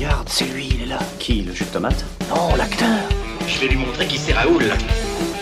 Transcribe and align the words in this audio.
Regarde, 0.00 0.30
c'est 0.30 0.46
lui, 0.46 0.66
il 0.72 0.82
est 0.84 0.86
là. 0.86 0.98
Qui, 1.18 1.42
le 1.42 1.52
jus 1.52 1.64
de 1.64 1.68
tomate 1.68 2.06
Non, 2.30 2.56
l'acteur. 2.56 2.88
Je 3.46 3.60
vais 3.60 3.68
lui 3.68 3.76
montrer 3.76 4.06
qui 4.06 4.16
c'est 4.16 4.32
Raoul. 4.32 4.64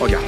Regarde. 0.00 0.24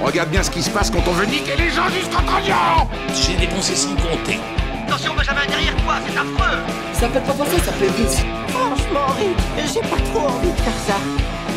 Regarde 0.00 0.30
bien 0.30 0.44
ce 0.44 0.52
qui 0.52 0.62
se 0.62 0.70
passe 0.70 0.88
quand 0.88 1.02
on 1.04 1.10
veut 1.10 1.26
niquer 1.26 1.56
les 1.58 1.70
gens 1.70 1.88
jusqu'en 1.88 2.22
trognon 2.22 2.86
J'ai 3.12 3.34
dépensé 3.34 3.74
sans 3.74 3.96
compter. 3.96 4.38
Attention 4.86 5.14
Benjamin, 5.16 5.46
derrière 5.48 5.74
toi, 5.82 5.96
c'est 6.06 6.16
affreux 6.16 6.58
Ça 6.92 7.08
fait 7.08 7.18
pas 7.18 7.32
penser, 7.32 7.58
ça 7.58 7.72
fait 7.72 7.90
vite. 7.90 8.24
Franchement, 8.50 9.12
Rick, 9.18 9.66
j'ai 9.74 9.80
pas 9.80 10.00
trop 10.12 10.28
envie 10.28 10.52
de 10.52 10.60
faire 10.60 10.78
ça. 10.86 10.94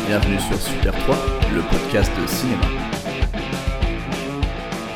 Bienvenue 0.08 0.40
sur 0.40 0.60
Super 0.60 0.92
3, 1.04 1.16
le 1.54 1.62
podcast 1.62 2.10
de 2.20 2.26
cinéma. 2.26 2.89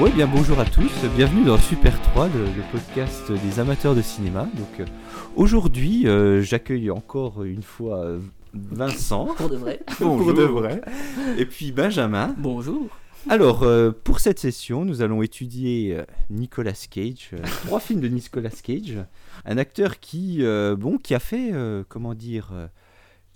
Oui, 0.01 0.11
bien 0.11 0.27
bonjour 0.27 0.59
à 0.59 0.65
tous, 0.65 0.91
bienvenue 1.17 1.45
dans 1.45 1.57
Super 1.57 2.01
3, 2.03 2.27
le, 2.29 2.45
le 2.47 2.63
podcast 2.73 3.31
des 3.31 3.61
amateurs 3.61 3.95
de 3.95 4.03
cinéma. 4.03 4.49
Donc 4.55 4.81
euh, 4.81 4.85
aujourd'hui, 5.37 6.09
euh, 6.09 6.43
j'accueille 6.43 6.91
encore 6.91 7.45
une 7.45 7.63
fois 7.63 8.05
euh, 8.05 8.19
Vincent. 8.55 9.27
Pour 9.37 9.49
de 9.49 9.57
vrai. 9.57 9.81
Pour 9.99 10.35
de 10.35 10.43
vrai. 10.43 10.81
Et 11.39 11.47
puis 11.47 11.71
Benjamin. 11.71 12.35
Bonjour. 12.39 12.89
Alors, 13.31 13.63
euh, 13.63 13.91
pour 13.91 14.21
cette 14.21 14.39
session, 14.39 14.85
nous 14.85 15.01
allons 15.01 15.23
étudier 15.23 15.97
Nicolas 16.29 16.87
Cage, 16.91 17.31
euh, 17.33 17.39
trois 17.65 17.81
films 17.81 18.01
de 18.01 18.09
Nicolas 18.09 18.51
Cage, 18.51 18.99
un 19.47 19.57
acteur 19.59 19.99
qui, 20.01 20.39
euh, 20.41 20.77
bon, 20.77 20.99
qui 20.99 21.15
a 21.15 21.21
fait, 21.21 21.51
euh, 21.53 21.85
comment 21.89 22.15
dire, 22.15 22.51
euh, 22.53 22.67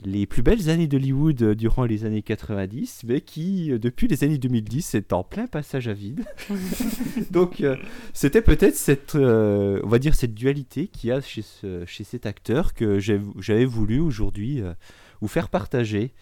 les 0.05 0.27
plus 0.27 0.43
belles 0.43 0.70
années 0.70 0.87
d'Hollywood 0.87 1.43
euh, 1.43 1.55
durant 1.55 1.84
les 1.84 2.05
années 2.05 2.23
90, 2.23 3.02
mais 3.07 3.20
qui, 3.20 3.73
euh, 3.73 3.79
depuis 3.79 4.07
les 4.07 4.23
années 4.23 4.38
2010, 4.38 4.95
est 4.95 5.12
en 5.12 5.24
plein 5.24 5.47
passage 5.48 5.88
à 5.88 5.93
vide. 5.93 6.24
Donc, 7.30 7.61
euh, 7.61 7.77
c'était 8.12 8.43
peut-être 8.43 8.77
cette, 8.77 9.15
euh, 9.16 9.80
on 9.84 9.88
va 9.88 9.98
dire, 9.98 10.15
cette 10.15 10.34
dualité 10.34 10.87
qu'il 10.87 11.11
y 11.11 11.12
a 11.12 11.21
chez, 11.21 11.43
ce- 11.43 11.84
chez 11.87 12.05
cet 12.05 12.27
acteur 12.27 12.74
que 12.74 12.98
j'avais 13.01 13.65
voulu 13.65 13.98
aujourd'hui 14.01 14.61
euh, 14.61 14.73
vous 15.21 15.29
faire 15.29 15.49
partager. 15.49 16.13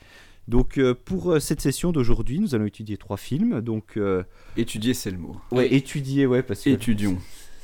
Donc, 0.48 0.78
euh, 0.78 0.94
pour 0.94 1.40
cette 1.40 1.60
session 1.60 1.92
d'aujourd'hui, 1.92 2.38
nous 2.38 2.54
allons 2.54 2.66
étudier 2.66 2.96
trois 2.96 3.16
films. 3.16 3.60
Donc, 3.60 3.96
euh, 3.96 4.22
Étudier, 4.56 4.94
c'est 4.94 5.10
le 5.10 5.18
mot. 5.18 5.36
ouais, 5.50 5.72
étudier, 5.74 6.24
ouais, 6.26 6.42
parce 6.42 6.62
que. 6.62 6.70
Étudions. 6.70 7.18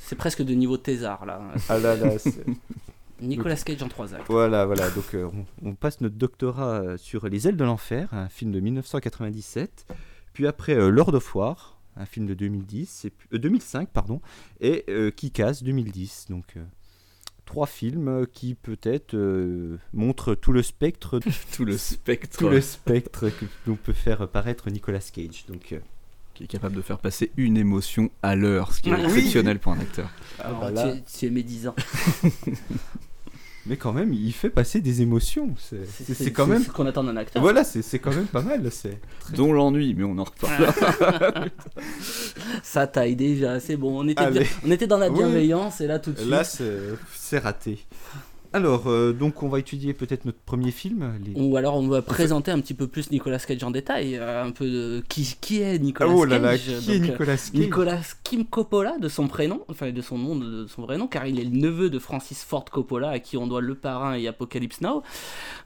C'est 0.04 0.16
presque 0.16 0.42
de 0.42 0.52
niveau 0.52 0.76
thésard 0.76 1.24
là. 1.24 1.40
Ah 1.70 1.78
là 1.78 1.96
là, 1.96 2.18
c'est- 2.18 2.44
Nicolas 3.22 3.56
Cage 3.56 3.82
en 3.82 3.88
trois 3.88 4.14
actes. 4.14 4.26
Voilà, 4.28 4.66
voilà. 4.66 4.90
Donc, 4.90 5.14
euh, 5.14 5.28
on, 5.62 5.68
on 5.70 5.74
passe 5.74 6.00
notre 6.00 6.16
doctorat 6.16 6.80
euh, 6.80 6.96
sur 6.96 7.28
Les 7.28 7.48
ailes 7.48 7.56
de 7.56 7.64
l'enfer, 7.64 8.08
un 8.12 8.28
film 8.28 8.52
de 8.52 8.60
1997. 8.60 9.86
Puis 10.32 10.46
après, 10.46 10.74
euh, 10.74 10.90
Lord 10.90 11.14
of 11.14 11.34
War, 11.34 11.78
un 11.96 12.06
film 12.06 12.26
de 12.26 12.34
2010, 12.34 13.04
et 13.04 13.10
puis- 13.10 13.28
euh, 13.34 13.38
2005, 13.38 13.88
pardon. 13.90 14.20
Et 14.60 14.84
euh, 14.88 15.10
Kick-Ass 15.10 15.62
2010. 15.62 16.26
Donc, 16.30 16.44
euh, 16.56 16.62
trois 17.44 17.66
films 17.66 18.26
qui 18.32 18.54
peut-être 18.54 19.14
euh, 19.14 19.78
montrent 19.92 20.34
tout 20.34 20.52
le 20.52 20.62
spectre, 20.62 21.20
Tout 21.56 21.64
le 21.64 21.76
spectre 21.76 22.38
tout 22.38 22.48
le 22.48 22.60
spectre 22.60 23.28
que 23.28 23.44
l'on 23.66 23.76
peut 23.76 23.92
faire 23.92 24.26
paraître 24.28 24.70
Nicolas 24.70 25.00
Cage. 25.12 25.44
Donc, 25.48 25.72
euh, 25.72 25.78
qui 26.34 26.44
est 26.44 26.46
capable 26.46 26.74
de 26.76 26.80
faire 26.80 26.98
passer 26.98 27.30
une 27.36 27.58
émotion 27.58 28.10
à 28.22 28.36
l'heure, 28.36 28.72
ce 28.72 28.80
qui 28.80 28.88
est 28.88 28.94
Oui. 28.94 29.02
exceptionnel 29.04 29.58
pour 29.58 29.72
un 29.72 29.80
acteur. 29.80 30.08
Alors, 30.38 30.60
bah 30.60 30.72
tu, 30.72 30.88
es, 30.98 31.02
tu 31.02 31.26
es 31.26 31.30
médisant. 31.30 31.74
mais 33.66 33.76
quand 33.76 33.92
même, 33.92 34.12
il 34.12 34.32
fait 34.32 34.50
passer 34.50 34.80
des 34.80 35.02
émotions. 35.02 35.54
C'est- 35.58 36.30
quand 36.32 36.46
même. 36.46 36.62
ce 36.62 36.70
qu'on 36.70 36.86
attend 36.86 37.04
d'un 37.04 37.16
acteur. 37.16 37.42
Voilà, 37.42 37.64
c'est 37.64 37.82
c'est 37.82 37.98
quand 37.98 38.12
même 38.14 38.26
pas 38.26 38.42
mal. 38.42 38.70
C'est. 38.70 38.98
Dont 39.36 39.52
l'ennui, 39.52 39.94
mais 39.94 40.04
on 40.04 40.18
en 40.18 40.24
reparle. 40.24 40.72
Ça 42.62 42.86
taille 42.86 43.16
déjà, 43.16 43.60
c'est 43.60 43.76
bon. 43.76 44.00
On 44.04 44.08
était, 44.08 44.20
Allez. 44.20 44.46
on 44.66 44.70
était 44.70 44.86
dans 44.86 44.98
la 44.98 45.08
Oui. 45.10 45.18
bienveillance 45.18 45.80
et 45.80 45.86
là 45.86 45.98
tout 45.98 46.12
de 46.12 46.18
suite. 46.18 46.30
Là, 46.30 46.42
c'est 46.44 47.38
raté. 47.38 47.78
Alors, 48.54 48.88
euh, 48.88 49.12
donc, 49.12 49.42
on 49.42 49.48
va 49.48 49.58
étudier 49.58 49.94
peut-être 49.94 50.24
notre 50.24 50.40
premier 50.40 50.70
film. 50.70 51.14
Les... 51.24 51.40
Ou 51.40 51.56
alors 51.56 51.76
on 51.76 51.88
va 51.88 52.02
présenter 52.02 52.50
un 52.50 52.60
petit 52.60 52.74
peu 52.74 52.86
plus 52.86 53.10
Nicolas 53.10 53.38
Cage 53.38 53.64
en 53.64 53.70
détail, 53.70 54.16
euh, 54.16 54.44
un 54.44 54.50
peu 54.50 54.66
de 54.66 55.02
qui, 55.08 55.36
qui 55.40 55.62
est 55.62 55.78
Nicolas 55.78 56.10
oh 56.10 56.24
là 56.24 56.38
là, 56.38 56.50
Cage. 56.50 56.80
qui 56.80 56.92
est 56.92 56.98
Donc, 56.98 57.08
euh, 57.08 57.12
Nicolas 57.12 57.36
Cage 57.36 57.54
Nicolas 57.54 58.00
Kim 58.24 58.44
Coppola 58.44 58.98
de 58.98 59.08
son 59.08 59.28
prénom, 59.28 59.62
enfin 59.68 59.90
de 59.90 60.00
son 60.02 60.18
nom, 60.18 60.36
de, 60.36 60.62
de 60.62 60.66
son 60.66 60.82
vrai 60.82 60.98
nom, 60.98 61.06
car 61.06 61.26
il 61.26 61.40
est 61.40 61.44
le 61.44 61.56
neveu 61.56 61.88
de 61.88 61.98
Francis 61.98 62.44
Ford 62.44 62.64
Coppola 62.66 63.10
à 63.10 63.18
qui 63.18 63.36
on 63.36 63.46
doit 63.46 63.62
Le 63.62 63.74
Parrain 63.74 64.14
et 64.14 64.28
Apocalypse 64.28 64.80
Now. 64.82 65.02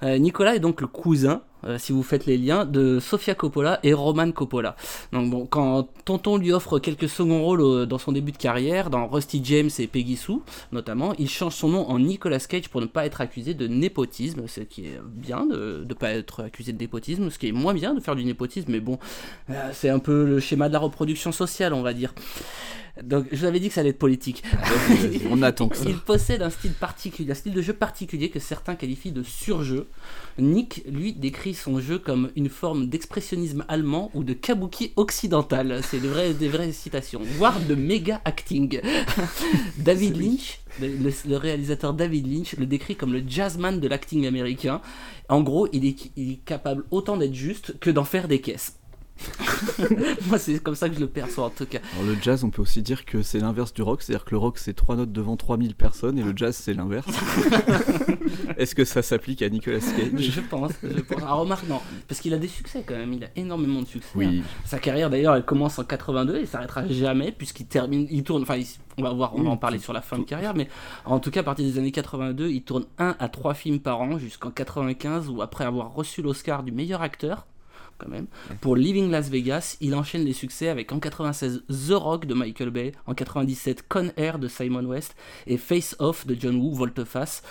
Euh, 0.02 0.18
Nicolas 0.18 0.54
est 0.54 0.60
donc 0.60 0.80
le 0.80 0.86
cousin, 0.86 1.42
euh, 1.66 1.78
si 1.78 1.92
vous 1.92 2.02
faites 2.02 2.26
les 2.26 2.38
liens, 2.38 2.64
de 2.64 3.00
Sofia 3.00 3.34
Coppola 3.34 3.80
et 3.82 3.92
Roman 3.92 4.30
Coppola. 4.32 4.76
Donc 5.12 5.30
bon, 5.30 5.46
quand 5.46 5.88
Tonton 6.04 6.36
lui 6.36 6.52
offre 6.52 6.78
quelques 6.78 7.08
seconds 7.08 7.42
rôles 7.42 7.60
euh, 7.60 7.86
dans 7.86 7.98
son 7.98 8.12
début 8.12 8.32
de 8.32 8.36
carrière, 8.36 8.90
dans 8.90 9.06
Rusty 9.06 9.40
James 9.44 9.70
et 9.78 9.86
Peggy 9.86 10.16
Sue 10.16 10.40
notamment, 10.72 11.14
il 11.18 11.28
change 11.28 11.54
son 11.54 11.68
nom 11.68 11.88
en 11.88 11.98
Nicolas 11.98 12.38
Cage 12.38 12.68
pour 12.68 12.80
ne 12.80 12.86
pas 12.86 13.06
être 13.06 13.20
accusé 13.20 13.54
de 13.54 13.66
népotisme, 13.66 14.46
ce 14.46 14.60
qui 14.60 14.86
est 14.86 15.00
bien 15.04 15.46
de 15.46 15.84
ne 15.88 15.94
pas 15.94 16.10
être 16.10 16.44
accusé 16.44 16.72
de 16.72 16.78
népotisme, 16.78 17.30
ce 17.30 17.38
qui 17.38 17.48
est 17.48 17.52
moins 17.52 17.74
bien 17.74 17.94
de 17.94 18.00
faire 18.00 18.16
du 18.16 18.24
népotisme, 18.24 18.70
mais 18.72 18.80
bon, 18.80 18.98
euh, 19.50 19.70
c'est 19.72 19.88
un 19.88 19.98
peu 19.98 20.24
le 20.24 20.40
schéma 20.40 20.68
de 20.68 20.72
la 20.72 20.78
reproduction 20.78 21.32
sociale, 21.32 21.72
on 21.72 21.82
va 21.82 21.92
dire. 21.92 22.14
Donc, 23.02 23.26
je 23.30 23.36
vous 23.36 23.44
avais 23.44 23.60
dit 23.60 23.68
que 23.68 23.74
ça 23.74 23.82
allait 23.82 23.90
être 23.90 23.98
politique. 23.98 24.42
on 25.30 25.42
attend 25.42 25.68
que 25.68 25.76
ça. 25.76 25.84
Il 25.86 25.98
possède 25.98 26.40
un 26.40 26.48
style 26.48 26.72
particulier, 26.72 27.30
un 27.30 27.34
style 27.34 27.52
de 27.52 27.60
jeu 27.60 27.74
particulier 27.74 28.30
que 28.30 28.40
certains 28.40 28.74
qualifient 28.74 29.12
de 29.12 29.22
surjeu. 29.22 29.86
Nick, 30.38 30.82
lui, 30.88 31.12
décrit 31.12 31.52
son 31.56 31.80
jeu 31.80 31.98
comme 31.98 32.30
une 32.36 32.48
forme 32.48 32.86
d'expressionnisme 32.86 33.64
allemand 33.68 34.10
ou 34.14 34.22
de 34.22 34.32
kabuki 34.32 34.92
occidental. 34.96 35.80
C'est 35.82 35.98
des 35.98 36.08
vraies, 36.08 36.34
des 36.34 36.48
vraies 36.48 36.72
citations, 36.72 37.20
voire 37.36 37.58
de 37.60 37.74
méga 37.74 38.20
acting. 38.24 38.80
David 39.78 40.16
Lynch, 40.16 40.60
le, 40.80 41.36
réalisateur 41.36 41.94
David 41.94 42.32
Lynch, 42.32 42.56
le 42.56 42.66
décrit 42.66 42.94
comme 42.94 43.12
le 43.12 43.22
jazzman 43.26 43.80
de 43.80 43.88
l'acting 43.88 44.26
américain. 44.26 44.80
En 45.28 45.42
gros, 45.42 45.66
il 45.72 45.84
est, 45.84 46.12
il 46.16 46.32
est 46.32 46.44
capable 46.44 46.84
autant 46.90 47.16
d'être 47.16 47.34
juste 47.34 47.78
que 47.80 47.90
d'en 47.90 48.04
faire 48.04 48.28
des 48.28 48.40
caisses. 48.40 48.75
Moi, 50.28 50.38
c'est 50.38 50.62
comme 50.62 50.74
ça 50.74 50.88
que 50.88 50.94
je 50.94 51.00
le 51.00 51.06
perçois 51.08 51.46
en 51.46 51.50
tout 51.50 51.66
cas. 51.66 51.78
Alors, 51.94 52.06
le 52.06 52.16
jazz, 52.20 52.44
on 52.44 52.50
peut 52.50 52.62
aussi 52.62 52.82
dire 52.82 53.04
que 53.04 53.22
c'est 53.22 53.38
l'inverse 53.40 53.72
du 53.72 53.82
rock, 53.82 54.02
c'est-à-dire 54.02 54.24
que 54.24 54.30
le 54.32 54.38
rock 54.38 54.58
c'est 54.58 54.74
trois 54.74 54.96
notes 54.96 55.12
devant 55.12 55.36
3000 55.36 55.74
personnes 55.74 56.18
et 56.18 56.22
le 56.22 56.32
jazz 56.36 56.56
c'est 56.56 56.74
l'inverse. 56.74 57.06
Est-ce 58.58 58.74
que 58.74 58.84
ça 58.84 59.02
s'applique 59.02 59.42
à 59.42 59.48
Nicolas 59.48 59.80
Cage? 59.80 60.10
Je 60.18 60.40
pense, 60.40 60.72
je 60.82 61.00
pense. 61.00 61.22
Ah, 61.26 61.34
remarque, 61.34 61.66
non, 61.68 61.80
parce 62.08 62.20
qu'il 62.20 62.34
a 62.34 62.38
des 62.38 62.48
succès 62.48 62.82
quand 62.86 62.94
même, 62.96 63.12
il 63.12 63.24
a 63.24 63.28
énormément 63.36 63.80
de 63.82 63.86
succès. 63.86 64.08
Oui, 64.14 64.42
Sa 64.64 64.78
carrière 64.78 65.10
d'ailleurs, 65.10 65.34
elle 65.34 65.44
commence 65.44 65.78
en 65.78 65.84
82 65.84 66.36
et 66.38 66.46
s'arrêtera 66.46 66.86
jamais 66.88 67.32
puisqu'il 67.32 67.66
termine, 67.66 68.06
il 68.10 68.22
tourne, 68.22 68.42
enfin, 68.42 68.56
il- 68.56 68.66
on 68.98 69.02
va 69.02 69.12
voir, 69.12 69.34
on 69.36 69.42
va 69.42 69.50
en 69.50 69.56
parler 69.58 69.78
sur 69.78 69.92
la 69.92 70.00
fin 70.00 70.18
de 70.18 70.24
carrière, 70.24 70.54
mais 70.54 70.68
en 71.04 71.20
tout 71.20 71.30
cas, 71.30 71.40
à 71.40 71.42
partir 71.42 71.64
des 71.66 71.78
années 71.78 71.92
82, 71.92 72.48
il 72.48 72.62
tourne 72.62 72.86
1 72.98 73.14
à 73.18 73.28
3 73.28 73.52
films 73.54 73.78
par 73.80 74.00
an 74.00 74.16
jusqu'en 74.18 74.50
95 74.50 75.28
où 75.28 75.42
après 75.42 75.64
avoir 75.64 75.92
reçu 75.92 76.22
l'Oscar 76.22 76.62
du 76.62 76.72
meilleur 76.72 77.02
acteur, 77.02 77.46
quand 77.98 78.08
même, 78.08 78.26
pour 78.60 78.76
Living 78.76 79.10
Las 79.10 79.28
Vegas, 79.28 79.76
il 79.80 79.94
enchaîne 79.94 80.24
les 80.24 80.32
succès 80.32 80.68
avec 80.68 80.92
en 80.92 80.98
96 81.00 81.64
The 81.68 81.92
Rock 81.92 82.26
de 82.26 82.34
Michael 82.34 82.70
Bay, 82.70 82.92
en 83.06 83.14
97 83.14 83.84
Con 83.88 84.10
Air 84.16 84.38
de 84.38 84.48
Simon 84.48 84.84
West 84.84 85.14
et 85.46 85.56
Face 85.56 85.96
Off 85.98 86.26
de 86.26 86.36
John 86.38 86.56
Woo, 86.56 86.72
Volte-Face 86.74 87.42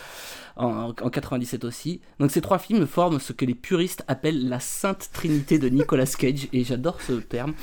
en, 0.57 0.93
en 1.01 1.09
97 1.09 1.65
aussi. 1.65 1.99
Donc 2.19 2.31
ces 2.31 2.41
trois 2.41 2.59
films 2.59 2.87
forment 2.87 3.19
ce 3.19 3.33
que 3.33 3.43
les 3.45 3.55
puristes 3.55 4.03
appellent 4.07 4.47
la 4.47 4.59
sainte 4.59 5.09
trinité 5.11 5.59
de 5.59 5.67
Nicolas 5.69 6.05
Cage, 6.05 6.47
et 6.53 6.63
j'adore 6.63 7.01
ce 7.01 7.13
terme. 7.13 7.53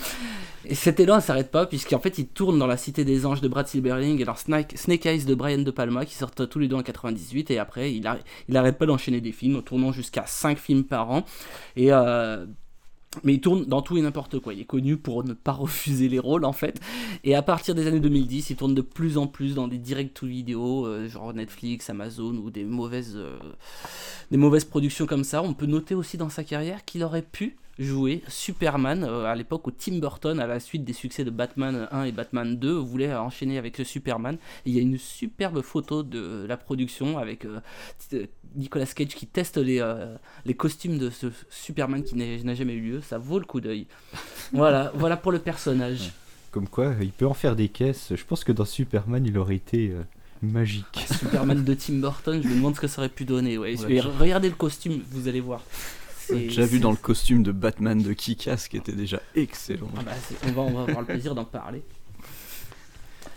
Et 0.64 0.74
cet 0.76 1.00
élan 1.00 1.16
ne 1.16 1.20
s'arrête 1.20 1.50
pas, 1.50 1.66
puisqu'en 1.66 1.98
fait 1.98 2.18
il 2.18 2.28
tourne 2.28 2.58
dans 2.58 2.66
La 2.68 2.76
Cité 2.76 3.04
des 3.04 3.26
Anges 3.26 3.40
de 3.40 3.48
Brad 3.48 3.66
Silberling 3.66 4.20
et 4.20 4.24
dans 4.24 4.36
Snake, 4.36 5.06
Eyes 5.06 5.24
de 5.24 5.34
Brian 5.34 5.58
De 5.58 5.70
Palma, 5.72 6.04
qui 6.04 6.14
sortent 6.14 6.48
tous 6.48 6.58
les 6.60 6.68
deux 6.68 6.76
en 6.76 6.82
98, 6.82 7.50
et 7.50 7.58
après 7.58 7.92
il, 7.92 8.04
arr- 8.04 8.20
il 8.48 8.56
arrête 8.56 8.78
pas 8.78 8.86
d'enchaîner 8.86 9.20
des 9.20 9.32
films, 9.32 9.56
en 9.56 9.62
tournant 9.62 9.90
jusqu'à 9.90 10.24
5 10.26 10.58
films 10.58 10.84
par 10.84 11.10
an. 11.10 11.24
Et... 11.76 11.92
euh, 11.92 12.46
mais 13.24 13.34
il 13.34 13.40
tourne 13.40 13.64
dans 13.64 13.82
tout 13.82 13.96
et 13.96 14.02
n'importe 14.02 14.38
quoi. 14.38 14.54
Il 14.54 14.60
est 14.60 14.64
connu 14.64 14.96
pour 14.96 15.24
ne 15.24 15.34
pas 15.34 15.52
refuser 15.52 16.08
les 16.08 16.18
rôles 16.18 16.44
en 16.44 16.52
fait. 16.52 16.80
Et 17.24 17.34
à 17.34 17.42
partir 17.42 17.74
des 17.74 17.86
années 17.86 18.00
2010, 18.00 18.50
il 18.50 18.56
tourne 18.56 18.74
de 18.74 18.80
plus 18.80 19.18
en 19.18 19.26
plus 19.26 19.54
dans 19.54 19.68
des 19.68 19.78
direct-to-vidéo, 19.78 20.86
euh, 20.86 21.08
genre 21.08 21.32
Netflix, 21.34 21.90
Amazon 21.90 22.34
ou 22.36 22.48
euh, 22.48 23.38
des 24.30 24.36
mauvaises 24.36 24.64
productions 24.64 25.06
comme 25.06 25.24
ça. 25.24 25.42
On 25.42 25.54
peut 25.54 25.66
noter 25.66 25.94
aussi 25.94 26.16
dans 26.16 26.30
sa 26.30 26.44
carrière 26.44 26.84
qu'il 26.84 27.02
aurait 27.04 27.22
pu 27.22 27.56
jouer 27.78 28.22
Superman 28.28 29.04
euh, 29.04 29.24
à 29.24 29.34
l'époque 29.34 29.66
où 29.66 29.70
Tim 29.70 29.98
Burton, 29.98 30.38
à 30.40 30.46
la 30.46 30.60
suite 30.60 30.84
des 30.84 30.92
succès 30.92 31.24
de 31.24 31.30
Batman 31.30 31.88
1 31.90 32.04
et 32.04 32.12
Batman 32.12 32.56
2, 32.56 32.72
voulait 32.74 33.14
enchaîner 33.14 33.58
avec 33.58 33.76
ce 33.76 33.84
Superman. 33.84 34.36
Et 34.66 34.70
il 34.70 34.74
y 34.74 34.78
a 34.78 34.82
une 34.82 34.98
superbe 34.98 35.62
photo 35.62 36.02
de 36.02 36.44
la 36.46 36.56
production 36.56 37.18
avec 37.18 37.44
euh, 37.44 37.60
Nicolas 38.54 38.86
Cage 38.86 39.08
qui 39.08 39.26
teste 39.26 39.56
les, 39.56 39.80
euh, 39.80 40.16
les 40.44 40.54
costumes 40.54 40.98
de 40.98 41.10
ce 41.10 41.28
Superman 41.50 42.02
qui 42.02 42.16
n'a 42.16 42.54
jamais 42.54 42.74
eu 42.74 42.80
lieu. 42.80 43.00
Ça 43.00 43.18
vaut 43.18 43.38
le 43.38 43.44
coup 43.44 43.60
d'œil. 43.60 43.86
voilà, 44.52 44.92
voilà 44.94 45.16
pour 45.16 45.32
le 45.32 45.38
personnage. 45.38 46.12
Comme 46.50 46.68
quoi, 46.68 46.92
il 47.00 47.12
peut 47.12 47.26
en 47.26 47.34
faire 47.34 47.56
des 47.56 47.68
caisses. 47.68 48.12
Je 48.14 48.24
pense 48.24 48.44
que 48.44 48.52
dans 48.52 48.66
Superman, 48.66 49.24
il 49.24 49.38
aurait 49.38 49.56
été 49.56 49.94
magique. 50.42 51.06
Superman 51.18 51.64
de 51.64 51.74
Tim 51.78 51.94
Burton, 51.94 52.42
je 52.42 52.48
me 52.48 52.56
demande 52.56 52.76
ce 52.76 52.80
que 52.80 52.88
ça 52.88 53.00
aurait 53.00 53.08
pu 53.08 53.24
donner. 53.24 53.56
Ouais. 53.56 53.74
Regardez 53.78 54.50
le 54.50 54.54
costume, 54.54 55.00
vous 55.10 55.28
allez 55.28 55.40
voir. 55.40 55.62
J'ai 56.28 56.46
déjà 56.46 56.64
vu 56.66 56.78
dans 56.80 56.90
le 56.90 56.96
costume 56.96 57.42
de 57.42 57.52
Batman 57.52 58.00
de 58.02 58.12
Kick-Ass 58.12 58.68
qui 58.68 58.76
était 58.76 58.92
déjà 58.92 59.20
excellent. 59.34 59.88
Ah 59.98 60.02
bah, 60.04 60.12
on, 60.46 60.50
va, 60.52 60.62
on 60.62 60.70
va 60.72 60.80
avoir 60.82 61.00
le 61.00 61.06
plaisir 61.06 61.34
d'en 61.34 61.44
parler. 61.44 61.82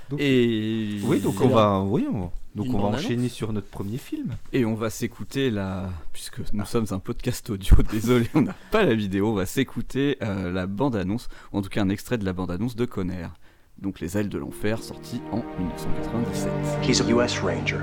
Donc- 0.09 0.19
Et 0.21 0.99
Oui, 1.03 1.19
donc 1.19 1.41
on 1.41 1.47
va, 1.47 1.81
oui, 1.81 2.05
on, 2.11 2.29
donc 2.53 2.67
on 2.73 2.77
va 2.79 2.97
enchaîner 2.97 3.27
sur 3.27 3.51
notre 3.53 3.67
premier 3.67 3.97
film. 3.97 4.35
Et 4.53 4.63
on 4.63 4.75
va 4.75 4.89
s'écouter 4.91 5.49
la. 5.49 5.89
Puisque 6.13 6.39
nous 6.53 6.65
sommes 6.65 6.85
un 6.91 6.99
podcast 6.99 7.49
audio, 7.49 7.75
désolé, 7.91 8.27
on 8.35 8.41
n'a 8.43 8.55
pas 8.71 8.83
la 8.83 8.93
vidéo, 8.93 9.29
on 9.29 9.33
va 9.33 9.45
s'écouter 9.47 10.17
euh, 10.21 10.51
la 10.51 10.67
bande-annonce, 10.67 11.27
ou 11.51 11.57
en 11.57 11.61
tout 11.63 11.69
cas 11.69 11.81
un 11.81 11.89
extrait 11.89 12.17
de 12.19 12.25
la 12.25 12.33
bande-annonce 12.33 12.75
de 12.75 12.85
Conner. 12.85 13.27
Donc 13.79 13.99
Les 13.99 14.17
ailes 14.17 14.29
de 14.29 14.37
l'enfer, 14.37 14.81
sorti 14.81 15.21
en 15.31 15.43
1997. 15.59 16.49
He's 16.87 17.01
a 17.01 17.09
U.S. 17.09 17.39
Ranger. 17.39 17.81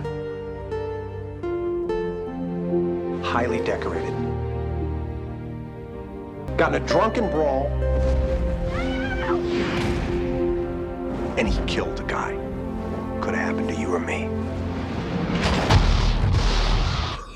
Highly 3.24 3.58
decorated. 3.64 4.14
Got 6.56 6.74
in 6.74 6.82
a 6.82 6.86
drunken 6.86 7.30
brawl. 7.30 7.66
And 11.38 11.48
he 11.48 11.64
killed 11.66 11.98
a 12.00 12.04
guy. 12.04 12.32
Could 13.20 13.34
have 13.34 13.56
happened 13.56 13.68
to 13.68 13.74
you 13.74 13.94
or 13.94 14.00
me. 14.00 14.28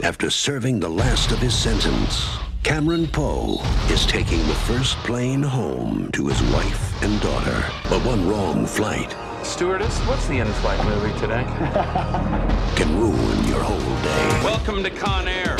After 0.02 0.30
serving 0.30 0.80
the 0.80 0.88
last 0.88 1.32
of 1.32 1.38
his 1.38 1.56
sentence, 1.56 2.36
Cameron 2.62 3.06
Poe 3.06 3.58
is 3.90 4.06
taking 4.06 4.38
the 4.46 4.54
first 4.54 4.96
plane 4.98 5.42
home 5.42 6.10
to 6.12 6.28
his 6.28 6.42
wife 6.52 7.02
and 7.02 7.20
daughter. 7.20 7.64
But 7.88 8.04
one 8.04 8.28
wrong 8.28 8.66
flight 8.66 9.14
Stewardess, 9.46 9.96
what's 10.00 10.26
the 10.26 10.38
in-flight 10.38 10.84
movie 10.84 11.16
today? 11.20 11.44
can 12.76 12.98
ruin 12.98 13.44
your 13.48 13.62
whole 13.62 14.02
day. 14.02 14.44
Welcome 14.44 14.82
to 14.82 14.90
Con 14.90 15.28
Air. 15.28 15.56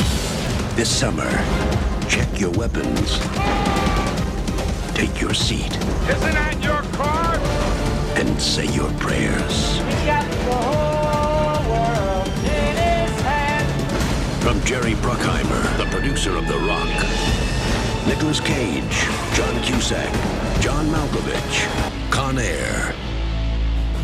This 0.75 0.93
summer, 0.93 1.29
check 2.09 2.39
your 2.39 2.51
weapons. 2.51 3.19
Take 4.93 5.21
your 5.21 5.33
seat. 5.33 5.75
Isn't 6.09 6.33
that 6.33 6.57
your 6.61 6.81
car? 6.93 7.35
And 8.17 8.41
say 8.41 8.65
your 8.73 8.89
prayers. 8.93 9.77
From 14.41 14.63
Jerry 14.63 14.93
Bruckheimer, 14.93 15.77
the 15.77 15.85
producer 15.91 16.35
of 16.37 16.47
The 16.47 16.57
Rock, 16.59 16.87
Nicolas 18.07 18.39
Cage, 18.39 19.07
John 19.35 19.61
Cusack, 19.63 20.11
John 20.61 20.85
Malkovich, 20.87 22.11
Con 22.11 22.39
Air. 22.39 22.95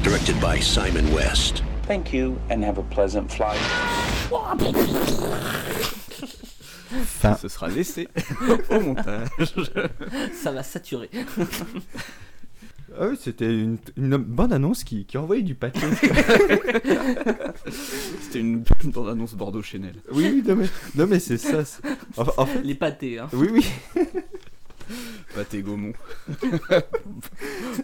Directed 0.03 0.39
by 0.41 0.59
Simon 0.59 1.11
West. 1.13 1.63
Thank 1.83 2.11
you, 2.13 2.39
and 2.49 2.63
have 2.63 2.77
a 2.77 2.83
pleasant 2.83 3.31
flight. 3.31 3.59
Fin. 7.05 7.35
Ce 7.35 7.47
sera 7.47 7.67
laissé 7.69 8.07
au 8.69 8.79
montage. 8.79 9.27
Ça 10.33 10.51
va 10.51 10.63
saturer. 10.63 11.09
Ah 12.99 13.07
oui, 13.09 13.17
c'était 13.19 13.51
une, 13.51 13.77
une 13.97 14.17
bonne 14.17 14.53
annonce 14.53 14.83
qui, 14.83 15.05
qui 15.05 15.17
envoyait 15.17 15.41
du 15.41 15.55
pâté. 15.55 15.79
C'était 18.21 18.39
une, 18.39 18.63
une 18.83 18.91
bande-annonce 18.91 19.33
Bordeaux 19.33 19.61
Chanel. 19.63 19.95
oui, 20.11 20.29
oui, 20.31 20.43
non 20.47 20.55
mais, 20.55 20.65
non, 20.95 21.07
mais 21.07 21.19
c'est 21.19 21.37
ça. 21.37 21.65
c'est- 21.65 21.81
En, 22.17 22.25
en 22.37 22.45
fait, 22.45 22.61
Les 22.61 22.75
pâtés, 22.75 23.17
hein. 23.19 23.27
oui, 23.33 23.47
oui. 23.51 23.65
Pâté 25.33 25.61
Gaumont. 25.63 25.93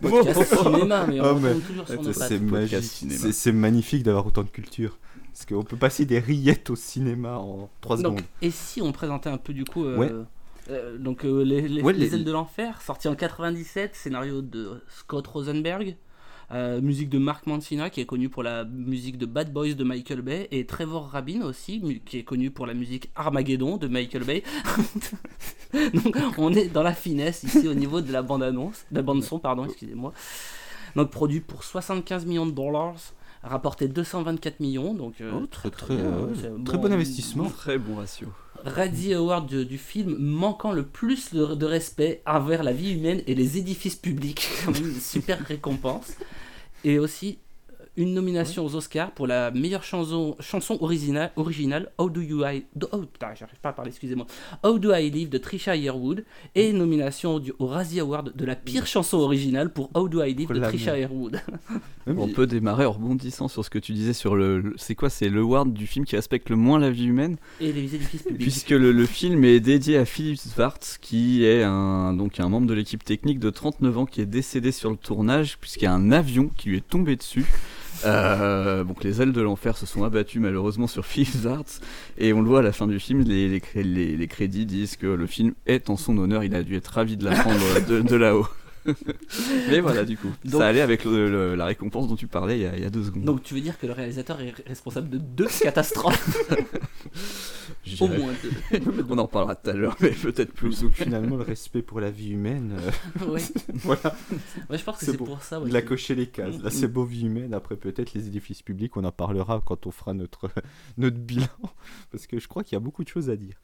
Podcast 0.02 0.44
cinéma, 0.64 1.06
mais 1.08 1.20
on 1.22 1.26
Oh, 1.36 1.40
mais- 1.40 1.54
toujours 1.56 1.88
sur 1.88 2.02
nos 2.04 2.14
c'est- 2.14 2.40
magique. 2.40 2.84
cinéma. 2.84 3.20
C'est- 3.20 3.32
C'est 3.32 3.52
magnifique 3.52 4.04
d'avoir 4.04 4.28
autant 4.28 4.44
de 4.44 4.50
culture. 4.50 4.98
Parce 5.32 5.46
qu'on 5.46 5.64
peut 5.64 5.78
passer 5.78 6.06
des 6.06 6.20
rillettes 6.20 6.70
au 6.70 6.76
cinéma 6.76 7.38
en 7.38 7.70
3 7.82 7.98
secondes. 7.98 8.16
Donc, 8.18 8.26
et 8.42 8.52
si 8.52 8.82
on 8.82 8.92
présentait 8.92 9.30
un 9.30 9.38
peu 9.38 9.54
du 9.54 9.64
coup. 9.66 9.86
euh, 9.86 9.98
Ouais. 9.98 10.12
euh, 10.70 10.98
donc, 10.98 11.24
euh, 11.26 11.44
les, 11.44 11.68
les- 11.68 11.82
Ouais, 11.82 11.94
Les 11.94 12.00
les- 12.08 12.16
ailes 12.16 12.24
de 12.26 12.32
l'enfer, 12.32 12.82
sorti 12.82 13.08
en 13.08 13.16
97, 13.16 13.96
scénario 13.96 14.42
de 14.42 14.82
Scott 14.90 15.26
Rosenberg, 15.28 15.96
musique 16.82 17.10
de 17.10 17.20
Mark 17.20 17.46
Mancina, 17.46 17.92
qui 17.92 18.02
est 18.02 18.06
connu 18.08 18.28
pour 18.28 18.42
la 18.42 18.66
musique 18.66 19.20
de 19.20 19.28
Bad 19.28 19.54
Boys 19.54 19.74
de 19.76 19.84
Michael 19.84 20.22
Bay, 20.24 20.48
et 20.52 20.66
Trevor 20.66 21.08
Rabin 21.10 21.42
aussi, 21.44 22.02
qui 22.08 22.18
est 22.18 22.24
connu 22.24 22.50
pour 22.50 22.66
la 22.66 22.74
musique 22.74 23.12
Armageddon 23.16 23.78
de 23.78 23.88
Michael 23.88 24.24
Bay. 24.24 24.44
donc, 25.74 26.16
on 26.38 26.54
est 26.54 26.68
dans 26.70 26.84
la 26.84 26.94
finesse 26.94 27.44
ici 27.44 27.68
au 27.68 27.74
niveau 27.74 28.02
de 28.02 28.12
la 28.12 28.22
bande-annonce, 28.24 28.86
de 28.92 28.96
la 28.98 29.02
bande-son, 29.04 29.40
pardon, 29.40 29.66
excusez-moi. 29.66 30.12
Donc, 30.96 31.12
produit 31.12 31.40
pour 31.42 31.64
75 31.64 32.26
millions 32.26 32.48
de 32.48 32.52
dollars. 32.52 32.96
Rapporté 33.42 33.88
224 33.88 34.60
millions, 34.60 34.94
donc 34.94 35.22
euh, 35.22 35.32
Oh, 35.34 35.46
très, 35.48 35.70
très, 35.70 35.96
bien, 35.96 36.06
euh, 36.06 36.58
très 36.66 36.78
bon 36.78 36.92
investissement. 36.92 37.50
Très 37.50 37.78
bon 37.78 37.96
ratio. 37.96 38.28
Razzie 38.66 39.14
Award 39.14 39.48
du, 39.48 39.66
du 39.66 39.78
film 39.78 40.18
manquant 40.20 40.74
le 40.74 40.84
plus 40.84 41.34
de, 41.34 41.56
de 41.56 41.66
respect 41.66 42.22
envers 42.26 42.64
la 42.64 42.74
vie 42.74 42.96
humaine 42.96 43.22
et 43.28 43.36
les 43.36 43.58
édifices 43.58 43.96
publics. 43.96 44.46
Quand 44.66 44.74
même 44.74 44.88
une 44.88 45.00
super 45.00 45.40
récompense. 45.40 46.18
Et 46.84 47.00
aussi 47.00 47.40
une 48.00 48.14
nomination 48.14 48.66
aux 48.66 48.76
Oscars 48.76 49.12
pour 49.12 49.28
la 49.28 49.52
meilleure 49.52 49.84
chanson, 49.84 50.36
chanson 50.40 50.78
originale, 50.80 51.32
originale 51.36 51.92
How 51.98 52.10
Do 52.10 52.22
You 52.22 52.44
I... 52.46 52.64
do- 52.76 52.88
oh 52.94 53.00
putain, 53.00 53.28
j'arrive 53.38 53.60
pas 53.62 53.70
à 53.70 53.74
parler, 53.74 53.90
excusez-moi. 53.92 54.26
How 54.64 54.80
Do 54.80 54.94
I 54.96 55.12
Live 55.12 55.30
de 55.30 55.38
Trisha 55.38 55.76
Yearwood. 55.76 56.24
Et 56.56 56.70
une 56.70 56.78
nomination 56.78 57.40
du, 57.40 57.52
au 57.60 57.68
Razzie 57.68 58.00
Award 58.00 58.32
de 58.36 58.46
la 58.46 58.56
pire 58.56 58.88
chanson 58.88 59.18
originale 59.18 59.72
pour 59.72 59.90
How 59.94 60.08
Do 60.08 60.24
I 60.24 60.34
Live 60.34 60.50
de 60.52 60.60
Trisha. 60.60 60.98
Yearwood. 60.98 61.42
On 62.08 62.28
peut 62.30 62.48
démarrer 62.48 62.86
en 62.86 62.94
rebondissant 62.94 63.48
sur 63.50 63.64
ce 63.66 63.70
que 63.70 63.78
tu 63.80 63.92
disais 63.92 64.14
sur 64.14 64.36
le. 64.36 64.62
le- 64.62 64.74
c'est 64.78 64.96
quoi 64.96 65.10
C'est 65.10 65.30
le 65.30 65.44
ward 65.44 65.74
du 65.74 65.86
film 65.86 66.06
qui 66.06 66.16
respecte 66.16 66.50
le 66.50 66.56
moins 66.56 66.80
la 66.80 66.90
vie 66.90 67.06
humaine? 67.06 67.36
Et 67.62 67.72
les 67.74 67.94
édifices 67.96 68.24
publics. 68.24 68.42
Puisque 68.42 68.70
le, 68.72 68.92
le 68.92 69.06
film 69.06 69.44
est 69.44 69.60
dédié 69.60 69.98
à 69.98 70.06
Philippe 70.06 70.40
Schwartz, 70.40 70.98
qui 71.00 71.44
est 71.44 71.64
un, 71.64 72.14
donc 72.14 72.40
un 72.40 72.50
membre 72.50 72.66
de 72.68 72.74
l'équipe 72.74 73.04
technique 73.04 73.40
de 73.40 73.50
39 73.50 73.98
ans 73.98 74.06
qui 74.06 74.22
est 74.22 74.26
décédé 74.26 74.72
sur 74.72 74.90
le 74.90 74.96
tournage, 74.98 75.58
puisqu'il 75.60 75.84
y 75.84 75.88
a 75.88 75.94
un 75.94 76.12
avion 76.12 76.50
qui 76.56 76.70
lui 76.70 76.78
est 76.78 76.88
tombé 76.88 77.16
dessus. 77.18 77.46
Euh, 78.06 78.84
donc 78.84 79.04
les 79.04 79.22
ailes 79.22 79.32
de 79.34 79.42
l'enfer 79.42 79.78
se 79.78 79.86
sont 79.86 80.04
abattues 80.04 80.40
malheureusement 80.40 80.88
sur 80.88 81.06
Philippe 81.06 81.42
Schwartz, 81.42 81.82
et 82.18 82.34
on 82.34 82.42
le 82.42 82.48
voit 82.48 82.60
à 82.60 82.64
la 82.64 82.72
fin 82.72 82.88
du 82.88 83.00
film, 83.00 83.22
les, 83.22 83.48
les, 83.50 83.60
cré- 83.60 83.84
les- 83.84 84.16
les 84.16 84.28
crédits 84.28 84.66
disent 84.66 84.96
que 84.96 85.08
le 85.08 85.28
film 85.28 85.54
est 85.66 85.90
en 85.90 85.98
son 85.98 86.18
honneur, 86.18 86.44
il 86.44 86.56
a 86.56 86.64
dû 86.64 86.76
être 86.76 86.88
ravi 86.88 87.18
de 87.18 87.26
l'apprendre 87.26 87.60
de, 87.90 88.02
de 88.02 88.16
là-haut. 88.16 88.48
Mais 89.70 89.82
voilà, 89.82 90.06
du 90.06 90.18
coup, 90.18 90.30
Donc- 90.46 90.62
ça 90.62 90.68
allait 90.68 90.82
avec 90.82 91.04
le- 91.04 91.30
le- 91.30 91.56
la 91.56 91.66
récompense 91.66 92.08
dont 92.08 92.16
tu 92.16 92.28
parlais 92.28 92.58
il 92.60 92.62
y 92.64 92.66
a, 92.66 92.76
il 92.78 92.82
y 92.82 92.86
a 92.86 92.90
deux 92.90 93.04
secondes. 93.04 93.24
Donc 93.26 93.44
tu 93.44 93.54
veux 93.54 93.60
dire 93.62 93.78
que 93.78 93.86
le 93.86 93.94
réalisateur 93.94 94.40
est 94.42 94.54
responsable 94.68 95.10
de 95.10 95.18
deux 95.18 95.48
catastrophes 95.62 96.38
Au 98.02 98.08
moins 98.08 98.34
deux. 98.42 98.80
On 99.10 99.18
en 99.18 99.28
parlera 99.28 99.56
tout 99.56 99.70
à 99.70 99.74
l'heure, 99.74 99.96
mais 100.02 100.10
peut-être 100.12 100.54
plus. 100.54 100.82
Donc 100.82 100.94
finalement, 100.94 101.36
le 101.38 101.44
respect 101.44 101.82
pour 101.82 102.00
la 102.00 102.10
vie 102.12 102.32
humaine, 102.32 102.78
euh, 103.22 103.26
Ouais. 103.28 103.42
voilà, 103.74 104.16
Ouais, 104.70 104.78
je 104.78 104.84
pense 104.84 104.98
que 104.98 105.06
C'est 105.06 105.18
pour 105.18 105.42
ça. 105.44 105.60
ouais, 105.60 105.70
il 105.70 105.76
a 105.76 105.82
coché 105.82 106.16
les 106.16 106.28
cases. 106.28 106.62
Là, 106.62 106.70
c'est 106.72 106.88
beau 106.88 107.04
vie 107.04 107.26
humaine. 107.26 107.54
Après, 107.54 107.76
peut-être 107.76 108.14
les 108.14 108.28
édifices 108.28 108.62
publics, 108.64 108.98
on 108.98 109.04
en 109.04 109.12
parlera 109.12 109.62
quand 109.66 109.86
on 109.88 109.92
fera 109.92 110.14
notre, 110.14 110.50
notre 110.98 111.18
bilan. 111.18 111.48
Parce 112.12 112.26
que 112.28 112.40
je 112.40 112.48
crois 112.48 112.64
qu'il 112.64 112.74
y 112.76 112.78
a 112.78 112.82
beaucoup 112.82 113.04
de 113.04 113.10
choses 113.10 113.30
à 113.30 113.36
dire. 113.36 113.56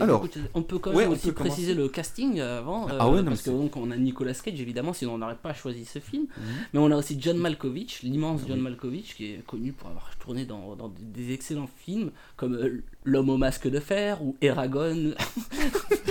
Alors- 0.00 0.26
on 0.54 0.62
peut 0.62 0.78
quand 0.78 0.92
même 0.94 1.10
aussi 1.10 1.32
préciser 1.32 1.72
commencer. 1.74 1.74
le 1.74 1.88
casting 1.88 2.40
euh, 2.40 2.58
avant. 2.58 2.86
Ah 2.88 3.08
ouais, 3.10 3.18
non, 3.22 3.30
parce 3.30 3.42
que 3.42 3.50
donc 3.50 3.76
on 3.76 3.90
a 3.90 3.96
Nicolas 3.96 4.34
Cage 4.34 4.60
évidemment, 4.60 4.92
sinon 4.92 5.14
on 5.14 5.18
n'aurait 5.18 5.36
pas 5.36 5.54
choisi 5.54 5.84
ce 5.84 5.98
film. 5.98 6.24
Mhm. 6.36 6.44
Mais 6.72 6.80
on 6.80 6.90
a 6.90 6.96
aussi 6.96 7.16
John 7.20 7.36
Malkovich, 7.38 8.02
l'immense 8.02 8.42
John 8.48 8.60
Malkovich, 8.60 9.14
qui 9.16 9.26
est 9.32 9.46
connu 9.46 9.72
pour 9.72 9.88
avoir 9.88 10.10
tourné 10.18 10.44
dans, 10.44 10.76
dans 10.76 10.88
des, 10.88 11.02
des 11.24 11.32
excellents 11.34 11.70
films 11.84 12.10
comme 12.36 12.54
euh, 12.54 12.82
L'homme 13.04 13.30
au 13.30 13.36
masque 13.36 13.68
de 13.68 13.80
fer 13.80 14.22
ou 14.22 14.36
Eragon. 14.40 15.14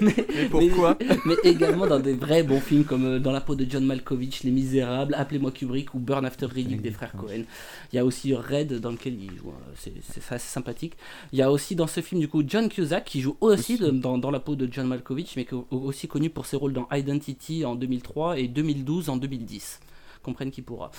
mais, 0.00 0.12
pourquoi 0.50 0.96
mais, 1.00 1.16
mais 1.26 1.34
également 1.44 1.86
dans 1.86 1.98
des 2.00 2.14
vrais 2.14 2.42
bons 2.42 2.60
films 2.60 2.84
comme 2.84 3.04
euh, 3.04 3.18
Dans 3.18 3.32
la 3.32 3.40
peau 3.40 3.54
de 3.54 3.66
John 3.68 3.84
Malkovich, 3.84 4.42
Les 4.44 4.50
Misérables, 4.50 5.14
Appelez-moi 5.14 5.50
Kubrick 5.50 5.94
ou 5.94 5.98
Burn 5.98 6.24
After 6.24 6.46
Reading 6.46 6.80
des 6.80 6.90
frères 6.90 7.12
Cohen. 7.12 7.42
Il 7.92 7.96
y 7.96 7.98
a 7.98 8.04
aussi 8.04 8.34
Red 8.34 8.80
dans 8.80 8.90
lequel 8.90 9.14
il 9.14 9.30
joue, 9.36 9.48
euh, 9.50 9.90
c'est 10.02 10.32
assez 10.34 10.48
sympathique. 10.48 10.94
Il 11.32 11.38
y 11.38 11.42
a 11.42 11.50
aussi 11.50 11.74
dans 11.74 11.86
ce 11.86 12.00
film 12.00 12.20
du 12.20 12.28
coup 12.28 12.42
John 12.46 12.68
Cusack 12.68 13.04
qui 13.04 13.20
joue 13.20 13.36
aussi 13.40 13.78
de- 13.78 13.90
dans, 13.90 14.18
dans 14.18 14.30
la 14.30 14.40
peau 14.40 14.56
de 14.56 14.68
John 14.70 14.86
Malkovich, 14.86 15.34
mais 15.36 15.44
qui 15.44 15.54
est 15.54 15.58
aussi 15.70 16.08
connu 16.08 16.30
pour 16.30 16.46
ses 16.46 16.56
rôles 16.56 16.72
dans 16.72 16.88
Identity 16.92 17.64
en 17.64 17.74
2003 17.74 18.38
et 18.38 18.48
2012 18.48 19.08
en 19.08 19.16
2010. 19.16 19.80
Comprenne 20.28 20.50
qui 20.50 20.60
pourra. 20.62 20.90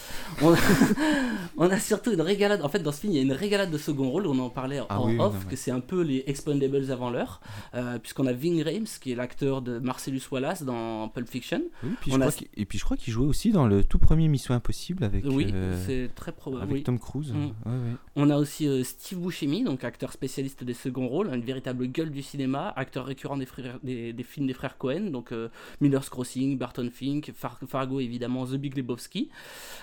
On 0.41 0.53
a, 0.53 0.57
on 1.57 1.69
a 1.69 1.79
surtout 1.79 2.11
une 2.11 2.21
régalade. 2.21 2.61
En 2.63 2.69
fait, 2.69 2.79
dans 2.79 2.91
ce 2.91 3.01
film, 3.01 3.13
il 3.13 3.15
y 3.17 3.19
a 3.19 3.21
une 3.21 3.31
régalade 3.31 3.69
de 3.71 3.77
second 3.77 4.09
rôle. 4.09 4.25
On 4.27 4.39
en 4.39 4.49
parlait 4.49 4.79
Ah 4.89 4.99
en 4.99 5.07
oui, 5.07 5.17
off, 5.19 5.33
non, 5.33 5.39
mais- 5.45 5.51
que 5.51 5.55
c'est 5.55 5.71
un 5.71 5.79
peu 5.81 6.01
les 6.01 6.23
Expendables 6.27 6.91
avant 6.91 7.09
l'heure, 7.09 7.41
euh, 7.75 7.99
puisqu'on 7.99 8.25
a 8.27 8.33
Ving 8.33 8.63
Rhames 8.63 8.85
qui 9.01 9.11
est 9.11 9.15
l'acteur 9.15 9.61
de 9.61 9.77
Marcellus 9.79 10.21
Wallace 10.31 10.63
dans 10.63 11.09
Pulp 11.09 11.27
Fiction. 11.29 11.61
Oui, 11.83 11.91
puis 12.01 12.11
On 12.13 12.21
a- 12.21 12.29
et 12.57 12.65
puis 12.65 12.77
je 12.79 12.83
crois 12.83 12.97
qu'il 12.97 13.13
jouait 13.13 13.25
aussi 13.27 13.51
dans 13.51 13.67
le 13.67 13.83
tout 13.83 13.99
premier 13.99 14.27
Mission 14.27 14.53
Impossible 14.55 15.03
avec, 15.03 15.23
oui, 15.25 15.47
euh, 15.53 15.75
c'est 15.85 16.09
très 16.15 16.31
probable. 16.31 16.63
avec 16.63 16.73
oui. 16.77 16.83
Tom 16.83 16.97
Cruise. 16.99 17.31
Mm. 17.33 17.37
Ouais, 17.45 17.51
ouais. 17.65 17.95
On 18.15 18.29
a 18.29 18.37
aussi 18.37 18.67
euh, 18.67 18.83
Steve 18.83 19.19
Buscemi, 19.19 19.63
donc 19.63 19.83
acteur 19.83 20.11
spécialiste 20.11 20.63
des 20.63 20.73
seconds 20.73 21.07
rôles, 21.07 21.29
une 21.33 21.41
véritable 21.43 21.85
gueule 21.87 22.09
du 22.11 22.23
cinéma, 22.23 22.73
acteur 22.75 23.05
récurrent 23.05 23.37
des, 23.37 23.45
frères- 23.45 23.79
des, 23.83 24.11
des 24.13 24.23
films 24.23 24.47
des 24.47 24.53
frères 24.53 24.77
Cohen, 24.77 25.09
donc 25.11 25.31
Miller's 25.81 26.09
Crossing, 26.09 26.57
Barton 26.57 26.89
Fink, 26.91 27.31
Far- 27.35 27.59
Fargo 27.67 27.99
évidemment, 27.99 28.45
The 28.45 28.55
Big 28.55 28.75
Lebowski. 28.77 29.18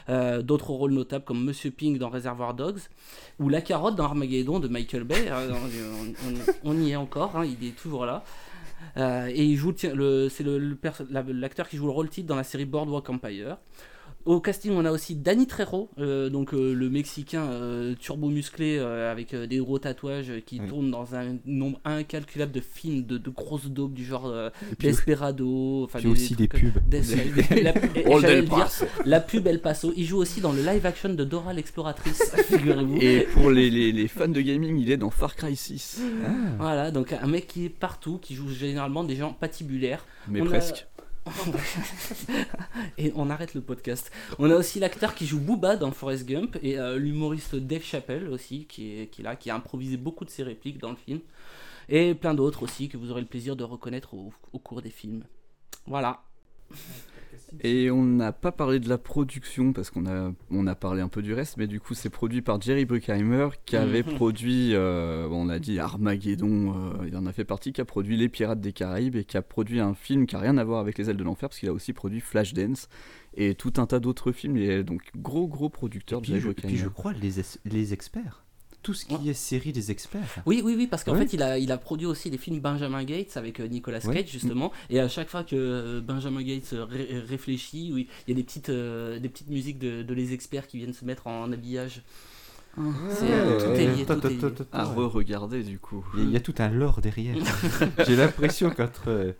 Euh, 0.09 0.43
D'autres 0.43 0.71
rôles 0.71 0.93
notables 0.93 1.25
comme 1.25 1.45
Monsieur 1.45 1.71
Pink 1.71 1.99
dans 1.99 2.11
Reservoir 2.11 2.55
Dogs 2.55 2.81
ou 3.41 3.49
La 3.49 3.61
Carotte 3.61 3.97
dans 3.97 4.05
Armageddon 4.05 4.61
de 4.61 4.69
Michael 4.69 5.05
Bay. 5.05 5.27
Euh, 5.29 5.53
on, 6.63 6.79
y 6.79 6.93
est 6.93 6.97
encore, 6.97 7.37
hein, 7.37 7.45
il 7.45 7.67
est 7.67 7.73
toujours 7.73 8.07
là. 8.07 8.23
Euh, 8.97 9.27
et 9.29 9.45
il 9.45 9.57
joue, 9.57 9.75
c'est 9.77 9.95
le, 9.95 10.29
le 10.29 11.33
l'acteur 11.33 11.69
qui 11.69 11.77
joue 11.77 11.87
le 11.87 11.93
rôle 11.93 12.09
titre 12.09 12.29
dans 12.29 12.37
la 12.37 12.45
série 12.45 12.67
Boardwalk 12.67 13.09
Empire. 13.11 13.57
Au 14.27 14.41
casting, 14.41 14.73
on 14.73 14.85
a 14.85 14.91
aussi 14.91 15.15
Danny 15.15 15.47
Trejo, 15.47 15.89
euh, 15.99 16.29
donc 16.29 16.53
euh, 16.53 16.75
le 16.75 16.91
Mexicain 16.91 17.45
euh, 17.45 17.95
turbo 17.95 18.29
musclé 18.29 18.79
avec 18.79 19.35
des 19.35 19.59
gros 19.59 19.79
tatouages 19.79 20.33
qui 20.45 20.59
tourne 20.61 20.91
dans 20.91 21.15
un 21.15 21.37
nombre 21.47 21.79
incalculable 21.85 22.51
de 22.53 22.61
films 22.61 23.05
de, 23.07 23.19
de 23.19 23.31
grosses 23.31 23.67
daubes 23.71 23.93
du 23.95 24.05
genre 24.05 24.33
Desperado, 24.81 25.85
enfin 25.85 25.99
puis 26.01 26.09
aussi 26.09 26.35
des 26.35 26.49
trucs, 26.49 26.73
pubs. 26.73 26.89
des- 26.89 27.03
la, 27.63 27.73
dire, 27.73 28.69
la 29.05 29.21
pub 29.21 29.47
El 29.47 29.61
Paso. 29.61 29.93
Il 29.97 30.05
joue 30.05 30.19
aussi 30.19 30.41
dans 30.41 30.53
le 30.53 30.63
live 30.63 30.85
action 30.87 31.09
de 31.15 31.25
Dora 31.25 31.53
l'exploratrice, 31.53 32.35
figurez-vous. 32.49 32.99
Et 33.01 33.29
pour 33.33 33.51
les, 33.51 33.71
les- 33.71 33.93
les 33.93 34.09
fans 34.09 34.29
de 34.29 34.41
gaming, 34.41 34.79
il 34.79 34.91
est 34.91 34.97
dans 34.97 35.11
Far 35.11 35.37
Cry 35.37 35.55
6. 35.57 36.01
Voilà, 36.59 36.91
donc 36.91 37.13
un 37.13 37.27
mec 37.27 37.47
qui 37.47 37.67
est 37.67 37.69
partout, 37.71 38.19
qui 38.19 38.35
joue 38.35 38.49
généralement 38.51 39.05
des 39.05 39.17
gens 39.17 39.33
patibulaires. 39.33 40.05
Mais 40.29 40.41
On 40.41 40.47
a- 40.47 40.49
presque. 40.49 40.87
et 42.99 43.13
on 43.17 43.31
arrête 43.31 43.55
le 43.55 43.61
podcast. 43.61 44.11
On 44.39 44.51
a 44.51 44.55
aussi 44.55 44.79
l'acteur 44.81 45.15
qui 45.15 45.27
joue 45.27 45.41
Booba 45.41 45.77
dans 45.77 45.91
Forrest 45.91 46.27
Gump 46.27 46.57
et 46.63 46.79
euh, 46.79 46.99
l'humoriste 46.99 47.57
Dave 47.57 47.83
Chappelle 47.83 48.29
aussi 48.29 48.67
qui 48.67 49.01
est, 49.01 49.19
là, 49.19 49.37
qui 49.37 49.51
a 49.51 49.55
improvisé 49.55 49.97
beaucoup 49.97 50.25
de 50.25 50.31
ses 50.31 50.43
répliques 50.43 50.79
dans 50.79 50.91
le 50.91 50.97
film. 50.97 51.21
Et 51.89 52.15
plein 52.15 52.35
d'autres 52.35 52.63
aussi 52.63 52.89
que 52.89 52.97
vous 52.97 53.11
aurez 53.11 53.21
le 53.21 53.27
plaisir 53.27 53.57
de 53.57 53.65
reconnaître 53.65 54.15
au 54.15 54.59
cours 54.59 54.83
des 54.83 54.91
films. 54.91 55.25
Voilà. 55.87 56.23
Et 57.63 57.91
on 57.91 58.03
n'a 58.03 58.33
pas 58.33 58.53
parlé 58.53 58.81
de 58.81 58.89
la 58.89 58.99
production 58.99 59.73
parce 59.73 59.91
qu'on 59.91 60.05
a, 60.07 60.33
on 60.51 60.67
a 60.67 60.75
parlé 60.75 61.01
un 61.01 61.09
peu 61.09 61.23
du 61.23 61.33
reste, 61.33 61.57
mais 61.57 61.67
du 61.67 61.81
coup 61.81 61.95
c'est 61.95 62.11
produit 62.11 62.43
par 62.43 62.61
Jerry 62.61 62.85
Bruckheimer 62.85 63.49
qui 63.65 63.77
avait 63.77 64.03
Mhm. 64.03 64.15
produit, 64.15 64.75
euh, 64.75 65.29
on 65.31 65.49
a 65.49 65.59
dit 65.59 65.79
Armageddon, 65.79 66.75
euh, 66.75 67.07
il 67.09 67.17
en 67.17 67.25
a 67.27 67.33
fait 67.33 67.45
partie, 67.45 67.73
qui 67.73 67.81
a 67.81 67.85
produit 67.85 68.17
Les 68.17 68.29
Pirates 68.29 68.61
des 68.61 68.73
Caraïbes 68.73 69.17
et 69.17 69.25
qui 69.25 69.37
a 69.37 69.43
produit 69.43 69.81
un 69.81 69.95
film 69.95 70.27
qui 70.27 70.35
a 70.37 70.39
rien 70.41 70.59
à 70.59 70.65
voir 70.65 70.81
avec 70.81 70.99
Les 70.99 71.09
Ailes 71.09 71.17
de 71.17 71.25
l'Enfer 71.25 71.49
parce 71.49 71.59
qu'il 71.61 71.69
a 71.69 71.73
aussi 71.73 71.93
produit 71.93 72.21
Flashdance 72.21 72.89
et 73.35 73.55
tout 73.55 73.75
un 73.77 73.87
tas 73.87 74.01
d'autres 74.01 74.33
films. 74.33 74.57
Et 74.57 74.83
donc 74.83 75.03
gros 75.17 75.47
gros 75.47 75.69
producteur 75.69 76.21
Puis 76.23 76.29
Jerry 76.33 76.41
je, 76.41 76.49
puis 76.49 76.63
Bruckheimer. 76.63 76.77
je 76.83 76.89
crois 76.89 77.13
les, 77.13 77.41
es- 77.41 77.59
les 77.65 77.93
experts. 77.93 78.45
Tout 78.87 78.95
ce 78.95 79.05
qui 79.05 79.29
est 79.29 79.35
série 79.35 79.73
des 79.73 79.91
experts. 79.91 80.37
Oui, 80.47 80.63
oui, 80.65 80.75
oui, 80.77 80.87
parce 80.87 81.03
qu'en 81.03 81.13
Ouais. 81.15 81.27
fait, 81.27 81.33
il 81.33 81.43
a, 81.43 81.59
il 81.59 81.73
a 81.73 81.77
produit 81.77 82.07
aussi 82.07 82.31
les 82.31 82.39
films 82.39 82.61
Benjamin 82.61 83.03
Gates 83.03 83.37
avec 83.37 83.59
euh, 83.59 83.67
Nicolas 83.67 83.99
Cage, 83.99 84.15
Ouais. 84.15 84.25
justement. 84.27 84.71
Et 84.91 85.01
à 85.01 85.09
chaque 85.09 85.29
fois 85.29 85.43
que 85.43 85.57
euh, 85.57 86.01
Benjamin 86.01 86.41
Gates 86.43 86.73
euh, 86.73 86.85
ré- 86.85 87.21
réfléchit, 87.29 87.91
oui, 87.93 88.07
il 88.27 88.31
y 88.31 88.35
a 88.35 88.37
des 88.37 88.45
petites, 88.45 88.69
euh, 88.69 89.19
des 89.19 89.29
petites 89.29 89.49
musiques 89.51 89.81
de, 89.81 90.03
de 90.05 90.15
les 90.15 90.33
experts 90.33 90.69
qui 90.69 90.77
viennent 90.79 90.93
se 90.95 91.05
mettre 91.05 91.27
en 91.27 91.51
habillage. 91.53 92.03
C'est, 93.11 93.25
euh, 93.33 93.59
tout 93.59 93.73
est 93.81 93.87
lié, 93.97 94.03
Attends, 94.03 94.21
tout 94.21 94.27
est 94.29 94.31
lié. 94.31 94.53
À 94.71 94.85
re-regarder 94.85 95.63
du 95.65 95.79
coup. 95.81 96.05
Il 96.15 96.21
y, 96.21 96.23
a- 96.23 96.27
il 96.27 96.33
y 96.35 96.37
a 96.37 96.41
tout 96.41 96.55
un 96.59 96.69
lore 96.69 97.01
derrière. 97.01 97.35
J'ai 98.07 98.15
l'impression 98.17 98.71
qu'entre. 98.71 99.35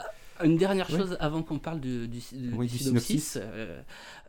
Une 0.45 0.57
dernière 0.57 0.89
chose 0.91 1.17
avant 1.21 1.43
qu'on 1.43 1.59
parle 1.59 1.81
du, 1.81 2.09
du, 2.09 2.19
du- 2.33 2.53
Oui, 2.55 2.67
du 2.67 2.73
du 2.77 2.79
synopsis. 2.85 3.33
synopsis. 3.33 3.39
euh, 3.43 3.81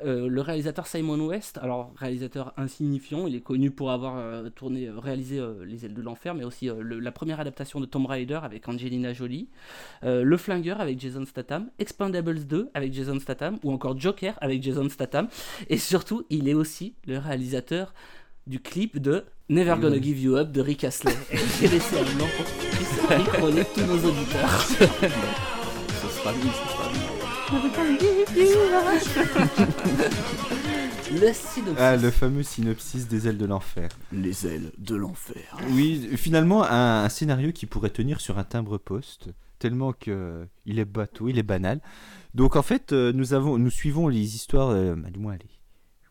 euh, 0.06 0.28
le 0.28 0.42
réalisateur 0.42 0.88
Simon 0.88 1.20
West, 1.28 1.58
alors 1.62 1.92
réalisateur 1.98 2.54
insignifiant, 2.58 3.28
il 3.28 3.36
est 3.36 3.42
connu 3.42 3.72
pour 3.72 3.92
avoir 3.92 4.18
euh, 4.18 4.50
tourné, 4.50 4.90
réalisé 4.90 5.42
Les 5.66 5.86
Ailes 5.86 5.94
de 5.94 6.02
l'Enfer, 6.02 6.34
mais 6.36 6.44
aussi 6.44 6.68
le- 6.68 7.00
la 7.00 7.12
première 7.12 7.40
adaptation 7.40 7.80
de 7.80 7.86
Tomb 7.86 8.06
Raider 8.06 8.40
avec 8.44 8.68
Angelina 8.68 9.14
Jolie, 9.14 9.50
Le 10.04 10.38
Flingueur 10.38 10.80
avec 10.82 11.00
Jason 11.00 11.26
Statham, 11.26 11.70
Expendables 11.80 12.46
2 12.46 12.70
avec 12.74 12.94
Jason 12.94 13.20
Statham, 13.20 13.58
ou 13.64 13.72
encore 13.72 14.00
Joker 14.00 14.38
avec 14.42 14.62
Jason 14.64 14.88
Statham, 14.90 15.28
et 15.70 15.78
surtout, 15.78 16.26
il 16.30 16.48
est 16.48 16.54
aussi 16.54 16.96
le 17.06 17.18
réalisateur 17.18 17.94
du 18.46 18.62
clip 18.62 19.00
de 19.00 19.26
Never 19.50 19.76
Gonna 19.82 20.02
Give 20.02 20.20
You 20.22 20.36
Up 20.38 20.52
de 20.52 20.62
Rick 20.62 20.84
Astley. 20.86 21.14
J'ai 21.60 21.68
laissé 21.68 21.98
un 21.98 22.04
blanc 22.16 22.28
pour 22.38 23.50
tous 23.50 23.82
nos 23.82 24.10
auditeurs. 24.10 24.68
Le 31.10 31.32
synopsis. 31.32 31.64
Ah, 31.78 31.96
le 31.96 32.12
fameux 32.12 32.44
synopsis 32.44 33.08
des 33.08 33.30
ailes 33.30 33.38
de 33.38 33.46
l'enfer. 33.46 33.88
Les 34.12 34.46
ailes 34.46 34.74
de 34.78 34.96
l'enfer. 34.96 35.58
Oui, 35.72 36.10
finalement, 36.18 36.66
un, 36.66 37.06
un 37.06 37.10
scénario 37.10 37.54
qui 37.54 37.66
pourrait 37.66 37.92
tenir 37.92 38.20
sur 38.20 38.38
un 38.38 38.44
timbre-poste, 38.44 39.30
tellement 39.58 39.94
que 39.94 40.46
il 40.66 40.80
est 40.80 40.86
bateau, 40.86 41.30
il 41.30 41.40
est 41.40 41.44
banal. 41.44 41.80
Donc 42.34 42.58
en 42.58 42.62
fait, 42.62 42.92
euh, 42.92 43.14
nous, 43.14 43.34
avons, 43.34 43.58
nous 43.58 43.70
suivons 43.70 44.10
les 44.10 44.36
histoires, 44.36 44.72
euh, 44.72 44.96
bah, 44.96 45.10
du 45.10 45.20
moins 45.20 45.36
les, 45.36 45.50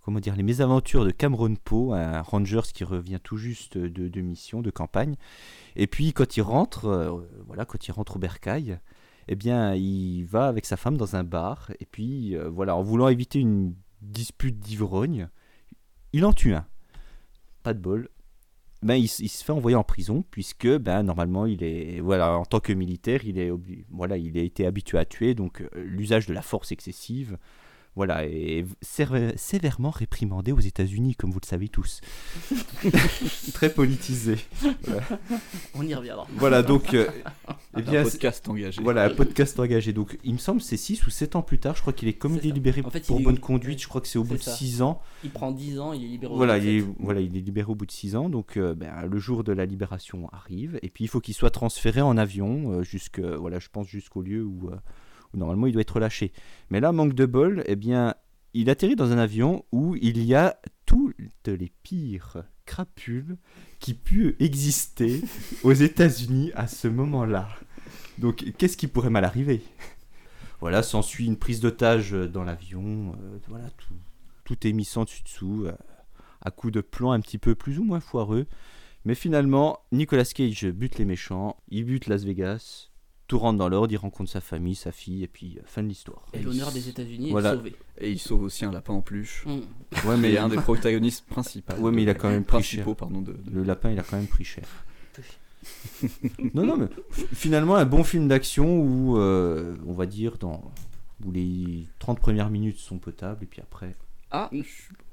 comment 0.03 0.19
dire, 0.19 0.35
les 0.35 0.43
mésaventures 0.43 1.05
de 1.05 1.11
Cameron 1.11 1.57
Poe, 1.57 1.93
un 1.93 2.23
Rangers 2.23 2.73
qui 2.73 2.85
revient 2.85 3.19
tout 3.23 3.37
juste 3.37 3.77
de, 3.77 4.09
de 4.09 4.21
mission, 4.23 4.63
de 4.63 4.71
campagne. 4.71 5.17
Et 5.77 5.87
puis 5.87 6.15
quand 6.15 6.39
il 6.39 6.43
rentre, 6.43 6.87
euh, 6.87 7.11
voilà, 7.47 7.67
quand 7.67 7.87
il 7.87 7.93
rentre 7.93 8.17
au 8.17 8.19
bercail, 8.19 8.79
eh 9.29 9.35
bien, 9.35 9.75
il 9.75 10.25
va 10.25 10.47
avec 10.49 10.65
sa 10.67 10.77
femme 10.77 10.97
dans 10.97 11.17
un 11.17 11.25
bar. 11.25 11.71
Et 11.81 11.87
puis, 11.87 12.37
euh, 12.37 12.49
voilà, 12.49 12.77
en 12.77 12.83
voulant 12.83 13.09
éviter 13.09 13.41
une 13.41 13.75
dispute 14.03 14.59
d'ivrogne, 14.59 15.29
il 16.13 16.25
en 16.25 16.33
tue 16.33 16.55
un. 16.55 16.67
Pas 17.63 17.75
de 17.75 17.81
bol. 17.81 18.09
Ben, 18.83 18.95
il, 18.95 19.09
se 19.09 19.45
fait 19.45 19.53
envoyer 19.53 19.77
en 19.77 19.83
prison 19.83 20.23
puisque 20.31 20.69
ben, 20.69 21.03
normalement 21.03 21.47
il 21.47 21.65
est 21.65 21.99
voilà 22.01 22.37
en 22.37 22.45
tant 22.45 22.61
que 22.61 22.75
militaire 22.75 23.25
il 23.25 23.39
est 23.39 23.51
voilà 23.89 24.19
il 24.19 24.37
a 24.39 24.43
été 24.43 24.67
habitué 24.67 24.99
à 24.99 25.07
tuer 25.07 25.35
donc 25.35 25.63
euh, 25.63 25.69
l'usage 25.75 26.27
de 26.27 26.35
la 26.35 26.43
force 26.43 26.73
excessive 26.73 27.39
voilà 27.97 28.25
est 28.27 28.65
sév- 28.85 29.37
sévèrement 29.37 29.91
réprimandé 29.91 30.53
aux 30.53 30.61
États-Unis 30.61 31.15
comme 31.17 31.31
vous 31.33 31.41
le 31.43 31.47
savez 31.47 31.69
tous 31.69 32.01
très 33.55 33.71
politisé 33.71 34.37
On 35.75 35.83
y 35.83 35.95
reviendra. 35.95 36.27
voilà 36.37 36.63
donc 36.63 36.95
euh, 36.95 37.07
eh 37.49 37.79
Un 37.79 37.81
bien, 37.83 38.05
c'est- 38.05 38.11
podcast 38.13 38.49
engagé. 38.49 38.83
voilà 38.83 39.05
un 39.05 39.11
podcast 39.11 39.59
engagé 39.59 39.93
donc 39.93 40.19
il 40.25 40.33
me 40.35 40.39
semble 40.39 40.61
c'est 40.61 40.77
6 40.77 41.07
ou 41.07 41.11
7 41.11 41.37
ans 41.37 41.43
plus 41.43 41.59
tard 41.59 41.75
je 41.77 41.81
crois 41.81 41.93
qu'il 41.93 42.09
est 42.09 42.23
ça. 42.23 42.29
libéré 42.29 42.83
En 42.85 42.91
fait, 42.91 43.07
pour 43.07 43.19
il 43.19 43.23
est- 43.23 43.25
bonne 43.25 43.39
conduite 43.39 43.81
je 43.83 43.89
crois 43.89 44.01
que 44.01 44.09
c'est 44.09 44.19
au 44.19 44.25
bout 44.25 44.35
de 44.35 44.43
C'est 44.43 44.51
ça. 44.51 44.57
6 44.57 44.83
ans 44.83 45.01
Il 45.25 45.31
prend 45.31 45.51
10 45.51 45.79
ans, 45.81 45.93
il 45.93 46.05
est 46.05 46.09
libéré. 46.09 46.33
au 46.33 46.37
Voilà, 46.37 46.59
bout 46.59 46.65
il 46.65 46.67
de 46.67 46.77
est, 46.77 46.81
sept. 46.87 46.97
voilà, 47.01 47.21
il 47.21 47.37
est 47.37 47.41
libéré 47.41 47.71
au 47.71 47.75
bout 47.75 47.87
de 47.87 47.91
6 47.93 48.15
ans, 48.17 48.29
donc 48.29 48.57
euh, 48.57 48.75
ben, 48.75 49.07
le 49.11 49.19
jour 49.19 49.43
de 49.45 49.53
la 49.53 49.65
libération 49.67 50.29
arrive, 50.33 50.79
et 50.83 50.89
puis 50.91 51.05
il 51.05 51.09
faut 51.09 51.21
qu'il 51.21 51.35
soit 51.35 51.51
transféré 51.51 52.01
en 52.01 52.17
avion, 52.17 52.73
euh, 52.73 52.83
jusque, 52.83 53.21
voilà, 53.21 53.59
je 53.59 53.69
pense 53.71 53.87
jusqu'au 53.89 54.23
lieu 54.23 54.45
où, 54.45 54.69
euh, 54.71 54.77
où 55.33 55.39
normalement 55.39 55.67
il 55.67 55.73
doit 55.73 55.83
être 55.83 55.95
relâché. 55.95 56.33
Mais 56.71 56.81
là, 56.81 56.93
manque 56.93 57.15
de 57.15 57.27
bol, 57.27 57.63
eh 57.67 57.77
bien, 57.77 58.15
il 58.55 58.71
atterrit 58.71 58.97
dans 58.97 59.13
un 59.13 59.19
avion 59.19 59.65
où 59.73 59.97
il 59.97 60.23
y 60.23 60.35
a 60.35 60.59
toutes 60.87 61.15
les 61.47 61.73
pires 61.83 62.45
crapules 62.65 63.37
qui 63.81 63.95
puissent 63.95 64.35
exister 64.41 65.23
aux 65.63 65.73
États-Unis 65.73 66.53
à 66.55 66.67
ce 66.67 66.89
moment-là. 66.89 67.49
Donc, 68.19 68.45
qu'est-ce 68.57 68.77
qui 68.77 68.87
pourrait 68.87 69.11
mal 69.11 69.25
arriver? 69.25 69.63
Voilà, 70.61 70.83
s'ensuit 70.83 71.27
une 71.27 71.37
prise 71.37 71.61
d'otage 71.61 72.13
dans 72.13 72.43
l'avion, 72.43 73.15
euh, 73.21 73.39
voilà, 73.49 73.69
tout, 73.77 73.95
tout 74.45 74.67
est 74.67 74.73
mis 74.73 74.87
sans 74.87 75.05
dessus-dessous, 75.05 75.67
euh, 75.67 75.73
à 76.41 76.51
coups 76.51 76.73
de 76.73 76.81
plomb 76.81 77.13
un 77.13 77.21
petit 77.21 77.39
peu 77.39 77.55
plus 77.55 77.79
ou 77.79 77.85
moins 77.85 78.01
foireux. 78.01 78.47
Mais 79.05 79.15
finalement, 79.15 79.81
Nicolas 79.93 80.25
Cage 80.25 80.67
bute 80.67 80.99
les 80.99 81.05
méchants, 81.05 81.57
il 81.69 81.85
bute 81.85 82.07
Las 82.07 82.25
Vegas, 82.25 82.91
tout 83.27 83.39
rentre 83.39 83.59
dans 83.59 83.69
l'ordre, 83.69 83.93
il 83.93 83.97
rencontre 83.97 84.31
sa 84.31 84.41
famille, 84.41 84.75
sa 84.75 84.93
fille, 84.93 85.25
et 85.25 85.27
puis 85.27 85.57
euh, 85.59 85.63
fin 85.67 85.83
de 85.83 85.89
l'histoire. 85.89 86.27
Et 86.33 86.41
l'honneur 86.41 86.71
des 86.73 86.89
États-Unis 86.89 87.31
Voilà. 87.33 87.53
est 87.53 87.57
sauvé. 87.57 87.77
Et 87.99 88.11
il 88.13 88.19
sauve 88.19 88.43
aussi 88.45 88.65
un 88.65 88.71
lapin 88.73 88.93
en 88.95 89.01
peluche. 89.01 89.45
Mm. 89.47 90.09
Ouais, 90.09 90.17
Mais 90.17 90.37
un 90.39 90.49
des 90.49 90.57
protagonistes 90.57 91.27
principaux. 91.27 91.75
Ouais, 91.77 91.91
mais 91.91 92.03
il 92.05 92.09
a 92.09 92.15
quand 92.15 92.29
même 92.29 92.45
pris 92.45 92.63
cher. 92.63 92.85
principaux, 92.85 92.95
pardon, 92.95 93.21
de, 93.23 93.33
de- 93.33 93.51
Le 93.53 93.63
lapin, 93.65 93.91
il 93.91 93.99
a 93.99 94.03
quand 94.03 94.17
même 94.17 94.27
pris 94.29 94.45
cher. 94.45 94.65
non, 96.55 96.65
non, 96.65 96.77
mais 96.77 96.87
f- 96.87 97.27
finalement, 97.33 97.77
un 97.77 97.85
bon 97.85 98.05
film 98.05 98.29
d'action 98.29 98.79
où, 98.81 99.19
euh, 99.19 99.75
on 99.87 99.93
va 99.93 100.07
dire, 100.07 100.39
dans, 100.39 100.71
où 101.25 101.33
les 101.33 101.87
30 101.99 102.21
premières 102.21 102.51
minutes 102.51 102.79
sont 102.79 102.99
potables, 102.99 103.43
et 103.43 103.47
puis 103.47 103.61
après. 103.61 103.95
Ah, 104.33 104.51
je- 104.53 104.63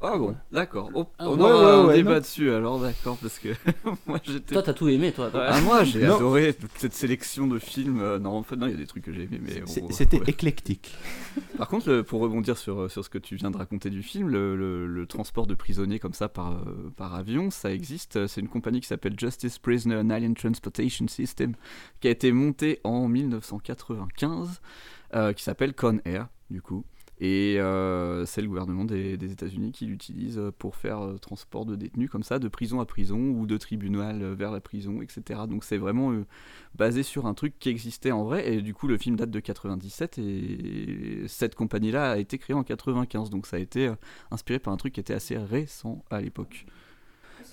ah 0.01 0.17
bon, 0.17 0.35
d'accord. 0.51 0.89
Oh, 0.95 1.05
Ah, 1.19 1.29
on 1.29 1.35
ouais, 1.37 1.43
aura 1.43 1.53
ouais, 1.53 1.83
un 1.83 1.85
ouais, 1.85 1.95
débat 1.97 2.13
non. 2.15 2.19
dessus 2.19 2.49
alors, 2.51 2.79
d'accord, 2.79 3.15
parce 3.21 3.37
que 3.37 3.49
moi 4.07 4.19
j'étais. 4.23 4.53
Toi, 4.55 4.63
t'as 4.63 4.73
tout 4.73 4.89
aimé, 4.89 5.11
toi. 5.11 5.29
Ah, 5.35 5.61
moi 5.61 5.83
j'ai 5.83 6.07
Non. 6.07 6.15
adoré 6.15 6.53
toute 6.55 6.71
cette 6.77 6.93
sélection 6.93 7.45
de 7.45 7.59
films. 7.59 8.01
Euh, 8.01 8.17
non, 8.17 8.31
en 8.31 8.43
fait, 8.43 8.55
non, 8.55 8.65
il 8.65 8.71
y 8.71 8.73
a 8.73 8.77
des 8.77 8.87
trucs 8.87 9.03
que 9.05 9.13
j'ai 9.13 9.23
aimés, 9.23 9.39
mais. 9.39 9.61
C'est- 9.67 9.83
on- 9.83 9.91
C'était 9.91 10.17
ouais. 10.19 10.29
éclectique. 10.29 10.95
Par 11.57 11.67
contre, 11.69 11.89
le- 11.89 12.03
pour 12.03 12.21
rebondir 12.21 12.57
sur, 12.57 12.89
sur 12.89 13.05
ce 13.05 13.09
que 13.09 13.19
tu 13.19 13.35
viens 13.35 13.51
de 13.51 13.57
raconter 13.57 13.91
du 13.91 14.01
film, 14.01 14.29
le, 14.29 14.55
le- 14.57 14.87
le 14.87 15.05
transport 15.05 15.45
de 15.45 15.53
prisonniers 15.53 15.99
comme 15.99 16.13
ça 16.13 16.27
par, 16.27 16.53
euh, 16.53 16.91
par 16.97 17.13
avion, 17.13 17.51
ça 17.51 17.71
existe. 17.71 18.25
C'est 18.25 18.41
une 18.41 18.49
compagnie 18.49 18.81
qui 18.81 18.87
s'appelle 18.87 19.13
Justice 19.17 19.59
Prisoner 19.59 19.97
and 19.97 20.09
Alien 20.09 20.33
Transportation 20.33 21.07
System, 21.07 21.53
qui 22.01 22.07
a 22.07 22.11
été 22.11 22.31
montée 22.31 22.79
en 22.83 23.07
1995, 23.07 24.59
euh, 25.13 25.33
qui 25.33 25.43
s'appelle 25.43 25.75
Con 25.75 25.99
Air, 26.05 26.27
du 26.49 26.61
coup. 26.63 26.83
Et 27.25 27.57
euh, 27.57 28.25
c'est 28.25 28.41
le 28.41 28.49
gouvernement 28.49 28.83
des, 28.83 29.13
États-Unis 29.13 29.71
qui 29.71 29.85
l'utilise 29.85 30.41
pour 30.59 30.75
faire 30.75 30.99
euh, 30.99 31.17
transport 31.17 31.65
de 31.65 31.77
détenus 31.77 32.09
comme 32.09 32.21
ça, 32.21 32.37
de 32.37 32.49
prison 32.49 32.81
à 32.81 32.85
prison 32.85 33.17
ou 33.17 33.45
de 33.45 33.55
tribunal 33.55 34.21
euh, 34.21 34.35
vers 34.35 34.51
la 34.51 34.59
prison, 34.59 35.01
etc. 35.01 35.39
Donc 35.47 35.63
c'est 35.63 35.77
vraiment 35.77 36.11
euh, 36.11 36.25
basé 36.75 37.01
sur 37.01 37.25
un 37.25 37.33
truc 37.33 37.57
qui 37.59 37.69
existait 37.69 38.11
en 38.11 38.25
vrai. 38.25 38.53
Et 38.53 38.61
du 38.61 38.73
coup, 38.73 38.89
le 38.89 38.97
film 38.97 39.15
date 39.15 39.31
de 39.31 39.39
97 39.39 40.17
et 40.17 41.23
cette 41.29 41.55
compagnie-là 41.55 42.11
a 42.11 42.17
été 42.17 42.37
créée 42.37 42.57
en 42.57 42.63
95. 42.63 43.29
Donc 43.29 43.47
ça 43.47 43.55
a 43.55 43.59
été 43.59 43.87
euh, 43.87 43.95
inspiré 44.29 44.59
par 44.59 44.73
un 44.73 44.77
truc 44.77 44.91
qui 44.91 44.99
était 44.99 45.13
assez 45.13 45.37
récent 45.37 46.03
à 46.09 46.19
l'époque. 46.19 46.65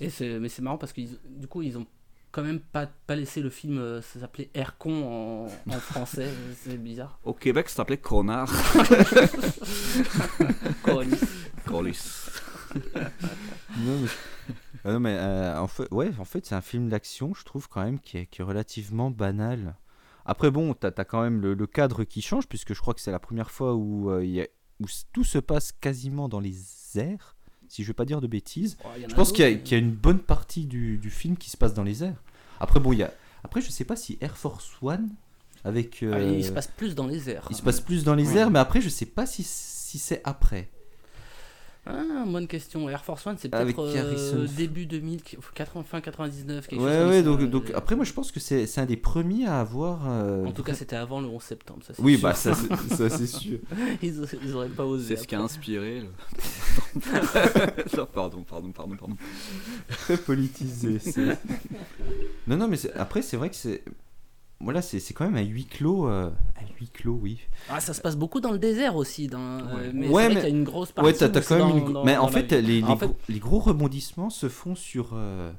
Mais 0.01 0.09
c'est 0.09 0.59
marrant 0.59 0.77
parce 0.77 0.91
que 0.91 0.99
du 0.99 1.47
coup, 1.47 1.61
ils 1.61 1.77
ont 1.77 1.87
quand 2.31 2.43
même 2.43 2.59
pas, 2.59 2.87
pas 3.07 3.15
laissé 3.15 3.41
le 3.41 3.49
film 3.49 3.77
euh, 3.77 4.01
ça 4.01 4.19
s'appelait 4.19 4.49
Aircon 4.53 5.03
en, 5.03 5.47
en 5.73 5.79
français. 5.79 6.29
c'est 6.63 6.77
bizarre. 6.77 7.19
Au 7.23 7.33
Québec, 7.33 7.69
ça 7.69 7.77
s'appelait 7.77 7.97
Connard. 7.97 8.51
Coronis. 10.83 11.19
police. 11.65 12.29
non, 13.77 13.99
mais, 14.01 14.07
Ah 14.83 14.93
non, 14.93 14.99
mais, 14.99 15.15
euh, 15.17 15.59
en 15.59 15.67
fait, 15.67 15.87
ouais, 15.91 16.09
en 16.19 16.25
fait, 16.25 16.45
c'est 16.45 16.55
un 16.55 16.61
film 16.61 16.89
d'action, 16.89 17.33
je 17.33 17.43
trouve 17.43 17.67
quand 17.69 17.83
même, 17.83 17.99
qui 17.99 18.17
est, 18.19 18.25
qui 18.25 18.41
est 18.41 18.45
relativement 18.45 19.11
banal. 19.11 19.75
Après, 20.25 20.51
bon, 20.51 20.73
t'as 20.73 20.91
as 20.97 21.05
quand 21.05 21.21
même 21.21 21.41
le, 21.41 21.53
le 21.53 21.67
cadre 21.67 22.03
qui 22.03 22.21
change, 22.21 22.47
puisque 22.47 22.73
je 22.73 22.79
crois 22.81 22.93
que 22.93 23.01
c'est 23.01 23.11
la 23.11 23.19
première 23.19 23.51
fois 23.51 23.75
où, 23.75 24.09
euh, 24.11 24.23
il 24.23 24.31
y 24.31 24.41
a- 24.41 24.47
où 24.79 24.85
tout 25.13 25.23
se 25.23 25.37
passe 25.37 25.71
quasiment 25.71 26.27
dans 26.29 26.39
les 26.39 26.55
airs, 26.95 27.35
si 27.71 27.83
je 27.83 27.87
vais 27.87 27.93
pas 27.93 28.03
dire 28.03 28.19
de 28.19 28.27
bêtises. 28.27 28.77
Oh, 28.83 28.89
je 29.07 29.15
pense 29.15 29.31
qu'il 29.31 29.45
y, 29.45 29.47
a- 29.47 29.77
y 29.77 29.79
une 29.79 29.93
bonne 29.93 30.19
partie 30.19 30.65
du, 30.65 30.97
du 30.97 31.09
film 31.09 31.37
qui 31.37 31.49
se 31.49 31.55
passe 31.55 31.73
dans 31.73 31.83
les 31.83 32.03
airs. 32.03 32.21
Après, 32.59 32.81
bon, 32.81 32.91
il 32.91 32.99
y 32.99 33.03
a... 33.03 33.13
Après, 33.45 33.61
je 33.61 33.71
sais 33.71 33.85
pas 33.85 33.95
si 33.95 34.17
Air 34.19 34.35
Force 34.37 34.69
One, 34.81 35.07
avec... 35.63 35.99
Ah, 36.03 36.15
euh, 36.17 36.35
il 36.37 36.43
se 36.43 36.51
passe 36.51 36.67
plus 36.67 36.95
dans 36.95 37.07
les 37.07 37.29
airs. 37.29 37.47
il 37.49 37.55
se 37.55 37.61
passe 37.61 37.79
plus 37.79 38.03
dans 38.03 38.13
les 38.13 38.27
Ouais. 38.33 38.39
airs, 38.39 38.51
mais 38.51 38.59
après, 38.59 38.81
je 38.81 38.89
sais 38.89 39.05
pas 39.05 39.25
si, 39.25 39.43
si 39.43 39.97
c'est 39.99 40.21
après. 40.25 40.69
Ah, 41.83 42.25
bonne 42.27 42.47
question. 42.47 42.87
Air 42.89 43.03
Force 43.03 43.25
One, 43.25 43.37
c'est 43.39 43.51
Avec 43.55 43.75
peut-être 43.75 43.97
euh, 43.97 44.47
début 44.55 44.85
2000, 44.85 45.21
80, 45.55 45.83
fin 45.83 45.99
99, 45.99 46.67
quelque 46.67 46.79
chose 46.79 46.87
Ouais, 46.87 46.97
comme 46.99 47.09
ouais, 47.09 47.17
ça. 47.17 47.21
donc, 47.23 47.49
donc 47.49 47.71
après, 47.73 47.95
moi, 47.95 48.05
je 48.05 48.13
pense 48.13 48.31
que 48.31 48.39
c'est 48.39 48.67
c'est 48.67 48.81
un 48.81 48.85
des 48.85 48.97
premiers 48.97 49.47
à 49.47 49.59
avoir... 49.61 50.01
euh, 50.07 50.45
En 50.45 50.51
tout 50.51 50.61
cas, 50.61 50.75
c'était 50.75 50.95
avant 50.95 51.21
le 51.21 51.27
11 51.27 51.41
septembre. 51.41 51.79
Ça, 51.83 51.93
c'est 51.95 52.01
Oui, 52.03 52.13
sûr. 52.19 52.21
bah, 52.21 52.35
ça, 52.35 52.53
c'est- 52.53 52.95
ça, 52.95 53.09
c'est 53.09 53.25
sûr. 53.39 53.57
ils, 54.03 54.13
ils 54.43 54.55
auraient 54.55 54.69
pas 54.69 54.85
osé. 54.85 55.15
C'est 55.15 55.23
ce 55.23 55.27
qui 55.27 55.33
a 55.33 55.41
inspiré. 55.41 56.01
Le... 56.01 56.07
non, 57.97 58.05
pardon, 58.13 58.43
pardon, 58.43 58.71
pardon, 58.71 58.95
pardon. 58.95 59.15
très 59.89 60.17
politisé. 60.17 60.99
c'est- 60.99 61.37
non, 62.45 62.57
non, 62.57 62.67
mais 62.67 62.77
après, 62.95 63.23
c'est 63.23 63.37
vrai 63.37 63.49
que 63.49 63.55
c'est. 63.55 63.83
Voilà, 64.63 64.81
c'est 64.81 64.99
c'est 64.99 65.13
quand 65.13 65.25
même 65.25 65.35
un 65.37 65.47
huis 65.47 65.65
clos. 65.65 66.07
euh, 66.07 66.29
Un 66.57 66.65
huis 66.79 66.89
clos, 66.89 67.19
oui. 67.21 67.39
Ah, 67.69 67.79
ça 67.79 67.93
se 67.93 68.01
passe 68.01 68.15
beaucoup 68.15 68.39
dans 68.39 68.51
le 68.51 68.59
désert 68.59 68.95
aussi. 68.95 69.27
Dans, 69.27 69.39
euh, 69.39 69.91
mais 69.93 70.07
Ouais, 70.07 70.23
c'est 70.23 70.27
vrai 70.27 70.27
mais- 70.29 70.35
qu'il 70.35 70.43
y 70.49 70.53
a 70.53 70.55
une 70.57 70.63
grosse 70.63 70.91
partie. 70.91 71.11
Ouais, 71.11 71.17
t'as 71.17 71.29
quand 71.41 71.55
même 71.57 71.67
dans- 71.69 71.87
une. 71.87 71.93
dans- 71.93 72.03
mais 72.05 72.17
en 72.17 72.23
dans 72.23 72.27
fait, 72.29 72.51
la- 72.51 72.61
les, 72.61 72.81
les, 72.81 72.83
en 72.83 72.95
fait, 72.97 73.07
gros, 73.07 73.17
les 73.29 73.39
gros 73.39 73.59
rebondissements 73.59 74.29
se 74.29 74.47
font 74.49 74.75
sur. 74.75 75.11
euh, 75.13 75.51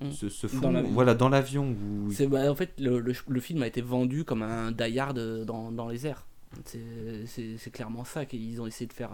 Mm. 0.00 0.10
se, 0.12 0.28
se 0.28 0.46
Dans 0.48 0.52
font, 0.62 0.70
l'avion. 0.72 0.90
voilà, 0.92 1.14
dans 1.14 1.28
l'avion. 1.28 1.68
où- 1.70 2.10
c'est 2.12 2.26
bah, 2.26 2.50
en 2.50 2.54
fait 2.54 2.72
le, 2.80 2.98
le- 2.98 3.14
le 3.28 3.40
film 3.40 3.62
a 3.62 3.66
été 3.66 3.80
vendu 3.82 4.24
comme 4.24 4.42
un 4.42 4.72
Die 4.72 4.98
Hard 4.98 5.18
euh, 5.18 5.44
dans, 5.44 5.70
dans 5.70 5.88
les 5.88 6.06
airs. 6.06 6.26
C'est 6.64 7.70
clairement 7.72 8.04
ça 8.04 8.24
qu'ils 8.26 8.60
ont 8.60 8.66
essayé 8.66 8.86
de 8.86 8.92
faire. 8.92 9.10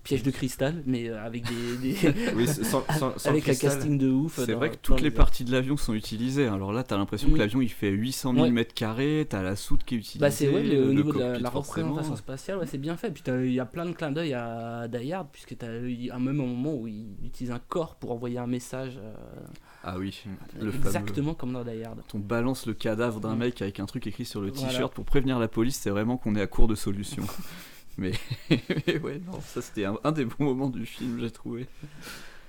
Euh, 0.00 0.02
Piège 0.02 0.22
de 0.22 0.30
cristal, 0.30 0.82
mais 0.86 1.08
euh, 1.10 1.22
avec 1.24 1.44
des, 1.44 1.92
des- 1.92 2.14
Oui, 2.34 2.46
sans- 2.46 2.84
sans- 2.98 3.18
sans 3.18 3.28
avec 3.30 3.48
un 3.48 3.54
casting 3.54 3.98
de 3.98 4.08
ouf. 4.10 4.40
C'est 4.44 4.54
vrai 4.54 4.70
que 4.70 4.76
toutes 4.80 5.00
les 5.00 5.08
airs. 5.08 5.14
parties 5.14 5.44
de 5.44 5.52
l'avion 5.52 5.76
sont 5.76 5.94
utilisées. 5.94 6.46
Alors 6.46 6.72
là, 6.72 6.82
t'as 6.82 6.96
l'impression 6.96 7.30
que 7.30 7.36
l'avion 7.36 7.60
il 7.60 7.68
fait 7.68 7.90
800 7.90 8.32
000 8.32 8.44
Ouais. 8.44 8.50
mètres 8.50 8.74
carrés, 8.74 9.26
t'as 9.28 9.42
la 9.42 9.56
soute 9.56 9.84
qui 9.84 9.94
est 9.94 9.98
utilisée. 9.98 10.18
Bah 10.20 10.30
c'est 10.30 10.48
ouais, 10.48 10.62
le- 10.62 10.88
au 10.88 10.92
niveau 10.94 11.12
de 11.12 11.18
la, 11.38 11.50
représentation 11.50 12.16
spatiale, 12.16 12.58
ouais, 12.58 12.66
c'est 12.66 12.78
bien 12.78 12.96
fait. 12.96 13.10
Puis 13.10 13.22
il 13.26 13.52
y 13.52 13.60
a 13.60 13.66
plein 13.66 13.84
de 13.86 13.92
clins 13.92 14.10
d'œil 14.10 14.32
à 14.34 14.88
Die 14.88 15.12
Hard, 15.12 15.28
puisque 15.32 15.56
t'as 15.58 15.72
eu 15.80 16.10
un 16.10 16.18
même 16.18 16.36
moment 16.36 16.74
où 16.74 16.86
il 16.88 17.06
utilise 17.24 17.50
un 17.52 17.60
corps 17.60 17.96
pour 17.96 18.12
envoyer 18.12 18.38
un 18.38 18.46
message. 18.46 18.98
euh, 18.98 19.12
Ah 19.84 19.96
oui, 19.98 20.22
le 20.58 20.68
exactement 20.74 21.34
comme 21.34 21.52
dans 21.52 21.62
Die 21.64 21.82
Hard. 21.84 22.00
On 22.14 22.18
balance 22.18 22.66
le 22.66 22.72
cadavre 22.74 23.20
d'un 23.20 23.34
Mm. 23.34 23.38
mec 23.38 23.62
avec 23.62 23.80
un 23.80 23.86
truc 23.86 24.06
écrit 24.06 24.24
sur 24.24 24.40
le 24.40 24.50
t-shirt 24.50 24.72
Voilà. 24.72 24.88
pour 24.88 25.04
prévenir 25.04 25.38
la 25.38 25.48
police, 25.48 25.76
c'est 25.76 25.90
vraiment 25.90 26.16
qu'on 26.16 26.34
est 26.36 26.40
à 26.42 26.46
court 26.46 26.68
de 26.68 26.74
solutions. 26.74 27.24
mais, 28.00 28.12
mais 28.86 28.98
ouais, 28.98 29.20
non, 29.24 29.40
ça 29.40 29.62
c'était 29.62 29.84
un, 29.84 29.96
un 30.02 30.10
des 30.12 30.24
bons 30.24 30.44
moments 30.44 30.68
du 30.70 30.84
film, 30.86 31.20
j'ai 31.20 31.30
trouvé. 31.30 31.66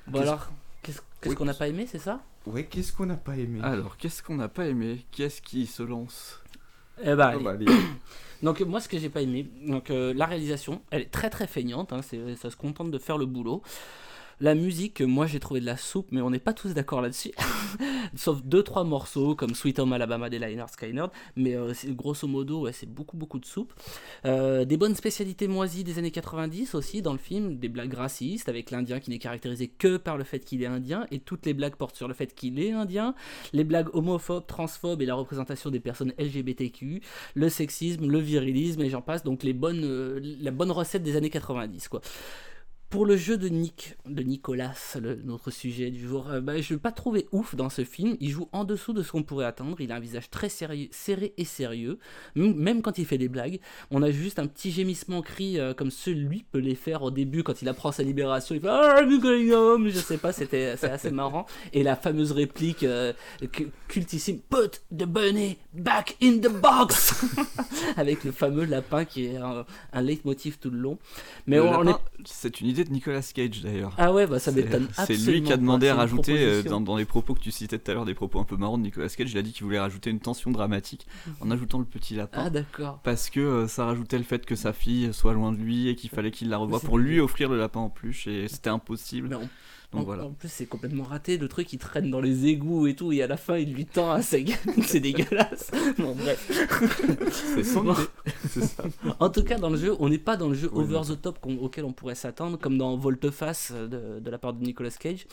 Bon 0.07 0.13
Qu'est-ce- 0.19 0.29
alors, 0.29 0.49
qu'est-ce 0.81 0.99
qu'est-ce 1.21 1.29
Oui. 1.29 1.35
qu'on 1.35 1.45
n'a 1.45 1.53
pas 1.53 1.67
aimé, 1.67 1.87
c'est 1.89 1.99
ça? 1.99 2.21
Ouais, 2.47 2.65
qu'est-ce 2.65 2.91
qu'on 2.91 3.05
n'a 3.05 3.17
pas 3.17 3.37
aimé? 3.37 3.59
Alors, 3.61 3.97
qu'est-ce 3.97 4.23
qu'on 4.23 4.37
n'a 4.37 4.47
pas 4.47 4.65
aimé? 4.65 5.05
Qu'est-ce 5.11 5.41
qui 5.43 5.67
se 5.67 5.83
lance? 5.83 6.39
Eh 7.03 7.13
bah, 7.15 7.33
Oh, 7.35 7.35
allez. 7.35 7.43
bah, 7.43 7.51
allez. 7.51 7.65
Donc 8.41 8.59
moi 8.61 8.79
ce 8.81 8.89
que 8.89 8.97
j'ai 8.97 9.09
pas 9.09 9.21
aimé, 9.21 9.47
donc 9.67 9.91
euh, 9.91 10.15
la 10.15 10.25
réalisation, 10.25 10.81
elle 10.89 11.03
est 11.03 11.11
très 11.11 11.29
très 11.29 11.45
feignante, 11.45 11.93
hein, 11.93 12.01
c'est- 12.01 12.35
ça 12.37 12.49
se 12.49 12.55
contente 12.55 12.89
de 12.89 12.97
faire 12.97 13.19
le 13.19 13.27
boulot. 13.27 13.61
La 14.41 14.55
musique, 14.55 15.01
moi 15.01 15.27
j'ai 15.27 15.39
trouvé 15.39 15.59
de 15.59 15.67
la 15.67 15.77
soupe, 15.77 16.07
mais 16.09 16.19
on 16.19 16.31
n'est 16.31 16.39
pas 16.39 16.53
tous 16.53 16.73
d'accord 16.73 16.99
là-dessus. 16.99 17.29
Sauf 18.15 18.43
deux 18.43 18.63
trois 18.63 18.83
morceaux 18.83 19.35
comme 19.35 19.53
Sweet 19.53 19.77
Home 19.77 19.93
Alabama 19.93 20.31
des 20.31 20.39
Liners 20.39 20.65
Skynyrd, 20.71 21.11
mais 21.35 21.55
euh, 21.55 21.73
grosso 21.89 22.27
modo 22.27 22.61
ouais, 22.61 22.73
c'est 22.73 22.91
beaucoup 22.91 23.17
beaucoup 23.17 23.37
de 23.37 23.45
soupe. 23.45 23.71
Euh, 24.25 24.65
des 24.65 24.77
bonnes 24.77 24.95
spécialités 24.95 25.47
moisies 25.47 25.83
des 25.83 25.99
années 25.99 26.09
90 26.09 26.73
aussi 26.73 27.03
dans 27.03 27.11
le 27.11 27.19
film, 27.19 27.59
des 27.59 27.69
blagues 27.69 27.93
racistes 27.93 28.49
avec 28.49 28.71
l'Indien 28.71 28.99
qui 28.99 29.11
n'est 29.11 29.19
caractérisé 29.19 29.67
que 29.67 29.97
par 29.97 30.17
le 30.17 30.23
fait 30.23 30.39
qu'il 30.39 30.63
est 30.63 30.67
indien 30.67 31.05
et 31.11 31.19
toutes 31.19 31.45
les 31.45 31.53
blagues 31.53 31.75
portent 31.75 31.95
sur 31.95 32.07
le 32.07 32.15
fait 32.15 32.33
qu'il 32.33 32.59
est 32.59 32.71
indien, 32.71 33.13
les 33.53 33.63
blagues 33.63 33.89
homophobes, 33.93 34.47
transphobes 34.47 35.03
et 35.03 35.05
la 35.05 35.13
représentation 35.13 35.69
des 35.69 35.79
personnes 35.79 36.13
LGBTQ, 36.17 37.03
le 37.35 37.49
sexisme, 37.49 38.07
le 38.07 38.17
virilisme 38.17 38.81
et 38.81 38.89
j'en 38.89 39.03
passe, 39.03 39.23
donc 39.23 39.43
les 39.43 39.53
bonnes, 39.53 39.83
euh, 39.83 40.19
la 40.41 40.49
bonne 40.49 40.71
recette 40.71 41.03
des 41.03 41.15
années 41.15 41.29
90 41.29 41.89
quoi. 41.89 42.01
Pour 42.91 43.05
le 43.05 43.15
jeu 43.15 43.37
de 43.37 43.47
Nick, 43.47 43.95
de 44.05 44.21
Nicolas, 44.21 44.73
le- 45.01 45.15
notre 45.23 45.49
sujet 45.49 45.91
du 45.91 46.05
jour, 46.05 46.29
euh, 46.29 46.41
bah, 46.41 46.59
je 46.59 46.73
ne 46.73 46.77
l'ai 46.77 46.81
pas 46.81 46.91
trouvé 46.91 47.25
ouf 47.31 47.55
dans 47.55 47.69
ce 47.69 47.85
film. 47.85 48.17
Il 48.19 48.29
joue 48.31 48.49
en 48.51 48.65
dessous 48.65 48.91
de 48.91 49.01
ce 49.01 49.13
qu'on 49.13 49.23
pourrait 49.23 49.45
attendre. 49.45 49.79
Il 49.79 49.93
a 49.93 49.95
un 49.95 49.99
visage 50.01 50.29
très 50.29 50.49
sérieux, 50.49 50.89
serré 50.91 51.33
et 51.37 51.45
sérieux, 51.45 51.99
même 52.35 52.81
quand 52.81 52.97
il 52.97 53.05
fait 53.05 53.17
des 53.17 53.29
blagues. 53.29 53.61
On 53.91 54.03
a 54.03 54.11
juste 54.11 54.39
un 54.39 54.45
petit 54.47 54.71
gémissement 54.71 55.21
cri 55.21 55.57
euh, 55.57 55.73
comme 55.73 55.89
celui 55.89 56.43
peut 56.51 56.59
les 56.59 56.75
faire 56.75 57.01
au 57.01 57.11
début 57.11 57.43
quand 57.43 57.61
il 57.61 57.69
apprend 57.69 57.93
sa 57.93 58.03
libération. 58.03 58.55
Il 58.55 58.59
fait 58.61 58.67
Ah, 58.69 59.01
Nicolas, 59.07 59.37
je 59.87 59.97
sais 59.99 60.17
pas, 60.17 60.33
c'était 60.33 60.75
c'est 60.75 60.89
assez 60.91 61.11
marrant. 61.21 61.45
Et 61.71 61.83
la 61.83 61.95
fameuse 61.95 62.33
réplique 62.33 62.83
euh, 62.83 63.13
cu- 63.53 63.69
cultissime 63.87 64.39
Put 64.49 64.81
the 64.93 65.05
bunny 65.05 65.55
back 65.73 66.17
in 66.21 66.39
the 66.39 66.51
box 66.51 67.23
avec 67.95 68.25
le 68.25 68.33
fameux 68.33 68.65
lapin 68.65 69.05
qui 69.05 69.27
est 69.27 69.37
un, 69.37 69.65
un 69.93 70.01
leitmotiv 70.01 70.57
tout 70.57 70.69
le 70.69 70.77
long. 70.77 70.97
Mais 71.47 71.55
Le 71.55 71.63
on, 71.63 71.79
on 71.79 71.83
est 71.83 71.91
lapin, 71.91 72.01
C'est 72.25 72.59
une 72.59 72.67
idée 72.67 72.80
de 72.83 72.91
Nicolas 72.91 73.21
Cage 73.21 73.61
d'ailleurs. 73.61 73.93
ah 73.97 74.11
ouais, 74.13 74.27
bah 74.27 74.39
ça 74.39 74.51
m'étonne 74.51 74.87
C'est 75.05 75.15
lui 75.15 75.43
qui 75.43 75.51
a 75.53 75.57
demandé 75.57 75.87
à 75.89 75.95
rajouter, 75.95 76.37
euh, 76.39 76.63
dans, 76.63 76.81
dans 76.81 76.97
les 76.97 77.05
propos 77.05 77.33
que 77.33 77.39
tu 77.39 77.51
citais 77.51 77.77
tout 77.79 77.91
à 77.91 77.93
l'heure, 77.93 78.05
des 78.05 78.13
propos 78.13 78.39
un 78.39 78.43
peu 78.43 78.57
marrants 78.57 78.77
de 78.77 78.83
Nicolas 78.83 79.09
Cage, 79.09 79.31
il 79.31 79.37
a 79.37 79.41
dit 79.41 79.51
qu'il 79.51 79.63
voulait 79.63 79.79
rajouter 79.79 80.09
une 80.09 80.19
tension 80.19 80.51
dramatique 80.51 81.07
en 81.39 81.51
ajoutant 81.51 81.79
le 81.79 81.85
petit 81.85 82.15
lapin. 82.15 82.43
Ah 82.45 82.49
d'accord. 82.49 82.99
Parce 83.03 83.29
que 83.29 83.39
euh, 83.39 83.67
ça 83.67 83.85
rajoutait 83.85 84.17
le 84.17 84.23
fait 84.23 84.45
que 84.45 84.55
sa 84.55 84.73
fille 84.73 85.13
soit 85.13 85.33
loin 85.33 85.51
de 85.51 85.57
lui 85.57 85.87
et 85.87 85.95
qu'il 85.95 86.09
fallait 86.09 86.31
qu'il 86.31 86.49
la 86.49 86.57
revoie 86.57 86.79
pour 86.79 86.97
lui 86.97 87.19
offrir 87.19 87.49
le 87.49 87.57
lapin 87.57 87.79
en 87.79 87.89
plus 87.89 88.27
et 88.27 88.47
c'était 88.47 88.69
impossible. 88.69 89.27
Mais 89.29 89.35
en, 89.35 89.47
Donc 89.91 90.01
en- 90.01 90.05
voilà. 90.05 90.23
en 90.25 90.31
plus, 90.31 90.49
c'est 90.49 90.65
complètement 90.67 91.03
raté. 91.03 91.37
Le 91.37 91.47
truc, 91.49 91.73
il 91.73 91.77
traîne 91.77 92.09
dans 92.09 92.21
les 92.21 92.45
égouts 92.47 92.87
et 92.87 92.95
tout, 92.95 93.11
et 93.11 93.21
à 93.23 93.27
la 93.27 93.35
fin, 93.37 93.57
il 93.57 93.73
lui 93.73 93.85
tend 93.85 94.09
un 94.11 94.21
seg. 94.21 94.55
c'est 94.83 94.99
dégueulasse. 95.01 95.69
Bon, 95.97 96.15
bref. 96.15 96.49
C'est 97.55 97.63
son 97.63 97.83
Bon. 97.83 97.93
idée. 97.93 98.01
C'est 98.49 98.61
ça. 98.63 98.83
En 99.19 99.29
tout 99.29 99.43
cas, 99.43 99.57
dans 99.57 99.69
le 99.69 99.77
jeu, 99.77 99.95
on 99.99 100.07
n'est 100.09 100.17
pas 100.17 100.37
dans 100.37 100.47
le 100.47 100.55
jeu 100.55 100.69
Oui, 100.73 100.83
over 100.83 100.93
non. 100.93 101.03
the 101.15 101.21
top 101.21 101.39
auquel 101.45 101.83
on 101.85 101.91
pourrait 101.93 102.15
s'attendre, 102.15 102.57
comme 102.57 102.77
dans 102.77 102.95
Volteface 102.95 103.71
euh, 103.75 103.87
de, 103.87 104.19
de 104.21 104.29
la 104.31 104.37
part 104.37 104.53
de 104.53 104.63
Nicolas 104.63 104.91
Cage. 104.91 105.27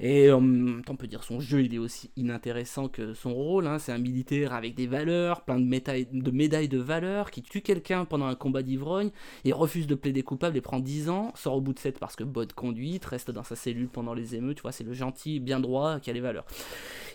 Et 0.00 0.30
en 0.30 0.42
on 0.88 0.96
peut 0.96 1.06
dire 1.06 1.24
son 1.24 1.40
jeu, 1.40 1.62
il 1.62 1.74
est 1.74 1.78
aussi 1.78 2.10
inintéressant 2.16 2.88
que 2.88 3.14
son 3.14 3.34
rôle. 3.34 3.66
hein. 3.66 3.78
C'est 3.78 3.92
un 3.92 3.98
militaire 3.98 4.52
avec 4.52 4.74
des 4.74 4.86
valeurs, 4.86 5.42
plein 5.42 5.58
de 5.58 5.64
médailles 5.64 6.06
de, 6.12 6.30
médailles 6.30 6.68
de 6.68 6.78
valeur, 6.78 7.30
qui 7.30 7.42
tue 7.42 7.62
quelqu'un 7.62 8.04
pendant 8.04 8.26
un 8.26 8.34
combat 8.34 8.62
d'ivrogne, 8.62 9.10
et 9.44 9.52
refuse 9.52 9.86
de 9.86 9.94
plaider 9.94 10.22
coupable 10.22 10.56
et 10.56 10.60
prend 10.60 10.80
10 10.80 11.08
ans, 11.08 11.32
sort 11.34 11.54
au 11.54 11.60
bout 11.60 11.72
de 11.72 11.78
7 11.78 11.98
parce 11.98 12.16
que 12.16 12.24
bonne 12.24 12.52
conduite, 12.52 13.04
reste 13.04 13.30
dans 13.30 13.42
sa 13.42 13.56
cellule 13.56 13.88
pendant 13.88 14.14
les 14.14 14.34
émeutes. 14.34 14.56
Tu 14.56 14.62
vois, 14.62 14.72
c'est 14.72 14.84
le 14.84 14.92
gentil, 14.92 15.40
bien 15.40 15.60
droit, 15.60 16.00
qui 16.00 16.10
a 16.10 16.12
les 16.12 16.20
valeurs. 16.20 16.46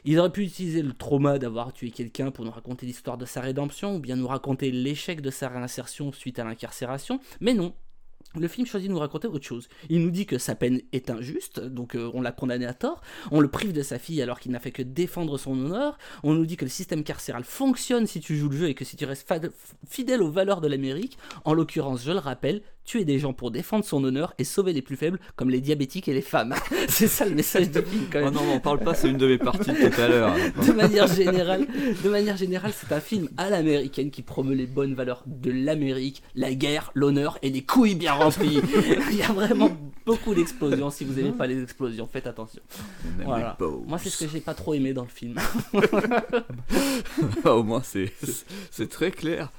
Il 0.05 0.19
aurait 0.19 0.31
pu 0.31 0.43
utiliser 0.43 0.81
le 0.81 0.93
trauma 0.93 1.37
d'avoir 1.37 1.73
tué 1.73 1.91
quelqu'un 1.91 2.31
pour 2.31 2.45
nous 2.45 2.51
raconter 2.51 2.85
l'histoire 2.85 3.17
de 3.17 3.25
sa 3.25 3.41
rédemption, 3.41 3.95
ou 3.95 3.99
bien 3.99 4.15
nous 4.15 4.27
raconter 4.27 4.71
l'échec 4.71 5.21
de 5.21 5.29
sa 5.29 5.49
réinsertion 5.49 6.11
suite 6.11 6.39
à 6.39 6.43
l'incarcération, 6.43 7.19
mais 7.39 7.53
non. 7.53 7.73
Le 8.39 8.47
film 8.47 8.65
choisit 8.65 8.87
de 8.87 8.93
nous 8.93 8.99
raconter 8.99 9.27
autre 9.27 9.45
chose. 9.45 9.67
Il 9.89 10.01
nous 10.01 10.11
dit 10.11 10.25
que 10.25 10.37
sa 10.37 10.55
peine 10.55 10.81
est 10.93 11.09
injuste, 11.09 11.59
donc 11.59 11.95
euh, 11.95 12.09
on 12.13 12.21
l'a 12.21 12.31
condamné 12.31 12.65
à 12.65 12.73
tort. 12.73 13.01
On 13.29 13.41
le 13.41 13.49
prive 13.49 13.73
de 13.73 13.83
sa 13.83 13.99
fille 13.99 14.21
alors 14.21 14.39
qu'il 14.39 14.53
n'a 14.53 14.59
fait 14.59 14.71
que 14.71 14.81
défendre 14.81 15.37
son 15.37 15.51
honneur. 15.51 15.97
On 16.23 16.33
nous 16.33 16.45
dit 16.45 16.55
que 16.55 16.63
le 16.63 16.69
système 16.69 17.03
carcéral 17.03 17.43
fonctionne 17.43 18.07
si 18.07 18.21
tu 18.21 18.37
joues 18.37 18.47
le 18.47 18.57
jeu 18.57 18.69
et 18.69 18.73
que 18.73 18.85
si 18.85 18.95
tu 18.95 19.03
restes 19.03 19.29
fidèle 19.85 20.21
aux 20.21 20.31
valeurs 20.31 20.61
de 20.61 20.69
l'Amérique, 20.69 21.17
en 21.43 21.53
l'occurrence, 21.53 22.03
je 22.03 22.11
le 22.11 22.19
rappelle, 22.19 22.61
tuer 22.85 23.05
des 23.05 23.19
gens 23.19 23.33
pour 23.33 23.51
défendre 23.51 23.85
son 23.85 24.03
honneur 24.03 24.33
et 24.37 24.43
sauver 24.43 24.73
les 24.73 24.81
plus 24.81 24.95
faibles, 24.95 25.19
comme 25.35 25.49
les 25.49 25.61
diabétiques 25.61 26.07
et 26.07 26.13
les 26.13 26.21
femmes. 26.21 26.55
C'est 26.87 27.07
ça 27.07 27.25
le 27.25 27.35
message 27.35 27.69
du 27.69 27.81
film 27.81 28.05
quand 28.11 28.19
même 28.19 28.29
Oh 28.29 28.31
non, 28.31 28.53
on 28.53 28.59
parle 28.59 28.79
pas, 28.79 28.93
c'est 28.93 29.09
une 29.09 29.17
de 29.17 29.27
mes 29.27 29.37
parties 29.37 29.71
de 29.71 29.89
tout 29.89 30.01
à 30.01 30.07
l'heure. 30.07 30.35
de 30.35 30.71
manière 30.71 31.07
générale, 31.07 31.67
de 32.03 32.09
manière 32.09 32.37
générale, 32.37 32.71
c'est 32.75 32.91
un 32.93 32.99
film 32.99 33.29
à 33.37 33.49
l'américaine 33.49 34.11
qui 34.11 34.21
promeut 34.21 34.55
les 34.55 34.65
bonnes 34.65 34.93
valeurs 34.93 35.23
de 35.25 35.51
l'Amérique, 35.51 36.23
la 36.35 36.53
guerre, 36.53 36.91
l'honneur 36.93 37.37
et 37.41 37.49
les 37.49 37.61
couilles 37.61 37.95
bien 37.95 38.13
remplies. 38.13 38.61
Il 39.11 39.17
y 39.17 39.23
a 39.23 39.31
vraiment 39.31 39.71
beaucoup 40.05 40.33
d'explosions. 40.35 40.89
Si 40.89 41.03
vous 41.05 41.13
n'aimez 41.13 41.31
pas 41.31 41.47
les 41.47 41.61
explosions, 41.61 42.07
faites 42.11 42.27
attention. 42.27 42.61
Voilà. 43.23 43.57
Moi, 43.87 43.97
c'est 43.97 44.09
ce 44.09 44.23
que 44.25 44.29
j'ai 44.31 44.41
pas 44.41 44.53
trop 44.53 44.73
aimé 44.73 44.93
dans 44.93 45.03
le 45.03 45.09
film. 45.09 45.35
Ah, 47.45 47.55
Au 47.55 47.63
moins, 47.63 47.81
c'est 47.81 48.11
c'est 48.71 48.89
très 48.89 49.11
clair. 49.11 49.51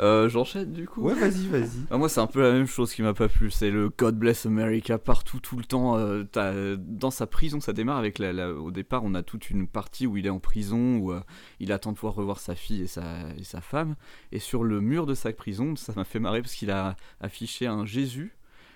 Euh, 0.00 0.28
J'enchaîne 0.28 0.72
du 0.72 0.86
coup. 0.88 1.02
Ouais, 1.02 1.14
vas-y, 1.14 1.46
vas-y. 1.46 1.68
Ah, 1.90 1.96
moi, 1.98 2.08
c'est 2.08 2.20
un 2.20 2.26
peu 2.26 2.42
la 2.42 2.52
même 2.52 2.66
chose 2.66 2.92
qui 2.92 3.02
m'a 3.02 3.14
pas 3.14 3.28
plu. 3.28 3.50
C'est 3.50 3.70
le 3.70 3.90
God 3.90 4.16
Bless 4.18 4.46
America 4.46 4.98
partout, 4.98 5.40
tout 5.40 5.56
le 5.56 5.64
temps. 5.64 5.96
euh, 5.98 6.24
t'as- 6.24 6.76
dans 6.76 7.10
sa 7.10 7.26
prison, 7.26 7.60
ça 7.60 7.72
démarre 7.72 7.98
avec 7.98 8.18
la, 8.18 8.32
la- 8.32 8.52
Au 8.52 8.70
départ, 8.70 9.02
on 9.04 9.14
a 9.14 9.22
toute 9.22 9.50
une 9.50 9.66
partie 9.66 10.06
où 10.06 10.16
il 10.16 10.26
est 10.26 10.30
en 10.30 10.40
prison, 10.40 10.96
où 10.96 11.12
euh, 11.12 11.20
il 11.60 11.72
attend 11.72 11.92
de 11.92 11.96
pouvoir 11.96 12.14
revoir 12.14 12.38
sa 12.40 12.54
fille 12.54 12.82
et 12.82 12.86
sa, 12.86 13.02
et 13.38 13.44
sa 13.44 13.60
femme. 13.60 13.94
Et 14.32 14.38
sur 14.38 14.64
le 14.64 14.80
mur 14.80 15.06
de 15.06 15.14
sa 15.14 15.32
prison, 15.32 15.76
ça 15.76 15.92
m'a 15.96 16.04
fait 16.04 16.18
marrer 16.20 16.42
parce 16.42 16.54
qu'il 16.54 16.70
a 16.70 16.96
affiché 17.20 17.66
un 17.66 17.84
Jésus 17.86 18.34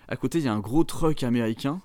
à 0.08 0.16
côté 0.16 0.38
il 0.38 0.44
y 0.44 0.48
a 0.48 0.52
un 0.52 0.60
gros 0.60 0.84
truck 0.84 1.22
américain. 1.22 1.80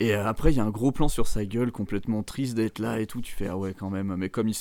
Et 0.00 0.14
euh, 0.14 0.26
après, 0.26 0.52
il 0.52 0.56
y 0.56 0.60
a 0.60 0.64
un 0.64 0.70
gros 0.70 0.90
plan 0.90 1.08
sur 1.08 1.28
sa 1.28 1.44
gueule, 1.44 1.70
complètement 1.70 2.24
triste 2.24 2.56
d'être 2.56 2.80
là 2.80 2.98
et 2.98 3.06
tout. 3.06 3.20
Tu 3.20 3.32
fais, 3.32 3.46
ah 3.46 3.56
ouais, 3.56 3.74
quand 3.74 3.90
même. 3.90 4.16
Mais 4.16 4.28
comme 4.28 4.48
il, 4.48 4.56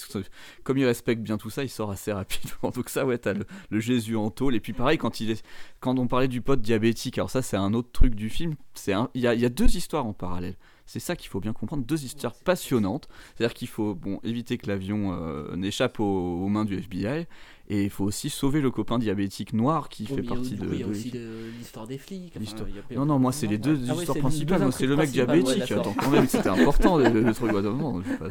comme 0.63 0.77
respecte 0.77 1.23
bien 1.23 1.37
tout 1.37 1.49
ça, 1.49 1.63
il 1.63 1.69
sort 1.69 1.89
assez 1.89 2.11
rapidement. 2.13 2.69
Donc, 2.75 2.89
ça, 2.89 3.05
ouais, 3.05 3.17
t'as 3.17 3.33
le, 3.33 3.79
Jésus 3.79 4.15
en 4.15 4.29
tôle. 4.29 4.55
Et 4.55 4.59
puis, 4.59 4.73
pareil, 4.73 4.99
quand, 4.99 5.11
quand 5.79 5.97
on 5.97 6.07
parlait 6.07 6.27
du 6.27 6.41
pote 6.41 6.61
diabétique, 6.61 7.17
alors 7.17 7.31
ça, 7.31 7.41
c'est 7.41 7.57
un 7.57 7.73
autre 7.73 7.89
truc 7.91 8.13
du 8.13 8.29
film. 8.29 8.53
Il 8.87 9.21
y, 9.21 9.27
a, 9.27 9.33
il 9.33 9.41
y 9.41 9.45
a 9.45 9.49
deux 9.49 9.75
histoires 9.75 10.05
en 10.05 10.13
parallèle. 10.13 10.55
C'est 10.85 10.99
ça 10.99 11.15
qu'il 11.15 11.29
faut 11.29 11.39
bien 11.39 11.53
comprendre. 11.53 11.83
Deux 11.85 12.03
histoires 12.03 12.33
passionnantes. 12.35 13.07
C'est-à-dire 13.35 13.53
qu'il 13.53 13.67
faut 13.69 13.95
bon, 13.95 14.19
éviter 14.23 14.57
que 14.57 14.67
l'avion 14.67 15.13
euh, 15.13 15.55
n'échappe 15.55 15.99
aux, 15.99 16.03
aux 16.43 16.47
mains 16.49 16.65
du 16.65 16.77
FBI. 16.77 17.25
Et 17.69 17.85
il 17.85 17.89
faut 17.89 18.03
aussi 18.03 18.29
sauver 18.29 18.59
le 18.59 18.69
copain 18.71 18.99
diabétique 18.99 19.53
noir 19.53 19.87
qui 19.87 20.05
Oh, 20.11 20.15
fait 20.15 20.21
partie 20.21 20.55
de. 20.55 20.67
Il 20.73 20.79
y 20.81 20.83
a 20.83 20.87
aussi 20.87 21.11
de- 21.11 21.49
l'histoire 21.57 21.87
des 21.87 21.97
flics. 21.97 22.33
enfin, 22.37 22.65
a 22.91 22.95
Non, 22.95 23.05
non, 23.05 23.19
moi 23.19 23.31
c'est 23.31 23.47
les 23.47 23.57
deux 23.57 23.79
Ah 23.89 23.93
histoires 23.93 24.17
principales. 24.17 24.61
Moi 24.61 24.71
c'est 24.73 24.85
le 24.85 24.97
mec 24.97 25.09
diabétique. 25.11 25.63
ouais, 25.69 25.71
Attends, 25.73 25.95
quand 25.97 26.09
même, 26.11 26.27
c'était 26.27 26.49
important 26.49 26.97
le, 26.97 27.09
le 27.21 27.33
truc. 27.33 27.53
ouais, 27.53 27.61
non, 27.61 27.73
non, 27.73 28.01
pas. 28.19 28.27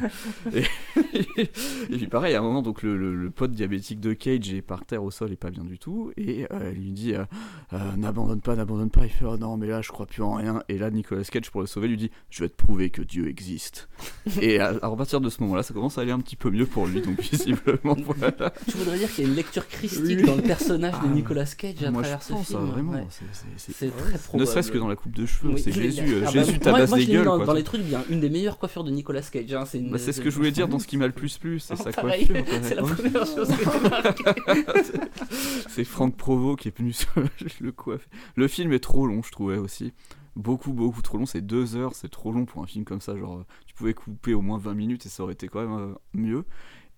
Et, 0.54 0.64
et 1.14 1.96
puis 1.96 2.06
pareil, 2.06 2.34
à 2.34 2.38
un 2.38 2.42
moment, 2.42 2.62
donc 2.62 2.82
le, 2.82 2.96
le- 2.96 3.14
le 3.14 3.30
pote 3.30 3.52
diabétique 3.52 4.00
de 4.00 4.12
Cage 4.12 4.52
est 4.52 4.62
par 4.62 4.84
terre 4.84 5.02
au 5.04 5.10
sol 5.10 5.32
et 5.32 5.36
pas 5.36 5.50
bien 5.50 5.64
du 5.64 5.78
tout. 5.78 6.12
Et 6.16 6.46
euh, 6.52 6.72
il 6.74 6.82
lui 6.82 6.92
dit 6.92 7.14
euh, 7.14 7.24
Euh, 7.72 7.78
N'abandonne 7.96 8.40
pas, 8.40 8.56
n'abandonne 8.56 8.90
pas. 8.90 9.04
Il 9.04 9.10
fait 9.10 9.24
Oh 9.26 9.36
non, 9.36 9.56
mais 9.56 9.66
là 9.66 9.82
je 9.82 9.90
crois 9.90 10.06
plus 10.06 10.22
en 10.22 10.34
rien. 10.34 10.62
Et 10.68 10.78
là, 10.78 10.90
Nicolas 10.90 11.22
Cage, 11.24 11.50
pour 11.50 11.60
le 11.60 11.66
sauver, 11.66 11.88
lui 11.88 11.96
dit 11.96 12.10
Je 12.30 12.42
vais 12.44 12.48
te 12.48 12.56
prouver 12.56 12.90
que 12.90 13.02
Dieu 13.02 13.28
existe. 13.28 13.88
et 14.40 14.58
à, 14.60 14.68
à 14.82 14.96
partir 14.96 15.20
de 15.20 15.28
ce 15.28 15.42
moment-là, 15.42 15.62
ça 15.62 15.74
commence 15.74 15.98
à 15.98 16.02
aller 16.02 16.12
un 16.12 16.20
petit 16.20 16.36
peu 16.36 16.50
mieux 16.50 16.66
pour 16.66 16.86
lui. 16.86 17.00
Donc 17.02 17.20
visiblement, 17.32 17.96
voilà. 18.04 18.52
Tu 18.68 18.76
voudrais 18.76 18.98
dire 18.98 19.10
qu'il 19.12 19.24
y 19.24 19.26
a 19.26 19.30
une 19.30 19.36
lecture 19.36 19.66
christique 19.68 20.18
Oui. 20.20 20.22
dans 20.24 20.36
le 20.36 20.42
personnage 20.42 20.92
de 20.94 20.98
Ah, 21.04 21.08
Nicolas 21.08 21.44
Cage 21.46 21.82
à 21.84 21.90
moi, 21.90 22.02
travers 22.02 22.20
je 22.20 22.26
ce 22.26 22.32
pense, 22.32 22.46
film. 22.48 22.60
hein, 22.60 22.64
vraiment, 22.66 22.92
ouais. 22.92 23.06
c'est- 23.56 23.72
très 23.90 24.12
Ne 24.12 24.18
probable. 24.18 24.46
serait-ce 24.46 24.72
que 24.72 24.78
dans 24.78 24.88
la 24.88 24.96
coupe 24.96 25.12
de 25.14 25.26
cheveux, 25.26 25.52
Oui, 25.54 25.60
c'est 25.60 25.72
Jésus. 25.72 26.02
euh, 26.06 26.20
ah 26.22 26.24
bah, 26.26 26.30
Jésus 26.30 26.58
tabasse 26.58 26.92
des 26.92 27.02
je 27.02 27.10
gueules. 27.12 27.24
dans, 27.24 27.36
quoi. 27.36 27.46
dans 27.46 27.52
les 27.54 27.62
trucs 27.64 27.82
bien. 27.82 28.02
Une 28.10 28.20
des 28.20 28.30
meilleures 28.30 28.58
coiffures 28.58 28.84
de 28.84 28.90
Nicolas 28.90 29.22
Cage. 29.22 29.52
hein, 29.54 29.64
c'est 29.66 29.78
Bah, 29.80 29.98
ce 29.98 30.20
que 30.20 30.30
je 30.30 30.36
voulais 30.36 30.50
dire 30.50 30.68
dans 30.68 30.78
ce 30.78 30.86
qui 30.86 30.96
plus 31.10 31.38
plu, 31.38 31.58
c'est 31.58 31.74
sa 31.74 31.90
Pareil, 31.90 32.28
coiffure. 32.28 32.44
c'est 32.62 32.74
la 32.76 32.84
Ouais. 32.84 32.94
première 32.94 33.26
chose 33.26 33.48
que 33.48 33.56
j'ai 33.64 33.70
remarqué. 33.70 34.24
c'est 35.68 35.84
Franck 35.84 36.16
Provo 36.16 36.54
qui 36.56 36.68
est 36.68 36.78
venu 36.78 36.92
sur 36.92 37.10
le 37.60 37.72
coiffe. 37.72 38.08
Le 38.36 38.46
film 38.48 38.72
est 38.72 38.78
trop 38.80 39.06
long, 39.06 39.22
je 39.22 39.30
trouvais 39.32 39.58
aussi. 39.58 39.92
Beaucoup, 40.36 40.72
beaucoup 40.72 41.02
trop 41.02 41.18
long. 41.18 41.26
C'est 41.26 41.42
deux 41.44 41.76
heures, 41.76 41.94
c'est 41.94 42.10
trop 42.10 42.32
long 42.32 42.44
pour 42.44 42.62
un 42.62 42.66
film 42.66 42.84
comme 42.84 43.00
ça. 43.00 43.16
Genre, 43.16 43.44
tu 43.66 43.74
pouvais 43.74 43.94
couper 43.94 44.32
au 44.34 44.40
moins 44.40 44.58
20 44.58 44.74
minutes 44.74 45.06
et 45.06 45.08
ça 45.08 45.22
aurait 45.24 45.34
été 45.34 45.48
quand 45.48 45.60
même 45.60 45.78
euh, 45.78 45.94
mieux. 46.14 46.44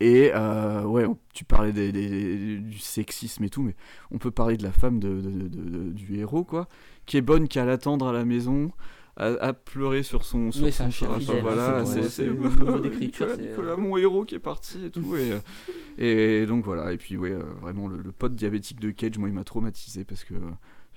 Et 0.00 0.32
euh, 0.34 0.82
ouais, 0.84 1.06
tu 1.32 1.44
parlais 1.44 1.72
des- 1.72 1.92
des- 1.92 2.58
du 2.58 2.78
sexisme 2.78 3.44
et 3.44 3.48
tout, 3.48 3.62
mais 3.62 3.76
on 4.10 4.18
peut 4.18 4.32
parler 4.32 4.56
de 4.56 4.62
la 4.64 4.72
femme 4.72 4.98
de, 4.98 5.20
de- 5.20 5.30
de- 5.48 5.48
de- 5.48 5.90
du 5.92 6.16
héros, 6.18 6.42
quoi, 6.44 6.68
qui 7.06 7.16
est 7.16 7.20
bonne 7.22 7.46
qu'à 7.46 7.64
l'attendre 7.64 8.08
à 8.08 8.12
la 8.12 8.24
maison, 8.24 8.72
à, 9.16 9.26
à 9.26 9.52
pleurer 9.52 10.02
sur 10.02 10.24
son. 10.24 10.50
Sur 10.52 10.64
Oui, 10.64 10.72
c'est 10.72 10.78
son 10.78 10.84
un 10.84 10.90
chef 10.90 11.08
enfin, 11.10 11.34
voilà, 11.40 11.78
hein, 11.80 11.84
c'est- 11.84 12.28
Nicolas, 12.28 13.34
c'est, 13.36 13.42
euh, 13.42 13.50
Nicolas, 13.50 13.76
mon 13.76 13.96
héros 13.96 14.24
qui 14.24 14.34
est 14.34 14.38
parti 14.40 14.84
et 14.86 14.90
tout. 14.90 15.14
et, 15.16 15.32
euh, 15.32 16.42
et 16.42 16.46
donc 16.46 16.64
voilà, 16.64 16.92
et 16.92 16.96
puis 16.96 17.16
ouais, 17.16 17.30
euh, 17.32 17.42
vraiment 17.60 17.86
le, 17.88 17.98
le 17.98 18.12
pote 18.12 18.34
diabétique 18.34 18.80
de 18.80 18.90
Cage, 18.90 19.18
moi 19.18 19.28
il 19.28 19.34
m'a 19.34 19.44
traumatisé 19.44 20.04
parce 20.04 20.24
que 20.24 20.34
euh, 20.34 20.38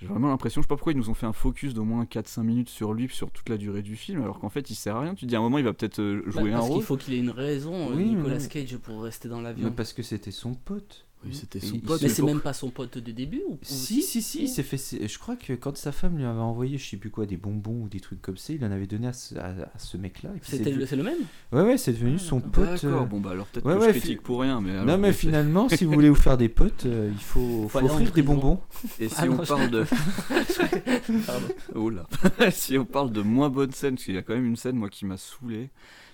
j'ai 0.00 0.06
vraiment 0.06 0.28
l'impression, 0.28 0.60
je 0.60 0.66
sais 0.66 0.68
pas 0.68 0.76
pourquoi 0.76 0.92
ils 0.92 0.98
nous 0.98 1.10
ont 1.10 1.14
fait 1.14 1.26
un 1.26 1.32
focus 1.32 1.74
d'au 1.74 1.82
moins 1.84 2.04
4-5 2.04 2.42
minutes 2.42 2.68
sur 2.68 2.92
lui, 2.94 3.08
sur 3.08 3.30
toute 3.32 3.48
la 3.48 3.56
durée 3.56 3.82
du 3.82 3.96
film, 3.96 4.22
alors 4.22 4.38
qu'en 4.38 4.48
fait 4.48 4.70
il 4.70 4.74
sert 4.76 4.94
à 4.96 5.00
rien. 5.00 5.14
Tu 5.14 5.24
te 5.24 5.30
dis 5.30 5.34
à 5.36 5.38
un 5.38 5.42
moment 5.42 5.58
il 5.58 5.64
va 5.64 5.72
peut-être 5.72 6.00
Bah, 6.00 6.30
jouer 6.40 6.52
un 6.52 6.56
parce 6.58 6.66
rôle. 6.68 6.76
qu'il 6.78 6.86
faut 6.86 6.96
qu'il 6.96 7.14
ait 7.14 7.18
une 7.18 7.30
raison, 7.30 7.90
Oui, 7.94 8.14
Nicolas 8.14 8.38
mais- 8.38 8.48
Cage, 8.48 8.76
pour 8.78 9.02
rester 9.02 9.28
dans 9.28 9.40
l'avion. 9.40 9.72
parce 9.72 9.92
que 9.92 10.02
c'était 10.04 10.30
son 10.30 10.54
pote. 10.54 11.04
Oui, 11.24 11.34
c'était 11.34 11.58
Et 11.58 11.62
son 11.62 11.78
pote. 11.80 12.00
Mais 12.00 12.08
c'est 12.08 12.22
même 12.22 12.40
pas 12.40 12.52
son 12.52 12.70
pote 12.70 12.96
de 12.98 13.10
début 13.10 13.42
ou 13.48 13.58
Si, 13.62 14.02
si, 14.02 14.22
si, 14.22 14.42
il 14.44 14.48
s'est 14.48 14.62
fait. 14.62 14.78
Je 15.08 15.18
crois 15.18 15.34
que 15.34 15.52
quand 15.54 15.76
sa 15.76 15.90
femme 15.90 16.16
lui 16.16 16.24
avait 16.24 16.38
envoyé, 16.38 16.78
je 16.78 16.88
sais 16.88 16.96
plus 16.96 17.10
quoi, 17.10 17.26
des 17.26 17.36
bonbons 17.36 17.82
ou 17.82 17.88
des 17.88 17.98
trucs 17.98 18.22
comme 18.22 18.36
ça, 18.36 18.52
il 18.52 18.64
en 18.64 18.70
avait 18.70 18.86
donné 18.86 19.08
à 19.08 19.12
ce, 19.12 19.34
à, 19.36 19.46
à 19.74 19.78
ce 19.78 19.96
mec-là. 19.96 20.30
C'était 20.42 20.64
c'est 20.64 20.70
le, 20.70 20.76
devenu- 20.76 20.86
c'est 20.86 20.96
le 20.96 21.02
même 21.02 21.18
Ouais, 21.52 21.62
ouais, 21.62 21.76
c'est 21.76 21.92
devenu 21.92 22.20
son 22.20 22.40
pote. 22.40 22.64
D'accord, 22.82 23.02
euh, 23.02 23.04
bon 23.06 23.18
bah 23.20 23.30
alors 23.32 23.46
peut-être 23.46 23.66
ouais, 23.66 23.74
que 23.74 23.80
ouais, 23.80 23.88
je 23.88 23.92
fi- 23.94 23.98
critique 24.00 24.22
pour 24.22 24.40
rien, 24.42 24.60
mais. 24.60 24.70
alors, 24.70 24.86
Non, 24.86 24.98
mais 24.98 25.12
finalement, 25.12 25.68
si 25.70 25.84
vous 25.84 25.92
voulez 25.92 26.08
vous 26.08 26.14
faire 26.14 26.36
des 26.38 26.48
potes, 26.48 26.86
euh, 26.86 27.10
il 27.12 27.20
faut, 27.20 27.68
faut 27.68 27.78
en 27.80 27.84
offrir 27.86 28.12
des 28.12 28.22
bonbons. 28.22 28.60
Et 29.00 29.08
si 29.08 29.14
Ah 29.18 29.24
on 29.24 29.34
non, 29.34 29.42
je- 29.42 29.48
parle 29.48 29.70
de. 29.70 29.84
Pardon. 31.26 31.48
Oh 31.74 31.90
là. 31.90 32.06
si 32.50 32.78
on 32.78 32.84
parle 32.84 33.12
de 33.12 33.22
moins 33.22 33.48
bonnes 33.50 33.72
scènes, 33.72 33.94
parce 33.94 34.04
qu'il 34.04 34.14
y 34.14 34.18
a 34.18 34.22
quand 34.22 34.34
même 34.34 34.46
une 34.46 34.56
scène, 34.56 34.76
moi, 34.76 34.88
qui 34.88 35.04
m'a 35.06 35.16
saoulé. 35.16 35.70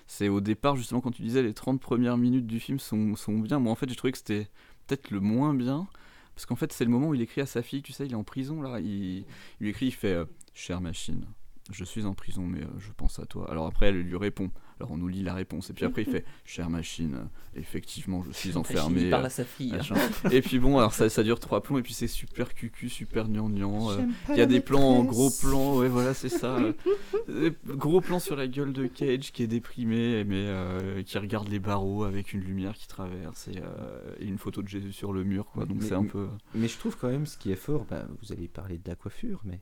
C'est 0.07 0.29
au 0.29 0.39
départ, 0.39 0.75
justement, 0.75 1.01
quand 1.01 1.09
tu 1.11 1.23
disais 1.23 1.41
les 1.41 1.53
30 1.53 1.81
premières 1.81 2.17
minutes 2.17 2.45
du 2.45 2.59
film 2.59 2.77
sont, 2.79 3.15
sont 3.15 3.39
bien. 3.39 3.59
Moi, 3.59 3.71
en 3.71 3.75
fait, 3.75 3.89
j'ai 3.89 3.95
trouvé 3.95 4.11
que 4.11 4.19
c'était 4.19 4.47
peut-être 4.87 5.11
le 5.11 5.19
moins 5.19 5.53
bien. 5.53 5.87
Parce 6.35 6.45
qu'en 6.45 6.55
fait, 6.55 6.73
c'est 6.73 6.83
le 6.83 6.91
moment 6.91 7.09
où 7.09 7.13
il 7.13 7.21
écrit 7.21 7.41
à 7.41 7.45
sa 7.45 7.61
fille, 7.61 7.81
tu 7.81 7.93
sais, 7.93 8.05
il 8.05 8.11
est 8.11 8.15
en 8.15 8.23
prison, 8.23 8.61
là. 8.61 8.79
Il, 8.79 9.25
lui 9.59 9.69
écrit, 9.69 9.87
il 9.87 9.91
fait 9.91 10.13
euh, 10.13 10.25
Chère 10.53 10.81
machine, 10.81 11.25
je 11.71 11.83
suis 11.83 12.05
en 12.05 12.13
prison, 12.13 12.43
mais 12.43 12.61
euh, 12.61 12.79
je 12.79 12.91
pense 12.91 13.19
à 13.19 13.25
toi. 13.25 13.49
Alors 13.49 13.67
après, 13.67 13.87
elle 13.87 14.01
lui 14.01 14.17
répond. 14.17 14.51
Alors 14.79 14.91
on 14.91 14.97
nous 14.97 15.07
lit 15.07 15.23
la 15.23 15.33
réponse. 15.33 15.69
Et 15.69 15.73
puis 15.73 15.85
après, 15.85 16.01
il 16.03 16.11
fait 16.11 16.25
Chère 16.45 16.69
machine, 16.69 17.27
effectivement, 17.55 18.23
je 18.27 18.31
suis 18.31 18.57
enfermé. 18.57 19.03
Il 19.03 19.09
parle 19.09 19.23
euh, 19.23 19.27
à 19.27 19.29
sa 19.29 19.43
fille. 19.45 19.73
hein. 19.73 20.29
Et 20.31 20.41
puis 20.41 20.59
bon, 20.59 20.77
alors 20.77 20.93
ça, 20.93 21.09
ça 21.09 21.23
dure 21.23 21.39
trois 21.39 21.61
plombs, 21.63 21.77
et 21.77 21.81
puis 21.81 21.93
c'est 21.93 22.07
super 22.07 22.53
cucu, 22.53 22.89
super 22.89 23.27
gnangnan. 23.29 23.91
euh, 23.91 24.01
Il 24.29 24.35
y 24.35 24.41
a 24.41 24.45
des 24.45 24.59
plans 24.59 24.81
en 24.99 25.03
gros 25.03 25.29
plan, 25.29 25.77
ouais, 25.77 25.87
voilà, 25.87 26.13
c'est 26.13 26.29
ça. 26.29 26.57
euh, 27.29 27.51
gros 27.65 28.01
plan 28.01 28.19
sur 28.19 28.35
la 28.35 28.47
gueule 28.47 28.73
de 28.73 28.87
Cage 28.87 29.31
qui 29.31 29.43
est 29.43 29.47
déprimé, 29.47 30.23
mais 30.25 30.43
euh, 30.47 31.01
qui 31.03 31.17
regarde 31.17 31.47
les 31.47 31.59
barreaux 31.59 32.03
avec 32.03 32.33
une 32.33 32.41
lumière 32.41 32.73
qui 32.73 32.87
traverse 32.87 33.47
et, 33.47 33.57
euh, 33.59 34.13
et 34.19 34.25
une 34.25 34.37
photo 34.37 34.61
de 34.61 34.67
Jésus 34.67 34.91
sur 34.93 35.13
le 35.13 35.23
mur, 35.23 35.45
quoi. 35.51 35.65
Donc 35.65 35.77
Mais- 35.81 35.87
c'est 35.87 35.95
un 35.95 36.03
peu. 36.05 36.27
Mais 36.53 36.67
je 36.67 36.77
trouve 36.77 36.97
quand 36.97 37.09
même 37.09 37.25
ce 37.25 37.37
qui 37.37 37.51
est 37.51 37.55
fort, 37.55 37.85
bah, 37.89 38.05
vous 38.21 38.33
allez 38.33 38.47
parler 38.47 38.77
de 38.77 38.87
la 38.89 38.95
coiffure, 38.95 39.41
mais 39.45 39.61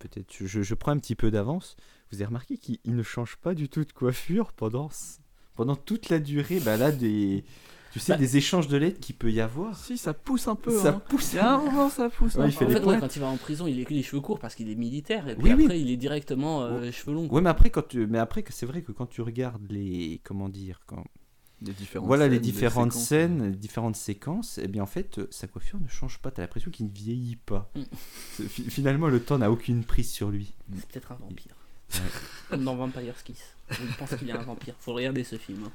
peut-être 0.00 0.34
je, 0.40 0.62
je 0.62 0.74
prends 0.74 0.90
un 0.90 0.98
petit 0.98 1.14
peu 1.14 1.30
d'avance. 1.30 1.76
Vous 2.10 2.16
avez 2.16 2.26
remarqué 2.26 2.58
qu'il 2.58 2.78
il 2.84 2.96
ne 2.96 3.02
change 3.04 3.36
pas 3.36 3.54
du 3.54 3.68
tout 3.68 3.84
de 3.84 3.92
coiffure 3.92 4.52
pendant, 4.52 4.90
pendant 5.54 5.76
toute 5.76 6.08
la 6.08 6.18
durée 6.18 6.58
bah, 6.58 6.76
là, 6.76 6.90
des, 6.90 7.44
tu 7.92 7.98
sais, 7.98 8.12
Bah- 8.12 8.18
des 8.18 8.36
échanges 8.36 8.68
de 8.68 8.76
lettres 8.76 9.00
qu'il 9.00 9.16
peut 9.16 9.30
y 9.30 9.40
avoir. 9.40 9.76
Si, 9.76 9.98
ça 9.98 10.14
pousse 10.14 10.48
un 10.48 10.54
peu. 10.54 10.76
Ça 10.76 10.90
hein. 10.90 11.02
pousse. 11.08 11.32
Il 11.32 11.36
y 11.36 11.38
a 11.38 11.54
un 11.54 11.58
moment, 11.58 11.88
ça 11.88 12.08
pousse. 12.08 12.34
Ouais, 12.36 12.46
il 12.46 12.52
fait 12.52 12.64
En 12.64 12.68
fait, 12.70 12.84
ouais, 12.84 12.98
quand 12.98 13.14
il 13.16 13.20
va 13.20 13.26
en 13.28 13.36
prison, 13.36 13.66
il 13.66 13.80
a 13.80 13.88
les 13.88 14.02
cheveux 14.02 14.20
courts 14.20 14.38
parce 14.38 14.54
qu'il 14.54 14.70
est 14.70 14.76
militaire. 14.76 15.28
Et 15.28 15.34
puis 15.34 15.44
Oui, 15.44 15.54
oui. 15.54 15.64
après, 15.64 15.80
il 15.80 15.90
est 15.90 15.96
directement 15.96 16.62
euh, 16.62 16.90
cheveux 16.92 17.14
longs. 17.14 17.28
Ouais, 17.28 17.40
mais 17.40 17.50
après, 17.50 17.70
quand 17.70 17.86
tu, 17.88 18.06
mais 18.06 18.18
après 18.18 18.42
que 18.42 18.52
c'est 18.52 18.66
vrai 18.66 18.82
que 18.82 18.92
quand 18.92 19.06
tu 19.06 19.22
regardes 19.22 19.70
les, 19.70 20.20
comment 20.24 20.48
dire, 20.48 20.80
quand, 20.86 21.04
Les 21.62 21.72
différentes 21.72 22.06
voilà 22.06 22.26
les 22.28 22.38
différentes 22.40 22.92
scènes, 22.94 23.50
les 23.50 23.56
différentes 23.56 23.96
séquences, 23.96 24.56
et 24.58 24.66
bien 24.66 24.82
en 24.82 24.86
fait, 24.86 25.18
euh, 25.18 25.28
sa 25.30 25.46
coiffure 25.46 25.78
ne 25.78 25.88
change 25.88 26.18
pas. 26.18 26.30
T'as 26.30 26.42
l'impression 26.42 26.70
qu'il 26.70 26.86
ne 26.86 26.90
vieillit 26.90 27.36
pas. 27.36 27.70
Mm. 27.74 28.44
Finalement, 28.48 29.08
le 29.08 29.20
temps 29.22 29.36
n'a 29.38 29.50
aucune 29.50 29.84
prise 29.84 30.10
sur 30.10 30.30
lui. 30.30 30.54
C'est 30.74 30.86
peut-être 30.88 31.12
un 31.12 31.16
vampire. 31.16 31.54
Comme 32.48 32.64
dans 32.64 32.76
Vampire's 32.76 33.22
Kiss. 33.22 33.42
Je 33.70 33.96
pense 33.98 34.14
qu'il 34.16 34.28
est 34.30 34.32
un 34.32 34.42
vampire. 34.42 34.74
Faut 34.80 34.94
regarder 34.94 35.22
ce 35.24 35.36
film. 35.36 35.64
hein. 35.66 35.72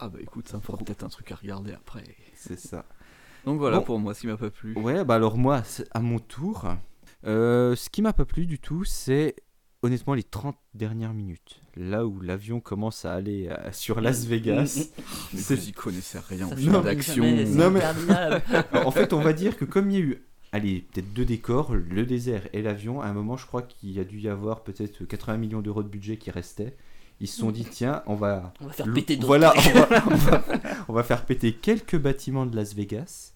Ah 0.00 0.08
bah 0.08 0.18
écoute, 0.20 0.48
ça 0.48 0.56
me 0.56 0.62
fera 0.62 0.76
peut-être 0.78 1.02
un 1.04 1.08
truc 1.08 1.30
à 1.32 1.36
regarder 1.36 1.72
après. 1.72 2.04
C'est 2.34 2.58
ça. 2.58 2.84
Donc 3.44 3.58
voilà 3.58 3.78
Bon. 3.78 3.84
pour 3.84 3.98
moi, 3.98 4.12
ce 4.14 4.20
qui 4.22 4.26
m'a 4.26 4.36
pas 4.36 4.50
plu. 4.50 4.74
Ouais, 4.76 5.04
bah 5.04 5.14
alors 5.14 5.36
moi, 5.38 5.62
à 5.92 6.00
mon 6.00 6.18
tour, 6.18 6.66
euh, 7.24 7.74
ce 7.76 7.88
qui 7.90 8.02
m'a 8.02 8.12
pas 8.12 8.24
plu 8.24 8.46
du 8.46 8.58
tout, 8.58 8.84
c'est 8.84 9.34
honnêtement 9.82 10.14
les 10.14 10.22
30 10.22 10.56
dernières 10.74 11.14
minutes. 11.14 11.60
Là 11.76 12.06
où 12.06 12.20
l'avion 12.20 12.60
commence 12.60 13.04
à 13.04 13.14
aller 13.14 13.48
euh, 13.50 13.72
sur 13.72 14.00
Las 14.02 14.24
Vegas. 14.26 14.88
Mais 15.32 15.40
vous 15.40 15.68
y 15.68 15.72
connaissez 15.72 16.18
rien 16.18 16.46
fait 16.48 16.56
film 16.56 16.82
d'action. 16.82 17.24
Non, 17.24 17.70
mais- 17.70 17.82
interminable. 17.82 18.42
en 18.84 18.90
fait, 18.90 19.12
on 19.12 19.20
va 19.20 19.32
dire 19.32 19.56
que 19.56 19.64
comme 19.64 19.90
il 19.90 19.94
y 19.94 19.96
a 19.96 20.04
eu, 20.04 20.22
allez, 20.52 20.86
peut-être 20.92 21.12
deux 21.12 21.24
décors, 21.24 21.74
le 21.74 22.04
désert 22.04 22.46
et 22.52 22.62
l'avion, 22.62 23.00
à 23.00 23.06
un 23.06 23.12
moment, 23.12 23.36
je 23.36 23.46
crois 23.46 23.62
qu'il 23.62 23.90
y 23.92 24.00
a 24.00 24.04
dû 24.04 24.18
y 24.20 24.28
avoir 24.28 24.62
peut-être 24.64 25.04
80 25.04 25.36
millions 25.38 25.60
d'euros 25.62 25.82
de 25.82 25.88
budget 25.88 26.16
qui 26.16 26.30
restait. 26.30 26.76
Ils 27.22 27.28
se 27.28 27.38
sont 27.38 27.50
dit, 27.50 27.66
tiens, 27.70 28.02
on 28.06 28.14
va... 28.14 28.54
On 28.62 28.66
va 28.66 28.72
faire 28.72 28.90
péter 28.92 29.16
Voilà, 29.20 29.50
trucs. 29.50 29.74
on 29.76 29.80
va, 29.80 30.04
on 30.10 30.14
va- 30.16 30.42
on 30.88 30.92
va 30.94 31.02
faire 31.02 31.26
péter 31.26 31.52
quelques 31.52 31.98
bâtiments 31.98 32.46
de 32.46 32.56
Las 32.56 32.74
Vegas. 32.74 33.34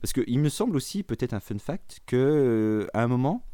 Parce 0.00 0.12
qu'il 0.14 0.38
me 0.38 0.48
semble 0.48 0.76
aussi, 0.76 1.02
peut-être 1.02 1.34
un 1.34 1.38
fun 1.40 1.58
fact, 1.58 2.00
que 2.06 2.16
euh, 2.16 2.86
à 2.94 3.02
un 3.02 3.08
moment, 3.08 3.44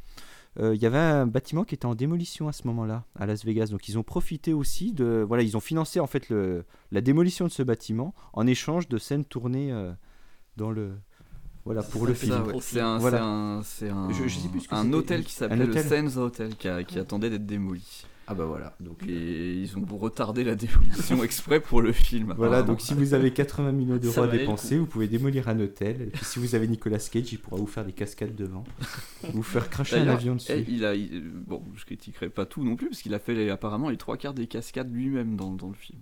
euh, 0.58 0.74
il 0.74 0.82
y 0.82 0.86
avait 0.86 0.98
un 0.98 1.26
bâtiment 1.26 1.64
qui 1.64 1.74
était 1.74 1.86
en 1.86 1.94
démolition 1.94 2.48
à 2.48 2.52
ce 2.52 2.66
moment-là, 2.66 3.04
à 3.18 3.26
Las 3.26 3.44
Vegas. 3.44 3.66
Donc 3.70 3.88
ils 3.88 3.98
ont 3.98 4.02
profité 4.02 4.52
aussi 4.52 4.92
de... 4.92 5.24
Voilà, 5.26 5.42
ils 5.42 5.56
ont 5.56 5.60
financé 5.60 6.00
en 6.00 6.06
fait 6.06 6.28
le, 6.30 6.64
la 6.90 7.00
démolition 7.00 7.44
de 7.46 7.50
ce 7.50 7.62
bâtiment 7.62 8.14
en 8.32 8.46
échange 8.46 8.88
de 8.88 8.98
scènes 8.98 9.24
tournées 9.24 9.70
euh, 9.72 9.92
dans 10.56 10.70
le... 10.70 10.92
Voilà, 11.64 11.82
pour 11.82 12.06
le 12.06 12.14
film. 12.14 12.32
ouais, 12.46 12.54
C'est 12.60 12.80
un, 12.80 12.96
Voilà. 12.98 13.22
un, 13.24 13.62
c'est 13.62 13.90
un, 13.90 14.10
Je- 14.10 14.26
je 14.26 14.38
sais 14.38 14.48
plus 14.48 14.60
ce 14.60 14.68
que 14.68 14.74
un 14.74 14.84
c'était. 14.84 14.94
hôtel 14.96 15.24
qui 15.24 15.32
s'appelait 15.34 15.66
le. 15.66 15.82
Sands 15.82 16.16
Hotel 16.18 16.56
qui, 16.56 16.66
a- 16.66 16.82
qui 16.82 16.98
attendait 16.98 17.28
d'être 17.28 17.44
démoli. 17.44 18.06
Ah 18.30 18.34
bah 18.34 18.44
voilà. 18.44 18.74
Donc 18.78 19.02
et 19.08 19.54
ils 19.54 19.76
ont 19.78 19.86
retardé 19.96 20.44
la 20.44 20.54
démolition 20.54 21.24
exprès 21.24 21.60
pour 21.60 21.80
le 21.80 21.92
film. 21.92 22.34
Voilà, 22.36 22.62
donc 22.62 22.82
si 22.82 22.92
vous 22.92 23.14
avez 23.14 23.32
80 23.32 23.72
millions 23.72 23.96
d'euros 23.96 24.20
à 24.22 24.28
dépenser, 24.28 24.76
vous 24.76 24.84
pouvez 24.86 25.08
démolir 25.08 25.48
un 25.48 25.58
hôtel. 25.60 26.02
Et 26.02 26.06
puis 26.06 26.24
si 26.24 26.38
vous 26.38 26.54
avez 26.54 26.68
Nicolas 26.68 26.98
Cage, 26.98 27.32
il 27.32 27.38
pourra 27.38 27.56
vous 27.56 27.66
faire 27.66 27.86
des 27.86 27.92
cascades 27.92 28.34
devant. 28.34 28.64
vous 29.32 29.42
faire 29.42 29.70
cracher 29.70 29.96
un 29.96 30.08
avion 30.08 30.34
eh, 30.50 30.60
dessus. 30.60 30.64
il 30.68 30.84
a, 30.84 30.94
il- 30.94 31.22
bon, 31.22 31.62
je 31.74 31.86
critiquerai 31.86 32.28
pas 32.28 32.44
tout 32.44 32.62
non 32.62 32.76
plus 32.76 32.90
parce 32.90 33.00
qu'il 33.00 33.14
a 33.14 33.18
fait 33.18 33.34
les- 33.34 33.48
apparemment 33.48 33.88
les 33.88 33.96
trois 33.96 34.18
quarts 34.18 34.34
des 34.34 34.46
cascades 34.46 34.92
lui-même 34.92 35.36
dans, 35.36 35.52
dans 35.52 35.68
le 35.68 35.74
film. 35.74 36.00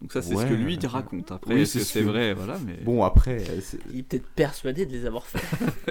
Donc 0.00 0.12
ça, 0.12 0.20
c'est 0.20 0.34
Ouais, 0.34 0.42
ce 0.42 0.48
que 0.48 0.54
lui 0.54 0.76
raconte. 0.84 1.30
Après, 1.30 1.54
Oui, 1.54 1.64
c'est 1.64 1.78
ce 1.78 2.00
vrai, 2.00 2.34
voilà, 2.34 2.58
mais 2.66 2.78
Bon, 2.84 3.04
après, 3.04 3.44
Il 3.92 4.00
est 4.00 4.02
peut-être 4.02 4.26
persuadé 4.34 4.84
de 4.84 4.90
les 4.90 5.06
avoir 5.06 5.24
fait. 5.28 5.38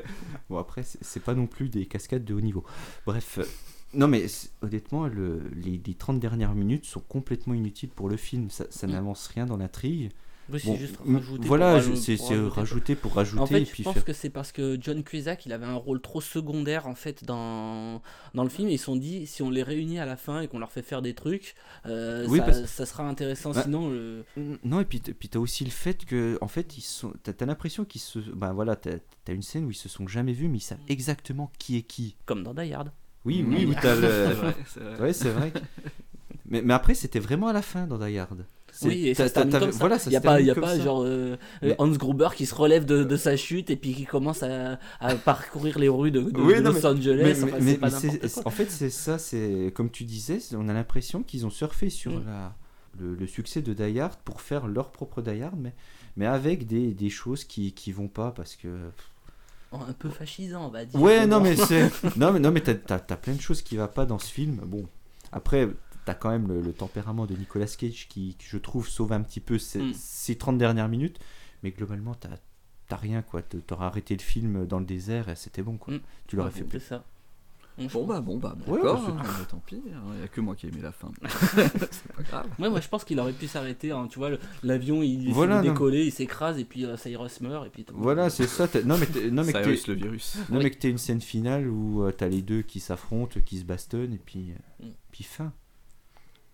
bon, 0.50 0.58
après 0.58 0.84
c'est 0.84 1.24
pas 1.24 1.34
non 1.34 1.48
plus 1.48 1.70
des 1.70 1.86
cascades 1.86 2.26
de 2.26 2.34
haut 2.34 2.42
niveau. 2.42 2.66
Bref, 3.06 3.40
non 3.94 4.08
mais 4.08 4.26
honnêtement, 4.62 5.08
le, 5.08 5.42
les, 5.56 5.82
les 5.86 5.94
30 5.94 6.20
dernières 6.20 6.54
minutes 6.56 6.86
sont 6.86 7.02
complètement 7.02 7.54
inutiles 7.54 7.90
pour 7.90 8.10
le 8.10 8.18
film. 8.18 8.50
Ça, 8.50 8.66
ça 8.70 8.88
Mm. 8.88 8.92
n'avance 8.92 9.28
rien 9.28 9.46
dans 9.46 9.58
l'intrigue. 9.58 10.10
Oui, 10.52 10.60
c'est 10.60 10.68
Bon, 10.72 10.76
juste 10.76 10.96
mm, 11.06 11.16
rajouter 11.16 11.48
Voilà, 11.48 11.82
c'est 11.96 12.18
rajouter 12.50 12.96
pour 12.96 13.14
rajouter 13.14 13.42
En 13.42 13.46
fait, 13.46 13.62
et 13.62 13.66
je 13.66 13.84
pense 13.84 13.94
faire- 13.94 14.04
que 14.04 14.12
c'est 14.12 14.30
parce 14.32 14.52
que 14.52 14.78
John 14.82 15.02
Cusack, 15.02 15.46
il 15.46 15.54
avait 15.54 15.68
un 15.68 15.76
rôle 15.76 16.02
trop 16.02 16.20
secondaire 16.20 16.88
en 16.88 16.96
fait 16.96 17.24
dans, 17.24 18.02
dans 18.34 18.44
le 18.44 18.50
film. 18.50 18.68
Ils 18.68 18.78
se 18.78 18.86
sont 18.86 18.98
dit, 18.98 19.28
si 19.28 19.44
on 19.44 19.50
les 19.50 19.64
réunit 19.64 20.00
à 20.00 20.06
la 20.06 20.18
fin 20.18 20.42
et 20.42 20.48
qu'on 20.50 20.60
leur 20.60 20.72
fait 20.72 20.82
faire 20.82 21.02
des 21.02 21.14
trucs, 21.14 21.56
euh, 21.86 22.26
Oui, 22.28 22.40
ça, 22.40 22.46
parce- 22.46 22.66
ça 22.66 22.86
sera 22.86 23.08
intéressant. 23.08 23.52
Bah, 23.52 23.64
Sinon. 23.64 24.24
Non, 24.66 24.82
et 24.82 24.86
puis, 24.86 25.00
puis 25.00 25.30
t'as 25.30 25.40
aussi 25.40 25.64
le 25.64 25.70
fait 25.72 26.04
que, 26.04 26.38
en 26.42 26.48
fait, 26.50 26.78
ils 26.78 26.82
sont. 26.82 27.14
T'as 27.24 27.32
t'as 27.34 27.46
l'impression 27.46 27.86
qu'ils 27.86 28.02
se. 28.02 28.20
Ben 28.20 28.52
voilà, 28.52 28.76
t'as 28.76 28.98
t'as 29.24 29.34
une 29.34 29.44
scène 29.44 29.64
où 29.66 29.72
ils 29.72 29.76
se 29.76 29.88
sont 29.88 30.08
jamais 30.08 30.34
vus, 30.34 30.50
mais 30.50 30.58
ils 30.58 30.62
savent 30.62 30.80
exactement 30.90 31.50
qui 31.60 31.78
est 31.78 31.84
qui. 31.84 32.18
comme 32.26 32.44
dans 32.44 32.54
Die 32.54 32.74
Hard. 32.74 32.92
Oui, 33.26 33.46
oui, 33.48 33.66
où 33.66 33.74
t'as 33.80 33.96
le. 33.96 34.02
c'est 34.10 34.34
vrai, 34.34 34.56
c'est 34.68 34.80
vrai. 34.80 35.00
Ouais, 35.02 35.14
c'est 35.14 35.30
vrai. 35.30 35.52
que- 35.52 35.60
Mais, 36.50 36.62
mais 36.62 36.74
après, 36.74 36.96
c'était 36.96 37.20
vraiment 37.20 37.48
à 37.48 37.54
la 37.54 37.62
fin 37.62 37.88
dans 37.88 37.98
Die 37.98 38.18
Hard. 38.18 38.46
Oui, 38.84 39.08
et 39.08 39.14
ça 39.14 39.24
t'as- 39.24 39.30
se 39.30 39.34
termine 39.36 39.52
t'as- 39.54 39.60
comme 39.62 39.72
ça. 39.72 39.78
Voilà, 39.80 40.00
ça 40.00 40.10
il 40.10 40.14
y 40.14 40.18
a 40.18 40.22
pas, 40.22 40.42
il 40.42 40.48
y 40.48 40.52
a 40.52 40.56
pas 40.56 40.76
ça. 40.76 40.84
genre 40.84 41.04
euh, 41.06 41.38
Mais- 41.62 41.76
Hans 41.78 41.88
Gruber 41.88 42.28
qui 42.36 42.46
se 42.46 42.54
relève 42.54 42.84
de, 42.84 43.06
de 43.06 43.16
sa 43.16 43.38
chute 43.38 43.70
et 43.70 43.78
puis 43.78 43.94
qui 43.94 44.04
commence 44.06 44.44
à, 44.44 44.78
à 45.00 45.16
parcourir 45.16 45.80
les 45.80 45.88
rues 45.88 46.12
de, 46.12 46.20
de- 46.20 46.42
Oui, 46.42 46.56
de 46.56 46.60
non, 46.60 46.72
Los 46.74 46.80
mais- 46.82 46.86
Angeles. 46.88 47.22
Mais, 47.24 47.44
Enfin, 47.44 47.58
mais- 47.62 47.76
pas 47.76 47.88
mais 47.88 47.92
n'importe 47.94 48.28
c'est- 48.28 48.34
quoi. 48.34 48.48
en 48.48 48.50
fait, 48.50 48.70
c'est 48.70 48.90
ça, 48.90 49.18
c'est 49.18 49.72
comme 49.74 49.90
tu 49.92 50.04
disais, 50.04 50.40
on 50.58 50.68
a 50.68 50.74
l'impression 50.74 51.24
qu'ils 51.24 51.46
ont 51.46 51.50
surfé 51.50 51.90
sur 51.90 52.12
Mm. 52.20 52.26
la, 52.26 52.54
le, 53.00 53.16
le 53.16 53.28
succès 53.28 53.62
de 53.62 53.74
Die 53.74 54.00
Hard 54.02 54.18
pour 54.26 54.42
faire 54.42 54.68
leur 54.68 54.92
propre 54.92 55.22
Die 55.22 55.42
Hard, 55.42 55.56
mais, 55.58 55.74
mais 56.18 56.26
avec 56.26 56.68
des, 56.68 56.94
des 56.94 57.10
choses 57.10 57.46
qui, 57.46 57.72
qui 57.72 57.94
vont 57.94 58.10
pas 58.10 58.32
parce 58.32 58.58
que. 58.58 58.68
Un 59.72 59.94
peu 59.94 60.10
fascisant, 60.10 60.66
on 60.68 60.70
va 60.70 60.86
dire. 60.86 61.00
Ouais, 61.00 61.26
non, 61.26 61.40
mais 61.40 61.56
c'est. 61.56 61.90
non, 62.18 62.32
mais, 62.34 62.40
non, 62.40 62.52
mais 62.52 62.62
t'as, 62.62 62.76
t'as- 62.76 63.00
t'as 63.00 63.16
plein 63.16 63.34
de 63.34 63.42
choses 63.42 63.62
qui 63.62 63.78
va 63.78 63.88
pas 63.88 64.06
dans 64.06 64.20
ce 64.20 64.32
film. 64.32 64.58
Bon, 64.66 64.88
après, 65.32 65.70
t'as 66.06 66.14
quand 66.14 66.30
même 66.30 66.48
le, 66.48 66.62
le 66.62 66.74
tempérament 66.74 67.26
de 67.26 67.36
Nicolas 67.36 67.66
Cage 67.68 68.08
qui, 68.10 68.36
qui, 68.36 68.46
je 68.48 68.58
trouve, 68.58 68.88
sauve 68.88 69.14
un 69.14 69.22
petit 69.22 69.40
peu 69.40 69.58
ces, 69.58 69.80
Mm. 69.82 69.94
ces 69.96 70.36
30 70.38 70.58
dernières 70.58 70.90
minutes, 70.90 71.20
mais 71.64 71.72
globalement, 71.72 72.16
t'as, 72.16 72.30
t'as 72.88 72.96
rien, 72.98 73.22
quoi. 73.22 73.42
T'a- 73.42 73.58
T'auras 73.60 73.88
arrêté 73.88 74.16
le 74.16 74.22
film 74.22 74.66
dans 74.66 74.80
le 74.80 74.86
désert 74.86 75.30
et 75.30 75.36
c'était 75.36 75.62
bon, 75.64 75.78
quoi. 75.78 75.94
Mm. 75.94 76.00
Tu 76.28 76.36
l'aurais 76.36 76.50
Ouais, 76.50 76.56
fait 76.58 76.64
plus. 76.66 76.80
ça. 76.80 77.04
Bon 77.88 78.06
bah 78.06 78.22
bon 78.22 78.38
bah 78.38 78.56
Ouais, 78.68 78.78
d'accord, 78.78 79.02
bah, 79.08 79.22
hein, 79.26 79.46
tant 79.50 79.62
pis, 79.66 79.82
il 79.86 79.92
n'y 80.18 80.24
a 80.24 80.28
que 80.28 80.42
moi 80.42 80.56
qui 80.56 80.66
ai 80.66 80.70
aimé 80.70 80.80
la 80.82 80.92
fin. 80.92 81.12
c'est 81.92 82.12
pas 82.16 82.24
grave. 82.24 82.48
Ouais, 82.60 82.70
moi 82.70 82.80
je 82.82 82.88
pense 82.88 83.04
qu'il 83.04 83.20
aurait 83.20 83.34
pu 83.34 83.48
s'arrêter. 83.48 83.92
hein, 83.92 84.08
Tu 84.10 84.20
vois, 84.20 84.32
l'avion 84.64 85.02
il 85.04 85.32
Voilà, 85.34 85.62
non. 85.62 85.72
décoller, 85.72 86.06
il 86.06 86.12
s'écrase 86.12 86.60
et 86.60 86.66
puis 86.66 86.86
euh, 86.86 86.98
Cyrus 86.98 87.42
meurt 87.42 87.66
et 87.68 87.70
puis. 87.70 87.86
Voilà, 87.94 88.30
c'est 88.30 88.48
ça. 88.48 88.68
Non, 88.86 88.98
mais, 88.98 89.06
t'es- 89.06 89.32
non, 89.32 89.44
mais 89.44 89.52
Cyrus 89.52 89.88
le 89.88 89.94
virus. 89.96 90.38
non, 90.50 90.58
Oui. 90.58 90.64
mais 90.64 90.70
que 90.72 90.78
t'aies 90.78 90.90
une 90.90 90.98
scène 90.98 91.22
finale 91.22 91.68
où 91.68 92.04
euh, 92.04 92.12
t'as 92.12 92.28
les 92.28 92.42
deux 92.42 92.62
qui 92.62 92.80
s'affrontent, 92.80 93.40
qui 93.46 93.58
se 93.60 93.64
bastonnent, 93.66 94.14
et 94.14 94.22
puis, 94.24 94.52
euh, 94.52 94.86
Mm. 94.86 94.92
puis 95.12 95.24
fin. 95.24 95.54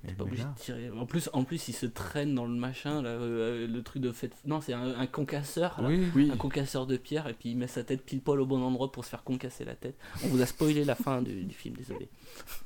Mais- 0.03 0.13
Pas 0.13 0.23
obligé 0.23 0.43
là- 0.43 0.53
de 0.55 0.60
tirer. 0.60 0.89
En 0.91 1.05
plus, 1.05 1.29
en 1.33 1.43
plus, 1.43 1.67
il 1.69 1.73
se 1.73 1.86
traîne 1.88 2.36
dans 2.36 2.45
le 2.45 2.53
machin, 2.53 3.01
là, 3.01 3.10
euh, 3.10 3.67
le 3.67 3.81
truc 3.83 4.01
de 4.01 4.12
fait. 4.12 4.31
Non, 4.45 4.62
c'est 4.62 4.73
un, 4.73 4.97
un 4.99 5.07
concasseur. 5.07 5.81
là. 5.81 5.88
Oui, 5.89 6.07
Oui, 6.15 6.29
Un 6.31 6.38
concasseur 6.38 6.86
de 6.86 6.97
pierre 6.97 7.27
et 7.27 7.33
puis 7.33 7.49
il 7.49 7.57
met 7.57 7.67
sa 7.67 7.83
tête 7.83 8.03
pile 8.05 8.21
poil 8.21 8.39
au 8.39 8.45
bon 8.45 8.62
endroit 8.62 8.91
pour 8.91 9.03
se 9.05 9.10
faire 9.10 9.23
concasser 9.23 9.65
la 9.65 9.75
tête. 9.75 9.97
On 10.23 10.27
vous 10.27 10.41
a 10.41 10.45
spoilé 10.45 10.86
la 10.86 10.95
fin 10.95 11.21
du, 11.21 11.43
du 11.43 11.55
film, 11.55 11.75
désolé. 11.75 12.10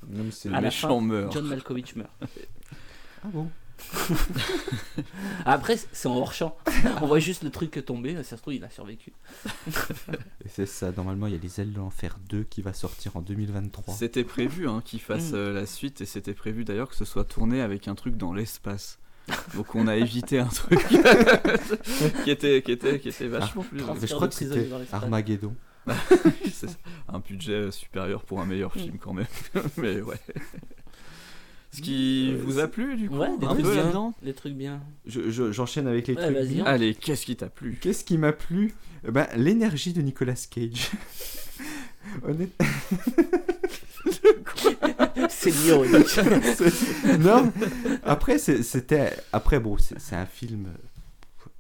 non, 0.09 0.25
mais 0.25 0.31
c'est 0.31 0.49
le 0.49 0.59
méchant 0.61 0.99
fin, 0.99 1.05
meurt. 1.05 1.31
John 1.33 1.47
Malkovich 1.47 1.95
meurt. 1.95 2.11
Ah 3.23 3.27
bon? 3.33 3.49
Après, 5.45 5.77
c'est 5.91 6.07
en 6.07 6.15
hors 6.17 6.33
champ. 6.33 6.57
On 7.01 7.07
voit 7.07 7.19
juste 7.19 7.43
le 7.43 7.49
truc 7.49 7.83
tomber. 7.85 8.15
Ça 8.23 8.37
se 8.37 8.41
trouve, 8.41 8.53
il 8.53 8.63
a 8.63 8.69
survécu. 8.69 9.13
Et 10.45 10.49
C'est 10.49 10.65
ça, 10.65 10.91
normalement 10.95 11.27
il 11.27 11.33
y 11.33 11.35
a 11.35 11.39
les 11.41 11.59
ailes 11.61 11.73
de 11.73 11.77
l'enfer 11.77 12.17
2 12.29 12.43
qui 12.43 12.61
va 12.61 12.73
sortir 12.73 13.15
en 13.15 13.21
2023. 13.21 13.93
C'était 13.93 14.23
prévu 14.23 14.67
hein, 14.67 14.81
qu'il 14.83 14.99
fasse 15.01 15.31
Mm. 15.31 15.35
euh, 15.35 15.53
la 15.53 15.65
suite 15.65 16.01
et 16.01 16.05
c'était 16.05 16.33
prévu 16.33 16.63
d'ailleurs 16.65 16.89
que 16.89 16.95
ce 16.95 17.05
soit 17.05 17.23
tourné 17.25 17.61
avec 17.61 17.87
un 17.87 17.95
truc 17.95 18.17
dans 18.17 18.33
l'espace. 18.33 18.97
Donc 19.55 19.75
on 19.75 19.87
a 19.87 19.95
évité 19.95 20.39
un 20.39 20.47
truc 20.47 20.79
qui 22.23 22.31
était 22.31 22.61
qui 22.63 22.71
était 22.71 22.99
qui 22.99 23.09
était 23.09 23.27
vachement 23.27 23.63
plus 23.63 23.81
Mais 24.01 24.07
je 24.07 24.13
crois 24.15 24.27
que 24.27 24.33
c'était. 24.33 24.67
Armageddon. 24.91 25.55
C'est 26.53 26.69
un 27.07 27.19
budget 27.19 27.53
euh, 27.53 27.71
supérieur 27.71 28.23
pour 28.23 28.39
un 28.41 28.45
meilleur 28.45 28.71
film 28.73 28.97
quand 28.99 29.13
même. 29.13 29.25
Mais 29.77 30.01
ouais. 30.01 30.19
Ce 31.73 31.81
qui 31.81 32.34
vous 32.36 32.60
a 32.60 32.67
plu 32.67 32.97
du 32.97 33.10
coup 33.10 33.15
Ouais, 33.17 33.29
des 33.38 33.45
un 33.45 33.49
trucs 33.53 33.63
peu 33.63 33.71
bien. 33.71 33.84
là-dedans 33.84 34.13
Les 34.23 34.34
trucs 34.34 34.53
bien. 34.55 34.81
Je- 35.05 35.29
je- 35.29 35.51
J'enchaîne 35.53 35.88
avec 35.88 36.07
les 36.07 36.15
Ouais, 36.15 36.23
trucs. 36.23 36.36
vas-y, 36.36 36.55
bien. 36.55 36.65
Allez, 36.65 36.95
qu'est-ce 36.95 37.25
qui 37.25 37.36
t'a 37.38 37.47
plu? 37.49 37.77
Qu'est-ce 37.79 38.03
qui 38.03 38.17
m'a 38.17 38.34
plu? 38.34 38.73
Eh 39.07 39.12
ben, 39.12 39.27
L'énergie 39.38 39.93
de 39.93 40.01
Nicolas 40.01 40.34
Cage. 40.49 40.89
Honnête- 42.23 42.51
C'est 45.29 45.51
ironique. 45.65 46.19
Non, 47.19 47.51
après 48.03 48.38
c'est- 48.38 48.63
c'était 48.63 49.12
après 49.34 49.60
bon 49.60 49.77
c'est 49.77 49.99
c'est 49.99 50.15
un 50.15 50.25
film 50.25 50.67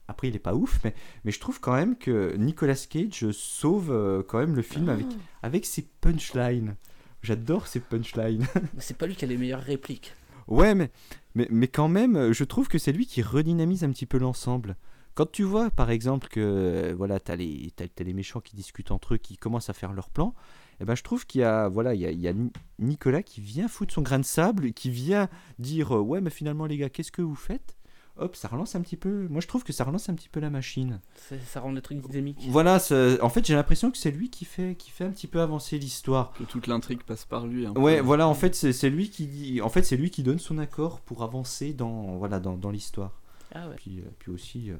après 0.07 0.27
il 0.27 0.35
est 0.35 0.39
pas 0.39 0.53
ouf 0.55 0.79
mais 0.83 0.93
mais 1.23 1.31
je 1.31 1.39
trouve 1.39 1.59
quand 1.59 1.73
même 1.73 1.97
que 1.97 2.35
Nicolas 2.37 2.75
Cage 2.89 3.31
sauve 3.31 3.91
euh, 3.91 4.23
quand 4.27 4.39
même 4.39 4.55
le 4.55 4.61
film 4.61 4.89
avec 4.89 5.05
avec 5.41 5.65
ses 5.65 5.83
punchlines. 6.01 6.75
J'adore 7.23 7.67
ses 7.67 7.79
punchlines. 7.79 8.47
C'est 8.79 8.97
pas 8.97 9.05
lui 9.07 9.15
qui 9.15 9.25
a 9.25 9.27
les 9.27 9.37
meilleures 9.37 9.61
répliques. 9.61 10.13
Ouais, 10.47 10.73
mais, 10.75 10.89
mais, 11.35 11.47
mais 11.51 11.67
quand 11.67 11.87
même, 11.87 12.31
je 12.33 12.43
trouve 12.43 12.67
que 12.67 12.77
c'est 12.77 12.91
lui 12.91 13.05
qui 13.05 13.21
redynamise 13.21 13.83
un 13.83 13.91
petit 13.91 14.05
peu 14.05 14.17
l'ensemble. 14.17 14.75
Quand 15.13 15.29
tu 15.31 15.43
vois, 15.43 15.69
par 15.69 15.91
exemple, 15.91 16.27
que 16.29 16.39
euh, 16.39 16.93
voilà, 16.97 17.19
t'as 17.19 17.35
les, 17.35 17.71
t'as, 17.75 17.85
t'as 17.87 18.03
les 18.03 18.13
méchants 18.13 18.39
qui 18.41 18.55
discutent 18.55 18.91
entre 18.91 19.13
eux, 19.13 19.17
qui 19.17 19.37
commencent 19.37 19.69
à 19.69 19.73
faire 19.73 19.93
leur 19.93 20.09
plan, 20.09 20.33
eh 20.79 20.85
ben, 20.85 20.95
je 20.95 21.03
trouve 21.03 21.25
qu'il 21.27 21.41
y 21.41 21.43
a, 21.43 21.67
voilà, 21.69 21.93
il 21.93 22.01
y 22.01 22.05
a, 22.05 22.11
il 22.11 22.19
y 22.19 22.27
a 22.27 22.33
Ni- 22.33 22.51
Nicolas 22.79 23.21
qui 23.21 23.39
vient 23.39 23.67
foutre 23.67 23.93
son 23.93 24.01
grain 24.01 24.19
de 24.19 24.25
sable, 24.25 24.65
et 24.67 24.71
qui 24.73 24.89
vient 24.89 25.29
dire 25.59 25.95
euh, 25.95 25.99
Ouais, 26.01 26.21
mais 26.21 26.29
finalement, 26.31 26.65
les 26.65 26.77
gars, 26.77 26.89
qu'est-ce 26.89 27.11
que 27.11 27.21
vous 27.21 27.35
faites? 27.35 27.75
Hop, 28.21 28.35
ça 28.35 28.47
relance 28.47 28.75
un 28.75 28.81
petit 28.81 28.95
peu. 28.97 29.27
Moi, 29.29 29.41
je 29.41 29.47
trouve 29.47 29.63
que 29.63 29.73
ça 29.73 29.83
relance 29.83 30.07
un 30.09 30.13
petit 30.13 30.29
peu 30.29 30.39
la 30.39 30.49
machine. 30.49 30.99
Ça 31.47 31.59
rend 31.59 31.71
le 31.71 31.81
truc 31.81 31.99
dynamique. 32.07 32.37
Voilà, 32.49 32.75
en 33.21 33.29
fait, 33.29 33.45
j'ai 33.45 33.55
l'impression 33.55 33.89
que 33.91 33.97
c'est 33.97 34.11
lui 34.11 34.29
qui 34.29 34.45
fait, 34.45 34.75
qui 34.75 34.91
fait 34.91 35.03
un 35.05 35.09
petit 35.11 35.27
peu 35.27 35.41
avancer 35.41 35.77
l'histoire. 35.79 36.31
Que 36.33 36.43
toute 36.43 36.67
l'intrigue 36.67 37.01
passe 37.03 37.25
par 37.25 37.47
lui. 37.47 37.65
un 37.65 37.71
Ouais, 37.73 37.97
peu. 37.97 38.03
voilà, 38.03 38.27
en 38.27 38.33
fait, 38.35 38.55
c'est 38.55 38.89
lui 38.89 39.09
qui 39.09 39.25
dit, 39.25 39.61
en 39.61 39.69
fait, 39.69 39.83
c'est 39.83 39.97
lui 39.97 40.09
qui 40.11 40.23
donne 40.23 40.39
son 40.39 40.57
accord 40.59 41.01
pour 41.01 41.23
avancer 41.23 41.73
dans, 41.73 42.17
voilà, 42.17 42.39
dans, 42.39 42.55
dans 42.57 42.71
l'histoire. 42.71 43.19
Ah 43.53 43.67
ouais. 43.67 43.75
Puis, 43.75 43.99
euh, 43.99 44.09
puis 44.19 44.31
aussi 44.31 44.71
euh, 44.71 44.75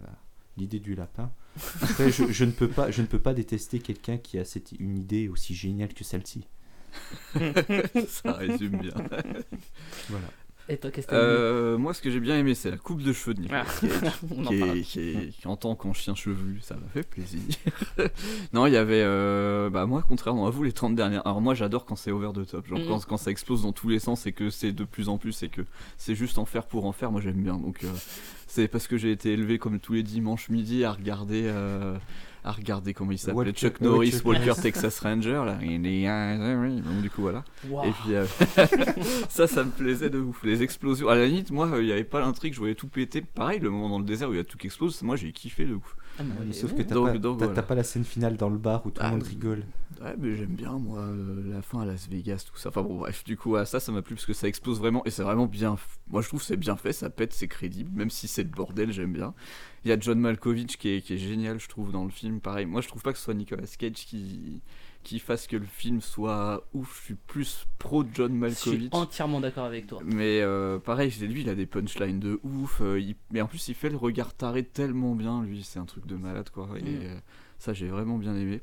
l'idée 0.58 0.80
du 0.80 0.96
lapin. 0.96 1.32
Après, 1.82 2.12
je, 2.12 2.32
je 2.32 2.46
ne 2.46 2.52
peux 2.52 2.68
pas, 2.70 2.92
je 2.92 3.02
ne 3.02 3.08
peux 3.08 3.20
pas 3.20 3.34
détester 3.34 3.80
quelqu'un 3.80 4.18
qui 4.18 4.38
a 4.40 4.46
cette, 4.46 4.72
une 4.80 4.98
idée 4.98 5.28
aussi 5.28 5.54
géniale 5.56 5.94
que 5.94 6.04
celle-ci. 6.04 6.46
Ça 8.08 8.34
résume 8.34 8.78
bien. 8.78 8.94
Voilà. 10.10 10.28
Et 10.72 10.78
toi, 10.78 10.90
qu'est-ce 10.90 11.06
que 11.08 11.12
t'as 11.12 11.18
aimé 11.18 11.28
Euh, 11.30 11.78
moi, 11.78 11.94
ce 11.94 12.02
que 12.02 12.10
j'ai 12.10 12.22
bien 12.22 12.38
aimé, 12.38 12.56
c'est 12.56 12.72
la 12.72 12.78
coupe 12.78 13.02
de 13.04 13.12
cheveux 13.12 13.34
de 13.34 13.42
Nicolas 13.42 13.66
Ah. 13.68 13.88
Cage. 13.88 14.12
Qui, 14.48 14.56
est, 14.62 14.82
qui, 14.84 15.00
est- 15.02 15.30
qui, 15.38 15.48
en 15.48 15.58
tant 15.58 15.76
qu'en 15.76 15.92
chien 15.92 16.16
chevelu, 16.16 16.60
ça 16.62 16.76
m'a 16.76 16.88
fait 16.94 17.04
plaisir. 17.08 17.42
non, 18.54 18.66
il 18.68 18.74
y 18.74 18.78
avait. 18.78 19.02
euh, 19.04 19.70
bah, 19.70 19.86
moi, 19.86 20.02
contrairement 20.08 20.48
à 20.48 20.50
vous, 20.50 20.64
les 20.64 20.72
30 20.72 20.96
dernières. 20.96 21.26
Alors, 21.28 21.42
moi, 21.42 21.54
j'adore 21.56 21.86
quand 21.86 21.98
c'est 21.98 22.12
over 22.12 22.30
the 22.34 22.48
top. 22.50 22.68
Genre, 22.68 22.80
quand, 22.88 23.06
quand 23.06 23.18
ça 23.18 23.32
explose 23.32 23.64
dans 23.64 23.74
tous 23.74 23.90
les 23.90 24.00
sens 24.00 24.26
et 24.28 24.32
que 24.32 24.50
c'est 24.50 24.72
de 24.72 24.86
plus 24.86 25.10
en 25.10 25.18
plus 25.18 25.44
et 25.44 25.50
que 25.50 25.62
c'est 25.98 26.16
juste 26.16 26.38
en 26.38 26.46
faire 26.46 26.66
pour 26.66 26.86
en 26.86 26.94
faire, 26.94 27.12
moi, 27.12 27.20
j'aime 27.20 27.42
bien. 27.44 27.58
Donc, 27.58 27.84
euh, 27.84 27.88
c'est 28.48 28.70
parce 28.70 28.88
que 28.88 28.98
j'ai 28.98 29.12
été 29.12 29.34
élevé 29.34 29.60
comme 29.60 29.80
tous 29.80 29.94
les 29.94 30.04
dimanches 30.04 30.48
midi 30.50 30.86
à 30.86 30.94
regarder. 30.94 31.52
Euh, 32.46 32.50
à 32.50 32.52
regarder 32.52 32.94
comment 32.94 33.12
il 33.12 33.18
s'appelait 33.18 33.52
Chuck 33.52 33.82
Norris 33.82 34.22
Walker. 34.24 34.54
Texas 34.62 35.00
Ranger 35.00 35.44
là 35.46 35.58
donc 35.60 37.02
du 37.02 37.10
coup 37.10 37.22
voilà 37.22 37.44
et 37.64 37.92
puis 37.92 38.16
euh, 38.16 38.26
ça, 39.30 39.48
ça 39.48 39.64
me 39.64 39.72
plaisait 39.72 40.10
de 40.10 40.20
ouf. 40.20 40.44
Les 40.44 40.64
explosions. 40.64 41.10
À 41.10 41.16
la 41.16 41.26
limite, 41.26 41.52
moi, 41.52 41.70
il 41.80 41.86
n'y 41.86 41.92
avait 41.92 42.04
pas 42.04 42.20
l'intrigue, 42.20 42.54
je 42.54 42.60
voyais 42.60 42.76
tout 42.76 42.88
péter. 42.88 43.22
Pareil, 43.22 43.60
le 43.60 43.70
moment 43.70 43.90
dans 43.90 44.00
le 44.00 44.06
désert 44.06 44.30
où 44.30 44.34
il 44.34 44.38
y 44.38 44.40
a 44.40 44.44
tout 44.44 44.58
qui 44.58 44.68
explose, 44.68 45.02
moi 45.02 45.16
j'ai 45.16 45.32
kiffé 45.32 45.66
de 45.66 45.76
ouf. 45.76 45.96
Ah, 46.20 46.24
mais 46.46 46.54
sauf 46.54 46.72
ouais. 46.72 46.78
que 46.78 46.84
t'as 46.84 46.96
Donc- 46.96 47.08
pas, 47.14 47.18
donc, 47.18 47.38
voilà. 47.42 47.62
pas 47.64 47.76
la 47.76 47.84
scène 47.84 48.04
finale 48.04 48.38
dans 48.38 48.50
le 48.50 48.58
bar 48.58 48.86
où 48.86 48.92
tout 48.92 49.02
le 49.02 49.08
Ah, 49.08 49.12
monde 49.12 49.24
rigole. 49.24 49.64
Ouais, 50.02 50.16
mais 50.20 50.36
j'aime 50.36 50.56
bien, 50.56 50.72
moi, 50.80 51.00
euh, 51.00 51.52
la 51.54 51.62
fin 51.62 51.82
à 51.82 51.86
Las 51.86 52.08
Vegas, 52.10 52.46
tout 52.52 52.58
ça. 52.58 52.70
Enfin 52.70 52.82
bon, 52.82 52.98
bref, 52.98 53.24
du 53.24 53.38
coup, 53.38 53.56
à 53.56 53.66
ça, 53.66 53.80
ça 53.80 53.92
m'a 53.92 54.02
plu 54.02 54.16
parce 54.16 54.26
que 54.26 54.34
ça 54.34 54.48
explose 54.48 54.80
vraiment 54.80 55.04
et 55.06 55.12
c'est 55.12 55.24
vraiment 55.24 55.46
bien. 55.48 55.78
Moi, 56.10 56.22
je 56.22 56.28
trouve 56.28 56.40
que 56.40 56.46
c'est 56.46 56.58
bien 56.58 56.76
fait, 56.76 56.94
ça 56.94 57.10
pète, 57.10 57.34
c'est 57.34 57.48
crédible, 57.48 57.92
même 57.96 58.10
si 58.10 58.28
c'est 58.28 58.44
le 58.44 58.50
bordel, 58.50 58.92
j'aime 58.92 59.14
bien. 59.14 59.34
Il 59.86 59.90
y 59.90 59.92
a 59.92 60.00
John 60.00 60.20
Malkovich 60.20 60.78
qui 60.78 60.90
est, 60.90 61.02
qui 61.02 61.14
est 61.14 61.18
génial, 61.18 61.60
je 61.60 61.68
trouve, 61.70 61.92
dans 61.92 62.04
le 62.04 62.12
film. 62.12 62.40
Pareil, 62.40 62.66
moi, 62.66 62.82
je 62.82 62.88
trouve 62.88 63.02
pas 63.02 63.12
que 63.12 63.18
ce 63.18 63.24
soit 63.26 63.34
Nicolas 63.34 63.64
Cage 63.78 63.94
qui 64.06 64.62
qui 65.04 65.20
fasse 65.20 65.48
que 65.48 65.56
le 65.58 65.66
film 65.66 66.02
soit 66.02 66.66
ouf. 66.74 67.00
Je 67.00 67.06
suis 67.06 67.14
plus 67.16 67.66
pro 67.80 68.04
John 68.14 68.32
Je 68.48 68.54
suis 68.54 68.70
Malkovich. 68.72 68.90
entièrement 68.94 69.40
d'accord 69.40 69.66
avec 69.66 69.88
toi. 69.88 70.00
Mais 70.06 70.42
euh, 70.42 70.80
pareil, 70.80 71.12
c'est 71.12 71.28
lui, 71.28 71.42
il 71.42 71.50
a 71.50 71.56
des 71.56 71.66
punchlines 71.66 72.20
de 72.20 72.40
ouf. 72.44 72.82
euh, 72.82 73.00
il- 73.00 73.16
Mais 73.32 73.42
en 73.42 73.48
plus, 73.48 73.68
il 73.68 73.76
fait 73.76 73.90
le 73.90 73.98
regard 73.98 74.34
taré 74.34 74.64
tellement 74.64 75.16
bien, 75.16 75.44
lui. 75.44 75.64
C'est 75.64 75.80
un 75.80 75.86
truc 75.86 76.06
de 76.06 76.16
malade, 76.16 76.50
quoi. 76.50 76.70
Et 76.78 76.82
Mm. 76.84 77.00
euh, 77.04 77.20
ça, 77.60 77.74
j'ai 77.74 77.88
vraiment 77.88 78.18
bien 78.18 78.36
aimé. 78.36 78.62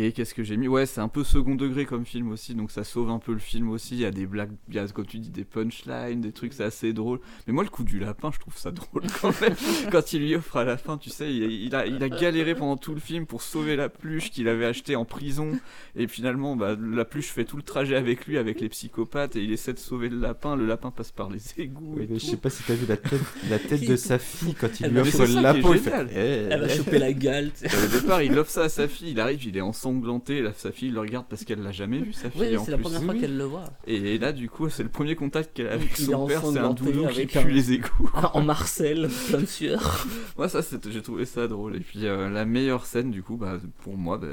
Et 0.00 0.12
qu'est-ce 0.12 0.32
que 0.32 0.44
j'ai 0.44 0.56
mis? 0.56 0.68
Ouais, 0.68 0.86
c'est 0.86 1.00
un 1.00 1.08
peu 1.08 1.24
second 1.24 1.56
degré 1.56 1.84
comme 1.84 2.06
film 2.06 2.30
aussi, 2.30 2.54
donc 2.54 2.70
ça 2.70 2.84
sauve 2.84 3.10
un 3.10 3.18
peu 3.18 3.32
le 3.32 3.40
film 3.40 3.68
aussi. 3.70 3.94
Il 3.94 4.00
y 4.00 4.04
a 4.04 4.12
des 4.12 4.26
blagues, 4.26 4.52
il 4.68 4.76
y 4.76 4.78
a, 4.78 4.86
comme 4.86 5.06
tu 5.06 5.18
dis, 5.18 5.30
des 5.30 5.44
punchlines, 5.44 6.20
des 6.20 6.30
trucs, 6.30 6.52
c'est 6.52 6.62
assez 6.62 6.92
drôle. 6.92 7.18
Mais 7.48 7.52
moi, 7.52 7.64
le 7.64 7.68
coup 7.68 7.82
du 7.82 7.98
lapin, 7.98 8.30
je 8.32 8.38
trouve 8.38 8.56
ça 8.56 8.70
drôle 8.72 9.02
quand 9.20 9.38
même. 9.40 9.54
quand 9.90 10.12
il 10.12 10.20
lui 10.20 10.36
offre 10.36 10.56
à 10.56 10.62
la 10.64 10.76
fin, 10.76 10.98
tu 10.98 11.10
sais, 11.10 11.28
il, 11.34 11.50
il 11.50 11.74
a, 11.74 11.84
il 11.86 12.00
a 12.00 12.08
galéré 12.08 12.54
pendant 12.54 12.76
tout 12.76 12.94
le 12.94 13.00
film 13.00 13.26
pour 13.26 13.42
sauver 13.42 13.74
la 13.74 13.88
pluche 13.88 14.30
qu'il 14.30 14.46
avait 14.46 14.66
achetée 14.66 14.94
en 14.94 15.04
prison. 15.04 15.58
Et 15.96 16.06
finalement, 16.06 16.54
bah, 16.54 16.76
la 16.80 17.04
pluche 17.04 17.28
fait 17.32 17.44
tout 17.44 17.56
le 17.56 17.64
trajet 17.64 17.96
avec 17.96 18.26
lui, 18.26 18.38
avec 18.38 18.60
les 18.60 18.68
psychopathes, 18.68 19.34
et 19.34 19.42
il 19.42 19.50
essaie 19.50 19.72
de 19.72 19.78
sauver 19.80 20.08
le 20.10 20.20
lapin. 20.20 20.54
Le 20.54 20.66
lapin 20.66 20.92
passe 20.92 21.10
par 21.10 21.28
les 21.28 21.40
égouts. 21.60 21.94
Oui, 21.96 22.06
et 22.08 22.18
je 22.20 22.24
sais 22.24 22.36
pas 22.36 22.50
si 22.50 22.62
t'as 22.62 22.74
vu 22.74 22.86
la 22.86 22.96
tête, 22.98 23.20
la 23.50 23.58
tête 23.58 23.84
de 23.84 23.96
sa 23.96 24.20
fille 24.20 24.54
quand 24.54 24.78
il 24.78 24.86
Elle 24.86 24.92
lui 24.92 25.00
offre 25.00 25.26
le 25.26 25.40
lapin. 25.42 25.74
eh, 26.14 26.46
Elle 26.50 26.60
va 26.60 26.68
choper 26.68 26.98
la 27.00 27.12
gale. 27.12 27.50
Au 27.64 28.00
départ, 28.00 28.22
il 28.22 28.38
offre 28.38 28.50
ça 28.52 28.62
à 28.64 28.68
sa 28.68 28.86
fille. 28.86 29.10
Il 29.10 29.18
arrive, 29.18 29.44
il 29.44 29.56
est 29.56 29.60
ensanglanté. 29.88 30.42
Là, 30.42 30.52
sa 30.54 30.72
fille 30.72 30.90
le 30.90 31.00
regarde 31.00 31.26
parce 31.28 31.44
qu'elle 31.44 31.62
l'a 31.62 31.72
jamais 31.72 31.98
vu, 31.98 32.12
sa 32.12 32.30
fille. 32.30 32.40
Oui, 32.42 32.56
en 32.56 32.64
c'est 32.64 32.70
la 32.70 32.76
plus. 32.76 32.84
première 32.84 33.02
fois 33.02 33.14
qu'elle 33.14 33.36
le 33.36 33.44
voit. 33.44 33.64
Et 33.86 34.18
là, 34.18 34.32
du 34.32 34.48
coup, 34.48 34.68
c'est 34.68 34.82
le 34.82 34.88
premier 34.88 35.14
contact 35.16 35.54
qu'elle 35.56 35.68
a 35.68 35.72
avec 35.72 35.98
Il 35.98 36.04
son 36.06 36.26
père. 36.26 36.42
C'est 36.44 36.58
un 36.58 36.72
doudou 36.72 37.00
qui 37.08 37.20
avec 37.20 37.30
pue 37.32 37.38
un- 37.38 37.44
les 37.48 37.72
égouts. 37.72 38.10
En 38.34 38.42
Marcel, 38.42 39.08
plein 39.28 39.40
de 39.40 39.46
sueur. 39.46 40.06
Moi, 40.36 40.48
ça, 40.48 40.60
j'ai 40.90 41.02
trouvé 41.02 41.24
ça 41.24 41.48
drôle. 41.48 41.76
Et 41.76 41.80
puis, 41.80 42.06
euh, 42.06 42.28
la 42.30 42.44
meilleure 42.44 42.86
scène, 42.86 43.10
du 43.10 43.22
coup, 43.22 43.36
bah, 43.36 43.58
pour 43.82 43.96
moi, 43.96 44.18
bah, 44.18 44.26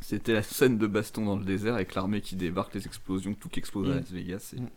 c'était 0.00 0.32
la 0.32 0.42
scène 0.42 0.78
de 0.78 0.86
baston 0.86 1.24
dans 1.24 1.36
le 1.36 1.44
désert 1.44 1.74
avec 1.74 1.94
l'armée 1.94 2.20
qui 2.20 2.36
débarque, 2.36 2.74
les 2.74 2.86
explosions, 2.86 3.34
tout 3.34 3.48
qui 3.48 3.58
explose 3.58 3.88
à 3.90 3.94
Mm. 3.94 3.96
Las 3.98 4.10
Vegas. 4.12 4.54
Et, 4.56 4.60
Mm. 4.60 4.68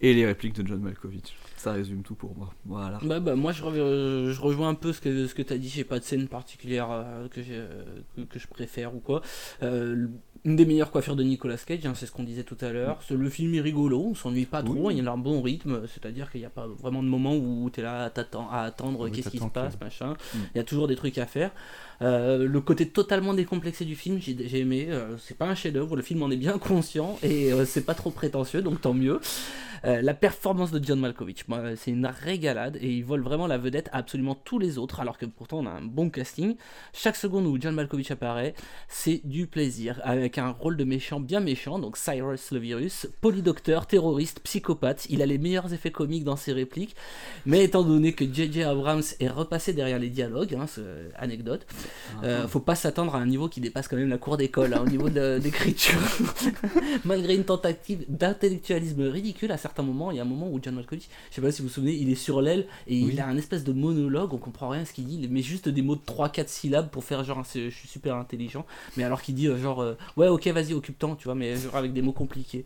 Et 0.00 0.14
les 0.14 0.26
répliques 0.26 0.54
de 0.54 0.66
John 0.66 0.80
Malkovich. 0.80 1.36
Ça 1.56 1.72
résume 1.72 2.02
tout 2.02 2.14
pour 2.14 2.36
moi. 2.36 2.54
Voilà. 2.64 3.00
Bah, 3.02 3.18
bah, 3.18 3.34
moi 3.34 3.52
je, 3.52 3.64
euh, 3.64 4.32
je 4.32 4.40
rejoins 4.40 4.68
un 4.68 4.74
peu 4.74 4.92
ce 4.92 5.00
que, 5.00 5.26
ce 5.26 5.34
que 5.34 5.42
tu 5.42 5.52
as 5.52 5.58
dit, 5.58 5.68
j'ai 5.68 5.84
pas 5.84 5.98
de 5.98 6.04
scène 6.04 6.28
particulière 6.28 6.90
euh, 6.90 7.26
euh, 7.36 8.00
que, 8.16 8.20
que 8.22 8.38
je 8.38 8.46
préfère 8.46 8.94
ou 8.94 9.00
quoi. 9.00 9.22
Une 10.44 10.56
des 10.56 10.64
meilleures 10.66 10.90
coiffures 10.90 11.16
de 11.16 11.22
Nicolas 11.22 11.56
Cage, 11.56 11.84
hein, 11.86 11.92
c'est 11.94 12.06
ce 12.06 12.12
qu'on 12.12 12.22
disait 12.22 12.44
tout 12.44 12.56
à 12.60 12.70
l'heure. 12.70 12.98
C'est- 13.06 13.14
Le 13.14 13.28
film 13.30 13.54
est 13.54 13.60
rigolo, 13.60 14.08
on 14.10 14.14
s'ennuie 14.14 14.46
pas 14.46 14.62
trop, 14.62 14.90
il 14.90 15.02
y 15.02 15.06
a 15.06 15.10
un 15.12 15.18
bon 15.18 15.42
rythme, 15.42 15.82
c'est-à-dire 15.86 16.30
qu'il 16.30 16.40
n'y 16.40 16.46
a 16.46 16.50
pas 16.50 16.66
vraiment 16.66 17.02
de 17.02 17.08
moment 17.08 17.34
où 17.36 17.68
tu 17.70 17.80
es 17.80 17.82
là 17.82 18.10
à, 18.50 18.62
attendre 18.64 19.00
Oui, 19.04 19.10
qu'est-ce 19.12 19.30
qui 19.30 19.38
se 19.38 19.44
passe, 19.44 19.76
que- 19.76 19.84
machin. 19.84 20.14
Mm. 20.34 20.38
Il 20.54 20.58
y 20.58 20.60
a 20.60 20.64
toujours 20.64 20.88
des 20.88 20.96
trucs 20.96 21.18
à 21.18 21.26
faire. 21.26 21.50
Euh, 22.00 22.46
le 22.46 22.60
côté 22.60 22.88
totalement 22.88 23.34
décomplexé 23.34 23.84
du 23.84 23.96
film, 23.96 24.18
j'ai, 24.20 24.58
aimé. 24.60 24.86
euh, 24.88 25.16
c'est 25.18 25.36
pas 25.36 25.46
un 25.46 25.54
chef-d'œuvre, 25.54 25.96
le 25.96 26.02
film 26.02 26.22
en 26.22 26.30
est 26.30 26.36
bien 26.36 26.58
conscient 26.58 27.18
et 27.22 27.52
euh, 27.52 27.64
c'est 27.64 27.84
pas 27.84 27.94
trop 27.94 28.10
prétentieux, 28.10 28.62
donc 28.62 28.80
tant 28.80 28.94
mieux. 28.94 29.20
Euh, 29.84 30.02
la 30.02 30.12
performance 30.14 30.72
de 30.72 30.84
John 30.84 30.98
Malkovich, 30.98 31.44
c'est 31.76 31.92
une 31.92 32.06
régalade 32.06 32.76
et 32.80 32.90
il 32.90 33.04
vole 33.04 33.20
vraiment 33.22 33.46
la 33.46 33.58
vedette 33.58 33.88
à 33.92 33.98
absolument 33.98 34.34
tous 34.34 34.58
les 34.58 34.76
autres, 34.76 34.98
alors 34.98 35.18
que 35.18 35.26
pourtant 35.26 35.58
on 35.58 35.66
a 35.66 35.70
un 35.70 35.82
bon 35.82 36.10
casting. 36.10 36.56
Chaque 36.92 37.14
seconde 37.14 37.46
où 37.46 37.56
John 37.60 37.74
Malkovich 37.76 38.10
apparaît, 38.10 38.54
c'est 38.88 39.20
du 39.24 39.46
plaisir, 39.46 40.00
avec 40.02 40.27
un 40.36 40.50
rôle 40.50 40.76
de 40.76 40.84
méchant 40.84 41.20
bien 41.20 41.40
méchant, 41.40 41.78
donc 41.78 41.96
Cyrus 41.96 42.50
le 42.50 42.58
virus, 42.58 43.08
polydocteur, 43.22 43.86
terroriste, 43.86 44.40
psychopathe. 44.40 45.06
Il 45.08 45.22
a 45.22 45.26
les 45.26 45.38
meilleurs 45.38 45.72
effets 45.72 45.90
comiques 45.90 46.24
dans 46.24 46.36
ses 46.36 46.52
répliques, 46.52 46.94
mais 47.46 47.64
étant 47.64 47.82
donné 47.84 48.12
que 48.12 48.24
J.J. 48.26 48.64
Abrams 48.64 49.02
est 49.20 49.28
repassé 49.28 49.72
derrière 49.72 49.98
les 49.98 50.10
dialogues, 50.10 50.54
hein, 50.54 50.66
anecdote, 51.16 51.66
euh, 52.24 52.46
faut 52.48 52.60
pas 52.60 52.74
s'attendre 52.74 53.14
à 53.14 53.18
un 53.18 53.26
niveau 53.26 53.48
qui 53.48 53.60
dépasse 53.60 53.88
quand 53.88 53.96
même 53.96 54.08
la 54.08 54.18
cour 54.18 54.36
d'école 54.36 54.74
hein, 54.74 54.82
au 54.84 54.88
niveau 54.90 55.08
de 55.08 55.38
l'écriture. 55.42 55.98
Malgré 57.04 57.34
une 57.34 57.44
tentative 57.44 58.04
d'intellectualisme 58.08 59.02
ridicule, 59.08 59.52
à 59.52 59.56
certains 59.56 59.82
moments, 59.82 60.10
il 60.10 60.16
y 60.16 60.20
a 60.20 60.22
un 60.22 60.26
moment 60.26 60.50
où 60.50 60.58
John 60.62 60.74
Malkovich, 60.74 61.08
je 61.30 61.36
sais 61.36 61.40
pas 61.40 61.52
si 61.52 61.62
vous 61.62 61.68
vous 61.68 61.74
souvenez, 61.74 61.92
il 61.92 62.10
est 62.10 62.14
sur 62.16 62.42
l'aile 62.42 62.66
et 62.86 63.02
Oui. 63.02 63.10
il 63.12 63.20
a 63.20 63.26
un 63.26 63.36
espèce 63.36 63.64
de 63.64 63.72
monologue, 63.72 64.34
on 64.34 64.38
comprend 64.38 64.68
rien 64.68 64.82
à 64.82 64.84
ce 64.84 64.92
qu'il 64.92 65.04
dit, 65.04 65.18
il 65.22 65.30
met 65.30 65.42
juste 65.42 65.68
des 65.68 65.82
mots 65.82 65.96
de 65.96 66.00
3-4 66.00 66.48
syllabes 66.48 66.90
pour 66.90 67.04
faire 67.04 67.22
genre 67.24 67.44
je 67.54 67.70
suis 67.70 67.88
super 67.88 68.16
intelligent, 68.16 68.66
mais 68.96 69.04
alors 69.04 69.22
qu'il 69.22 69.34
dit 69.34 69.46
euh, 69.46 69.58
genre 69.58 69.80
euh, 69.82 69.94
ouais 70.18 70.28
ok 70.28 70.46
vas-y 70.48 70.74
occupe-toi, 70.74 71.16
tu 71.18 71.24
vois, 71.24 71.34
mais 71.34 71.56
genre 71.56 71.76
avec 71.76 71.92
des 71.92 72.02
mots 72.02 72.12
compliqués. 72.12 72.64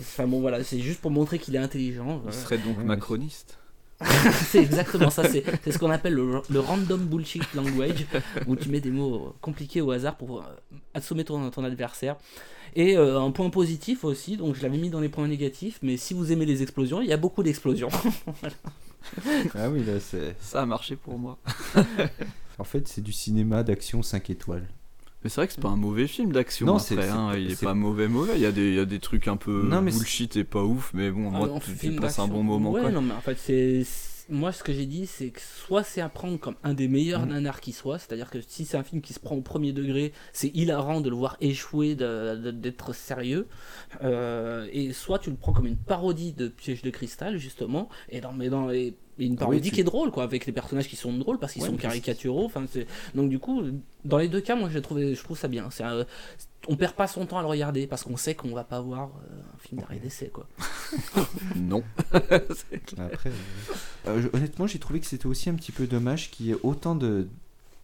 Enfin 0.00 0.26
bon 0.26 0.40
voilà, 0.40 0.62
c'est 0.62 0.80
juste 0.80 1.00
pour 1.00 1.10
montrer 1.10 1.38
qu'il 1.38 1.54
est 1.56 1.58
intelligent. 1.58 2.16
Il 2.16 2.22
voilà. 2.22 2.32
serait 2.32 2.58
donc 2.58 2.78
macroniste. 2.84 3.58
c'est 4.48 4.58
exactement 4.58 5.10
ça, 5.10 5.22
c'est 5.28 5.44
ce 5.70 5.78
qu'on 5.78 5.90
appelle 5.90 6.14
le, 6.14 6.42
le 6.50 6.60
random 6.60 6.98
bullshit 7.06 7.54
language, 7.54 8.06
où 8.48 8.56
tu 8.56 8.68
mets 8.68 8.80
des 8.80 8.90
mots 8.90 9.34
compliqués 9.40 9.80
au 9.80 9.92
hasard 9.92 10.16
pour 10.16 10.40
euh, 10.40 10.42
assommer 10.92 11.24
ton, 11.24 11.50
ton 11.50 11.62
adversaire. 11.62 12.16
Et 12.74 12.96
euh, 12.96 13.20
un 13.20 13.30
point 13.30 13.50
positif 13.50 14.02
aussi, 14.02 14.36
donc 14.36 14.56
je 14.56 14.62
l'avais 14.62 14.78
mis 14.78 14.90
dans 14.90 15.00
les 15.00 15.08
points 15.08 15.28
négatifs, 15.28 15.78
mais 15.82 15.96
si 15.96 16.14
vous 16.14 16.32
aimez 16.32 16.46
les 16.46 16.62
explosions, 16.62 17.00
il 17.00 17.08
y 17.08 17.12
a 17.12 17.16
beaucoup 17.16 17.42
d'explosions. 17.42 17.90
Ah 19.56 19.68
oui, 19.68 19.84
là, 19.84 19.98
c'est. 19.98 20.36
Ça 20.40 20.62
a 20.62 20.66
marché 20.66 20.94
pour 20.94 21.18
moi. 21.18 21.36
En 22.58 22.64
fait, 22.64 22.86
c'est 22.86 23.00
du 23.00 23.12
cinéma 23.12 23.64
d'action 23.64 24.02
5 24.02 24.30
étoiles. 24.30 24.68
Mais 25.24 25.30
c'est 25.30 25.36
vrai 25.40 25.46
que 25.46 25.52
c'est 25.52 25.60
pas 25.60 25.68
un 25.68 25.76
mauvais 25.76 26.06
film 26.06 26.32
d'action. 26.32 26.66
Non, 26.66 26.76
après, 26.76 26.86
c'est- 26.86 26.96
c'est- 27.02 27.08
hein, 27.08 27.32
il 27.36 27.50
est, 27.52 27.62
pas 27.62 27.74
mauvais, 27.74 28.08
mauvais. 28.08 28.32
Il 28.36 28.40
y, 28.40 28.46
a 28.46 28.52
des, 28.52 28.68
il 28.68 28.74
y 28.74 28.80
a 28.80 28.84
des 28.84 28.98
trucs 28.98 29.28
un 29.28 29.36
peu 29.36 29.62
Non, 29.68 29.80
mais 29.82 29.92
bullshit 29.92 30.36
et 30.36 30.44
pas 30.44 30.62
ouf, 30.64 30.90
mais 30.94 31.10
bon, 31.10 31.30
moi, 31.30 31.48
Ah, 31.56 31.60
tu, 31.80 31.92
passes 31.96 32.18
un 32.18 32.28
bon 32.28 32.42
moment. 32.42 32.72
Ouais, 32.72 32.80
quoi. 32.82 32.90
non, 32.90 33.02
mais 33.02 33.14
en 33.14 33.20
fait, 33.20 33.38
c'est. 33.38 33.82
Moi, 34.30 34.52
ce 34.52 34.62
que 34.62 34.72
j'ai 34.72 34.86
dit, 34.86 35.06
c'est 35.06 35.30
que 35.30 35.40
soit 35.40 35.82
c'est 35.82 36.00
à 36.00 36.08
prendre 36.08 36.38
comme 36.38 36.54
un 36.62 36.74
des 36.74 36.86
meilleurs 36.86 37.22
Mhm. 37.26 37.32
nanars 37.32 37.60
qui 37.60 37.72
soit, 37.72 37.98
c'est-à-dire 37.98 38.30
que 38.30 38.38
si 38.46 38.64
c'est 38.64 38.76
un 38.76 38.84
film 38.84 39.02
qui 39.02 39.12
se 39.12 39.18
prend 39.20 39.34
au 39.34 39.42
premier 39.42 39.72
degré, 39.72 40.12
c'est 40.32 40.48
hilarant 40.56 41.00
de 41.00 41.10
le 41.10 41.16
voir 41.16 41.36
échouer, 41.40 41.96
de- 41.96 42.36
de- 42.36 42.50
d'être 42.52 42.94
sérieux, 42.94 43.48
euh, 44.02 44.66
et 44.72 44.92
soit 44.92 45.18
tu 45.18 45.30
le 45.30 45.36
prends 45.36 45.52
comme 45.52 45.66
une 45.66 45.76
parodie 45.76 46.32
de 46.32 46.48
Piège 46.48 46.82
de 46.82 46.90
cristal, 46.90 47.36
justement, 47.36 47.88
et 48.08 48.20
dans, 48.20 48.32
mais 48.32 48.48
dans 48.48 48.70
et- 48.70 48.94
et 49.18 49.26
une 49.26 49.32
Ah 49.32 49.34
oui, 49.34 49.38
parodie 49.38 49.68
tu- 49.68 49.74
qui 49.74 49.80
est 49.80 49.84
drôle, 49.84 50.10
quoi, 50.10 50.22
avec 50.24 50.46
les 50.46 50.52
personnages 50.52 50.88
qui 50.88 50.96
sont 50.96 51.12
drôles 51.12 51.38
parce 51.38 51.52
qu'ils 51.52 51.62
Ouais, 51.62 51.68
sont 51.68 51.76
caricaturaux. 51.76 52.44
Enfin, 52.46 52.64
donc 53.14 53.28
du 53.30 53.38
coup, 53.38 53.62
dans 54.04 54.18
les 54.18 54.28
deux 54.28 54.40
cas, 54.40 54.56
moi, 54.56 54.68
je 54.70 54.78
trouve, 54.78 55.00
je 55.00 55.22
trouve 55.22 55.38
ça 55.38 55.48
bien. 55.48 55.70
C'est 55.70 55.84
un- 55.84 56.06
on 56.68 56.76
perd 56.76 56.94
pas 56.94 57.06
son 57.08 57.26
temps 57.26 57.38
à 57.38 57.42
le 57.42 57.48
regarder 57.48 57.86
parce 57.86 58.04
qu'on 58.04 58.16
sait 58.16 58.34
qu'on 58.34 58.52
va 58.54 58.64
pas 58.64 58.80
voir 58.80 59.10
euh, 59.30 59.40
un 59.54 59.58
film 59.58 59.80
d'arrêt 59.80 59.98
d'essai, 59.98 60.28
quoi. 60.32 60.46
Non. 61.56 61.82
Après, 62.12 63.30
euh, 63.30 63.32
euh, 64.06 64.28
honnêtement, 64.32 64.66
j'ai 64.66 64.78
trouvé 64.78 65.00
que 65.00 65.06
c'était 65.06 65.26
aussi 65.26 65.50
un 65.50 65.54
petit 65.54 65.72
peu 65.72 65.86
dommage 65.86 66.30
qu'il 66.30 66.46
y 66.46 66.50
ait 66.52 66.56
autant 66.62 66.94
de. 66.94 67.28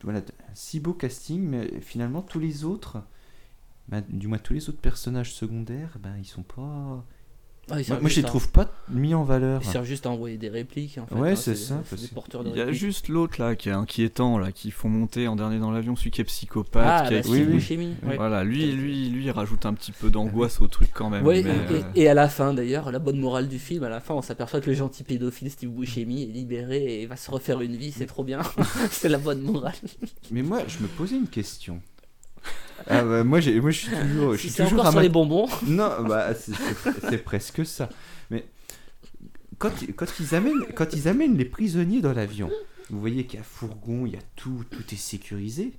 Voilà, 0.04 0.20
de- 0.20 0.32
si 0.54 0.78
beau 0.80 0.92
casting, 0.94 1.42
mais 1.42 1.80
finalement, 1.80 2.22
tous 2.22 2.38
les 2.40 2.64
autres. 2.64 2.98
bah, 3.88 4.00
du 4.08 4.28
moins, 4.28 4.38
tous 4.38 4.52
les 4.54 4.68
autres 4.68 4.80
personnages 4.80 5.32
secondaires, 5.34 5.96
ben, 6.00 6.14
ils 6.18 6.26
sont 6.26 6.42
pas. 6.42 7.04
Ah, 7.70 7.76
Moi, 8.00 8.08
je 8.08 8.16
les 8.16 8.24
à- 8.24 8.28
trouve 8.28 8.50
pas 8.50 8.70
mis 8.90 9.14
en 9.14 9.24
valeur. 9.24 9.60
Ils 9.62 9.68
servent 9.68 9.84
juste 9.84 10.06
à 10.06 10.10
envoyer 10.10 10.38
des 10.38 10.48
répliques. 10.48 10.98
En 10.98 11.06
fait, 11.06 11.14
Ouais, 11.14 11.30
hein, 11.32 11.36
c'est 11.36 11.54
ça, 11.54 11.82
Il 12.44 12.56
y 12.56 12.60
a 12.60 12.72
juste 12.72 13.08
l'autre 13.08 13.40
là 13.40 13.56
qui 13.56 13.68
est 13.68 13.72
inquiétant 13.72 14.38
là, 14.38 14.52
qui 14.52 14.70
font 14.70 14.88
monter 14.88 15.28
en 15.28 15.36
dernier 15.36 15.58
dans 15.58 15.70
l'avion, 15.70 15.96
celui 15.96 16.10
qui 16.10 16.20
est 16.20 16.24
psychopathe. 16.24 16.84
Ah, 16.86 17.08
qui 17.08 17.14
bah, 17.14 17.20
oui, 17.26 17.44
oui. 17.46 17.54
Buscemi, 17.54 17.94
ouais. 18.06 18.16
Voilà, 18.16 18.44
lui, 18.44 18.72
lui, 18.72 19.08
lui, 19.10 19.24
il 19.26 19.30
rajoute 19.30 19.66
un 19.66 19.74
petit 19.74 19.92
peu 19.92 20.10
d'angoisse 20.10 20.60
au 20.60 20.68
truc 20.68 20.90
quand 20.94 21.10
même. 21.10 21.26
Ouais, 21.26 21.42
mais, 21.42 21.50
et, 21.50 21.80
euh, 21.80 21.82
et 21.94 22.08
à 22.08 22.14
la 22.14 22.28
fin 22.28 22.54
d'ailleurs, 22.54 22.90
la 22.90 22.98
bonne 22.98 23.18
morale 23.18 23.48
du 23.48 23.58
film, 23.58 23.84
à 23.84 23.88
la 23.88 24.00
fin 24.00 24.14
on 24.14 24.22
s'aperçoit 24.22 24.60
que 24.60 24.70
le 24.70 24.76
gentil 24.76 25.04
pédophile 25.04 25.50
Steve 25.50 25.70
Buscemi 25.70 26.22
est 26.22 26.26
libéré 26.26 27.02
et 27.02 27.06
va 27.06 27.16
se 27.16 27.30
refaire 27.30 27.60
une 27.60 27.76
vie, 27.76 27.92
c'est 27.92 28.06
trop 28.06 28.24
bien. 28.24 28.40
c'est 28.90 29.08
la 29.08 29.18
bonne 29.18 29.42
morale. 29.42 29.74
Mais 30.30 30.42
moi, 30.42 30.62
je 30.66 30.82
me 30.82 30.88
posais 30.88 31.16
une 31.16 31.28
question. 31.28 31.80
Ah, 32.86 33.02
bah, 33.04 33.24
moi, 33.24 33.40
j'ai- 33.40 33.60
moi, 33.60 33.70
je 33.70 33.78
suis 33.80 33.90
toujours. 33.96 34.32
Je 34.32 34.36
Si 34.38 34.42
suis 34.48 34.50
c'est 34.50 34.64
toujours 34.64 34.80
encore 34.80 34.92
sur 34.92 35.00
les 35.00 35.08
bonbons. 35.08 35.48
Non, 35.66 35.90
bah, 36.06 36.34
c'est- 36.34 36.52
c'est 36.54 37.00
c'est 37.10 37.18
presque 37.24 37.66
ça. 37.66 37.88
Mais 38.30 38.46
quand, 39.58 39.82
ils- 39.82 39.94
quand, 39.94 40.06
ils 40.20 40.34
amènent, 40.34 40.64
quand 40.74 40.92
ils 40.94 41.08
amènent 41.08 41.36
les 41.36 41.44
prisonniers 41.44 42.00
dans 42.00 42.12
l'avion, 42.12 42.50
vous 42.90 43.00
voyez 43.00 43.26
qu'il 43.26 43.38
y 43.38 43.40
a 43.40 43.44
fourgon, 43.44 44.06
il 44.06 44.12
y 44.12 44.16
a 44.16 44.22
tout, 44.36 44.64
tout 44.70 44.84
est 44.92 44.96
sécurisé. 44.96 45.72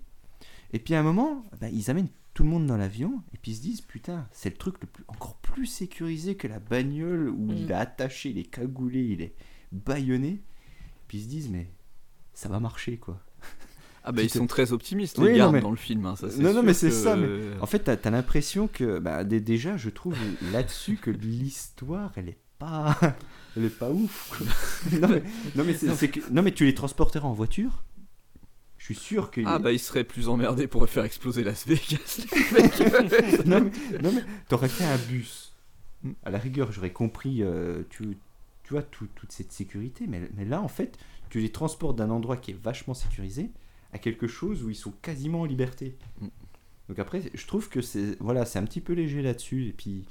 Et 0.73 0.79
puis 0.79 0.93
à 0.93 0.99
un 0.99 1.03
moment, 1.03 1.43
bah, 1.59 1.69
ils 1.69 1.89
amènent 1.89 2.09
tout 2.35 2.43
le 2.43 2.49
monde 2.49 2.67
dans 2.67 2.77
l'avion 2.77 3.21
et 3.33 3.37
puis 3.41 3.51
ils 3.51 3.55
se 3.55 3.61
disent 3.61 3.81
putain, 3.81 4.27
c'est 4.31 4.49
le 4.51 4.55
truc 4.57 4.75
le 4.81 4.87
plus, 4.87 5.03
encore 5.07 5.35
plus 5.37 5.65
sécurisé 5.65 6.35
que 6.35 6.47
la 6.47 6.59
bagnole 6.59 7.29
où 7.29 7.51
Mm. 7.51 7.55
il 7.57 7.71
est 7.71 7.73
attaché, 7.73 8.29
il 8.29 8.37
est 8.37 8.43
cagoulé, 8.43 9.01
il 9.03 9.21
est 9.21 9.33
baïonné. 9.71 10.39
Puis 11.07 11.17
ils 11.17 11.23
se 11.23 11.27
disent 11.29 11.49
mais 11.49 11.67
ça 12.35 12.47
va 12.49 12.59
marcher 12.59 12.97
quoi. 12.97 13.19
Ah 14.09 14.11
bah 14.11 14.23
ils 14.23 14.29
sont 14.29 14.47
très 14.47 14.71
optimistes 14.71 15.19
Oui, 15.19 15.25
les 15.27 15.31
non, 15.33 15.37
gardes 15.37 15.53
mais- 15.53 15.61
dans 15.61 15.69
le 15.71 15.77
film. 15.77 16.05
hein, 16.07 16.15
ça, 16.15 16.27
Non, 16.39 16.63
mais 16.63 16.73
c'est 16.73 16.89
que- 16.89 16.93
ça, 16.95 17.15
mais- 17.15 17.27
En 17.61 17.67
fait, 17.67 17.79
t'as 17.79 17.95
as, 18.03 18.09
l'impression 18.09 18.67
que 18.67 18.97
bah, 18.97 19.23
dé- 19.23 19.39
déjà, 19.39 19.77
je 19.77 19.89
trouve 19.89 20.15
là-dessus 20.51 20.97
que 20.97 21.11
l'histoire, 21.11 22.11
elle 22.15 22.29
est 22.29 22.39
pas, 22.57 22.97
elle 23.55 23.65
est 23.65 23.69
pas 23.69 23.89
ouf. 23.91 24.41
non 24.99 25.07
mais, 25.07 25.23
non 25.55 25.63
mais, 25.63 25.73
c'est- 25.75 25.93
c'est 25.95 26.07
que- 26.09 26.21
non 26.31 26.41
mais 26.41 26.51
tu 26.51 26.65
les 26.65 26.73
transporterais 26.73 27.23
en 27.25 27.33
voiture? 27.33 27.83
Je 28.79 28.85
suis 28.85 28.95
sûr 28.95 29.29
que. 29.29 29.41
Ah 29.45 29.59
bah 29.59 29.71
ils 29.73 29.79
seraient 29.79 30.03
plus 30.05 30.27
emmerdés 30.29 30.65
pour 30.67 30.87
faire 30.89 31.03
exploser 31.03 31.43
Las 31.43 31.67
Vegas. 31.67 32.25
non 33.45 33.61
mais, 33.61 33.99
non 34.01 34.11
mais 34.11 34.23
t'aurais 34.47 34.69
fait 34.69 34.85
un 34.85 34.97
bus. 35.09 35.53
À 36.23 36.31
la 36.31 36.37
rigueur, 36.39 36.71
j'aurais 36.71 36.91
compris. 36.93 37.43
euh, 37.43 37.83
tu, 37.89 38.17
tu 38.63 38.73
vois 38.73 38.81
tout- 38.83 39.07
toute 39.15 39.31
cette 39.31 39.51
sécurité, 39.51 40.05
mais, 40.07 40.29
mais 40.35 40.45
là, 40.45 40.61
en 40.61 40.67
fait, 40.69 40.97
tu 41.29 41.39
les 41.39 41.51
transportes 41.51 41.97
d'un 41.97 42.09
endroit 42.09 42.37
qui 42.37 42.51
est 42.51 42.59
vachement 42.63 42.93
sécurisé 42.93 43.51
à 43.93 43.97
quelque 43.97 44.27
chose 44.27 44.63
où 44.63 44.69
ils 44.69 44.75
sont 44.75 44.93
quasiment 45.01 45.41
en 45.41 45.45
liberté. 45.45 45.95
Mm. 46.21 46.27
Donc 46.89 46.99
après, 46.99 47.21
je 47.33 47.45
trouve 47.47 47.69
que 47.69 47.81
c'est 47.81 48.17
voilà, 48.19 48.45
c'est 48.45 48.59
un 48.59 48.65
petit 48.65 48.81
peu 48.81 48.93
léger 48.93 49.21
là-dessus. 49.21 49.67
Et 49.67 49.73
puis, 49.73 50.05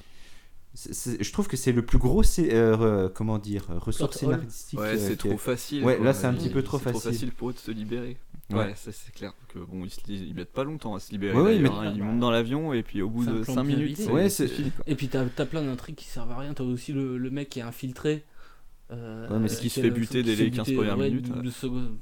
c'est- 0.75 0.93
c'est- 0.95 1.23
je 1.23 1.33
trouve 1.33 1.49
que 1.49 1.57
c'est 1.57 1.73
le 1.73 1.85
plus 1.85 1.99
gros, 1.99 2.23
c'est, 2.23 2.55
euh, 2.55 3.09
comment 3.09 3.39
dire, 3.39 3.65
ressort 3.69 4.11
Plot 4.11 4.29
hole. 4.29 4.35
scénaristique. 4.35 4.79
Ouais, 4.79 4.95
euh, 4.95 4.97
c'est 4.99 5.17
trop 5.17 5.37
facile. 5.39 5.85
Ouais, 5.85 5.97
quoi. 5.97 6.05
là, 6.05 6.13
c'est 6.15 6.27
un 6.27 6.33
Ils- 6.35 6.39
petit 6.39 6.51
peu 6.51 6.63
trop 6.63 6.79
c'est 6.79 6.93
facile. 6.93 7.33
pour 7.33 7.51
eux 7.51 7.53
de 7.53 7.59
se 7.59 7.71
libérer. 7.73 8.17
Ouais, 8.51 8.73
ça, 8.77 8.93
c'est 8.93 9.13
clair 9.13 9.35
que 9.53 9.59
bon, 9.59 9.85
ils, 9.85 9.91
se 9.91 10.01
ils 10.09 10.35
mettent 10.35 10.53
pas 10.55 10.65
longtemps 10.65 10.95
à 10.95 11.01
se 11.01 11.11
libérer. 11.13 11.39
Ouais, 11.39 11.59
mais- 11.59 11.69
hein. 11.69 11.93
Ils 11.95 12.03
montent 12.03 12.21
dans 12.21 12.31
l'avion 12.31 12.73
et 12.73 12.83
puis 12.83 13.03
au 13.03 13.11
bout 13.11 13.27
de 13.27 13.43
plan 13.43 13.55
5 13.57 13.65
bien 13.67 13.77
minutes, 13.77 13.99
Ouais, 14.11 14.31
c'est 14.31 14.49
c'est- 14.49 14.55
fini. 14.55 14.71
quoi. 14.71 14.85
Et 14.87 14.95
puis 14.95 15.09
t'as 15.09 15.25
as 15.37 15.47
plein 15.47 15.63
d'intrigues 15.63 15.97
qui 15.97 16.07
servent 16.07 16.31
à 16.31 16.39
rien. 16.39 16.55
T'as 16.55 16.65
aussi 16.65 16.93
le, 16.95 17.19
le 17.19 17.31
mec 17.31 17.51
qui 17.51 17.59
est 17.59 17.63
infiltré. 17.63 18.25
Euh, 18.91 19.29
Ouais, 19.29 19.39
mais 19.39 19.49
qui 19.49 19.69
se 19.69 19.81
fait 19.81 19.91
buter 19.91 20.23
dès 20.23 20.35
les 20.35 20.51
15 20.51 20.65
buter, 20.65 20.77
premières 20.77 20.97
ouais, 20.97 21.11
minutes, 21.11 21.29
ouais. 21.29 21.43
de 21.43 21.51
seconde- 21.51 21.99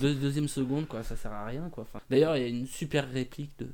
deux- 0.00 0.14
deuxième 0.14 0.48
seconde, 0.48 0.88
quoi, 0.88 1.04
ça 1.04 1.14
sert 1.14 1.30
à 1.30 1.44
rien. 1.46 1.68
quoi. 1.70 1.84
Enfin, 1.84 2.00
D'ailleurs, 2.10 2.36
il 2.36 2.42
y 2.42 2.46
a 2.46 2.48
une 2.48 2.66
super 2.66 3.08
réplique 3.08 3.52
de, 3.60 3.68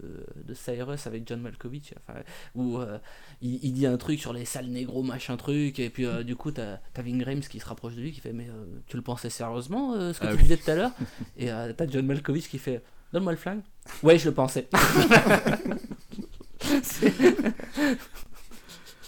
de 0.47 0.53
Cyrus 0.55 1.07
avec 1.07 1.27
John 1.27 1.41
Malkovich 1.41 1.95
enfin, 2.07 2.21
où 2.55 2.77
euh, 2.79 2.99
il, 3.41 3.65
il 3.65 3.73
dit 3.73 3.87
un 3.87 3.97
truc 3.97 4.21
sur 4.21 4.35
les 4.35 4.45
sales 4.45 4.67
négros, 4.67 5.03
machin 5.03 5.39
truc, 5.39 5.79
et 5.79 5.89
puis 5.89 6.05
euh, 6.05 6.23
du 6.23 6.37
coup, 6.37 6.51
t'as 6.51 6.81
as 6.95 7.03
Ving 7.03 7.25
Rhames 7.25 7.41
qui 7.41 7.61
se 7.61 7.67
rapproche 7.67 7.95
de 7.95 8.03
lui 8.03 8.13
qui 8.13 8.21
fait 8.21 8.35
Mais 8.35 8.49
euh, 8.51 8.65
tu 8.87 8.97
le 8.97 9.03
pensais 9.03 9.31
sérieusement, 9.31 9.95
euh, 9.95 10.13
ce 10.13 10.21
que 10.21 10.27
Ah 10.27 10.31
tu 10.33 10.37
oui. 10.37 10.43
disais 10.43 10.59
tout 10.59 10.71
à 10.71 10.75
l'heure? 10.75 10.93
Et 11.39 11.51
euh, 11.51 11.73
t'as 11.75 11.87
John 11.89 12.05
Malkovich 12.05 12.49
qui 12.51 12.59
fait 12.59 12.83
Donne-moi 13.15 13.33
le 13.33 13.39
flingue. 13.39 13.63
Ouais, 14.03 14.19
je 14.19 14.29
le 14.29 14.35
pensais. 14.35 14.69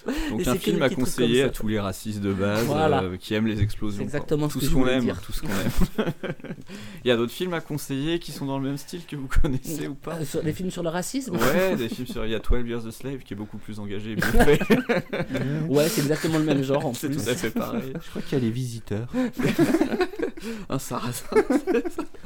C'est- 0.04 0.30
Donc 0.30 0.40
un 0.40 0.52
c'est 0.52 0.58
film 0.58 0.76
des 0.78 0.82
à 0.82 0.90
conseiller 0.90 1.42
à 1.42 1.48
tous 1.48 1.68
les 1.68 1.78
racistes 1.78 2.20
de 2.20 2.32
base 2.32 2.64
Voilà. 2.64 3.02
euh, 3.04 3.16
qui 3.16 3.34
aiment 3.34 3.46
les 3.46 3.60
explosions. 3.62 3.98
C'est 3.98 4.02
exactement 4.04 4.48
ce 4.48 4.54
tout 4.54 4.58
que 4.60 4.66
ce 4.66 4.70
qu'on 4.72 4.86
aime, 4.88 5.04
dire. 5.04 5.20
tout 5.20 5.32
ce 5.32 5.42
qu'on 5.42 5.48
aime. 5.48 6.12
Il 7.04 7.08
y 7.08 7.10
a 7.10 7.16
d'autres 7.16 7.32
films 7.32 7.54
à 7.54 7.60
conseiller 7.60 8.18
qui 8.18 8.32
sont 8.32 8.46
dans 8.46 8.58
le 8.58 8.64
même 8.66 8.76
style 8.78 9.04
que 9.06 9.14
vous 9.16 9.28
connaissez 9.28 9.86
ou 9.88 9.94
pas 9.94 10.16
Euh, 10.16 10.24
sur- 10.24 10.42
les 10.42 10.52
films 10.52 10.70
sur 10.70 10.82
le 10.82 10.88
racisme 10.88 11.36
Ouais, 11.36 11.76
des 11.78 11.88
films 11.88 12.06
sur 12.08 12.24
il 12.24 12.32
y 12.32 12.34
a 12.34 12.40
12 12.40 12.66
Years 12.68 12.86
a 12.86 12.90
Slave 12.90 13.18
qui 13.18 13.34
est 13.34 13.36
beaucoup 13.36 13.58
plus 13.58 13.78
engagé 13.78 14.12
et 14.12 14.16
bien 14.16 14.24
fait. 14.32 14.60
Ouais, 15.68 15.88
c'est 15.88 16.00
exactement 16.02 16.38
le 16.38 16.44
même 16.44 16.62
genre 16.62 16.84
en 16.86 16.94
C'est 16.94 17.08
plus. 17.08 17.22
tout 17.22 17.30
à 17.30 17.34
fait 17.34 17.50
pareil. 17.50 17.92
Je 18.02 18.10
crois 18.10 18.22
qu'il 18.22 18.38
y 18.38 18.40
a 18.40 18.44
les 18.44 18.50
visiteurs. 18.50 19.08
Un 20.68 20.78
sarrasin. 20.78 21.24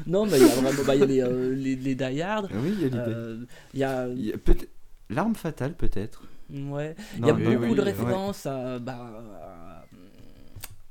Non, 0.06 0.24
mais 0.26 0.38
il 0.38 0.46
y 0.46 0.50
a 0.50 0.54
vraiment 0.54 0.70
bah, 0.86 0.94
il 0.94 1.00
y 1.00 1.02
a 1.02 1.06
les, 1.06 1.20
euh, 1.20 1.54
les, 1.54 1.76
les 1.76 1.94
Die 1.94 2.22
Hard. 2.22 2.48
Oui, 2.54 2.72
il 2.78 2.82
y 2.82 2.84
a 2.84 2.88
les. 2.88 2.96
euh, 3.12 3.36
Il 3.74 3.80
y 3.80 3.84
a. 3.84 4.08
il 4.08 4.24
y 4.26 4.32
a 4.32 4.38
peut-être- 4.38 4.68
L'arme 5.10 5.34
fatale, 5.36 5.74
peut-être. 5.74 6.22
Ouais. 6.50 6.94
Il 7.18 7.26
y 7.26 7.30
a 7.30 7.32
beaucoup 7.32 7.64
oui, 7.64 7.74
de 7.74 7.80
références 7.80 8.46
à. 8.46 8.78
Bah, 8.78 9.22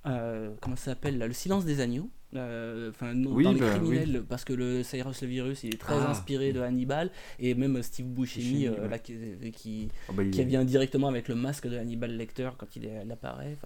à- 0.03 0.09
euh, 0.09 0.53
comment 0.61 0.75
ça 0.75 0.91
s'appelle 0.91 1.17
Le 1.17 1.33
silence 1.33 1.65
des 1.65 1.79
agneaux. 1.81 2.09
Euh, 2.35 2.89
Enfin, 2.89 3.13
non, 3.13 3.31
Oui, 3.31 3.43
dans 3.45 3.53
les 3.53 3.59
bah, 3.61 3.69
criminels, 3.71 4.23
parce 4.27 4.43
que 4.43 4.53
le 4.53 4.83
Cyrus 4.83 5.21
le 5.21 5.27
virus, 5.27 5.63
il 5.63 5.73
est 5.73 5.77
très 5.79 5.95
Ah. 5.95 6.09
inspiré 6.11 6.51
de 6.53 6.59
Hannibal, 6.59 7.09
et 7.39 7.55
même 7.55 7.81
Steve 7.81 8.05
Buscemi, 8.07 8.67
euh, 8.67 8.81
ouais. 8.83 8.89
là, 8.89 8.99
qui, 8.99 9.15
qui, 9.53 9.89
Ah 10.09 10.11
bah, 10.13 10.23
vient 10.23 10.65
directement 10.65 11.07
avec 11.07 11.27
le 11.29 11.35
masque 11.35 11.67
de 11.67 11.77
Hannibal 11.77 12.11
Lecter 12.15 12.49
quand 12.57 12.75
il, 12.75 12.85
est, 12.85 13.01
il 13.05 13.11
apparaît. 13.11 13.57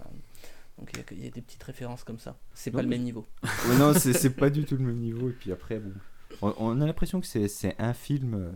Donc 0.78 0.90
il 0.94 0.98
y, 0.98 1.00
a, 1.00 1.04
il 1.12 1.24
y 1.24 1.28
a 1.28 1.30
des 1.30 1.42
petites 1.42 1.62
références 1.64 2.04
comme 2.04 2.18
ça. 2.18 2.38
C'est 2.54 2.70
pas 2.70 2.80
le 2.82 2.88
même 2.88 3.02
niveau. 3.02 3.26
Ouais, 3.68 3.76
non, 3.78 3.92
c'est 3.92 4.30
pas 4.34 4.48
du 4.50 4.64
tout 4.64 4.76
le 4.76 4.84
même 4.84 4.98
niveau. 4.98 5.28
Et 5.28 5.32
puis 5.32 5.52
après, 5.52 5.78
bon, 5.80 5.92
on, 6.40 6.54
on 6.58 6.80
a 6.80 6.86
l'impression 6.86 7.20
que 7.20 7.26
c'est 7.26 7.48
c'est 7.48 7.74
un 7.78 7.92
film. 7.92 8.34
euh, 8.34 8.50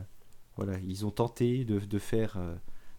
voilà, 0.56 0.78
ils 0.86 1.04
ont 1.04 1.10
tenté 1.10 1.64
de, 1.64 1.80
de 1.80 1.98
faire 1.98 2.36
euh, 2.38 2.54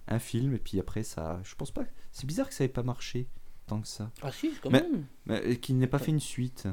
un 0.08 0.20
film 0.20 0.54
et 0.54 0.60
puis 0.60 0.80
après 0.80 1.04
ça, 1.04 1.40
je 1.44 1.56
pense 1.56 1.72
pas. 1.72 1.84
C'est 2.12 2.26
bizarre 2.26 2.48
que 2.48 2.54
ça 2.56 2.64
ait 2.64 2.68
pas 2.70 2.84
marché 2.84 3.28
tant 3.68 3.82
que 3.82 3.88
ça. 3.88 4.12
Ah 4.22 4.32
si, 4.32 4.52
quand 4.62 4.70
Mais- 4.70 4.82
même. 4.82 5.06
Mais, 5.26 5.42
euh, 5.46 5.56
qu'il 5.56 5.78
n'ait 5.78 5.88
pas 5.88 5.98
fait 6.00 6.12
une 6.12 6.20
suite. 6.20 6.68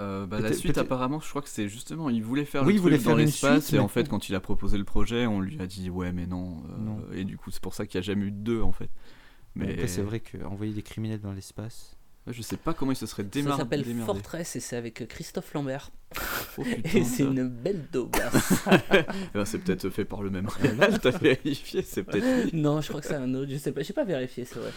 Euh, 0.00 0.26
bah, 0.26 0.40
la 0.40 0.52
suite, 0.52 0.76
apparemment, 0.78 1.20
je 1.20 1.28
crois 1.30 1.40
que 1.40 1.48
c'est 1.48 1.68
justement, 1.68 2.10
il 2.10 2.24
voulait 2.24 2.44
faire 2.44 2.64
Oui, 2.64 2.72
il 2.72 2.76
le 2.76 2.82
voulait 2.82 2.96
truc 2.96 3.04
faire 3.04 3.12
dans 3.14 3.18
une 3.20 3.26
l'espace, 3.26 3.64
suite, 3.66 3.74
et 3.76 3.78
en 3.78 3.86
fait, 3.86 4.08
quand 4.08 4.28
il 4.28 4.34
a 4.34 4.40
proposé 4.40 4.76
le 4.76 4.82
projet, 4.82 5.26
on 5.26 5.40
lui 5.40 5.60
a 5.60 5.68
dit 5.68 5.88
ouais, 5.88 6.10
mais 6.12 6.26
non. 6.26 6.64
euh, 6.68 6.76
Non. 6.78 7.00
Et 7.12 7.22
du 7.24 7.36
coup, 7.38 7.52
c'est 7.52 7.62
pour 7.62 7.74
ça 7.74 7.86
qu'il 7.86 8.00
n'y 8.00 8.04
a 8.04 8.06
jamais 8.06 8.26
eu 8.26 8.30
de 8.32 8.36
deux 8.38 8.60
en 8.60 8.72
fait. 8.72 8.90
Mais 9.54 9.66
Mais 9.66 9.72
après, 9.74 9.86
c'est 9.86 10.02
vrai 10.02 10.18
qu'envoyer 10.18 10.72
des 10.72 10.82
criminels 10.82 11.20
dans 11.20 11.32
l'espace. 11.32 11.96
Je 12.26 12.42
sais 12.42 12.56
pas 12.56 12.74
comment 12.74 12.90
il 12.90 12.96
se 12.96 13.06
serait 13.06 13.22
démar- 13.22 13.52
Ça 13.52 13.58
s'appelle 13.58 13.84
démerdé. 13.84 14.06
Fortress 14.06 14.56
et 14.56 14.60
c'est 14.60 14.76
avec 14.76 15.06
Christophe 15.06 15.52
Lambert. 15.54 15.92
Oh, 16.56 16.62
putain, 16.62 16.98
et 16.98 17.02
c'est 17.04 17.24
une 17.24 17.48
belle 17.48 17.86
daube. 17.92 18.14
Eh 18.70 19.38
ben, 19.38 19.44
c'est 19.44 19.58
peut-être 19.58 19.90
fait 19.90 20.04
par 20.04 20.22
le 20.22 20.30
même 20.30 20.46
réal, 20.48 21.00
t'as 21.00 21.10
vérifié, 21.10 21.82
c'est 21.82 22.04
peut-être 22.04 22.52
non, 22.54 22.80
je 22.80 22.88
crois 22.88 23.00
que 23.00 23.06
c'est 23.08 23.14
un 23.16 23.34
autre. 23.34 23.50
Je 23.50 23.56
sais 23.56 23.72
pas, 23.72 23.82
j'ai 23.82 23.92
pas 23.92 24.04
vérifié, 24.04 24.44
c'est 24.44 24.58
vrai. 24.60 24.70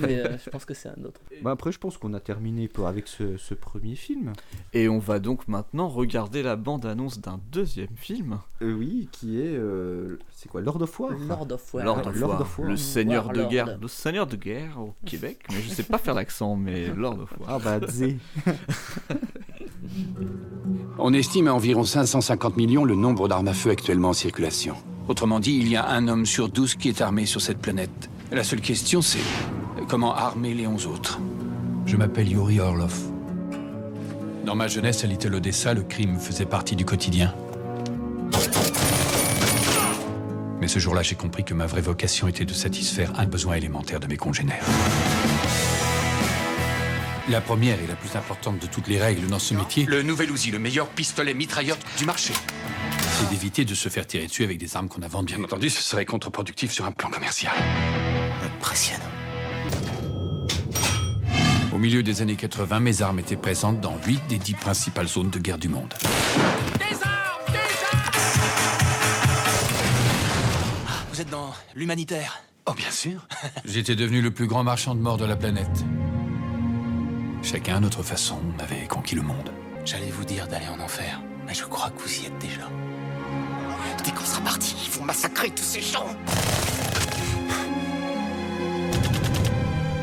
Mais 0.00 0.18
euh, 0.18 0.36
je 0.44 0.50
pense 0.50 0.64
que 0.64 0.74
c'est 0.74 0.88
un 0.88 1.04
autre. 1.04 1.20
Bah 1.42 1.52
après, 1.52 1.70
je 1.70 1.78
pense 1.78 1.96
qu'on 1.98 2.12
a 2.14 2.20
terminé 2.20 2.66
pour, 2.66 2.88
avec 2.88 3.06
ce, 3.06 3.36
ce 3.36 3.54
premier 3.54 3.94
film. 3.94 4.32
Et 4.72 4.88
on 4.88 4.98
va 4.98 5.20
donc 5.20 5.46
maintenant 5.46 5.88
regarder 5.88 6.42
la 6.42 6.56
bande-annonce 6.56 7.20
d'un 7.20 7.40
deuxième 7.52 7.94
film. 7.96 8.40
Euh, 8.62 8.72
oui, 8.72 9.08
qui 9.12 9.40
est. 9.40 9.56
euh, 9.56 10.18
c'est 10.32 10.48
quoi 10.48 10.60
Lord 10.60 10.82
of 10.82 10.98
War? 10.98 11.12
Lord 11.12 11.52
of 11.52 11.74
War. 11.74 11.84
Lord 11.84 12.06
of 12.08 12.16
Lord 12.16 12.30
War, 12.32 12.40
of 12.40 12.58
War. 12.58 12.68
le 12.68 12.76
seigneur 12.76 13.28
de 13.28 13.44
guerre, 13.44 13.78
le 13.80 13.88
seigneur 13.88 14.26
de 14.26 14.36
guerre 14.36 14.80
au 14.80 14.94
Québec, 15.06 15.38
mais 15.50 15.60
je 15.62 15.68
sais 15.68 15.84
pas 15.84 15.98
faire 15.98 16.14
l'accent, 16.14 16.56
mais 16.56 16.88
Lord 16.88 17.20
of 17.20 17.32
War. 17.38 17.48
Ah 17.48 17.58
bah, 17.78 17.86
Zé. 17.88 18.16
On 20.98 21.12
estime 21.14 21.48
à 21.48 21.54
environ 21.54 21.84
550 21.84 22.56
millions 22.56 22.84
le 22.84 22.94
nombre 22.94 23.28
d'armes 23.28 23.48
à 23.48 23.54
feu 23.54 23.70
actuellement 23.70 24.10
en 24.10 24.12
circulation. 24.12 24.74
Autrement 25.08 25.40
dit, 25.40 25.56
il 25.56 25.68
y 25.68 25.76
a 25.76 25.88
un 25.88 26.08
homme 26.08 26.26
sur 26.26 26.48
12 26.48 26.74
qui 26.76 26.88
est 26.88 27.00
armé 27.00 27.26
sur 27.26 27.40
cette 27.40 27.58
planète. 27.58 28.10
La 28.30 28.44
seule 28.44 28.60
question, 28.60 29.02
c'est 29.02 29.18
comment 29.88 30.14
armer 30.14 30.54
les 30.54 30.66
11 30.66 30.86
autres. 30.86 31.20
Je 31.86 31.96
m'appelle 31.96 32.30
Yuri 32.30 32.60
Orlov. 32.60 32.94
Dans 34.44 34.54
ma 34.54 34.68
jeunesse 34.68 35.04
à 35.04 35.06
Little 35.06 35.34
Odessa, 35.34 35.74
le 35.74 35.82
crime 35.82 36.18
faisait 36.18 36.44
partie 36.46 36.76
du 36.76 36.84
quotidien. 36.84 37.34
Mais 40.60 40.68
ce 40.68 40.78
jour-là, 40.78 41.02
j'ai 41.02 41.14
compris 41.14 41.42
que 41.42 41.54
ma 41.54 41.66
vraie 41.66 41.80
vocation 41.80 42.28
était 42.28 42.44
de 42.44 42.52
satisfaire 42.52 43.12
un 43.18 43.26
besoin 43.26 43.54
élémentaire 43.54 43.98
de 43.98 44.06
mes 44.06 44.16
congénères. 44.16 44.64
La 47.30 47.40
première 47.40 47.80
et 47.80 47.86
la 47.86 47.94
plus 47.94 48.16
importante 48.16 48.58
de 48.58 48.66
toutes 48.66 48.88
les 48.88 48.98
règles 49.00 49.28
dans 49.28 49.38
ce 49.38 49.54
métier, 49.54 49.86
Le 49.86 50.02
nouvel 50.02 50.32
Uzi, 50.32 50.50
le 50.50 50.58
meilleur 50.58 50.88
pistolet 50.88 51.32
mitrailleur 51.32 51.78
du 51.96 52.04
marché. 52.04 52.32
c'est 53.12 53.30
d'éviter 53.30 53.64
de 53.64 53.72
se 53.72 53.88
faire 53.88 54.04
tirer 54.04 54.26
dessus 54.26 54.42
avec 54.42 54.58
des 54.58 54.74
armes 54.76 54.88
qu'on 54.88 55.02
a 55.02 55.06
vendues. 55.06 55.36
Bien 55.36 55.44
entendu, 55.44 55.70
ce 55.70 55.80
serait 55.80 56.04
contre-productif 56.04 56.72
sur 56.72 56.86
un 56.86 56.90
plan 56.90 57.08
commercial. 57.08 57.52
Impressionnant. 58.44 59.04
Au 61.72 61.78
milieu 61.78 62.02
des 62.02 62.20
années 62.20 62.34
80, 62.34 62.80
mes 62.80 63.00
armes 63.00 63.20
étaient 63.20 63.36
présentes 63.36 63.80
dans 63.80 63.96
8 64.04 64.26
des 64.28 64.38
10 64.38 64.54
principales 64.54 65.06
zones 65.06 65.30
de 65.30 65.38
guerre 65.38 65.58
du 65.58 65.68
monde. 65.68 65.94
Vous 71.12 71.20
êtes 71.20 71.30
dans 71.30 71.54
l'humanitaire? 71.76 72.42
Oh, 72.66 72.72
bien 72.74 72.90
sûr. 72.90 73.28
J'étais 73.64 73.94
devenu 73.94 74.20
le 74.20 74.32
plus 74.32 74.48
grand 74.48 74.64
marchand 74.64 74.96
de 74.96 75.00
mort 75.00 75.16
de 75.16 75.24
la 75.24 75.36
planète. 75.36 75.84
Chacun 77.42 77.76
à 77.76 77.80
notre 77.80 78.02
façon, 78.02 78.38
on 78.54 78.62
avait 78.62 78.86
conquis 78.86 79.14
le 79.14 79.22
monde. 79.22 79.50
J'allais 79.84 80.10
vous 80.10 80.24
dire 80.24 80.46
d'aller 80.46 80.68
en 80.68 80.78
enfer, 80.78 81.20
mais 81.46 81.54
je 81.54 81.64
crois 81.64 81.90
que 81.90 82.02
vous 82.02 82.22
y 82.22 82.26
êtes 82.26 82.38
déjà. 82.38 82.68
Dès 84.04 84.10
qu'on 84.12 84.24
sera 84.24 84.42
parti, 84.42 84.76
ils 84.86 84.98
vont 84.98 85.04
massacrer 85.04 85.50
tous 85.50 85.62
ces 85.62 85.80
gens 85.80 86.06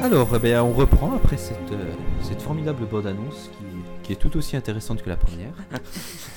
Alors, 0.02 0.30
eh 0.36 0.40
bien, 0.40 0.64
on 0.64 0.74
reprend 0.74 1.14
après 1.16 1.38
cette, 1.38 1.72
euh, 1.72 1.94
cette 2.22 2.42
formidable 2.42 2.86
bande-annonce 2.86 3.50
qui, 3.54 3.66
qui 4.04 4.14
est 4.14 4.16
tout 4.16 4.36
aussi 4.38 4.56
intéressante 4.56 5.04
que 5.04 5.10
la 5.10 5.18
première. 5.18 5.54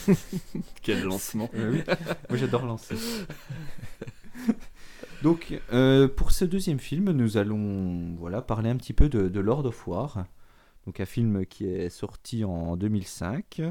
Quel 0.83 1.03
lancement. 1.03 1.51
Euh, 1.55 1.73
oui. 1.73 1.83
Moi 2.29 2.39
j'adore 2.39 2.67
lancer. 2.67 2.95
Donc, 5.23 5.61
euh, 5.73 6.09
pour 6.09 6.33
ce 6.33 6.45
deuxième 6.45 6.79
film, 6.79 7.11
nous 7.13 7.37
allons 7.37 8.17
voilà, 8.19 8.43
parler 8.43 8.71
un 8.71 8.77
petit 8.77 8.93
peu 8.93 9.09
de, 9.09 9.29
de 9.29 9.41
Lord 9.41 9.67
of 9.67 9.87
War. 9.87 10.25
Donc, 10.87 11.01
un 11.01 11.07
film 11.07 11.47
qui 11.47 11.67
est 11.67 11.91
sorti 11.91 12.45
en 12.45 12.77
2005, 12.77 13.63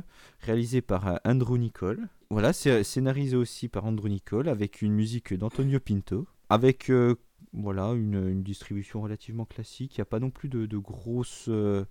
réalisé 0.42 0.82
par 0.82 1.08
euh, 1.08 1.16
Andrew 1.26 1.58
Nicole. 1.58 2.08
Voilà, 2.30 2.54
c'est 2.54 2.84
scénarisé 2.84 3.36
aussi 3.36 3.68
par 3.68 3.86
Andrew 3.86 4.08
Nicole, 4.08 4.48
avec 4.48 4.82
une 4.82 4.94
musique 4.94 5.34
d'Antonio 5.34 5.80
Pinto, 5.80 6.28
avec 6.50 6.90
euh, 6.92 7.16
voilà, 7.54 7.94
une, 7.94 8.44
distribution 8.44 9.02
relativement 9.02 9.46
classique. 9.46 9.98
Il 9.98 10.00
n'y 10.00 10.04
a 10.04 10.06
pas 10.06 10.20
non 10.20 10.30
plus 10.30 10.50
de, 10.50 10.78
grosses. 10.78 11.46
euh, 11.48 11.86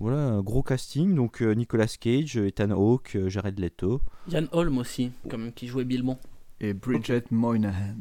voilà, 0.00 0.40
gros 0.42 0.62
casting. 0.62 1.14
Donc, 1.14 1.40
euh, 1.40 1.52
Nicolas 1.52 1.86
Cage, 1.86 2.36
Ethan 2.36 2.70
Hawke, 2.70 3.16
euh, 3.16 3.28
Jared 3.28 3.58
Leto. 3.58 4.00
Yann 4.28 4.48
Holm 4.52 4.78
aussi, 4.78 5.12
même, 5.30 5.52
qui 5.52 5.66
jouait 5.68 5.84
Bilbon. 5.84 6.18
Et 6.60 6.72
Bridget 6.72 7.24
Moynahan. 7.30 7.96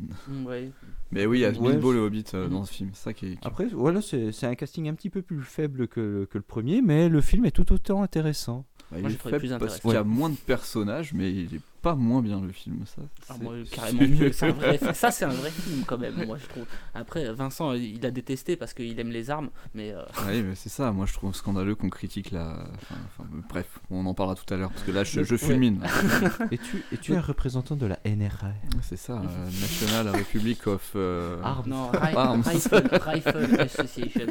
Ouais. 0.46 0.72
Mais 1.12 1.26
oui, 1.26 1.40
il 1.40 1.42
y 1.42 1.46
a 1.46 1.50
Ouais, 1.52 1.72
Bilbo 1.74 1.92
je- 1.92 1.98
le 1.98 2.04
Hobbit 2.04 2.24
euh, 2.34 2.48
dans 2.48 2.64
ce 2.66 2.74
film, 2.74 2.90
c'est 2.94 3.04
ça 3.04 3.14
qui 3.14 3.26
est. 3.28 3.32
qui- 3.36 3.48
Après, 3.48 3.66
voilà, 3.68 4.02
c'est 4.02 4.32
c'est 4.32 4.48
un 4.48 4.56
casting 4.56 4.88
un 4.90 4.94
petit 4.94 5.10
peu 5.10 5.22
plus 5.22 5.42
faible 5.42 5.88
que, 5.88 6.26
que 6.30 6.38
le 6.38 6.44
premier, 6.44 6.82
mais 6.82 7.10
le 7.10 7.22
film 7.22 7.46
est 7.46 7.52
tout 7.52 7.72
autant 7.74 8.02
intéressant. 8.04 8.66
Bah, 8.94 9.00
Moi, 9.02 9.10
il 9.10 9.14
je 9.14 9.38
plus 9.38 9.50
parce 9.60 9.80
qu'il 9.80 9.92
y 9.92 9.96
a 9.96 10.04
moins 10.04 10.30
de 10.30 10.36
personnages, 10.36 11.14
mais 11.14 11.32
il 11.32 11.56
est 11.56 11.62
pas 11.82 11.96
moins 11.96 12.22
bien 12.22 12.40
le 12.40 12.52
film, 12.54 12.86
ça. 12.86 13.02
Ah, 13.28 13.34
c'est- 13.38 13.44
moi, 13.44 13.56
carrément 13.72 14.08
mieux. 14.08 14.32
C'est 14.32 14.46
un 14.48 14.52
vrai... 14.54 14.78
Ça, 14.94 15.12
c'est 15.12 15.26
un 15.26 15.30
vrai 15.34 15.50
film 15.52 15.84
quand 15.86 15.98
même, 15.98 16.26
moi 16.26 16.38
je 16.42 16.48
trouve. 16.48 16.66
Après, 16.94 17.34
Vincent, 17.34 17.74
il 17.74 18.06
a 18.06 18.12
détesté 18.12 18.56
parce 18.56 18.74
qu'il 18.74 18.98
aime 19.00 19.10
les 19.10 19.30
armes, 19.30 19.50
mais. 19.74 19.92
euh, 19.92 20.02
Oui, 20.28 20.42
mais 20.44 20.56
c'est 20.56 20.70
ça, 20.70 20.92
moi 20.94 21.06
je 21.06 21.14
trouve 21.14 21.36
scandaleux 21.36 21.76
qu'on 21.76 21.90
critique 21.90 22.32
la. 22.32 22.52
Enfin, 22.82 22.96
enfin, 23.08 23.30
bref, 23.50 23.68
on 23.90 24.06
en 24.06 24.14
parlera 24.14 24.36
tout 24.36 24.54
à 24.54 24.58
l'heure, 24.58 24.70
parce 24.72 24.84
que 24.84 24.92
là 24.92 25.04
je, 25.04 25.24
je 25.24 25.34
Ouais. 25.34 25.38
fulmine. 25.38 25.82
Es-tu 26.52 27.14
es 27.14 27.18
un 27.18 27.22
représentant 27.22 27.76
de 27.76 27.86
la 27.88 28.00
NRA 28.06 28.52
c'est 28.82 28.98
ça, 28.98 29.14
euh, 29.14 29.46
National 29.46 30.10
Republic 30.10 30.66
of. 30.68 30.92
euh, 30.96 31.38
Non, 31.66 31.92
Arms. 31.94 32.44
Rifle, 32.46 32.84
Rifle 32.92 33.60
Association. 33.60 34.28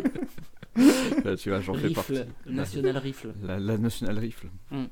Là, 0.76 1.36
tu 1.36 1.50
vois, 1.50 1.60
j'en 1.60 1.74
fais 1.74 1.88
Rifle, 1.88 1.94
partie. 2.14 2.30
National 2.46 2.96
Rifle. 2.96 3.34
La, 3.42 3.60
la 3.60 3.76
National 3.76 4.18
Rifle. 4.18 4.46
Mm. 4.70 4.84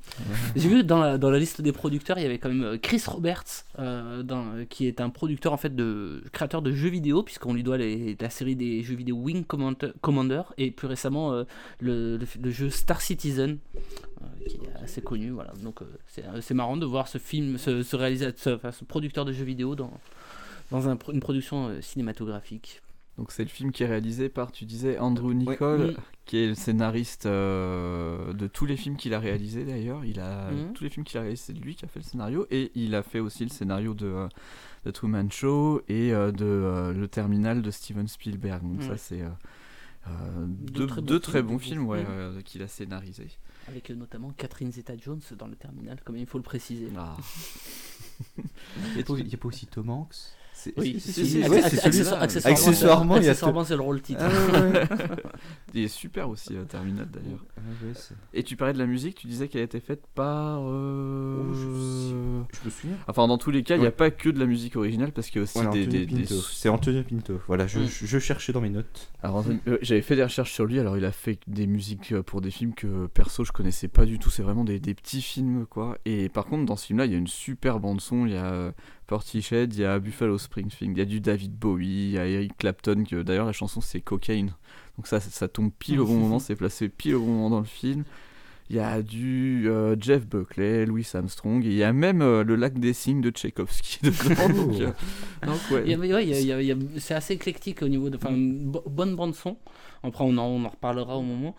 J'ai 0.55 0.69
vu 0.69 0.85
dans 0.85 0.99
la, 1.01 1.17
dans 1.19 1.31
la 1.31 1.39
liste 1.39 1.63
des 1.63 1.73
producteurs, 1.73 2.19
il 2.19 2.23
y 2.23 2.27
avait 2.27 2.39
quand 2.39 2.51
même 2.51 2.63
euh, 2.65 2.79
Chris 2.79 3.03
Roberts, 3.07 3.65
euh, 3.79 4.23
dans- 4.23 4.45
euh, 4.57 4.65
qui 4.67 4.87
est 4.87 5.01
un 5.01 5.09
producteur 5.11 5.53
en 5.53 5.57
fait 5.57 5.75
de 5.75 6.23
créateur 6.33 6.61
de 6.61 6.73
jeux 6.73 6.91
vidéo, 6.91 7.23
puisqu'on 7.23 7.55
lui 7.55 7.63
doit 7.63 7.79
les- 7.79 8.17
la 8.21 8.29
série 8.31 8.57
des 8.57 8.83
jeux 8.83 8.95
vidéo 8.95 9.17
Wing 9.17 9.45
Commander, 9.45 10.43
et 10.59 10.71
plus 10.71 10.87
récemment 10.87 11.33
euh, 11.33 11.45
le, 11.81 12.19
le, 12.19 12.27
le 12.43 12.51
jeu 12.51 12.69
Star 12.69 13.01
Citizen, 13.01 13.59
euh, 13.75 14.25
qui 14.47 14.57
est 14.57 14.83
assez 14.85 15.01
connu. 15.01 15.31
Voilà. 15.31 15.53
Donc 15.63 15.81
c'est 16.41 16.55
marrant 16.55 16.77
de 16.77 16.85
voir 16.87 17.09
ce 17.09 17.17
film, 17.19 17.57
ce, 17.57 17.83
ce 17.83 17.97
réalisateur, 17.97 18.39
ce, 18.39 18.51
enfin, 18.51 18.71
ce 18.73 18.85
producteur 18.85 19.25
de 19.25 19.33
jeux 19.33 19.45
vidéo 19.45 19.75
dans, 19.75 19.93
dans 20.71 20.89
un 20.91 20.99
une 21.13 21.21
production 21.21 21.71
cinématographique. 21.81 22.83
Donc 23.19 23.33
c'est 23.33 23.43
le 23.43 23.51
film 23.51 23.71
qui 23.71 23.83
est 23.83 23.87
réalisé 23.87 24.29
par, 24.31 24.51
tu 24.51 24.65
disais, 24.65 24.99
Andrew 24.99 25.35
Nicole, 25.35 25.95
qui 26.25 26.39
est 26.39 26.47
le 26.47 26.55
scénariste 26.55 27.27
euh, 27.27 28.33
de 28.33 28.47
tous 28.47 28.65
les 28.65 28.77
films 28.79 28.97
qu'il 28.97 29.13
a 29.13 29.19
réalisés 29.19 29.65
d'ailleurs. 29.67 30.05
Il 30.07 30.21
a 30.21 30.51
Mhm. 30.53 30.73
tous 30.73 30.85
les 30.85 30.91
films 30.91 31.05
qu'il 31.05 31.19
a 31.19 31.23
réalisés, 31.23 31.43
c'est 31.49 31.53
lui 31.53 31.75
qui 31.75 31.85
a 31.85 31.89
fait 31.89 31.99
le 32.01 32.05
scénario 32.05 32.47
et 32.51 32.71
il 32.75 32.95
a 32.95 33.03
fait 33.03 33.21
aussi 33.21 33.43
le 33.45 33.51
scénario 33.51 33.93
de, 33.93 34.07
euh, 34.07 34.29
de 34.87 34.91
Truman 34.91 35.29
Show 35.31 35.83
et 35.89 36.15
euh, 36.15 36.33
de 36.33 36.47
euh, 36.47 36.93
Le 36.95 37.09
Terminal 37.09 37.61
de 37.61 37.71
Steven 37.71 38.09
Spielberg. 38.09 38.63
Donc 38.63 38.83
ça 38.83 38.97
c'est 38.97 39.23
Deux 40.07 40.47
deux, 40.73 40.87
très 40.87 41.01
bons 41.03 41.07
deux 41.07 41.21
très 41.21 41.33
films, 41.41 41.47
bons 41.49 41.59
films 41.59 41.87
ouais, 41.87 42.05
Mhm. 42.05 42.43
qu'il 42.43 42.63
a 42.63 42.69
scénarisés. 42.69 43.29
Avec 43.69 43.91
notamment 43.91 44.31
Catherine 44.31 44.73
Zeta-Jones 44.73 45.21
dans 45.37 45.47
le 45.47 45.57
terminal, 45.57 46.01
comme 46.05 46.17
il 46.17 46.27
faut 46.27 46.39
le 46.39 46.43
préciser. 46.45 46.89
Ah. 46.97 47.17
Il 48.77 48.83
n'y 48.95 49.33
a, 49.33 49.35
a 49.35 49.37
pas 49.37 49.49
aussi 49.49 49.67
Tom 49.67 49.91
Hanks? 49.91 50.17
Oui, 50.77 51.01
ouais, 51.49 51.63
accessoirement, 51.65 53.15
Accessoirement, 53.17 53.65
c'est 53.65 53.77
le 53.77 53.83
rôle 53.83 54.01
titre. 54.03 54.21
Ah, 54.23 54.61
ouais, 54.61 54.73
ouais. 54.73 54.87
Il 55.75 55.85
est 55.85 55.89
super 55.89 56.29
aussi, 56.29 56.57
euh, 56.57 56.65
Terminal 56.65 57.09
d'ailleurs. 57.11 57.45
Ah, 57.57 57.61
ouais, 57.85 57.93
Et 58.35 58.43
tu 58.43 58.57
parlais 58.57 58.73
de 58.75 58.79
la 58.79 58.87
musique, 58.87 59.15
tu 59.17 59.27
disais 59.29 59.49
qu'elle 59.49 59.61
a 59.61 59.65
été 59.65 59.81
faite 59.81 60.03
par. 60.15 60.61
euh, 60.65 61.43
Oh, 61.51 61.55
je- 61.55 62.59
je 62.59 62.65
me 62.65 62.71
souviens. 62.71 62.97
Enfin, 63.09 63.27
dans 63.29 63.39
tous 63.39 63.51
les 63.51 63.63
cas, 63.63 63.77
il 63.77 63.81
n'y 63.81 63.87
a 63.87 63.89
Ouais. 63.91 63.95
pas 63.95 64.11
que 64.11 64.29
de 64.29 64.39
la 64.39 64.47
musique 64.47 64.77
originale 64.77 65.13
parce 65.13 65.29
qu'il 65.29 65.37
y 65.37 65.41
a 65.41 65.45
aussi 65.45 65.55
Voilà, 65.59 65.71
des. 65.71 65.87
Des- 65.87 66.07
des-. 66.07 66.25
C'est 66.27 66.69
Antonio 66.69 67.03
Pinto. 67.03 67.41
Voilà, 67.47 67.67
je, 67.67 67.81
je- 67.81 68.07
je 68.07 68.19
cherchais 68.19 68.53
dans 68.53 68.61
mes 68.61 68.71
notes. 68.71 69.11
Alors, 69.23 69.45
euh, 69.69 69.79
j'avais 69.83 70.03
fait 70.03 70.17
des 70.17 70.25
recherches 70.25 70.53
sur 70.53 70.65
lui. 70.67 70.79
Alors, 70.79 70.97
il 70.97 71.05
a 71.05 71.13
fait 71.13 71.39
des 71.47 71.67
musiques 71.67 72.13
euh, 72.13 72.23
pour 72.23 72.41
des 72.41 72.51
films 72.51 72.75
que 72.75 73.07
perso 73.07 73.45
je 73.45 73.53
connaissais 73.53 73.89
pas 73.89 74.05
du 74.07 74.19
tout. 74.19 74.31
C'est 74.31 74.43
vraiment 74.43 74.65
des, 74.65 74.81
des 74.81 74.95
petits 74.95 75.23
films, 75.23 75.67
quoi. 75.67 75.97
Et 76.05 76.29
par 76.29 76.47
contre, 76.47 76.67
dans 76.67 76.77
ce 76.77 76.87
film-là, 76.87 77.07
il 77.07 77.13
y 77.13 77.15
a 77.15 77.19
une 77.19 77.27
super 77.27 77.79
bande 77.81 78.01
son. 78.01 78.27
Il 78.27 78.33
y 78.33 78.37
a 78.37 78.73
Portishead, 79.11 79.75
il 79.75 79.81
y 79.81 79.85
a 79.85 79.99
Buffalo 79.99 80.39
Springfield, 80.39 80.97
il 80.97 81.01
y 81.01 81.03
a 81.03 81.05
du 81.05 81.21
David 81.21 81.53
Bowie, 81.53 81.87
il 81.89 82.11
y 82.13 82.19
a 82.19 82.27
Eric 82.27 82.57
Clapton. 82.57 83.03
Que 83.03 83.23
d'ailleurs, 83.23 83.47
la 83.47 83.53
chanson 83.53 83.81
c'est 83.81 84.01
Cocaine. 84.01 84.55
Donc 84.97 85.09
ça, 85.09 85.19
ça 85.19 85.49
tombe 85.49 85.73
pile 85.77 85.99
au 85.99 86.07
bon 86.07 86.15
moment. 86.15 86.39
C'est 86.39 86.55
placé 86.55 86.89
pile 86.89 87.17
au 87.17 87.21
bon 87.21 87.27
moment 87.33 87.51
dans 87.51 87.59
le 87.59 87.65
film. 87.65 88.05
Il 88.69 88.77
y 88.77 88.79
a 88.79 89.03
du 89.03 89.69
euh, 89.69 89.97
Jeff 89.99 90.29
Buckley, 90.29 90.87
Louis 90.87 91.05
Armstrong, 91.13 91.65
et 91.65 91.71
il 91.71 91.75
y 91.75 91.83
a 91.83 91.93
même 91.93 92.23
euh, 92.23 92.45
le 92.45 92.55
lac 92.55 92.79
des 92.79 92.93
signes 92.93 93.21
de 93.21 93.31
Tchaïkovski 93.31 93.99
dedans. 94.05 94.85
c'est 96.99 97.15
assez 97.15 97.35
éclectique 97.35 97.83
au 97.83 97.89
niveau 97.89 98.11
de. 98.11 98.17
Bo- 98.17 98.85
bonne 98.89 99.17
bande-son. 99.17 99.57
Après, 100.05 100.23
on 100.23 100.39
en, 100.39 100.45
on 100.47 100.65
en 100.65 100.69
reparlera 100.69 101.17
au 101.17 101.23
moment. 101.23 101.57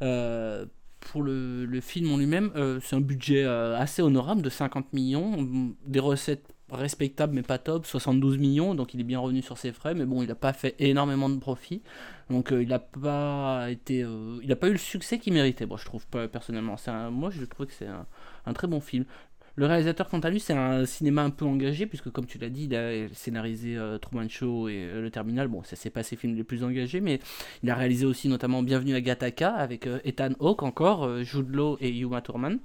Euh, 0.00 0.64
pour 1.00 1.22
le, 1.22 1.66
le 1.66 1.80
film 1.82 2.10
en 2.12 2.16
lui-même, 2.16 2.50
euh, 2.56 2.80
c'est 2.82 2.96
un 2.96 3.02
budget 3.02 3.44
euh, 3.44 3.76
assez 3.78 4.00
honorable 4.00 4.40
de 4.40 4.48
50 4.48 4.94
millions. 4.94 5.42
mm, 5.42 5.74
Des 5.86 6.00
recettes 6.00 6.53
respectables 6.70 7.34
mais 7.34 7.42
pas 7.42 7.58
top, 7.58 7.86
72 7.86 8.38
millions. 8.38 8.74
Donc 8.74 8.94
il 8.94 9.00
est 9.00 9.04
bien 9.04 9.18
revenu 9.20 9.42
sur 9.42 9.58
ses 9.58 9.72
frais. 9.72 9.94
Mais 9.94 10.04
bon, 10.06 10.22
il 10.22 10.28
n'a 10.28 10.34
pas 10.34 10.52
fait 10.52 10.74
énormément 10.78 11.28
de 11.28 11.38
profit. 11.38 11.82
Donc 12.30 12.52
euh, 12.52 12.62
il 12.62 12.68
n'a 12.68 12.78
pas 12.78 13.66
été. 13.70 14.02
euh, 14.02 14.38
il 14.42 14.48
n'a 14.48 14.56
pas 14.56 14.68
eu 14.68 14.72
le 14.72 14.78
succès 14.78 15.18
qu'il 15.18 15.32
méritait, 15.34 15.66
moi 15.66 15.76
je 15.80 15.84
trouve 15.84 16.06
pas 16.06 16.28
personnellement. 16.28 16.76
C'est 16.76 16.90
un- 16.90 17.10
moi 17.10 17.30
je 17.30 17.44
trouve 17.44 17.66
que 17.66 17.72
c'est 17.72 17.88
un 18.46 18.52
très 18.54 18.66
bon 18.66 18.80
film. 18.80 19.04
Le 19.56 19.66
réalisateur, 19.66 20.08
quant 20.08 20.18
à 20.18 20.30
lui, 20.30 20.40
c'est 20.40 20.52
un 20.52 20.84
cinéma 20.84 21.22
un 21.22 21.30
peu 21.30 21.44
engagé, 21.44 21.86
puisque 21.86 22.10
comme 22.10 22.26
tu 22.26 22.38
l'as 22.38 22.48
dit, 22.48 22.64
il 22.64 22.74
a 22.74 23.06
scénarisé 23.12 23.76
euh, 23.76 23.98
Truman 23.98 24.28
Show 24.28 24.68
et 24.68 24.88
euh, 24.92 25.00
Le 25.00 25.10
Terminal. 25.12 25.46
Bon, 25.46 25.62
ça 25.62 25.76
c'est 25.76 25.90
pas 25.90 26.02
ses 26.02 26.16
films 26.16 26.34
les 26.34 26.42
plus 26.42 26.64
engagés, 26.64 27.00
mais 27.00 27.20
il 27.62 27.70
a 27.70 27.76
réalisé 27.76 28.04
aussi 28.04 28.26
notamment 28.28 28.64
Bienvenue 28.64 28.96
à 28.96 29.00
Gattaca 29.00 29.52
avec 29.54 29.86
euh, 29.86 30.00
Ethan 30.04 30.30
Hawke 30.40 30.64
encore, 30.64 31.04
euh, 31.04 31.22
Jude 31.22 31.50
Law 31.54 31.76
et 31.80 31.88
Uma 32.00 32.20
Thurman. 32.20 32.58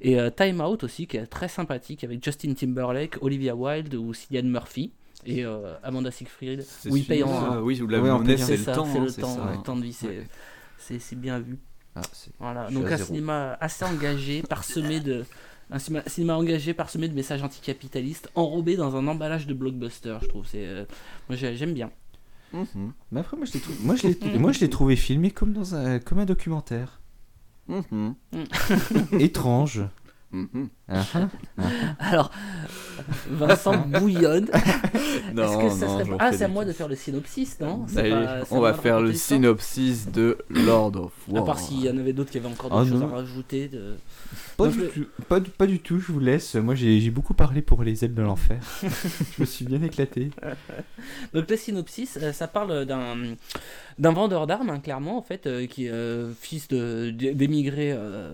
Et 0.00 0.18
euh, 0.18 0.28
Time 0.28 0.60
Out 0.60 0.82
aussi, 0.82 1.06
qui 1.06 1.18
est 1.18 1.26
très 1.26 1.46
sympathique 1.46 2.02
avec 2.02 2.24
Justin 2.24 2.54
Timberlake, 2.54 3.22
Olivia 3.22 3.54
Wilde 3.54 3.94
ou 3.94 4.12
Cillian 4.12 4.42
Murphy. 4.48 4.92
Et 5.26 5.44
euh, 5.44 5.74
Amanda 5.84 6.10
Seyfried. 6.10 6.62
C'est 6.62 6.90
Oui, 6.90 7.02
paye 7.02 7.22
en. 7.22 7.28
celui-là, 7.28 7.62
oui, 7.62 7.80
où 7.80 7.86
la 7.86 8.00
Ouais, 8.00 8.10
en 8.10 8.24
c'est 8.36 8.56
le 8.56 8.62
ça, 8.64 8.72
temps. 8.72 8.84
c'est 8.86 8.98
hein, 8.98 9.04
le 9.04 9.12
temps, 9.12 9.36
ça. 9.36 9.52
le 9.56 9.62
temps 9.62 9.76
de 9.76 9.82
vie, 9.84 9.92
c'est 9.92 10.08
Ouais. 10.90 11.16
bien 11.16 11.38
vu. 11.38 11.58
Ah, 11.94 12.00
Voilà, 12.40 12.68
donc 12.72 12.86
un 12.86 12.96
zéro. 12.96 13.06
cinéma 13.06 13.56
assez 13.60 13.84
engagé, 13.84 14.42
parsemé 14.42 14.98
de 14.98 15.24
un 15.70 15.78
cinéma, 15.78 16.02
cinéma 16.06 16.36
engagé, 16.36 16.74
parsemé 16.74 17.08
de 17.08 17.14
messages 17.14 17.42
anticapitalistes, 17.42 18.30
enrobé 18.34 18.76
dans 18.76 18.96
un 18.96 19.06
emballage 19.06 19.46
de 19.46 19.54
blockbuster, 19.54 20.18
je 20.22 20.26
trouve. 20.28 20.46
C'est 20.46 20.66
euh, 20.66 20.84
moi 21.28 21.36
j'ai- 21.36 21.56
j'aime 21.56 21.72
bien. 21.74 21.90
Mhm. 22.52 22.92
Mais 23.10 23.20
après, 23.20 23.36
moi 23.36 23.46
je 23.46 23.52
l'ai 23.54 23.60
trou- 23.60 23.72
moi, 23.80 23.96
je 23.96 24.08
l'ai- 24.08 24.38
moi, 24.38 24.52
je 24.52 24.60
l'ai 24.60 24.70
trouvé 24.70 24.94
filmé 24.96 25.30
comme, 25.30 25.52
dans 25.52 25.74
un, 25.74 25.98
comme 25.98 26.18
un 26.20 26.24
documentaire. 26.26 27.00
Mhm. 27.68 28.14
Étrange. 29.20 29.82
Mhm. 30.32 30.68
Alors, 31.98 32.30
Vincent 33.30 33.76
bouillonne. 33.86 34.48
Non, 35.32 35.58
que 35.68 35.70
ça 35.74 35.86
non, 35.86 35.98
serait 36.04 36.16
Ah, 36.20 36.32
c'est 36.32 36.44
à 36.44 36.48
moi 36.48 36.64
de 36.64 36.72
faire 36.72 36.86
le 36.88 36.94
synopsis, 36.94 37.58
non 37.60 37.86
Allez, 37.96 38.10
pas- 38.10 38.40
à 38.40 38.42
on 38.50 38.60
va 38.60 38.72
de 38.72 38.76
faire 38.78 39.00
le 39.00 39.12
synopsis 39.12 40.10
de 40.10 40.38
Lord 40.48 40.96
of 40.96 41.12
À 41.28 41.32
War. 41.32 41.44
part 41.44 41.58
s'il 41.58 41.80
y 41.84 41.90
en 41.90 41.96
avait 41.98 42.12
d'autres 42.12 42.30
qui 42.30 42.38
avaient 42.38 42.48
encore 42.48 42.70
Ah, 42.76 42.84
des 42.84 42.90
choses 42.90 43.00
non. 43.00 43.08
à 43.12 43.16
rajouter. 43.16 43.68
De... 43.68 43.94
Pas, 44.56 44.64
Donc, 44.66 44.72
du 44.74 44.78
le- 44.80 44.88
tout, 44.90 45.06
pas, 45.28 45.40
du- 45.40 45.50
pas 45.50 45.66
du 45.66 45.80
tout, 45.80 45.98
je 45.98 46.12
vous 46.12 46.20
laisse. 46.20 46.54
Moi 46.56 46.74
j'ai 46.76 47.10
beaucoup 47.10 47.34
parlé 47.34 47.62
pour 47.62 47.82
les 47.82 48.04
ailes 48.04 48.14
de 48.14 48.22
l'enfer. 48.22 48.58
je 48.82 49.40
me 49.40 49.44
suis 49.46 49.64
bien 49.64 49.82
éclaté. 49.82 50.30
Donc 51.34 51.50
le 51.50 51.56
synopsis, 51.56 52.18
euh, 52.22 52.32
ça 52.32 52.46
parle 52.48 52.84
d'un 52.84 53.16
d'un 53.98 54.12
vendeur 54.12 54.46
d'armes, 54.48 54.70
hein, 54.70 54.80
clairement, 54.80 55.16
en 55.18 55.22
fait, 55.22 55.46
euh, 55.46 55.66
qui 55.66 55.86
est 55.86 55.90
euh, 55.90 56.32
fils 56.40 56.66
de- 56.68 57.10
d'émigrés 57.10 57.92
euh, 57.92 58.32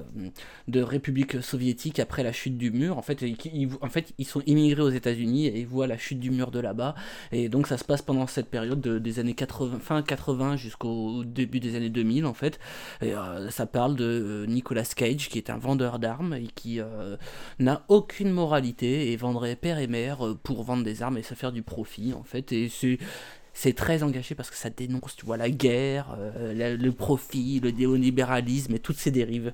de 0.69 0.83
République 0.83 1.43
soviétique 1.43 1.99
après 2.01 2.23
la 2.23 2.33
chute 2.41 2.57
du 2.59 2.71
mur. 2.71 2.97
En 2.99 3.03
fait, 3.03 3.23
ils, 3.23 3.69
en 3.81 3.89
fait, 3.89 4.13
ils 4.19 4.27
sont 4.27 4.43
immigrés 4.47 4.83
aux 4.83 4.91
États-Unis 4.91 5.47
et 5.47 5.61
ils 5.61 5.67
voient 5.67 5.87
la 5.87 5.99
chute 5.99 6.19
du 6.21 6.31
mur 6.31 6.51
de 6.51 6.61
là-bas. 6.61 6.95
Et 7.33 7.49
donc 7.49 7.67
ça 7.67 7.77
se 7.79 7.85
passe 7.85 8.03
pendant 8.03 8.27
cette 8.27 8.49
période 8.51 8.81
de- 8.81 8.99
des 8.99 9.19
années 9.19 9.35
80, 9.35 9.79
fin 9.81 10.03
80 10.03 10.57
jusqu'au 10.57 11.25
début 11.25 11.61
des 11.61 11.77
années 11.77 11.91
2000, 11.91 12.27
en 12.27 12.35
fait. 12.35 12.59
Euh, 13.03 13.51
ça 13.51 13.67
parle 13.67 13.97
de 13.97 14.05
euh, 14.05 14.47
Nicolas 14.47 14.85
Cage, 14.85 15.29
qui 15.29 15.39
est 15.39 15.51
un 15.51 15.59
vendeur 15.59 15.99
d'armes 15.99 16.35
et 16.35 16.49
qui 16.55 16.81
euh, 16.81 17.17
n'a 17.59 17.85
aucune 17.89 18.31
moralité 18.31 19.13
et 19.13 19.17
vendrait 19.17 19.57
père 19.57 19.79
et 19.79 19.87
mère 19.87 20.19
pour 20.43 20.63
vendre 20.63 20.83
des 20.85 21.03
armes 21.03 21.19
et 21.19 21.23
se 21.23 21.35
faire 21.35 21.53
du 21.53 21.63
profit, 21.63 22.13
en 22.15 22.23
fait. 22.25 22.53
Et 22.53 22.69
c'est 22.69 22.99
c'est 23.53 23.75
très 23.75 24.05
engagé 24.05 24.37
parce 24.37 24.49
que 24.49 24.57
ça 24.57 24.71
dénonce, 24.71 25.17
tu 25.17 25.27
vois, 25.27 25.37
la 25.37 25.51
guerre, 25.51 26.17
la- 26.55 26.77
le 26.77 26.93
profit, 26.93 27.59
le 27.61 27.73
néolibéralisme 27.73 28.75
et 28.77 28.79
toutes 28.79 28.97
ces 28.97 29.11
dérives. 29.11 29.53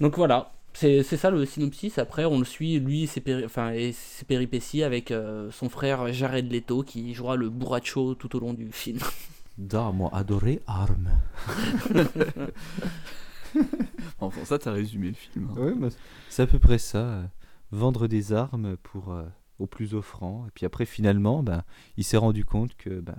Donc 0.00 0.16
voilà, 0.16 0.52
c'est 0.76 1.02
c'est 1.02 1.16
ça 1.16 1.30
le 1.30 1.44
synopsis. 1.46 1.98
Après, 1.98 2.24
on 2.24 2.38
le 2.38 2.44
suit, 2.44 2.78
lui 2.78 3.04
et 3.04 3.06
ses, 3.06 3.20
péri- 3.20 3.44
enfin, 3.44 3.72
et 3.72 3.92
ses 3.92 4.24
péripéties 4.24 4.82
avec 4.82 5.10
euh, 5.10 5.50
son 5.50 5.68
frère 5.68 6.12
Jared 6.12 6.50
Leto 6.52 6.82
qui 6.82 7.14
jouera 7.14 7.36
le 7.36 7.48
bourracho 7.50 8.14
tout 8.14 8.36
au 8.36 8.40
long 8.40 8.52
du 8.54 8.70
film. 8.72 8.98
D'armes, 9.58 10.10
adoré 10.12 10.60
armes. 10.66 11.10
Enfin, 14.18 14.44
ça, 14.44 14.58
t'as 14.58 14.72
résumé 14.72 15.08
le 15.08 15.14
film. 15.14 15.48
hein. 15.50 15.60
Ouais, 15.60 15.74
bah, 15.74 15.88
c'est 16.28 16.42
à 16.42 16.46
peu 16.46 16.58
près 16.58 16.78
ça. 16.78 16.98
euh, 16.98 17.24
Vendre 17.72 18.06
des 18.06 18.32
armes 18.32 18.76
pour 18.82 19.12
euh, 19.12 19.24
au 19.58 19.66
plus 19.66 19.94
offrant. 19.94 20.44
Et 20.46 20.50
puis 20.54 20.66
après, 20.66 20.84
finalement, 20.86 21.42
ben, 21.42 21.62
il 21.96 22.04
s'est 22.04 22.16
rendu 22.16 22.44
compte 22.44 22.76
que 22.76 23.00
ben, 23.00 23.16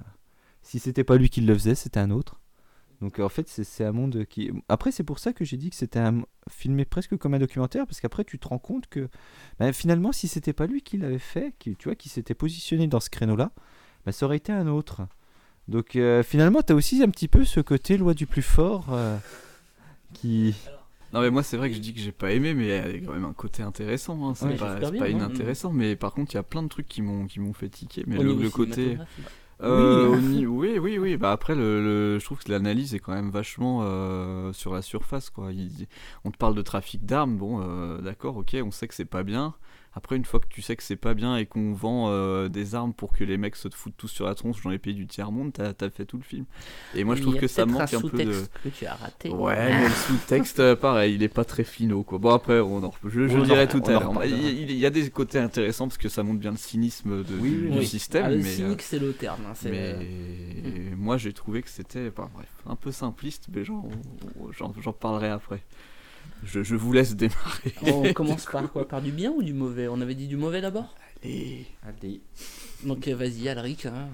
si 0.61 0.79
c'était 0.79 1.03
pas 1.03 1.17
lui 1.17 1.29
qui 1.29 1.41
le 1.41 1.53
faisait, 1.53 1.75
c'était 1.75 1.99
un 1.99 2.11
autre. 2.11 2.36
Donc 3.01 3.19
en 3.19 3.29
fait, 3.29 3.47
c'est- 3.47 3.63
c'est 3.63 3.85
un 3.85 3.91
monde 3.91 4.25
qui. 4.25 4.51
Après, 4.69 4.91
c'est 4.91 5.03
pour 5.03 5.19
ça 5.19 5.31
que 5.33 5.45
j'ai 5.45 5.57
dit 5.57 5.69
que 5.69 5.75
c'était 5.75 5.99
un... 5.99 6.23
filmé 6.49 6.83
presque 6.85 7.15
comme 7.17 7.33
un 7.35 7.39
documentaire, 7.39 7.85
parce 7.85 7.99
qu'après, 8.01 8.23
tu 8.23 8.39
te 8.39 8.47
rends 8.47 8.57
compte 8.57 8.87
que 8.87 9.07
ben, 9.59 9.71
finalement, 9.73 10.11
si 10.11 10.27
c'était 10.27 10.53
pas 10.53 10.65
lui 10.65 10.81
qui 10.81 10.97
l'avait 10.97 11.19
fait, 11.19 11.53
qui, 11.59 11.75
tu 11.75 11.89
vois, 11.89 11.95
qui 11.95 12.09
s'était 12.09 12.33
positionné 12.33 12.87
dans 12.87 12.99
ce 12.99 13.09
créneau-là, 13.11 13.51
ben, 14.05 14.11
ça 14.11 14.25
aurait 14.25 14.37
été 14.37 14.51
un 14.51 14.67
autre. 14.67 15.01
Donc 15.67 15.95
euh, 15.95 16.23
finalement, 16.23 16.61
tu 16.63 16.71
as 16.73 16.75
aussi 16.75 17.03
un 17.03 17.09
petit 17.09 17.27
peu 17.27 17.43
ce 17.45 17.59
côté 17.59 17.97
loi 17.97 18.13
du 18.13 18.25
plus 18.25 18.41
fort 18.41 18.87
euh, 18.91 19.17
qui. 20.13 20.55
Non 21.13 21.21
mais 21.21 21.29
moi 21.29 21.41
c'est 21.41 21.55
vrai 21.55 21.69
que 21.69 21.75
je 21.75 21.79
dis 21.79 21.93
que 21.93 22.01
j'ai 22.01 22.11
pas 22.11 22.31
aimé 22.33 22.53
mais 22.53 22.65
il 22.65 22.69
y 22.69 22.73
a 22.73 23.05
quand 23.05 23.13
même 23.13 23.23
un 23.23 23.31
côté 23.33 23.63
intéressant 23.63 24.27
hein. 24.29 24.35
c'est 24.35 24.45
Ouais, 24.45 24.55
pas, 24.57 24.75
bien, 24.77 24.91
pas 24.99 25.05
hein. 25.05 25.09
inintéressant 25.09 25.71
mais 25.71 25.95
par 25.95 26.13
contre 26.13 26.33
il 26.33 26.35
y 26.35 26.37
a 26.37 26.43
plein 26.43 26.61
de 26.61 26.67
trucs 26.67 26.85
qui 26.87 27.01
m'ont 27.01 27.27
qui 27.27 27.39
m'ont 27.39 27.53
fait 27.53 27.69
tiquer 27.69 28.03
mais 28.07 28.17
Au 28.17 28.23
le, 28.23 28.49
côté. 28.49 28.97
Euh, 29.63 30.09
Oui. 30.09 30.45
oui 30.45 30.77
oui 30.79 30.97
oui. 30.99 31.17
Bah 31.17 31.31
après 31.31 31.55
le, 31.55 31.81
le- 31.83 32.19
je 32.19 32.25
trouve 32.25 32.37
que 32.43 32.51
l'analyse 32.51 32.93
est 32.93 32.99
quand 32.99 33.13
même 33.13 33.31
vachement 33.31 33.79
euh, 33.81 34.53
sur 34.53 34.73
la 34.73 34.81
surface 34.83 35.29
quoi. 35.31 35.51
Il- 35.51 35.87
on 36.25 36.31
te 36.31 36.37
parle 36.37 36.53
de 36.55 36.61
trafic 36.61 37.05
d'armes 37.05 37.37
bon 37.37 37.61
euh, 37.63 37.99
d'accord 38.01 38.37
ok 38.37 38.55
on 38.63 38.69
sait 38.71 38.87
que 38.87 38.93
c'est 38.93 39.05
pas 39.05 39.23
bien 39.23 39.55
Après, 39.97 40.15
une 40.15 40.25
fois 40.25 40.39
que 40.39 40.45
tu 40.47 40.61
sais 40.61 40.75
que 40.75 40.83
c'est 40.83 40.95
pas 40.95 41.15
bien 41.15 41.37
et 41.37 41.47
qu'on 41.47 41.73
vend 41.73 42.11
euh, 42.11 42.49
des 42.49 42.75
armes 42.75 42.93
pour 42.93 43.11
que 43.13 43.23
les 43.23 43.35
mecs 43.35 43.55
se 43.55 43.67
foutent 43.73 43.97
tous 43.97 44.07
sur 44.07 44.27
la 44.27 44.35
tronche 44.35 44.61
dans 44.61 44.69
les 44.69 44.77
pays 44.77 44.93
du 44.93 45.07
tiers-monde, 45.07 45.53
t'as 45.53 45.69
as 45.69 45.89
fait 45.89 46.05
tout 46.05 46.17
le 46.17 46.23
film. 46.23 46.45
Et 46.93 47.03
moi, 47.03 47.15
je 47.15 47.23
trouve 47.23 47.37
que 47.37 47.47
ça 47.47 47.65
manque 47.65 47.91
un, 47.91 48.01
peu 48.01 48.23
de. 48.23 48.43
que 48.63 48.69
tu 48.69 48.85
as 48.85 48.93
raté. 48.93 49.29
Ouais, 49.29 49.55
mais 49.55 49.87
le 49.87 49.89
sous-texte, 49.89 50.59
euh, 50.59 50.75
pareil, 50.75 51.15
il 51.15 51.23
est 51.23 51.27
pas 51.27 51.45
très 51.45 51.63
finaux, 51.63 52.03
quoi. 52.03 52.19
Bon, 52.19 52.29
après, 52.29 52.59
on 52.59 52.83
en... 52.83 52.93
je, 53.05 53.27
je 53.27 53.39
dirai 53.39 53.67
tout 53.67 53.81
à 53.87 53.93
l'heure. 53.93 54.23
Il, 54.23 54.71
y 54.71 54.85
a 54.85 54.91
des 54.91 55.09
côtés 55.09 55.39
intéressants 55.39 55.87
parce 55.87 55.97
que 55.97 56.09
ça 56.09 56.21
montre 56.21 56.39
bien 56.39 56.51
le 56.51 56.57
cynisme 56.57 57.23
de, 57.23 57.35
du, 57.35 57.83
système. 57.83 58.25
Ah, 58.25 58.29
le 58.29 58.37
mais, 58.37 58.43
cynique, 58.43 58.83
c'est 58.83 58.99
le 58.99 59.13
terme. 59.13 59.41
Hein, 59.49 59.53
mais 59.63 59.95
moi, 60.95 61.17
j'ai 61.17 61.33
trouvé 61.33 61.63
que 61.63 61.69
c'était, 61.69 62.11
bref, 62.11 62.29
un 62.67 62.75
peu 62.75 62.91
simpliste, 62.91 63.47
mais 63.51 63.63
j'en 63.63 64.93
parlerai 64.93 65.29
après. 65.29 65.63
Je, 66.43 66.75
vous 66.75 66.93
laisse 66.93 67.15
démarrer. 67.15 67.73
On 67.83 68.13
commence 68.13 68.45
par 68.45 68.71
quoi 68.71 68.87
Par 68.87 69.01
du 69.01 69.11
bien 69.11 69.31
ou 69.31 69.43
du 69.43 69.53
mauvais 69.53 69.87
On 69.87 69.99
avait 70.01 70.15
dit 70.15 70.27
du 70.27 70.37
mauvais 70.37 70.61
d'abord 70.61 70.95
Allez. 71.23 71.65
Allez. 71.83 72.21
Donc 72.85 73.07
euh, 73.07 73.15
vas-y, 73.15 73.49
Alric. 73.49 73.85
Hein. 73.85 74.07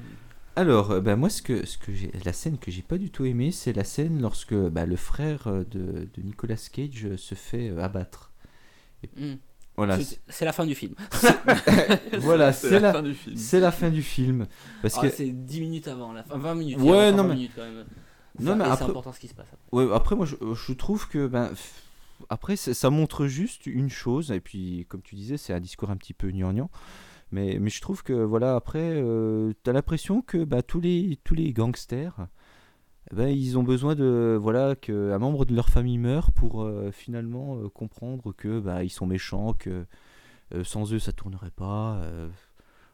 Alors, 0.56 0.92
euh, 0.92 1.02
bah, 1.02 1.16
moi, 1.16 1.30
ce 1.30 1.42
que, 1.42 1.66
ce 1.66 1.78
que 1.78 1.92
la 2.24 2.34
scène 2.34 2.58
que 2.58 2.72
j'ai 2.72 2.82
pas 2.82 2.98
du 2.98 3.10
tout 3.10 3.26
aimé, 3.26 3.52
c'est 3.52 3.74
la 3.74 3.84
scène 3.84 4.22
lorsque 4.22 4.54
bah, 4.54 4.86
le 4.86 4.96
frère 4.96 5.48
euh, 5.48 5.64
de, 5.70 6.08
de, 6.14 6.22
Nicolas 6.22 6.56
Cage 6.72 7.16
se 7.16 7.36
fait 7.36 7.70
abattre. 7.78 8.32
Hmm. 9.18 9.36
Voilà. 9.76 9.98
C'est 10.28 10.46
la 10.46 10.54
fin 10.54 10.66
du 10.66 10.76
film. 10.76 10.94
voilà, 12.20 12.54
c'est 12.54 12.80
la, 12.80 12.94
fin 12.94 13.02
du 13.02 13.16
film. 13.16 13.36
C'est 13.36 13.60
la 13.60 13.72
fin 13.72 13.90
du 13.90 14.04
film. 14.04 14.46
Parce 14.82 14.98
ah, 14.98 15.02
que 15.02 15.10
c'est 15.10 15.30
10 15.30 15.62
minutes 15.62 15.88
avant, 15.88 16.14
la 16.14 16.24
fin, 16.24 16.38
20 16.38 16.56
minutes. 16.56 16.80
Ouais, 16.80 17.12
non, 17.12 17.24
mais... 17.24 17.50
Non, 18.40 18.56
mais 18.56 18.64
après, 18.64 18.78
c'est 18.78 18.84
important 18.86 19.12
ce 19.12 19.20
qui 19.20 19.28
se 19.28 19.36
passe. 19.36 19.48
Après. 19.52 19.86
Ouais, 19.86 19.94
après 19.94 20.16
moi, 20.16 20.26
je, 20.26 20.36
je 20.54 20.74
trouve 20.74 21.08
que 21.08 21.28
ben, 21.28 21.52
après, 22.30 22.56
ça 22.56 22.90
montre 22.90 23.28
juste 23.28 23.66
une 23.66 23.90
chose, 23.90 24.32
et 24.32 24.40
puis, 24.40 24.86
comme 24.90 25.02
tu 25.02 25.16
disais, 25.16 25.38
c'est 25.38 25.54
un 25.54 25.60
discours 25.60 25.90
un 25.92 25.98
petit 25.98 26.14
peu 26.14 26.32
gnangnan. 26.32 26.70
Mais, 27.32 27.58
mais 27.60 27.70
je 27.70 27.82
trouve 27.82 28.04
que, 28.04 28.14
voilà, 28.14 28.56
après, 28.56 28.92
euh, 28.94 29.54
tu 29.64 29.70
as 29.70 29.74
l'impression 29.74 30.22
que 30.22 30.44
bah, 30.44 30.62
tous, 30.62 30.80
les, 30.80 31.18
tous 31.24 31.34
les 31.34 31.52
gangsters, 31.52 32.28
ben, 33.12 33.28
ils 33.28 33.58
ont 33.58 33.64
besoin 33.64 33.96
de, 33.96 34.38
voilà, 34.40 34.76
qu'un 34.76 35.18
membre 35.18 35.46
de 35.46 35.56
leur 35.56 35.70
famille 35.70 35.98
meure 35.98 36.32
pour 36.32 36.62
euh, 36.64 36.92
finalement 36.92 37.58
euh, 37.58 37.70
comprendre 37.70 38.34
que 38.34 38.60
bah, 38.60 38.84
ils 38.84 38.90
sont 38.92 39.08
méchants, 39.08 39.54
que 39.54 39.86
sans 40.64 40.94
eux, 40.94 41.00
ça 41.00 41.12
tournerait 41.12 41.50
pas. 41.50 42.00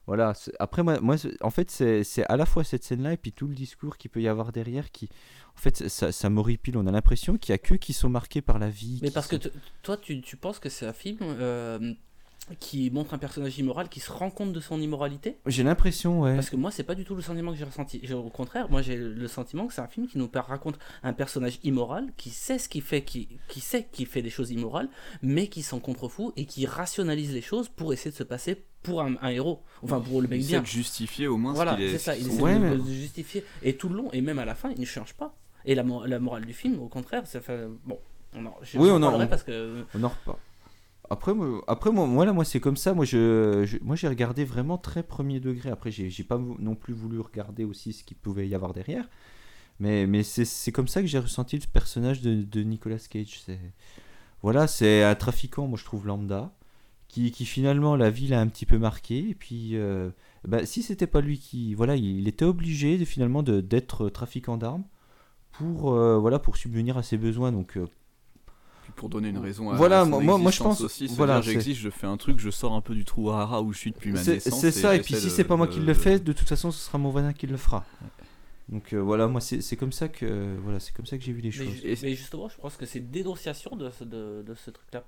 Voilà, 0.09 0.33
après, 0.57 0.81
moi, 0.81 0.99
moi 1.01 1.17
en 1.41 1.51
fait, 1.51 1.69
c'est 1.69 2.25
à 2.25 2.35
la 2.35 2.47
fois 2.47 2.63
cette 2.63 2.83
scène-là 2.83 3.13
et 3.13 3.17
puis 3.17 3.31
tout 3.31 3.45
le 3.45 3.53
discours 3.53 3.95
qu'il 3.95 4.09
peut 4.09 4.23
y 4.23 4.27
avoir 4.27 4.51
derrière 4.51 4.89
qui, 4.89 5.07
en 5.55 5.59
fait, 5.59 5.87
ça, 5.87 6.11
ça 6.11 6.31
m'horripile. 6.31 6.77
On 6.77 6.87
a 6.87 6.91
l'impression 6.91 7.37
qu'il 7.37 7.53
n'y 7.53 7.57
a 7.57 7.59
que 7.59 7.75
qui 7.75 7.93
sont 7.93 8.09
marqués 8.09 8.41
par 8.41 8.57
la 8.57 8.71
vie. 8.71 8.97
Mais 9.03 9.11
parce 9.11 9.27
que 9.27 9.35
toi, 9.83 9.97
tu, 9.97 10.19
tu, 10.21 10.35
penses 10.35 10.57
que 10.57 10.67
c'est 10.67 10.87
un 10.87 10.93
film 10.93 11.19
euh, 11.21 11.93
qui 12.59 12.89
montre 12.91 13.13
un 13.13 13.17
personnage 13.17 13.57
immoral 13.57 13.89
qui 13.89 13.99
se 13.99 14.11
rend 14.11 14.29
compte 14.29 14.53
de 14.53 14.59
son 14.59 14.81
immoralité 14.81 15.37
J'ai 15.45 15.63
l'impression, 15.63 16.21
ouais. 16.21 16.35
Parce 16.35 16.49
que 16.49 16.55
moi, 16.55 16.71
c'est 16.71 16.83
pas 16.83 16.95
du 16.95 17.05
tout 17.05 17.15
le 17.15 17.21
sentiment 17.21 17.51
que 17.51 17.57
j'ai 17.57 17.65
ressenti. 17.65 18.01
Au 18.13 18.29
contraire, 18.29 18.69
moi, 18.69 18.81
j'ai 18.81 18.97
le 18.97 19.27
sentiment 19.27 19.67
que 19.67 19.73
c'est 19.73 19.81
un 19.81 19.87
film 19.87 20.07
qui 20.07 20.17
nous 20.17 20.29
raconte 20.33 20.79
un 21.03 21.13
personnage 21.13 21.59
immoral 21.63 22.07
qui 22.17 22.29
sait 22.29 22.57
ce 22.57 22.69
qu'il 22.69 22.81
fait, 22.81 23.03
qui, 23.03 23.27
qui 23.47 23.59
sait 23.59 23.87
qu'il 23.91 24.07
fait 24.07 24.21
des 24.21 24.29
choses 24.29 24.51
immorales, 24.51 24.89
mais 25.21 25.47
qui 25.47 25.61
s'en 25.61 25.79
contrefou 25.79 26.33
et 26.35 26.45
qui 26.45 26.65
rationalise 26.65 27.33
les 27.33 27.41
choses 27.41 27.69
pour 27.69 27.93
essayer 27.93 28.11
de 28.11 28.15
se 28.15 28.23
passer 28.23 28.63
pour 28.81 29.01
un, 29.01 29.15
héros, 29.29 29.61
enfin 29.83 29.99
pour 29.99 30.21
le 30.21 30.27
mec 30.27 30.39
bien. 30.39 30.47
Il 30.47 30.53
essaie 30.53 30.61
de 30.61 30.65
justifier 30.65 31.27
au 31.27 31.37
moins 31.37 31.53
voilà, 31.53 31.73
ce 31.73 31.77
qu'il 31.77 31.85
est. 31.85 31.91
c'est 31.91 31.97
ça, 31.97 32.15
il 32.15 32.27
essaie 32.27 32.59
de, 32.59 32.77
de, 32.77 32.89
justifier. 32.89 33.43
Et 33.61 33.75
tout 33.75 33.89
le 33.89 33.95
long, 33.95 34.09
et 34.13 34.21
même 34.21 34.39
à 34.39 34.45
la 34.45 34.55
fin, 34.55 34.71
il 34.71 34.79
ne 34.79 34.85
change 34.85 35.13
pas. 35.13 35.35
Et 35.65 35.75
la, 35.75 35.83
la 36.05 36.19
morale 36.19 36.45
du 36.45 36.53
film, 36.53 36.79
au 36.79 36.87
contraire, 36.87 37.27
ça 37.27 37.41
fait. 37.41 37.67
Bon, 37.85 37.99
on 38.33 38.45
en, 38.45 38.55
oui, 38.75 38.89
on 38.91 39.01
en 39.03 39.27
parce 39.27 39.43
que. 39.43 39.83
On 39.93 40.03
en 40.03 40.09
reparle. 40.09 40.37
Après, 41.09 41.33
moi, 41.33 41.63
après 41.67 41.91
moi, 41.91 42.45
c'est 42.45 42.59
comme 42.59 42.77
ça. 42.77 42.93
Moi, 42.93 43.05
je, 43.05 43.77
moi, 43.83 43.95
j'ai 43.95 44.07
regardé 44.07 44.43
vraiment 44.45 44.77
très 44.77 45.03
premier 45.03 45.39
degré. 45.39 45.69
Après, 45.69 45.91
j'ai, 45.91 46.09
j'ai 46.09 46.23
pas 46.23 46.37
non 46.37 46.75
plus 46.75 46.93
voulu 46.93 47.19
regarder 47.19 47.63
aussi 47.63 47.93
ce 47.93 48.03
qu'il 48.03 48.17
pouvait 48.17 48.47
y 48.47 48.55
avoir 48.55 48.73
derrière. 48.73 49.09
Mais, 49.79 50.05
mais 50.07 50.23
c'est, 50.23 50.45
c'est 50.45 50.71
comme 50.71 50.87
ça 50.87 51.01
que 51.01 51.07
j'ai 51.07 51.19
ressenti 51.19 51.57
le 51.57 51.63
personnage 51.71 52.21
de, 52.21 52.63
Nicolas 52.63 52.99
Cage. 53.09 53.41
C'est, 53.45 53.59
voilà, 54.41 54.67
c'est 54.67 55.03
un 55.03 55.15
trafiquant, 55.15 55.67
moi, 55.67 55.77
je 55.79 55.85
trouve 55.85 56.05
lambda, 56.07 56.53
qui, 57.07 57.31
qui 57.31 57.45
finalement 57.45 57.95
la 57.95 58.09
vie 58.09 58.27
l'a 58.27 58.39
un 58.41 58.47
petit 58.47 58.65
peu 58.65 58.77
marqué. 58.77 59.29
Et 59.29 59.35
puis, 59.35 59.71
euh, 59.77 60.11
bah, 60.47 60.65
si 60.65 60.83
c'était 60.83 61.07
pas 61.07 61.21
lui 61.21 61.39
qui, 61.39 61.73
voilà, 61.73 61.95
il, 61.95 62.27
était 62.27 62.45
obligé 62.45 62.97
de, 62.97 63.05
finalement 63.05 63.43
de, 63.43 63.61
d'être 63.61 64.09
trafiquant 64.09 64.57
d'armes 64.57 64.85
pour 65.51 65.91
euh, 65.93 66.17
voilà 66.17 66.39
pour 66.39 66.57
subvenir 66.57 66.97
à 66.97 67.03
ses 67.03 67.17
besoins 67.17 67.51
donc 67.51 67.77
euh, 67.77 67.87
pour 68.99 69.07
donner 69.07 69.29
une 69.29 69.37
raison 69.37 69.69
à 69.69 69.75
voilà 69.75 70.03
moi, 70.03 70.37
moi 70.37 70.51
je 70.51 70.61
pense 70.61 70.81
aussi. 70.81 71.07
voilà 71.07 71.39
j'existe 71.39 71.79
je 71.79 71.89
fais 71.89 72.05
un 72.05 72.17
truc 72.17 72.37
je 72.37 72.49
sors 72.49 72.73
un 72.73 72.81
peu 72.81 72.93
du 72.93 73.05
trou 73.05 73.27
rara 73.27 73.61
où 73.61 73.71
je 73.71 73.77
suis 73.77 73.91
depuis 73.91 74.11
ma 74.11 74.21
naissance 74.21 74.59
c'est 74.59 74.71
ça 74.71 74.93
et 74.93 74.99
puis 74.99 75.15
si 75.15 75.29
c'est 75.29 75.45
pas 75.45 75.55
moi 75.55 75.67
qui 75.67 75.79
le 75.79 75.93
fais 75.93 76.19
de 76.19 76.33
toute 76.33 76.49
façon 76.49 76.69
ce 76.69 76.79
sera 76.85 76.97
mon 76.97 77.09
voisin 77.09 77.33
qui 77.33 77.47
le 77.47 77.57
fera. 77.57 77.85
Donc 78.67 78.93
euh, 78.93 78.97
voilà 78.97 79.27
moi 79.27 79.39
c'est 79.41 79.75
comme 79.77 79.93
ça 79.93 80.09
que 80.09 80.57
voilà 80.61 80.79
c'est 80.79 80.93
comme 80.93 81.05
ça 81.05 81.17
que 81.17 81.23
j'ai 81.23 81.31
vu 81.31 81.41
les 81.41 81.51
choses. 81.51 81.67
mais, 82.03 82.13
justement 82.13 82.49
je 82.49 82.57
pense 82.57 82.75
que 82.75 82.85
c'est 82.85 82.99
dénonciation 82.99 83.75
de, 83.77 83.89
de, 84.01 84.43
de 84.45 84.55
ce 84.55 84.69
truc 84.69 84.93
là 84.93 85.05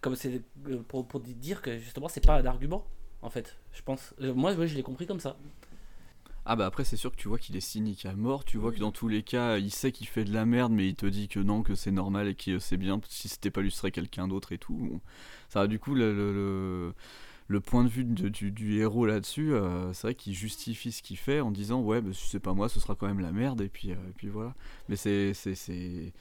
comme 0.00 0.16
c'est 0.16 0.42
pour, 0.88 1.06
pour, 1.06 1.20
dire 1.20 1.60
que 1.60 1.78
justement 1.78 2.08
c'est 2.08 2.24
pas 2.24 2.40
un 2.40 2.46
argument 2.46 2.86
en 3.22 3.30
fait 3.30 3.56
je 3.72 3.82
pense. 3.82 4.14
Moi, 4.20 4.54
moi 4.54 4.66
je 4.66 4.74
l'ai 4.74 4.82
compris 4.82 5.06
comme 5.06 5.20
ça 5.20 5.36
ah 6.46 6.54
bah 6.54 6.64
après 6.66 6.84
c'est 6.84 6.96
sûr 6.96 7.10
que 7.10 7.16
tu 7.16 7.26
vois 7.26 7.38
qu'il 7.38 7.56
est 7.56 7.60
cynique 7.60 8.06
à 8.06 8.14
mort, 8.14 8.44
tu 8.44 8.56
vois 8.56 8.72
que 8.72 8.78
dans 8.78 8.92
tous 8.92 9.08
les 9.08 9.24
cas 9.24 9.58
il 9.58 9.72
sait 9.72 9.90
qu'il 9.90 10.06
fait 10.06 10.24
de 10.24 10.32
la 10.32 10.46
merde 10.46 10.72
mais 10.72 10.86
il 10.88 10.94
te 10.94 11.06
dit 11.06 11.26
que 11.28 11.40
non, 11.40 11.62
que 11.62 11.74
c'est 11.74 11.90
normal 11.90 12.28
et 12.28 12.34
que 12.36 12.60
c'est 12.60 12.76
bien, 12.76 13.00
si 13.08 13.28
c'était 13.28 13.50
pas 13.50 13.62
lui 13.62 13.70
ce 13.72 13.78
serait 13.78 13.90
quelqu'un 13.90 14.28
d'autre 14.28 14.52
et 14.52 14.58
tout. 14.58 15.00
Ça 15.48 15.62
a 15.62 15.66
du 15.66 15.80
coup 15.80 15.94
le, 15.96 16.94
le, 17.48 17.60
point 17.60 17.82
de 17.82 17.88
vue 17.88 18.04
du, 18.04 18.78
héros 18.78 19.06
là-dessus, 19.06 19.54
euh, 19.54 19.92
c'est 19.92 20.02
vrai 20.08 20.14
qu'il 20.14 20.34
justifie 20.34 20.92
ce 20.92 21.02
qu'il 21.02 21.16
fait 21.16 21.40
en 21.40 21.50
disant 21.50 21.80
ouais 21.82 22.00
bah, 22.00 22.12
si 22.12 22.28
c'est 22.28 22.40
pas 22.40 22.54
moi 22.54 22.68
ce 22.68 22.78
sera 22.78 22.94
quand 22.94 23.08
même 23.08 23.20
la 23.20 23.32
merde 23.32 23.60
et 23.60 23.68
puis, 23.68 23.90
euh, 23.90 23.96
et 24.08 24.12
puis 24.16 24.28
voilà. 24.28 24.54
Mais 24.88 24.96
c'est 24.96 25.34
c'est 25.34 26.12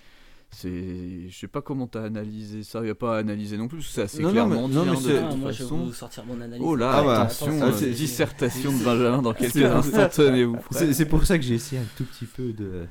je 0.64 1.30
sais 1.32 1.48
pas 1.48 1.62
comment 1.62 1.88
t'as 1.88 2.04
analysé 2.04 2.64
ça 2.64 2.80
il 2.82 2.88
y 2.88 2.90
a 2.90 2.96
pas 2.96 3.18
à 3.18 3.20
analyser 3.20 3.58
non 3.58 3.68
plus 3.68 3.82
c'est 3.82 4.04
assez 4.04 4.24
clairement 4.24 4.68
non, 4.68 4.86
mais, 4.86 4.96
dit 4.96 5.12
hein, 5.12 5.32
de 5.32 5.36
moi, 5.36 5.52
je 5.52 5.64
vais 5.64 5.70
vous 5.70 5.94
sortir 5.94 6.26
mon 6.26 6.40
analyse. 6.40 6.66
Oh 6.66 6.76
là 6.76 6.92
ah 6.94 7.04
bah, 7.04 7.22
attention 7.24 7.60
ah, 7.62 7.66
euh, 7.66 7.94
dissertation 7.94 8.72
de 8.72 8.84
Benjamin 8.84 9.22
dans 9.22 9.34
quelques 9.34 9.58
instants 9.58 10.10
tenez-vous. 10.10 10.58
C'est 10.72 11.06
pour 11.06 11.26
ça 11.26 11.38
que 11.38 11.44
j'ai 11.44 11.56
essayé 11.56 11.82
un 11.82 11.86
tout 11.98 12.06
petit 12.06 12.26
peu 12.26 12.54
de, 12.54 12.88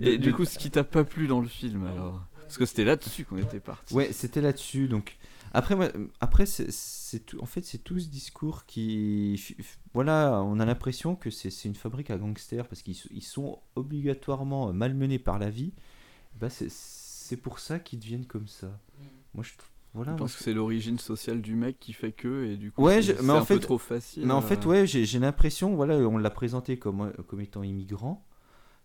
et 0.00 0.18
du 0.18 0.32
coup 0.32 0.44
ce 0.44 0.58
qui 0.58 0.70
t'a 0.70 0.84
pas 0.84 1.04
plu 1.04 1.26
dans 1.26 1.40
le 1.40 1.48
film 1.48 1.86
alors? 1.86 2.22
Parce 2.42 2.58
que 2.58 2.66
c'était 2.66 2.84
là-dessus 2.84 3.24
qu'on 3.24 3.38
était 3.38 3.60
parti. 3.60 3.94
Ouais 3.94 4.10
c'était 4.12 4.40
là-dessus 4.40 4.88
donc. 4.88 5.16
Après 5.52 5.74
moi, 5.74 5.88
après 6.20 6.46
c'est 6.46 7.26
tout 7.26 7.40
en 7.40 7.46
fait 7.46 7.64
c'est 7.64 7.78
tout 7.78 7.98
ce 7.98 8.06
discours 8.06 8.66
qui 8.66 9.56
voilà 9.94 10.42
on 10.44 10.60
a 10.60 10.64
l'impression 10.64 11.16
que 11.16 11.30
c'est 11.30 11.64
une 11.64 11.74
fabrique 11.74 12.10
à 12.10 12.18
gangsters 12.18 12.68
parce 12.68 12.82
qu'ils 12.82 13.22
sont 13.22 13.58
obligatoirement 13.74 14.72
malmenés 14.72 15.18
par 15.18 15.40
la 15.40 15.50
vie 15.50 15.72
bah 16.34 16.48
c'est 16.50 17.36
pour 17.36 17.58
ça 17.58 17.78
qu'ils 17.78 17.98
deviennent 17.98 18.26
comme 18.26 18.48
ça. 18.48 18.66
Mm. 18.66 19.04
Moi, 19.34 19.44
je 19.44 19.52
voilà. 19.94 20.12
Je 20.12 20.18
pense 20.18 20.36
que 20.36 20.42
c'est 20.44 20.52
l'origine 20.52 20.98
sociale 20.98 21.40
du 21.40 21.54
mec 21.56 21.80
qui 21.80 21.92
fait 21.92 22.12
que 22.12 22.44
et 22.44 22.56
du 22.56 22.70
coup 22.70 22.82
ouais, 22.82 23.02
c'est 23.02 23.28
un 23.28 23.44
peu 23.44 23.58
trop 23.58 23.78
facile. 23.78 24.24
Mais 24.26 24.32
en 24.32 24.42
fait, 24.42 24.64
euh. 24.64 24.68
ouais, 24.68 24.86
j'ai 24.86 25.18
l'impression, 25.18 25.74
voilà, 25.74 25.96
on 25.96 26.16
l'a 26.16 26.30
présenté 26.30 26.78
comme 26.78 27.02
euh, 27.02 27.12
comme 27.26 27.40
étant 27.40 27.62
immigrant. 27.62 28.24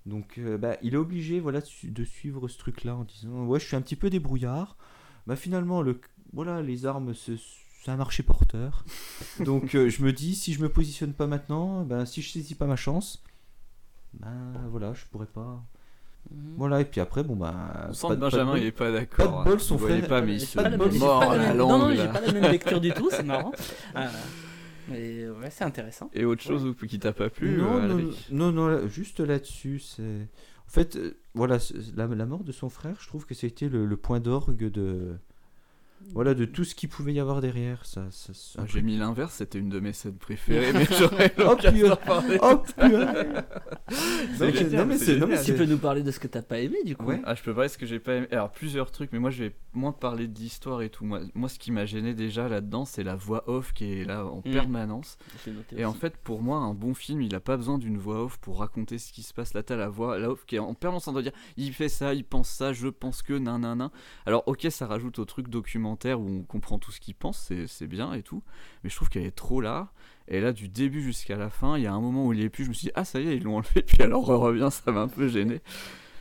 Donc, 0.08 0.38
euh, 0.38 0.58
bah, 0.58 0.78
il 0.84 0.94
est 0.94 0.98
obligé, 0.98 1.40
voilà, 1.40 1.62
de 1.84 2.04
suivre 2.04 2.48
ce 2.48 2.60
truc-là 2.60 2.96
en 2.96 3.04
disant, 3.04 3.46
ouais, 3.46 3.60
je 3.60 3.66
suis 3.66 3.76
un 3.76 3.82
petit 3.82 3.96
peu 3.96 4.12
débrouillard. 4.12 4.78
Bah, 5.26 5.36
finalement, 5.36 5.82
le, 5.82 6.00
voilà, 6.32 6.62
les 6.62 6.86
armes, 6.86 7.14
c'est 7.16 7.40
un 7.88 7.96
marché 7.96 8.22
porteur. 8.22 8.86
Donc, 9.44 9.72
je 9.72 10.04
me 10.04 10.14
dis, 10.14 10.36
si 10.36 10.54
je 10.54 10.62
me 10.62 10.70
positionne 10.70 11.14
pas 11.14 11.26
maintenant, 11.26 11.84
bah, 11.84 12.06
si 12.06 12.22
je 12.22 12.32
saisis 12.32 12.54
pas 12.54 12.68
ma 12.68 12.76
chance, 12.76 13.24
ben 14.14 14.54
voilà, 14.70 14.94
je 14.94 15.06
pourrais 15.06 15.26
pas. 15.26 15.66
Mhm. 16.32 16.54
Voilà, 16.58 16.82
et 16.82 16.86
puis 16.86 17.02
après, 17.02 17.24
bon 17.24 17.36
bah. 17.36 17.88
On 17.90 17.94
sent 17.94 18.08
que 18.10 18.14
Benjamin 18.16 18.58
il 18.58 18.66
est 18.66 18.72
pas 18.72 18.92
d'accord. 18.92 19.44
Pas 19.44 19.44
de 19.44 19.50
bol, 19.50 19.60
son 19.60 19.78
frère. 19.78 20.08
pas, 20.08 20.22
mais 20.22 20.36
il 20.36 20.42
se 20.42 20.58
mord 20.98 21.36
la 21.36 21.54
langue. 21.54 21.70
Non, 21.70 21.78
non, 21.78 21.96
j'ai 21.96 22.08
pas 22.08 22.22
la 22.22 22.32
même 22.32 22.52
lecture 22.52 22.82
du 22.82 22.92
tout, 22.92 23.10
c'est 23.12 23.24
marrant. 23.24 23.52
Ah, 23.94 24.10
mais 24.90 25.28
ouais, 25.30 25.50
c'est 25.50 25.64
intéressant. 25.64 26.10
Et 26.14 26.26
autre 26.26 26.42
chose 26.42 26.74
qui 26.88 27.00
t'a 27.00 27.14
pas 27.14 27.30
plu 27.30 27.58
Non, 27.58 27.78
euh, 27.78 28.12
non, 28.32 28.52
non, 28.52 28.88
juste 28.88 29.20
là-dessus, 29.20 29.80
c'est. 29.80 30.28
En 30.68 30.72
fait, 30.72 30.96
euh, 30.96 31.18
voilà, 31.36 31.58
la, 31.96 32.08
la, 32.08 32.26
mort 32.26 32.44
de 32.44 32.52
son 32.52 32.70
frère, 32.70 32.96
je 33.00 33.08
trouve 33.08 33.26
que 33.26 33.36
c'était 33.36 33.70
le, 33.70 33.86
le 33.86 33.98
point 33.98 34.20
d'orgue 34.20 34.72
de 34.72 35.16
voilà, 36.14 36.34
de 36.34 36.46
tout 36.46 36.64
ce 36.64 36.76
qu'il 36.76 36.90
pouvait 36.90 37.14
y 37.14 37.20
avoir 37.20 37.42
derrière. 37.42 37.86
Ça, 37.86 38.08
ça, 38.12 38.34
ah, 38.58 38.66
J'ai 38.68 38.82
mis 38.82 38.98
l'inverse, 38.98 39.36
c'était 39.36 39.60
une 39.60 39.70
de 39.70 39.80
mes 39.80 39.94
scènes 39.94 40.18
préférées, 40.18 40.72
mais 40.74 40.86
j'aurais 40.98 41.34
l'occasion 41.38 41.90
d'en 41.90 41.96
parler. 41.96 42.38
Oh 42.42 42.64
Non 44.72 44.86
mais 44.86 44.98
c'est... 44.98 45.20
Tu 45.44 45.54
peux 45.54 45.66
nous 45.66 45.78
parler 45.78 46.04
de 46.04 46.12
ce 46.12 46.20
que 46.20 46.28
t'as 46.28 46.42
pas 46.42 46.60
aimé, 46.60 46.78
du 46.86 46.96
coup 46.96 47.12
Ah, 47.24 47.36
je 47.36 47.44
peux 47.44 47.54
parler 47.54 47.68
de 47.68 47.74
ce 47.74 47.78
que 47.78 47.86
j'ai 47.86 48.00
pas 48.00 48.16
aimé. 48.16 48.28
Alors, 48.32 48.52
plusieurs 48.52 48.92
trucs, 48.92 49.12
mais 49.12 49.20
moi, 49.20 49.30
je 49.30 49.46
vais 49.46 49.56
moins 49.74 49.92
parler 49.92 50.28
d'histoire 50.28 50.82
et 50.82 50.90
tout. 50.90 51.06
Moi, 51.06 51.22
moi 51.34 51.50
ce 51.50 51.60
qui 51.60 51.72
m'a 51.72 51.86
gêné 51.86 52.14
déjà 52.14 52.48
là-dedans, 52.48 52.86
c'est 52.86 53.04
la 53.04 53.16
voix 53.16 53.44
off 53.48 53.74
qui 53.74 53.92
est 53.92 54.06
là 54.06 54.26
en 54.26 54.40
mm. 54.40 54.52
permanence. 54.52 55.18
Et 55.76 55.86
en 55.86 55.94
fait, 55.94 56.18
pour 56.18 56.42
moi, 56.42 56.58
un 56.58 56.74
bon 56.74 56.94
film, 56.94 57.22
il 57.22 57.36
a 57.36 57.40
pas 57.40 57.58
besoin 57.58 57.78
d'une 57.78 57.98
voix 57.98 58.24
off 58.24 58.38
pour 58.38 58.60
raconter 58.60 58.98
ce 58.98 59.12
qui 59.12 59.24
se 59.24 59.34
passe. 59.34 59.54
Là, 59.54 59.64
t'as 59.64 59.76
la 59.76 59.90
voix 59.90 60.18
la 60.18 60.32
off 60.32 60.46
qui 60.46 60.56
est 60.56 60.60
en 60.60 60.74
permanence 60.74 61.08
en 61.08 61.12
train 61.12 61.22
de 61.22 61.30
dire 61.30 61.40
il 61.58 61.74
fait 61.74 61.90
ça, 61.90 62.14
il 62.14 62.24
pense 62.24 62.50
ça, 62.50 62.74
je 62.74 62.88
pense 62.88 63.22
que, 63.22 63.34
nan, 63.34 63.62
nan, 63.62 63.78
nan. 63.78 63.90
Alors, 64.26 64.44
ok, 64.48 64.68
ça 64.70 64.88
rajoute 64.88 65.20
au 65.20 65.26
truc 65.26 65.50
où 65.94 66.28
on 66.28 66.44
comprend 66.44 66.80
tout 66.80 66.92
ce 66.92 67.00
qu'il 67.00 67.16
pense, 67.16 67.52
c'est- 67.68 67.88
bien 67.88 68.14
et 68.14 68.24
tout. 68.24 68.42
Mais 68.84 68.90
je 68.90 68.96
trouve 68.96 69.10
qu'elle 69.10 69.26
est 69.26 69.36
trop 69.36 69.62
là. 69.62 69.92
Et 70.28 70.42
là, 70.42 70.54
du 70.54 70.68
début 70.68 71.02
jusqu'à 71.04 71.36
la 71.38 71.50
fin, 71.50 71.78
il 71.78 71.84
y 71.84 71.88
a 71.88 71.94
un 71.94 72.00
moment 72.02 72.26
où 72.26 72.34
il 72.34 72.42
est 72.42 72.50
plus, 72.50 72.64
je 72.64 72.70
me 72.70 72.74
suis 72.74 72.88
dit, 72.88 72.92
ah 72.96 73.06
ça 73.06 73.20
y 73.20 73.28
est, 73.28 73.38
ils 73.38 73.44
l'ont 73.44 73.58
enlevé, 73.58 73.82
puis 73.86 74.02
alors 74.02 74.26
revient, 74.26 74.70
ça 74.72 74.92
m'a 74.92 75.02
un 75.02 75.08
peu 75.08 75.28
gêné. 75.28 75.62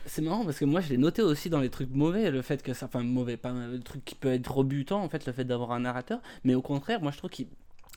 C'est 0.07 0.21
marrant 0.21 0.45
parce 0.45 0.59
que 0.59 0.65
moi 0.65 0.81
je 0.81 0.89
l'ai 0.89 0.97
noté 0.97 1.23
aussi 1.23 1.49
dans 1.49 1.59
les 1.59 1.71
trucs 1.71 1.89
mauvais, 1.89 2.29
le 2.29 2.43
fait 2.43 2.61
que 2.61 2.73
ça, 2.75 2.85
enfin 2.85 3.01
mauvais, 3.01 3.37
pas 3.37 3.51
le 3.51 3.79
truc 3.79 4.05
qui 4.05 4.13
peut 4.13 4.31
être 4.31 4.55
rebutant 4.55 5.01
en 5.01 5.09
fait, 5.09 5.25
le 5.25 5.33
fait 5.33 5.45
d'avoir 5.45 5.71
un 5.71 5.79
narrateur, 5.79 6.21
mais 6.43 6.53
au 6.53 6.61
contraire, 6.61 7.01
moi 7.01 7.11
je 7.11 7.17
trouve 7.17 7.31
qu'il 7.31 7.47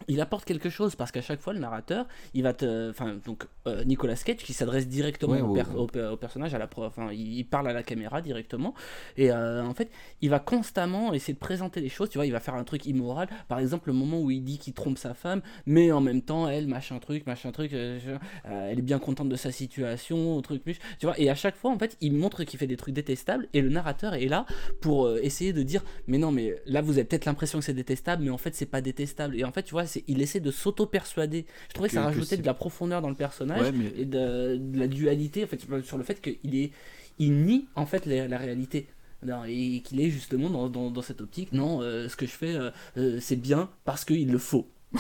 il 0.07 0.21
apporte 0.21 0.45
quelque 0.45 0.71
chose 0.71 0.95
parce 0.95 1.11
qu'à 1.11 1.21
chaque 1.23 1.41
fois 1.41 1.53
le 1.53 1.59
narrateur 1.59 2.07
il 2.33 2.45
va 2.45 2.53
te 2.53 2.91
enfin 2.91 3.17
donc 3.27 3.47
euh, 3.67 3.83
Nicolas 3.85 4.15
Cage 4.15 4.37
qui 4.37 4.53
s'adresse 4.53 4.87
directement 4.87 5.35
au, 5.41 5.51
au- 5.51 5.55
per- 5.55 5.77
au 5.77 5.87
per- 5.87 6.07
au 6.13 6.17
personnage 6.17 6.55
à 6.55 6.59
la 6.59 6.69
enfin 6.77 7.11
il, 7.13 7.45
parle 7.45 7.69
à 7.69 7.73
la 7.73 7.83
caméra 7.83 8.23
directement. 8.23 8.75
Et 9.17 9.33
euh, 9.33 9.65
en 9.65 9.75
fait 9.75 9.91
il 10.21 10.31
va 10.31 10.39
constamment 10.39 11.13
essayer 11.15 11.35
de 11.35 11.39
présenter 11.39 11.81
les 11.81 11.89
choses 11.89 12.11
tu 12.11 12.19
vois 12.19 12.27
il 12.27 12.33
va 12.33 12.39
faire 12.41 12.55
un 12.55 12.63
truc 12.65 12.87
immoral. 12.87 13.29
Par 13.49 13.59
exemple 13.59 13.89
le 13.89 13.95
moment 13.95 14.21
où 14.21 14.31
il 14.31 14.45
dit 14.45 14.59
qu'il 14.59 14.73
trompe 14.73 14.99
sa 14.99 15.15
femme 15.15 15.43
mais 15.67 15.91
en 15.91 16.01
même 16.01 16.23
temps 16.23 16.49
elle 16.49 16.69
machin 16.69 16.99
truc 17.01 17.27
machin 17.27 17.51
truc 17.51 17.73
euh, 17.73 17.99
elle 18.45 18.79
est 18.79 18.83
bien 18.83 19.01
contente 19.01 19.29
de 19.29 19.37
sa 19.37 19.51
situation 19.51 20.41
truc 20.43 20.63
plus 20.63 20.79
tu 21.01 21.07
vois. 21.07 21.19
Et 21.19 21.29
à 21.29 21.35
chaque 21.35 21.57
fois 21.57 21.73
en 21.73 21.79
fait 21.79 21.97
il 22.01 22.13
montre 22.13 22.45
qu'il 22.45 22.59
fait 22.59 22.67
des 22.69 22.77
trucs 22.77 22.95
détestables 22.95 23.49
et 23.53 23.61
le 23.61 23.69
narrateur 23.69 24.15
est 24.15 24.27
là 24.29 24.47
pour 24.81 25.11
essayer 25.19 25.53
de 25.53 25.63
dire 25.65 25.83
mais 26.07 26.19
non 26.19 26.31
mais 26.31 26.55
là 26.67 26.83
vous 26.83 26.93
avez 26.93 27.05
peut-être 27.05 27.25
l'impression 27.25 27.59
que 27.59 27.65
c'est 27.65 27.75
détestable 27.75 28.23
mais 28.23 28.31
en 28.31 28.39
fait 28.39 28.55
c'est 28.55 28.67
pas 28.67 28.81
détestable. 28.81 29.37
Et 29.37 29.45
en 29.45 29.51
fait 29.51 29.65
tu 29.65 29.73
vois 29.73 29.88
c'est- 29.89 30.05
il 30.07 30.23
essaie 30.23 30.39
de 30.41 30.51
s'auto-persuader 30.53 31.45
je 31.69 31.75
trouvais 31.75 31.89
que, 31.89 31.95
Que- 31.95 32.01
ça 32.01 32.05
rajoutait 32.05 32.37
de 32.37 32.47
la 32.47 32.55
profondeur 32.55 33.03
dans 33.03 33.09
le 33.09 33.17
personnage 33.17 33.61
Ouais, 33.63 33.73
mais- 33.73 33.93
et 33.97 34.05
de, 34.05 34.57
de 34.57 34.79
la 34.79 34.87
dualité 34.87 35.43
en 35.43 35.47
fait 35.49 35.61
sur 35.83 35.99
le 35.99 36.05
fait 36.05 36.21
qu'il 36.21 36.55
est 36.55 36.71
il 37.19 37.33
nie 37.45 37.67
en 37.75 37.87
fait 37.87 38.07
la, 38.07 38.29
la 38.29 38.39
réalité 38.39 38.87
Non, 39.27 39.43
et 39.45 39.83
qu'il 39.85 40.01
est 40.01 40.11
justement 40.11 40.49
dans, 40.51 40.69
dans, 40.69 40.91
dans 40.93 41.03
cette 41.03 41.21
optique 41.21 41.53
non 41.53 41.81
euh, 41.83 42.09
ce 42.09 42.15
que 42.15 42.27
je 42.27 42.31
fais 42.31 42.55
euh, 42.55 42.71
euh, 42.97 43.19
c'est 43.21 43.35
bien 43.37 43.69
parce 43.85 44.05
qu'il 44.05 44.31
le 44.31 44.39
faut 44.39 44.69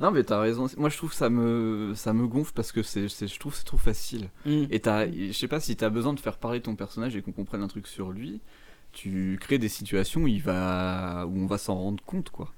non 0.00 0.12
mais 0.12 0.22
t'as 0.22 0.40
raison. 0.40 0.66
Moi 0.76 0.88
je 0.88 0.96
trouve 0.96 1.10
que 1.10 1.16
ça 1.16 1.28
me 1.30 1.94
ça 1.96 2.12
me 2.12 2.28
gonfle 2.28 2.52
parce 2.54 2.70
que 2.70 2.82
c'est 2.84 3.08
c'est- 3.08 3.26
je 3.26 3.38
trouve 3.40 3.52
que 3.52 3.58
c'est 3.58 3.64
trop 3.64 3.76
facile. 3.76 4.30
Mm. 4.46 4.64
Et 4.70 4.80
t'as 4.80 5.10
je 5.10 5.32
sais 5.32 5.48
pas 5.48 5.58
si 5.60 5.74
t'as 5.76 5.90
besoin 5.90 6.12
de 6.12 6.20
faire 6.20 6.38
parler 6.38 6.60
ton 6.60 6.76
personnage 6.76 7.16
et 7.16 7.22
qu'on 7.22 7.32
comprenne 7.32 7.62
un 7.62 7.68
truc 7.68 7.86
sur 7.88 8.10
lui, 8.12 8.40
tu 8.92 9.36
crées 9.40 9.58
des 9.58 9.68
situations 9.68 10.22
où 10.22 10.28
il 10.28 10.40
va 10.42 11.26
où 11.26 11.36
on 11.38 11.46
va 11.46 11.58
s'en 11.58 11.74
rendre 11.74 12.02
compte 12.04 12.30
quoi. 12.30 12.52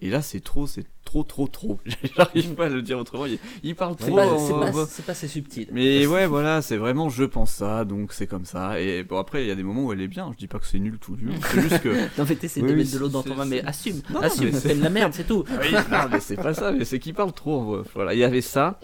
Et 0.00 0.10
là 0.10 0.20
c'est 0.22 0.40
trop 0.40 0.66
c'est 0.66 0.84
trop 1.04 1.22
trop 1.22 1.46
trop. 1.46 1.78
J'arrive 2.16 2.54
pas 2.54 2.66
à 2.66 2.68
le 2.68 2.82
dire 2.82 2.98
autrement. 2.98 3.24
Il, 3.26 3.38
il 3.62 3.74
parle 3.74 3.94
c'est 3.98 4.06
trop. 4.08 4.16
pas, 4.16 4.38
c'est 4.38 4.52
va- 4.52 4.72
pas, 4.72 4.86
c'est 4.86 5.04
pas 5.06 5.12
assez 5.12 5.28
subtil 5.28 5.68
Mais 5.72 6.06
ouais, 6.06 6.26
voilà, 6.26 6.60
c'est 6.62 6.76
vraiment 6.76 7.08
je 7.08 7.24
pense 7.24 7.52
ça, 7.52 7.84
donc 7.84 8.12
c'est 8.12 8.26
comme 8.26 8.44
ça. 8.44 8.80
Et 8.80 9.02
bon, 9.04 9.18
après, 9.18 9.44
il 9.44 9.48
y 9.48 9.50
a 9.50 9.54
des 9.54 9.62
moments 9.62 9.84
où 9.84 9.92
elle 9.92 10.00
est 10.02 10.08
bien. 10.08 10.30
Je 10.32 10.36
dis 10.38 10.46
pas 10.48 10.58
que 10.58 10.66
c'est 10.66 10.78
nul 10.80 10.98
tout 10.98 11.16
nul. 11.16 11.32
C'est 11.50 11.60
juste 11.60 11.80
que. 11.80 11.88
non 12.18 12.26
mais 12.28 12.36
Oui, 12.56 12.62
de 12.68 12.74
mettre 12.74 12.92
de 12.92 12.98
l'eau 12.98 13.08
dans 13.08 13.22
c'est- 13.22 13.28
ton 13.30 13.34
vin 13.36 13.44
mais 13.46 13.60
c'est- 13.60 13.66
assume 13.66 14.00
Non, 14.12 14.20
assume 14.20 14.52
c'est 14.52 14.60
c'est- 14.68 14.74
de 14.74 14.82
la 14.82 14.90
merde 14.90 15.12
c'est 15.14 15.26
tout 15.26 15.44
Oui, 15.62 15.72
non, 15.72 15.98
mais 16.10 16.20
c'est 16.20 16.36
pas 16.36 16.52
ça, 16.54 16.72
mais 16.72 16.84
c'est 16.84 16.98
qu'il 16.98 17.14
parle 17.14 17.32
trop. 17.32 17.62
vrai. 17.62 17.82
Voilà, 17.94 18.12
il 18.14 18.18
y 18.18 18.24
avait 18.24 18.40
ça. 18.42 18.78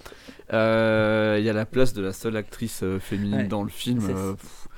Euh, 0.53 1.37
Il 1.39 1.45
y 1.45 1.51
a 1.51 1.53
la 1.53 1.67
place 1.67 1.93
de 1.93 2.03
la 2.03 2.13
seule 2.13 2.37
actrice 2.37 2.81
euh, 2.83 2.99
féminine 2.99 3.37
Ouais. 3.39 3.45
dans 3.49 3.63
le 3.63 3.69
film. 3.71 4.01
C'est- 4.01 4.13
euh, 4.15 4.33
pff, 4.35 4.69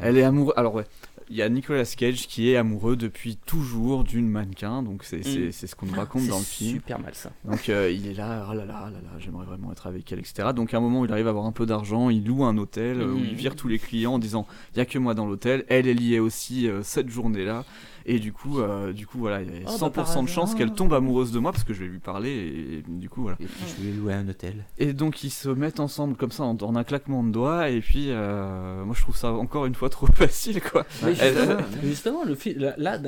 Elle 0.00 0.16
est 0.18 0.22
amoureuse. 0.22 0.54
Alors, 0.56 0.74
ouais. 0.74 0.84
Il 1.30 1.36
y 1.36 1.42
a 1.42 1.48
Nicolas 1.48 1.84
Cage 1.96 2.26
qui 2.26 2.50
est 2.50 2.56
amoureux 2.56 2.96
depuis 2.96 3.36
toujours 3.36 4.02
d'une 4.02 4.28
mannequin, 4.28 4.82
donc 4.82 5.04
c'est 5.04 5.22
c'est- 5.24 5.38
Mm. 5.48 5.52
c'est 5.52 5.66
ce 5.68 5.76
qu'on 5.76 5.86
nous 5.86 5.94
raconte 5.94 6.22
C'est 6.22 6.28
dans 6.28 6.38
le 6.38 6.44
film. 6.44 6.70
super 6.72 6.98
mal 6.98 7.14
ça 7.14 7.30
Donc 7.44 7.68
euh, 7.68 7.90
il 7.90 8.08
est 8.08 8.14
là, 8.14 8.48
oh 8.50 8.52
là 8.54 8.64
là, 8.64 8.86
oh 8.88 8.90
là 8.90 8.98
là, 9.00 9.18
j'aimerais 9.20 9.46
vraiment 9.46 9.70
être 9.70 9.86
avec 9.86 10.10
elle, 10.10 10.18
etc. 10.18 10.48
Donc 10.54 10.74
à 10.74 10.78
un 10.78 10.80
moment 10.80 11.00
où 11.00 11.04
il 11.04 11.12
arrive 11.12 11.28
à 11.28 11.30
avoir 11.30 11.46
un 11.46 11.52
peu 11.52 11.66
d'argent, 11.66 12.10
il 12.10 12.24
loue 12.26 12.44
un 12.44 12.58
hôtel 12.58 13.00
euh, 13.00 13.12
où 13.12 13.18
il 13.18 13.30
Mhm. 13.30 13.34
vire 13.34 13.54
tous 13.54 13.68
les 13.68 13.78
clients 13.78 14.14
en 14.14 14.18
disant 14.18 14.44
il 14.74 14.78
y 14.78 14.80
a 14.80 14.86
que 14.86 14.98
moi 14.98 15.14
dans 15.14 15.26
l'hôtel. 15.26 15.64
Elle, 15.68 15.86
elle 15.86 16.00
y 16.02 16.14
est 16.16 16.18
aussi 16.18 16.68
euh, 16.68 16.82
cette 16.82 17.08
journée-là. 17.08 17.64
Et 18.06 18.18
du 18.18 18.32
coup, 18.32 18.60
euh, 18.60 18.92
du 18.92 19.06
coup 19.06 19.18
voilà, 19.18 19.42
il 19.42 19.48
y 19.48 19.64
a 19.64 19.68
Oh, 19.68 19.76
100% 19.76 19.92
bah, 19.94 20.22
de 20.22 20.26
chance 20.28 20.54
qu'elle 20.54 20.72
tombe 20.72 20.92
amoureuse 20.94 21.32
de 21.32 21.38
moi 21.38 21.52
parce 21.52 21.64
que 21.64 21.74
je 21.74 21.80
vais 21.80 21.88
lui 21.88 21.98
parler 21.98 22.30
et, 22.30 22.84
du 22.88 23.08
coup 23.08 23.22
voilà. 23.22 23.36
Et 23.40 23.46
puis 23.46 23.64
je 23.78 23.84
vais 23.86 23.92
louer 23.92 24.14
un 24.14 24.28
hôtel. 24.28 24.64
Et 24.78 24.92
donc 24.92 25.22
ils 25.24 25.30
se 25.30 25.48
mettent 25.48 25.80
ensemble 25.80 26.16
comme 26.16 26.32
ça 26.32 26.44
en, 26.44 26.56
en 26.56 26.76
un 26.76 26.84
claquement 26.84 27.22
de 27.22 27.30
doigts 27.30 27.68
et 27.68 27.80
puis 27.80 28.06
euh, 28.10 28.84
moi 28.84 28.94
je 28.96 29.02
trouve 29.02 29.16
ça 29.16 29.32
encore 29.32 29.66
une 29.66 29.74
fois 29.74 29.88
trop 29.90 30.06
facile 30.06 30.60
quoi. 30.60 30.86
Mais 31.02 31.14
Elle- 31.20 31.34
justement, 31.82 32.24
justement, 32.24 32.24
le 32.24 32.74
là, 32.76 32.98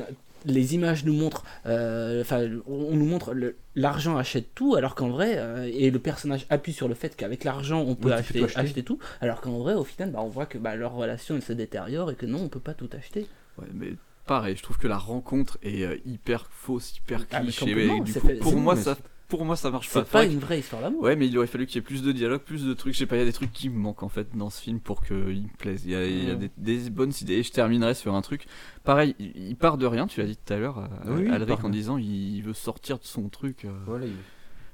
les 0.45 0.75
images 0.75 1.05
nous 1.05 1.13
montrent, 1.13 1.45
euh, 1.67 2.21
enfin, 2.21 2.49
on 2.67 2.83
on 2.93 2.97
nous 2.97 3.07
montre 3.07 3.35
l'argent 3.75 4.17
achète 4.17 4.55
tout, 4.55 4.75
alors 4.75 4.95
qu'en 4.95 5.09
vrai, 5.09 5.35
euh, 5.37 5.71
et 5.73 5.91
le 5.91 5.99
personnage 5.99 6.47
appuie 6.51 6.73
sur 6.73 6.89
le 6.89 6.95
fait 6.95 7.17
qu'avec 7.17 7.45
l'argent 7.45 7.81
on 7.81 7.95
peut 7.95 8.09
Oui, 8.09 8.43
acheter 8.55 8.83
tout, 8.83 8.99
alors 9.21 9.41
qu'en 9.41 9.59
vrai, 9.59 9.75
au 9.75 9.85
final, 9.85 10.11
bah, 10.11 10.21
on 10.23 10.29
voit 10.29 10.47
que 10.47 10.59
bah, 10.59 10.77
leur 10.77 10.93
relation 10.95 11.37
elle 11.37 11.43
se 11.43 11.53
détériore 11.53 12.11
et 12.11 12.15
que 12.15 12.27
non, 12.27 12.41
on 12.43 12.49
peut 12.49 12.61
pas 12.61 12.75
tout 12.75 12.91
acheter. 12.93 13.27
Ouais, 13.59 13.69
mais 13.73 13.93
pareil, 14.27 14.57
je 14.57 14.63
trouve 14.63 14.79
que 14.79 14.89
la 14.89 14.99
rencontre 14.99 15.59
est 15.63 15.83
euh, 15.85 15.97
hyper 16.05 16.47
fausse, 16.51 16.97
hyper 16.97 17.27
Ah, 17.33 17.41
cliché. 17.41 17.71
et 17.71 18.01
du 18.01 18.13
c'est 18.13 18.21
coup, 18.21 18.27
fait- 18.29 18.35
pour 18.37 18.53
c'est- 18.53 18.59
moi, 18.59 18.77
ça, 18.77 18.97
pour 19.29 19.45
moi, 19.45 19.57
ça 19.57 19.71
marche 19.71 19.89
C'est 19.89 20.01
pas. 20.01 20.05
pas 20.05 20.21
Faudrait 20.21 20.33
une 20.35 20.41
vraie 20.41 20.59
histoire 20.61 20.83
d'amour. 20.83 21.03
Ouais, 21.03 21.17
mais 21.17 21.27
il 21.27 21.37
aurait 21.39 21.47
fallu 21.47 21.67
qu'il 21.67 21.77
y 21.77 21.79
ait 21.79 21.83
plus 21.83 22.03
de 22.03 22.13
dialogue, 22.13 22.43
plus 22.43 22.65
de 22.67 22.75
trucs. 22.75 22.93
Je 22.93 22.99
sais 22.99 23.07
pas, 23.07 23.17
il 23.17 23.21
y 23.21 23.23
a 23.23 23.25
des 23.25 23.33
trucs 23.33 23.53
qui 23.53 23.71
me 23.71 23.79
manquent 23.79 24.03
en 24.03 24.09
fait 24.11 24.37
dans 24.37 24.51
ce 24.51 24.61
film 24.61 24.79
pour 24.79 25.03
qu'il 25.05 25.17
me 25.17 25.57
plaise. 25.59 25.83
Il 25.87 25.93
y 25.93 25.95
a, 25.97 26.05
il 26.07 26.25
y 26.25 26.31
a 26.31 26.35
des, 26.35 26.51
des 26.59 26.91
bonnes 26.91 27.13
idées. 27.23 27.35
Et 27.35 27.43
je 27.43 27.51
terminerai 27.51 27.95
sur 27.95 28.15
un 28.15 28.21
truc. 28.21 28.45
Pareil, 28.85 29.15
il, 29.19 29.57
part 29.57 29.79
de 29.79 29.87
rien, 29.87 30.07
tu 30.07 30.21
l'as 30.21 30.27
dit 30.27 30.37
tout 30.37 30.53
à 30.53 30.59
l'heure, 30.59 30.79
à- 30.79 30.91
Oui, 31.07 31.29
Alric, 31.31 31.65
en 31.65 31.71
disant 31.71 31.97
il 31.97 32.43
veut 32.43 32.53
sortir 32.53 32.99
de 32.99 33.05
son 33.05 33.29
truc. 33.31 33.65
euh, 33.65 33.73
Voilà, 33.87 34.05
il- 34.07 34.13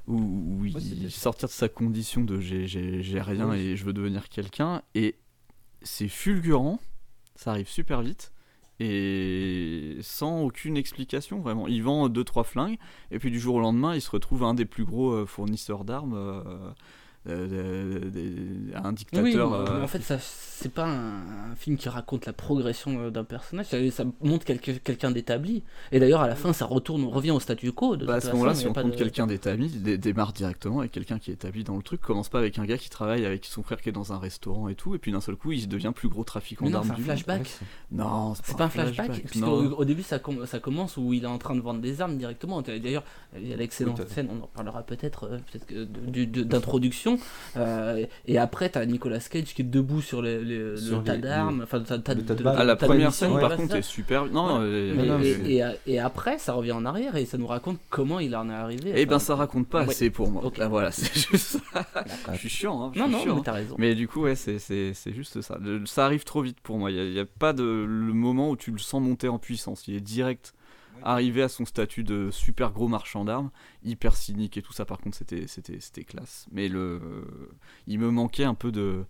où, 0.08 0.16
où 0.60 0.64
il 0.64 0.74
Ouais, 0.74 0.80
c'est 0.80 0.94
bien. 0.94 1.08
sortir 1.10 1.48
de 1.48 1.52
sa 1.52 1.68
condition 1.68 2.24
de 2.24 2.40
j'ai, 2.40 2.66
rien 3.20 3.50
Oui. 3.50 3.58
et 3.60 3.76
je 3.76 3.84
veux 3.84 3.92
devenir 3.92 4.28
quelqu'un 4.30 4.80
et 4.94 5.16
c'est 5.82 6.08
fulgurant 6.08 6.80
ça 7.36 7.50
arrive 7.52 7.68
super 7.68 8.00
vite 8.02 8.32
et 8.80 9.96
sans 10.02 10.42
aucune 10.42 10.76
explication 10.76 11.40
vraiment. 11.40 11.66
Il 11.66 11.82
vend 11.82 12.08
deux 12.08 12.24
trois 12.24 12.44
flingues 12.44 12.78
et 13.10 13.18
puis 13.18 13.30
du 13.30 13.40
jour 13.40 13.56
au 13.56 13.60
lendemain 13.60 13.94
il 13.94 14.00
se 14.00 14.10
retrouve 14.10 14.44
un 14.44 14.54
des 14.54 14.64
plus 14.64 14.84
gros 14.84 15.10
euh, 15.10 15.26
fournisseurs 15.26 15.84
d'armes 15.84 16.14
euh, 16.14 16.70
un 17.28 18.92
dictateur 18.92 19.24
Oui, 19.24 19.34
mais 19.34 19.70
euh, 19.70 19.82
en 19.84 19.86
fait, 19.86 20.02
ça, 20.02 20.18
c'est 20.18 20.72
pas 20.72 20.86
un, 20.86 21.50
un 21.52 21.54
film 21.56 21.76
qui 21.76 21.88
raconte 21.88 22.26
la 22.26 22.32
progression 22.32 22.98
euh, 23.00 23.10
d'un 23.10 23.24
personnage, 23.24 23.66
ça, 23.66 23.78
ça 23.90 24.04
montre 24.22 24.44
quelqu'un 24.44 25.10
d'établi. 25.10 25.62
Et 25.92 26.00
d'ailleurs, 26.00 26.20
à 26.22 26.28
la 26.28 26.34
fin, 26.36 26.52
ça 26.52 26.64
retourne, 26.66 27.04
on 27.04 27.10
revient 27.10 27.30
au 27.30 27.40
statu 27.40 27.72
quo. 27.72 27.96
De 27.96 28.06
Bah, 28.06 28.14
à 28.14 28.20
ce 28.20 28.30
moment-là, 28.32 28.54
si 28.54 28.66
a 28.66 28.70
on 28.70 28.72
compte 28.72 28.90
de- 28.92 28.96
quelqu'un 28.96 29.26
d'établi, 29.26 29.68
dé- 29.68 29.98
démarre 29.98 30.32
directement 30.32 30.80
avec 30.80 30.92
quelqu'un 30.92 31.18
qui 31.18 31.30
est 31.30 31.34
établi 31.34 31.64
dans 31.64 31.76
le 31.76 31.82
truc. 31.82 32.00
Commence 32.00 32.28
pas 32.28 32.38
avec 32.38 32.58
un 32.58 32.64
gars 32.64 32.78
qui 32.78 32.90
travaille 32.90 33.24
avec 33.24 33.44
son 33.44 33.62
frère 33.62 33.80
qui 33.80 33.88
est 33.88 33.92
dans 33.92 34.12
un 34.12 34.18
restaurant 34.18 34.68
et 34.68 34.74
tout, 34.74 34.94
et 34.94 34.98
puis 34.98 35.12
d'un 35.12 35.20
seul 35.20 35.36
coup, 35.36 35.52
il 35.52 35.68
devient 35.68 35.92
plus 35.94 36.08
gros 36.08 36.24
trafiquant 36.24 36.64
Mais 36.64 36.70
non, 36.70 36.78
d'armes. 36.80 36.86
c'est 36.88 36.92
un 36.94 36.96
du 36.96 37.02
flashback. 37.04 37.38
monde. 37.38 37.48
Non, 38.00 38.34
C'est 38.42 38.56
pas 38.56 38.64
un 38.64 38.68
flashback, 38.68 39.10
puisque 39.24 39.36
non. 39.44 39.52
au, 39.52 39.72
au 39.80 39.84
début 39.84 40.02
ça, 40.02 40.18
com- 40.18 40.46
ça 40.46 40.58
commence 40.58 40.96
où 40.96 41.12
il 41.12 41.24
est 41.24 41.26
en 41.28 41.38
train 41.38 41.54
de 41.54 41.60
vendre 41.60 41.80
des 41.80 42.00
armes 42.00 42.16
directement. 42.16 42.62
D'ailleurs, 42.62 43.04
il 43.36 43.46
y 43.48 43.52
a 43.52 43.56
l'excellente 43.56 43.98
Oui, 44.00 44.06
scène, 44.12 44.28
on 44.30 44.42
en 44.44 44.46
parlera 44.48 44.82
peut-être 44.82 45.24
euh, 45.24 45.38
peut-être 45.50 45.66
que 45.66 45.84
Euh, 47.56 48.04
et 48.26 48.38
après, 48.38 48.68
t'as 48.68 48.84
Nicolas 48.86 49.18
Cage 49.18 49.54
qui 49.54 49.62
est 49.62 49.64
debout 49.64 50.00
sur 50.02 50.22
le, 50.22 50.42
le- 50.42 50.70
le 50.72 50.76
Sur 50.76 51.02
tas 51.02 51.16
d'armes, 51.16 51.62
enfin, 51.64 51.80
tas- 51.80 51.98
tas 51.98 52.14
le 52.14 52.22
tas 52.24 52.34
de. 52.34 52.44
Ah, 52.46 52.64
la 52.64 52.76
tas 52.76 52.86
première 52.86 53.12
scène, 53.12 53.38
par 53.38 53.56
contre, 53.56 53.74
est 53.76 53.82
super. 53.82 54.26
Non, 54.26 54.58
Ouais. 54.58 54.64
euh, 54.64 54.94
Mais- 54.96 55.06
non, 55.06 55.18
et, 55.20 55.36
mais- 55.42 55.52
et- 55.86 55.92
et 55.94 55.98
après, 55.98 56.38
ça 56.38 56.52
revient 56.52 56.72
en 56.72 56.84
arrière 56.84 57.16
et 57.16 57.24
ça 57.26 57.38
nous 57.38 57.46
raconte 57.46 57.78
comment 57.90 58.20
il 58.20 58.34
en 58.36 58.48
est 58.50 58.54
arrivé. 58.54 58.92
Eh 58.94 59.06
ben, 59.06 59.16
Enfin, 59.16 59.24
ça 59.24 59.34
raconte 59.36 59.68
pas 59.68 59.82
ouais. 59.84 59.90
assez 59.90 60.10
pour 60.10 60.30
moi. 60.30 60.42
Là, 60.56 60.68
voilà, 60.68 60.90
c'est 60.92 61.12
juste 61.30 61.58
ça. 61.72 61.84
Je 62.32 62.38
suis 62.38 62.48
chiant, 62.48 62.82
hein. 62.84 62.92
je 62.94 62.98
Non, 63.00 63.06
suis 63.06 63.12
non, 63.14 63.22
chiant, 63.22 63.34
mais 63.34 63.40
hein. 63.40 63.42
t'as 63.44 63.52
raison. 63.52 63.74
Mais 63.78 63.94
du 63.94 64.06
coup, 64.08 64.22
ouais, 64.22 64.34
c'est- 64.36 64.58
c'est 64.58 64.92
c'est 64.94 65.12
juste 65.12 65.40
ça. 65.40 65.58
Le- 65.60 65.84
ça 65.86 66.04
arrive 66.04 66.24
trop 66.24 66.42
vite 66.42 66.58
pour 66.62 66.78
moi. 66.78 66.90
Il 66.90 67.12
n'y 67.12 67.18
a, 67.20 67.24
pas 67.24 67.52
de 67.52 67.62
le 67.62 68.12
moment 68.12 68.50
où 68.50 68.56
tu 68.56 68.70
le 68.70 68.78
sens 68.78 69.00
monter 69.02 69.28
en 69.28 69.38
puissance. 69.38 69.86
Il 69.88 69.94
est 69.94 70.00
direct 70.00 70.54
arrivé 71.02 71.42
à 71.42 71.48
son 71.48 71.64
statut 71.64 72.04
de 72.04 72.30
super 72.30 72.72
gros 72.72 72.88
marchand 72.88 73.24
d'armes, 73.24 73.50
hyper 73.82 74.16
cynique 74.16 74.56
et 74.56 74.62
tout 74.62 74.72
ça. 74.72 74.84
Par 74.84 74.98
contre, 74.98 75.16
c'était 75.16 75.46
c'était 75.46 75.80
c'était 75.80 76.04
classe. 76.04 76.46
Mais 76.52 76.68
le, 76.68 77.00
il 77.86 77.98
me 77.98 78.10
manquait 78.10 78.44
un 78.44 78.54
peu 78.54 78.72
de 78.72 79.04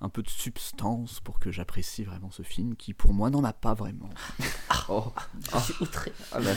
un 0.00 0.08
peu 0.10 0.22
de 0.22 0.28
substance 0.28 1.20
pour 1.20 1.38
que 1.38 1.50
j'apprécie 1.50 2.04
vraiment 2.04 2.30
ce 2.30 2.42
film 2.42 2.76
qui 2.76 2.92
pour 2.92 3.14
moi 3.14 3.30
n'en 3.30 3.42
a 3.42 3.52
pas 3.52 3.74
vraiment. 3.74 4.10
Oh. 4.90 5.14
Je 5.54 5.58
suis 5.60 5.74
outré. 5.80 6.12
Ah 6.30 6.40
bah, 6.40 6.50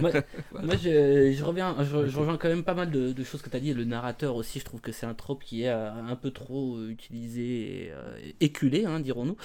moi, 0.00 0.10
voilà. 0.50 0.66
moi, 0.66 0.76
je, 0.76 1.32
je 1.32 1.44
reviens, 1.44 1.76
je, 1.84 2.08
je 2.08 2.18
rejoins 2.18 2.36
quand 2.36 2.48
même 2.48 2.64
pas 2.64 2.74
mal 2.74 2.90
de, 2.90 3.12
de 3.12 3.22
choses 3.22 3.42
que 3.42 3.48
tu 3.48 3.56
as 3.56 3.60
dit. 3.60 3.72
Le 3.72 3.84
narrateur 3.84 4.34
aussi, 4.34 4.58
je 4.58 4.64
trouve 4.64 4.80
que 4.80 4.90
c'est 4.90 5.06
un 5.06 5.14
trope 5.14 5.44
qui 5.44 5.62
est 5.62 5.68
euh, 5.68 5.92
un 5.92 6.16
peu 6.16 6.32
trop 6.32 6.78
euh, 6.78 6.90
utilisé 6.90 7.84
et 7.84 7.92
euh, 7.92 8.18
éculé, 8.40 8.86
hein, 8.86 8.98
dirons-nous. 8.98 9.36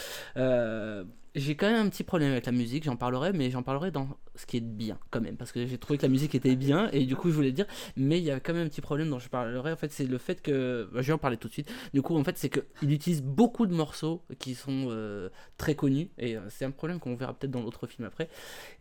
J'ai 1.35 1.55
quand 1.55 1.69
même 1.69 1.85
un 1.85 1.89
petit 1.89 2.05
problème 2.05 2.31
avec 2.31 2.45
la 2.45 2.53
musique, 2.53 2.85
j'en 2.85 2.95
parlerai, 2.95 3.33
mais 3.33 3.51
j'en 3.51 3.61
parlerai 3.61 3.91
dans 3.91 4.07
ce 4.35 4.45
qui 4.45 4.55
est 4.55 4.61
bien 4.61 4.97
quand 5.11 5.19
même, 5.19 5.35
parce 5.35 5.51
que 5.51 5.67
j'ai 5.67 5.77
trouvé 5.77 5.97
que 5.97 6.03
la 6.03 6.09
musique 6.09 6.33
était 6.33 6.55
bien 6.55 6.89
et 6.93 7.05
du 7.05 7.17
coup 7.17 7.29
je 7.29 7.35
voulais 7.35 7.51
dire, 7.51 7.65
mais 7.97 8.19
il 8.19 8.23
y 8.23 8.31
a 8.31 8.39
quand 8.39 8.53
même 8.53 8.65
un 8.65 8.69
petit 8.69 8.79
problème 8.79 9.09
dont 9.09 9.19
je 9.19 9.27
parlerai. 9.27 9.73
En 9.73 9.75
fait, 9.75 9.91
c'est 9.91 10.05
le 10.05 10.17
fait 10.17 10.41
que, 10.41 10.89
bah, 10.93 11.01
je 11.01 11.07
vais 11.07 11.13
en 11.13 11.17
parler 11.17 11.35
tout 11.35 11.49
de 11.49 11.53
suite. 11.53 11.69
Du 11.93 12.01
coup, 12.01 12.15
en 12.17 12.23
fait, 12.23 12.37
c'est 12.37 12.49
qu'il 12.49 12.89
utilise 12.89 13.21
beaucoup 13.21 13.65
de 13.67 13.73
morceaux 13.73 14.23
qui 14.39 14.55
sont 14.55 14.87
euh, 14.89 15.29
très 15.57 15.75
connus 15.75 16.09
et 16.17 16.37
euh, 16.37 16.41
c'est 16.49 16.63
un 16.63 16.71
problème 16.71 16.99
qu'on 16.99 17.15
verra 17.15 17.33
peut-être 17.33 17.51
dans 17.51 17.61
l'autre 17.61 17.85
film 17.85 18.07
après 18.07 18.29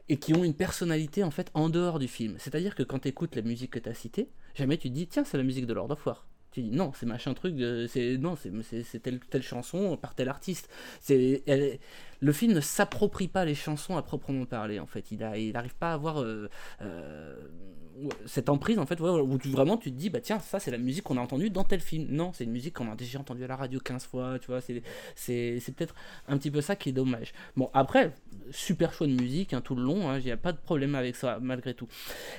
et 0.09 0.19
qui 0.19 0.33
ont 0.33 0.45
une 0.45 0.55
personnalité 0.55 1.25
en 1.25 1.33
fait 1.33 1.51
en 1.55 1.69
dehors 1.69 1.99
du 1.99 2.07
film. 2.07 2.37
C'est-à-dire 2.39 2.77
que 2.77 2.85
quand 2.85 3.01
tu 3.01 3.09
écoutes 3.09 3.35
la 3.35 3.43
musique 3.43 3.73
que 3.73 3.81
tu 3.81 3.89
as 3.89 3.95
citée, 3.95 4.29
jamais 4.55 4.79
tu 4.79 4.91
te 4.91 4.95
dis 4.95 5.09
tiens, 5.09 5.25
c'est 5.25 5.39
la 5.39 5.43
musique 5.43 5.67
de 5.67 5.73
Lord 5.73 5.91
of 5.91 6.07
War. 6.07 6.25
Tu 6.55 6.63
dis 6.63 6.71
non, 6.71 6.93
c'est 6.95 7.05
machin 7.07 7.35
truc, 7.35 7.57
c'est 7.89 8.17
non, 8.17 8.37
c'est 8.37 9.03
telle, 9.03 9.19
telle 9.19 9.43
chanson 9.43 9.97
par 9.97 10.15
tel 10.15 10.29
artiste. 10.29 10.71
Le 11.09 12.33
film 12.33 12.53
ne 12.53 12.61
s'approprie 12.61 13.27
pas 13.27 13.45
les 13.45 13.57
chansons 13.57 13.97
à 13.97 14.03
proprement 14.03 14.45
parler 14.45 14.79
en 14.79 14.87
fait. 14.87 15.11
Il 15.11 15.19
n'arrive 15.19 15.75
pas 15.75 15.91
à 15.91 15.95
avoir 15.95 16.23
euh, 16.23 16.49
euh, 16.81 17.35
cette 18.25 18.49
emprise 18.49 18.79
en 18.79 18.87
fait 18.87 19.01
où 19.01 19.39
vraiment 19.47 19.77
tu 19.77 19.91
te 19.91 19.97
dis 19.99 20.11
bah 20.11 20.21
tiens 20.21 20.39
ça 20.39 20.61
c'est 20.61 20.71
la 20.71 20.79
musique 20.79 21.03
qu'on 21.03 21.17
a 21.17 21.21
entendue 21.21 21.51
dans 21.51 21.65
tel 21.65 21.81
film. 21.81 22.07
Non, 22.09 22.33
c'est 22.33 22.45
une 22.45 22.53
musique 22.53 22.75
qu'on 22.75 22.89
a 22.89 22.95
déjà 22.95 23.19
entendue 23.19 23.43
à 23.43 23.49
la 23.49 23.57
radio 23.57 23.81
15 23.81 24.07
fois. 24.07 24.39
Tu 24.39 24.47
vois, 24.47 24.61
c'est 24.61 25.61
peut-être 25.77 25.97
un 26.29 26.39
petit 26.39 26.53
peu 26.53 26.61
ça 26.61 26.77
qui 26.77 26.91
est 26.91 26.93
dommage. 26.93 27.33
Bon 27.57 27.69
après 27.75 28.15
super 28.53 28.93
choix 28.93 29.09
de 29.09 29.13
musique 29.13 29.55
hein, 29.55 29.61
tout 29.61 29.75
le 29.75 29.83
long. 29.83 30.03
Il 30.03 30.07
hein, 30.07 30.21
n'y 30.21 30.31
a 30.31 30.37
pas 30.37 30.53
de 30.53 30.59
problème 30.59 30.95
avec 30.95 31.17
ça 31.17 31.41
malgré 31.43 31.75
tout. 31.75 31.89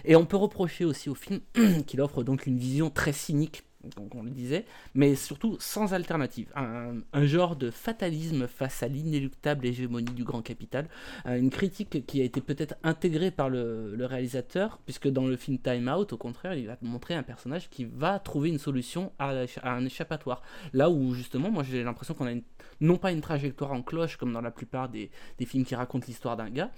Et 0.05 0.15
on 0.15 0.25
peut 0.25 0.37
reprocher 0.37 0.85
aussi 0.85 1.09
au 1.09 1.15
film 1.15 1.41
qu'il 1.85 1.99
offre 1.99 2.23
donc 2.23 2.45
une 2.45 2.57
vision 2.57 2.89
très 2.89 3.11
cynique 3.11 3.64
donc 3.95 4.15
on 4.15 4.23
le 4.23 4.31
disait, 4.31 4.65
mais 4.93 5.15
surtout 5.15 5.57
sans 5.59 5.93
alternative. 5.93 6.51
Un, 6.55 7.25
genre 7.25 7.55
de 7.55 7.71
fatalisme 7.71 8.47
face 8.47 8.83
à 8.83 8.87
l'inéluctable 8.87 9.65
hégémonie 9.65 10.13
du 10.13 10.23
grand 10.23 10.41
capital. 10.41 10.87
Euh, 11.25 11.37
une 11.37 11.49
critique 11.49 12.05
qui 12.05 12.21
a 12.21 12.23
été 12.23 12.39
peut-être 12.41 12.75
intégrée 12.83 13.31
par 13.31 13.49
le, 13.49 13.95
réalisateur, 13.99 14.79
puisque 14.85 15.07
dans 15.07 15.25
le 15.25 15.35
film 15.35 15.57
Time 15.57 15.87
Out, 15.87 16.13
au 16.13 16.17
contraire, 16.17 16.53
il 16.53 16.67
va 16.67 16.77
montrer 16.81 17.15
un 17.15 17.23
personnage 17.23 17.69
qui 17.69 17.85
va 17.85 18.19
trouver 18.19 18.49
une 18.49 18.59
solution 18.59 19.11
à, 19.19 19.33
un 19.63 19.85
échappatoire. 19.85 20.41
Là 20.73 20.89
où 20.89 21.13
justement, 21.13 21.49
moi 21.49 21.63
j'ai 21.63 21.83
l'impression 21.83 22.13
qu'on 22.13 22.27
a 22.27 22.39
non 22.81 22.97
pas 22.97 23.11
une 23.11 23.21
trajectoire 23.21 23.71
en 23.71 23.81
cloche 23.81 24.17
comme 24.17 24.33
dans 24.33 24.41
la 24.41 24.51
plupart 24.51 24.89
des, 24.89 25.09
films 25.45 25.65
qui 25.65 25.75
racontent 25.75 26.05
l'histoire 26.07 26.37
d'un 26.37 26.49
gars, 26.49 26.71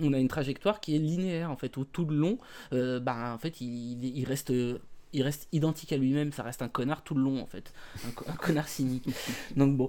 on 0.00 0.12
a 0.12 0.18
une 0.18 0.28
trajectoire 0.28 0.80
qui 0.80 0.96
est 0.96 0.98
linéaire 0.98 1.50
en 1.50 1.56
fait 1.56 1.76
où 1.76 1.84
tout 1.84 2.04
le 2.04 2.16
long 2.16 2.38
euh, 2.72 2.98
bah, 2.98 3.32
en 3.32 3.38
fait 3.38 3.60
il, 3.60 4.04
il 4.04 4.24
reste 4.24 4.52
il 5.14 5.22
reste 5.22 5.48
identique 5.52 5.92
à 5.92 5.96
lui-même, 5.96 6.32
ça 6.32 6.42
reste 6.42 6.60
un 6.60 6.68
connard 6.68 7.02
tout 7.02 7.14
le 7.14 7.22
long 7.22 7.40
en 7.40 7.46
fait, 7.46 7.72
un, 8.26 8.32
connard 8.32 8.68
cynique. 8.68 9.08
Donc 9.56 9.76
bon, 9.76 9.88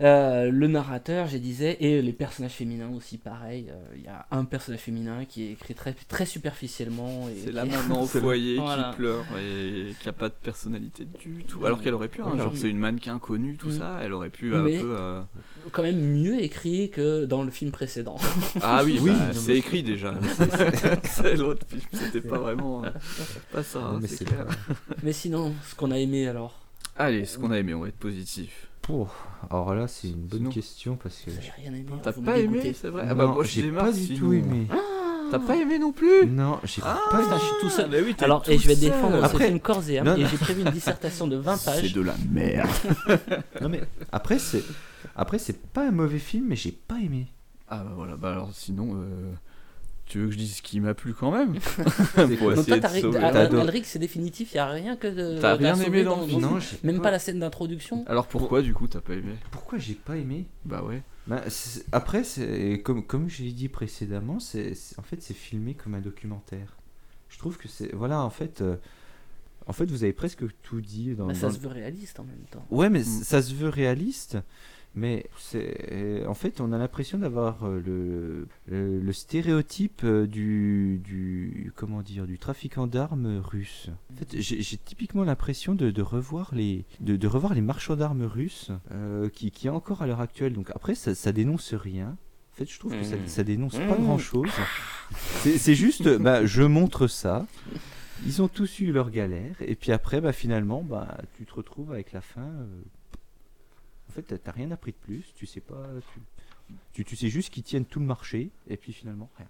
euh, 0.00 0.50
le 0.50 0.66
narrateur, 0.66 1.28
je 1.28 1.36
disais, 1.36 1.76
et 1.78 2.02
les 2.02 2.12
personnages 2.12 2.54
féminins 2.54 2.90
aussi, 2.96 3.16
pareil. 3.16 3.66
Euh, 3.70 3.94
il 3.96 4.02
y 4.02 4.08
a 4.08 4.26
un 4.32 4.44
personnage 4.44 4.80
féminin 4.80 5.24
qui 5.24 5.44
est 5.44 5.52
écrit 5.52 5.74
très, 5.74 5.94
très 6.08 6.26
superficiellement. 6.26 7.28
C'est 7.44 7.52
la 7.52 7.64
maman 7.64 8.02
au 8.02 8.06
foyer 8.06 8.56
qui 8.56 8.96
pleure 8.96 9.24
et 9.38 9.94
qui 10.00 10.08
a 10.08 10.12
pas 10.12 10.28
de 10.28 10.34
personnalité 10.34 11.06
du 11.20 11.44
tout. 11.44 11.64
Alors 11.64 11.80
qu'elle 11.80 11.94
aurait 11.94 12.08
pu, 12.08 12.22
hein, 12.22 12.36
genre 12.36 12.52
c'est 12.56 12.68
une 12.68 12.78
mannequin 12.78 13.20
connue, 13.20 13.56
tout 13.56 13.68
mm. 13.68 13.78
ça, 13.78 14.00
elle 14.02 14.12
aurait 14.12 14.30
pu 14.30 14.54
un 14.54 14.64
peu. 14.64 14.96
Euh, 14.98 15.22
quand 15.70 15.84
même 15.84 16.00
mieux 16.00 16.42
écrit 16.42 16.90
que 16.90 17.24
dans 17.24 17.44
le 17.44 17.52
film 17.52 17.70
précédent. 17.70 18.16
Ah 18.62 18.82
oui, 18.84 18.98
oui 19.02 19.12
bah, 19.12 19.32
c'est 19.32 19.56
écrit 19.56 19.84
déjà. 19.84 20.14
c'est 21.04 21.36
l'autre 21.36 21.66
film, 21.68 21.82
c'était 21.92 22.20
pas 22.20 22.38
vraiment. 22.38 22.82
pas 23.52 23.62
ça, 23.62 23.78
hein, 23.78 24.00
mais, 24.02 24.08
mais 25.04 25.12
sinon, 25.12 25.54
ce 25.68 25.76
qu'on 25.76 25.92
a 25.92 25.98
aimé 25.98 26.26
alors? 26.26 26.58
Allez, 26.96 27.24
ce 27.24 27.38
qu'on 27.38 27.52
a 27.52 27.58
aimé, 27.58 27.74
on 27.74 27.80
va 27.80 27.88
être 27.88 27.98
positif. 27.98 28.68
Alors 29.50 29.74
là, 29.74 29.88
c'est 29.88 30.08
une 30.08 30.26
bonne 30.26 30.48
question 30.48 30.96
parce 30.96 31.20
que. 31.20 31.30
J'ai 31.30 31.52
rien 31.62 31.72
aimé. 31.72 31.86
T'as 32.02 32.12
pas 32.12 32.38
aimé, 32.38 32.74
c'est 32.78 32.88
vrai 32.88 33.06
Ah 33.08 33.14
bah 33.14 33.26
moi 33.26 33.44
j'ai 33.44 33.70
pas 33.70 33.92
du 33.92 34.18
tout 34.18 34.32
aimé. 34.32 34.66
Ah 34.70 34.76
T'as 35.30 35.38
pas 35.38 35.56
aimé 35.56 35.78
non 35.78 35.90
plus 35.90 36.26
Non, 36.26 36.60
j'ai 36.64 36.82
ah, 36.84 37.00
pas 37.10 37.20
aimé. 37.22 37.30
Je 37.34 37.44
suis 37.44 37.54
tout 37.60 37.70
seul. 37.70 37.90
Bah 37.90 37.96
oui, 38.04 38.14
Alors, 38.20 38.42
et 38.46 38.58
je 38.58 38.68
vais 38.68 38.76
défendre 38.76 39.24
après 39.24 39.48
une 39.48 39.58
corps 39.60 39.82
et 39.88 39.96
et 39.96 40.26
j'ai 40.26 40.36
prévu 40.36 40.62
une 40.62 40.70
dissertation 40.70 41.26
de 41.26 41.36
20 41.36 41.56
pages. 41.64 41.80
C'est 41.80 41.94
de 41.94 42.00
la 42.02 42.14
merde. 42.30 42.68
non 43.60 43.68
mais 43.68 43.82
après 44.12 44.38
c'est 44.38 44.62
après 45.16 45.38
c'est 45.38 45.60
pas 45.72 45.88
un 45.88 45.90
mauvais 45.90 46.18
film 46.18 46.46
mais 46.48 46.56
j'ai 46.56 46.72
pas 46.72 46.98
aimé. 47.00 47.26
Ah 47.68 47.78
bah 47.78 47.92
voilà, 47.96 48.16
bah 48.16 48.32
alors 48.32 48.50
sinon 48.52 48.94
euh... 48.94 49.32
Tu 50.06 50.18
veux 50.18 50.26
que 50.26 50.32
je 50.32 50.38
dise 50.38 50.56
ce 50.56 50.62
qui 50.62 50.80
m'a 50.80 50.94
plu 50.94 51.14
quand 51.14 51.30
même 51.30 51.54
Pour 52.38 52.52
essayer 52.52 52.80
toi, 52.80 52.90
c'est 53.84 53.98
définitif, 53.98 54.52
il 54.52 54.56
n'y 54.56 54.60
a 54.60 54.66
rien 54.66 54.96
que 54.96 55.06
de. 55.06 55.40
T'as 55.40 55.54
rien 55.56 55.76
aimé 55.76 56.04
dans 56.04 56.20
le 56.20 56.26
film 56.26 56.60
Même 56.82 57.00
pas 57.00 57.10
la 57.10 57.18
scène 57.18 57.40
d'introduction 57.40 58.04
Alors 58.06 58.26
pourquoi 58.26 58.62
du 58.62 58.74
coup 58.74 58.86
t'as 58.86 59.00
pas 59.00 59.14
aimé 59.14 59.34
Pourquoi 59.50 59.78
j'ai 59.78 59.94
pas 59.94 60.16
aimé 60.16 60.46
Bah 60.64 60.82
ouais. 60.82 61.02
Bah, 61.26 61.42
après, 61.92 62.22
comme, 62.84 63.06
comme 63.06 63.30
je 63.30 63.42
l'ai 63.42 63.52
dit 63.52 63.68
précédemment, 63.68 64.40
c'est 64.40 64.74
en 64.98 65.02
fait 65.02 65.22
c'est 65.22 65.34
filmé 65.34 65.74
comme 65.74 65.94
un 65.94 66.00
documentaire. 66.00 66.76
Je 67.34 67.38
trouve 67.38 67.56
que 67.56 67.68
c'est. 67.68 67.92
Voilà, 67.94 68.22
en 68.22 68.30
fait. 68.30 68.60
Euh, 68.60 68.76
en 69.66 69.72
fait, 69.72 69.86
vous 69.90 70.04
avez 70.04 70.12
presque 70.12 70.44
tout 70.62 70.80
dit. 70.80 71.14
Dans, 71.14 71.26
bah, 71.26 71.34
ça 71.34 71.50
se 71.50 71.58
veut 71.58 71.68
réaliste 71.68 72.20
en 72.20 72.24
même 72.24 72.44
temps. 72.50 72.64
Ouais, 72.70 72.90
mais 72.90 73.00
mm. 73.00 73.22
ça 73.24 73.42
se 73.42 73.54
veut 73.54 73.68
réaliste. 73.68 74.38
Mais 74.96 75.26
c'est 75.36 76.24
en 76.26 76.34
fait, 76.34 76.60
on 76.60 76.72
a 76.72 76.78
l'impression 76.78 77.18
d'avoir 77.18 77.66
euh, 77.66 78.46
le, 78.68 79.00
le, 79.00 79.12
stéréotype 79.12 80.02
euh, 80.04 80.26
du, 80.26 81.00
du 81.02 81.72
comment 81.74 82.00
dire 82.02 82.26
du 82.26 82.38
trafiquant 82.38 82.86
d'armes 82.86 83.38
russe. 83.38 83.90
En 84.12 84.16
fait, 84.16 84.40
j'ai 84.40 84.76
typiquement 84.76 85.24
l'impression 85.24 85.74
de, 85.74 85.90
de, 85.90 86.02
revoir 86.02 86.54
les 86.54 86.84
de, 87.00 87.16
de 87.16 87.26
revoir 87.26 87.54
les 87.54 87.60
marchands 87.60 87.96
d'armes 87.96 88.22
russes 88.22 88.70
euh, 88.92 89.28
qui 89.28 89.50
qui 89.50 89.68
encore 89.68 90.02
à 90.02 90.06
l'heure 90.06 90.20
actuelle. 90.20 90.52
Donc 90.52 90.70
après, 90.70 90.94
ça, 90.94 91.14
ça 91.14 91.32
dénonce 91.32 91.74
rien. 91.74 92.16
En 92.52 92.56
fait, 92.56 92.70
je 92.70 92.78
trouve 92.78 92.92
que 92.92 93.02
ça, 93.02 93.16
ça 93.26 93.42
dénonce 93.42 93.76
pas 93.76 93.96
grand 93.96 94.18
chose. 94.18 94.50
C'est 95.40 95.74
juste, 95.74 96.08
bah, 96.18 96.46
je 96.46 96.62
montre 96.62 97.08
ça. 97.08 97.46
Ils 98.24 98.42
ont 98.42 98.48
tous 98.48 98.78
eu 98.78 98.92
leur 98.92 99.10
galère, 99.10 99.56
et 99.60 99.74
puis 99.74 99.90
après, 99.90 100.20
bah, 100.20 100.32
finalement, 100.32 100.82
bah, 100.82 101.18
tu 101.36 101.44
te 101.44 101.52
retrouves 101.52 101.92
avec 101.92 102.12
la 102.12 102.20
fin 102.20 102.48
fait, 104.14 104.38
t'as 104.38 104.52
rien 104.52 104.70
appris 104.70 104.92
de 104.92 104.96
plus, 104.96 105.32
tu 105.34 105.46
sais 105.46 105.60
pas. 105.60 105.86
Tu, 106.92 107.04
tu, 107.04 107.16
sais 107.16 107.28
juste 107.28 107.52
qu'ils 107.52 107.62
tiennent 107.62 107.84
tout 107.84 108.00
le 108.00 108.06
marché, 108.06 108.50
et 108.68 108.76
puis 108.76 108.92
finalement, 108.92 109.30
rien. 109.36 109.48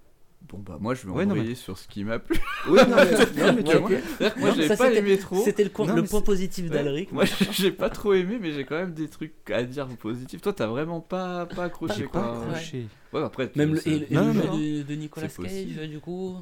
Bon 0.49 0.59
bah 0.59 0.77
moi 0.79 0.95
je 0.95 1.07
vais 1.07 1.25
envoyer 1.25 1.55
sur 1.55 1.79
ce 1.79 1.89
qui 1.89 2.05
m'a 2.05 2.19
plu. 2.19 2.39
Oui 2.69 2.79
non 2.89 2.97
mais, 2.97 4.33
moi 4.37 4.51
j'ai 4.55 4.69
pas 4.77 4.93
aimé 4.93 5.19
trop. 5.19 5.43
C'était 5.43 5.65
le, 5.65 5.71
le 5.95 6.03
point 6.03 6.21
positif 6.21 6.71
d'Alric. 6.71 7.13
Moi 7.13 7.25
j'ai 7.53 7.73
pas 7.73 7.89
trop 7.89 8.13
aimé 8.13 8.39
mais 8.41 8.53
j'ai 8.53 8.65
quand 8.65 8.77
même 8.77 8.93
des 8.93 9.09
trucs 9.09 9.51
à 9.51 9.63
dire 9.63 9.87
positifs. 9.97 10.43
Toi 10.43 10.53
t'as 10.53 10.67
vraiment 10.67 11.01
pas 11.01 11.47
pas 11.47 11.65
accroché 11.65 12.05
quoi. 12.05 12.21
Pas 12.21 12.41
accroché. 12.43 12.87
Ouais 13.13 13.23
après. 13.23 13.51
Même 13.57 13.75
le, 13.75 13.89
et, 13.89 14.01
le 14.01 14.33
jeu 14.33 14.43
de, 14.43 14.83
de, 14.83 14.95
Nicolas 14.95 15.29
Cage 15.29 15.89
du 15.89 16.01
coup. 16.01 16.37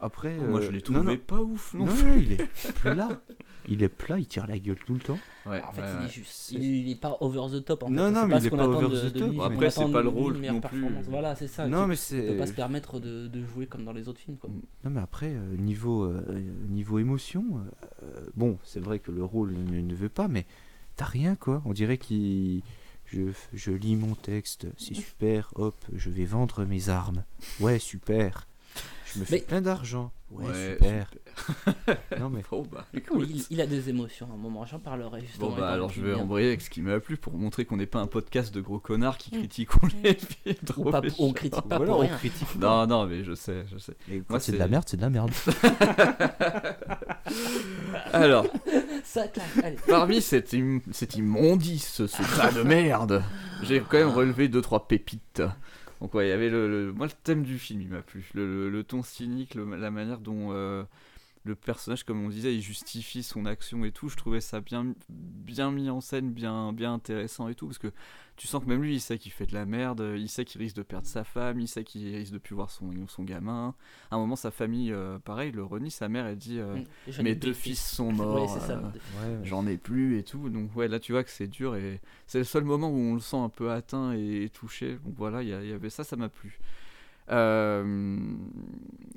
Après. 0.00 0.36
moi 0.36 0.60
je 0.60 0.70
l'ai 0.70 0.78
euh, 0.78 0.80
trouvé 0.80 1.16
pas 1.16 1.40
ouf 1.40 1.74
non. 1.74 1.86
Non 1.86 1.92
il 2.18 2.32
est 2.32 2.72
plat. 2.80 3.20
Il 3.68 3.82
est 3.82 3.88
plat, 3.88 4.18
il 4.18 4.26
tire 4.26 4.46
la 4.46 4.58
gueule 4.58 4.78
tout 4.84 4.94
le 4.94 5.00
temps. 5.00 5.18
Ouais, 5.46 5.62
en 5.62 5.72
fait, 5.72 5.82
il 6.00 6.06
est 6.06 6.10
juste. 6.10 6.50
Il, 6.52 6.90
est 6.90 7.00
pas 7.00 7.16
over 7.20 7.46
the 7.52 7.64
top. 7.64 7.84
En 7.84 7.90
non, 7.90 8.06
fait. 8.06 8.10
non, 8.10 8.26
mais 8.26 8.38
il 8.38 8.46
est 8.46 8.50
pas 8.50 8.66
over 8.66 9.10
the 9.10 9.12
top. 9.12 9.40
Après, 9.40 9.70
c'est 9.70 9.92
pas 9.92 10.02
le 10.02 10.08
rôle 10.08 10.38
non 10.38 10.60
plus. 10.60 10.84
Voilà, 11.08 11.36
c'est 11.36 11.46
ça. 11.46 11.66
Non, 11.68 11.86
mais 11.86 11.96
c'est. 11.96 12.22
peut 12.22 12.38
pas 12.38 12.46
se 12.46 12.52
permettre 12.52 12.98
de, 12.98 13.28
de, 13.28 13.44
jouer 13.44 13.66
comme 13.66 13.84
dans 13.84 13.92
les 13.92 14.08
autres 14.08 14.20
films. 14.20 14.36
Quoi. 14.36 14.50
Non, 14.84 14.90
mais 14.90 15.00
après, 15.00 15.32
euh, 15.32 15.56
niveau, 15.56 16.04
euh, 16.04 16.22
niveau 16.68 16.98
émotion, 16.98 17.44
euh, 18.02 18.26
bon, 18.34 18.58
c'est 18.64 18.80
vrai 18.80 18.98
que 18.98 19.10
le 19.10 19.24
rôle 19.24 19.52
ne, 19.52 19.80
ne 19.80 19.94
veut 19.94 20.08
pas, 20.08 20.28
mais 20.28 20.46
t'as 20.96 21.04
rien, 21.04 21.36
quoi. 21.36 21.62
On 21.64 21.72
dirait 21.72 21.98
qu'il. 21.98 22.62
Je, 23.04 23.30
je, 23.52 23.72
lis 23.72 23.94
mon 23.94 24.14
texte, 24.14 24.68
c'est 24.78 24.94
super, 24.94 25.52
hop, 25.56 25.76
je 25.94 26.08
vais 26.08 26.24
vendre 26.24 26.64
mes 26.64 26.88
armes. 26.88 27.24
Ouais, 27.60 27.78
super. 27.78 28.46
Je 29.14 29.20
me 29.20 29.24
fais 29.24 29.40
plein 29.40 29.60
d'argent. 29.60 30.12
Ouais, 30.30 30.78
super. 30.80 31.10
non 32.18 32.30
mais 32.30 32.42
bah, 32.70 32.86
il, 33.50 33.60
a 33.60 33.66
des 33.66 33.90
émotions 33.90 34.26
à 34.30 34.34
un 34.34 34.38
moment, 34.38 34.64
j'en 34.64 34.78
parlerai 34.78 35.20
justement. 35.20 35.50
Bon 35.50 35.56
bah 35.56 35.68
alors 35.68 35.90
je 35.90 36.00
vais 36.00 36.14
embrayer 36.14 36.48
avec 36.48 36.62
ce 36.62 36.70
qui 36.70 36.80
m'a 36.80 36.98
plu 37.00 37.18
pour 37.18 37.34
montrer 37.34 37.66
qu'on 37.66 37.76
n'est 37.76 37.86
pas 37.86 38.00
un 38.00 38.06
podcast 38.06 38.54
de 38.54 38.62
gros 38.62 38.78
connards 38.78 39.18
qui 39.18 39.34
mm. 39.34 39.38
critiquent 39.40 39.70
les 40.02 40.14
films. 40.14 40.56
On, 40.78 40.90
pas, 40.90 41.02
on 41.18 41.34
critique 41.34 41.68
pas 41.68 41.78
pour 41.78 42.00
rien. 42.00 42.16
Critique 42.16 42.54
non 42.58 42.86
non 42.86 43.06
mais 43.06 43.24
je 43.24 43.34
sais, 43.34 43.66
je 43.70 43.76
sais. 43.76 43.94
Moi 44.30 44.40
c'est 44.40 44.52
de 44.52 44.58
la 44.58 44.68
merde, 44.68 44.84
c'est 44.86 44.96
de 44.96 45.02
la 45.02 45.10
merde. 45.10 45.32
alors, 48.12 48.46
Ça, 49.04 49.24
allez. 49.62 49.76
parmi 49.88 50.22
cette, 50.22 50.54
cette 50.92 51.16
immondice, 51.16 52.06
ce 52.06 52.36
tas 52.36 52.52
de 52.52 52.62
merde, 52.62 53.22
j'ai 53.62 53.80
quand 53.80 53.98
même 53.98 54.10
relevé 54.10 54.48
2-3 54.48 54.86
pépites. 54.86 55.42
Donc 56.02 56.14
ouais, 56.14 56.26
il 56.26 56.30
y 56.30 56.32
avait 56.32 56.50
le, 56.50 56.92
moi 56.92 57.06
le 57.06 57.12
thème 57.22 57.44
du 57.44 57.60
film, 57.60 57.80
il 57.80 57.88
m'a 57.88 58.02
plu, 58.02 58.28
le, 58.34 58.82
ton 58.82 59.04
cynique, 59.04 59.54
la 59.54 59.92
manière 59.92 60.18
dont 60.18 60.48
euh, 60.50 60.82
le 61.44 61.56
personnage, 61.56 62.04
comme 62.04 62.24
on 62.24 62.28
disait, 62.28 62.54
il 62.54 62.60
justifie 62.60 63.22
son 63.22 63.46
action 63.46 63.84
et 63.84 63.90
tout. 63.90 64.08
Je 64.08 64.16
trouvais 64.16 64.40
ça 64.40 64.60
bien, 64.60 64.94
bien 65.08 65.70
mis 65.72 65.90
en 65.90 66.00
scène, 66.00 66.30
bien, 66.30 66.72
bien 66.72 66.94
intéressant 66.94 67.48
et 67.48 67.54
tout, 67.54 67.66
parce 67.66 67.78
que 67.78 67.92
tu 68.36 68.46
sens 68.46 68.62
que 68.62 68.68
même 68.68 68.82
lui, 68.82 68.94
il 68.94 69.00
sait 69.00 69.18
qu'il 69.18 69.32
fait 69.32 69.46
de 69.46 69.54
la 69.54 69.66
merde, 69.66 70.14
il 70.16 70.28
sait 70.28 70.44
qu'il 70.44 70.60
risque 70.60 70.76
de 70.76 70.82
perdre 70.82 71.06
sa 71.06 71.24
femme, 71.24 71.60
il 71.60 71.68
sait 71.68 71.84
qu'il 71.84 72.14
risque 72.14 72.32
de 72.32 72.38
plus 72.38 72.54
voir 72.54 72.70
son, 72.70 72.90
son 73.08 73.24
gamin. 73.24 73.74
À 74.10 74.16
un 74.16 74.18
moment, 74.18 74.36
sa 74.36 74.50
famille, 74.50 74.92
euh, 74.92 75.18
pareil, 75.18 75.50
le 75.52 75.64
renie, 75.64 75.90
sa 75.90 76.08
mère, 76.08 76.26
elle 76.26 76.38
dit 76.38 76.58
euh, 76.58 76.76
mm. 77.08 77.22
Mes 77.22 77.34
deux 77.34 77.52
fils 77.52 77.84
sont 77.84 78.12
morts, 78.12 78.58
euh, 78.70 79.40
j'en 79.42 79.66
ai 79.66 79.78
plus 79.78 80.18
et 80.18 80.22
tout. 80.22 80.48
Donc, 80.48 80.74
ouais, 80.76 80.88
là, 80.88 81.00
tu 81.00 81.12
vois 81.12 81.24
que 81.24 81.30
c'est 81.30 81.48
dur 81.48 81.74
et 81.74 82.00
c'est 82.26 82.38
le 82.38 82.44
seul 82.44 82.64
moment 82.64 82.88
où 82.88 82.98
on 82.98 83.14
le 83.14 83.20
sent 83.20 83.36
un 83.36 83.48
peu 83.48 83.70
atteint 83.70 84.12
et, 84.12 84.48
touché. 84.52 84.98
Donc, 85.04 85.14
voilà, 85.16 85.42
il 85.42 85.48
y, 85.48 85.68
y, 85.68 85.72
avait 85.72 85.90
ça, 85.90 86.04
ça 86.04 86.16
m'a 86.16 86.28
plu. 86.28 86.58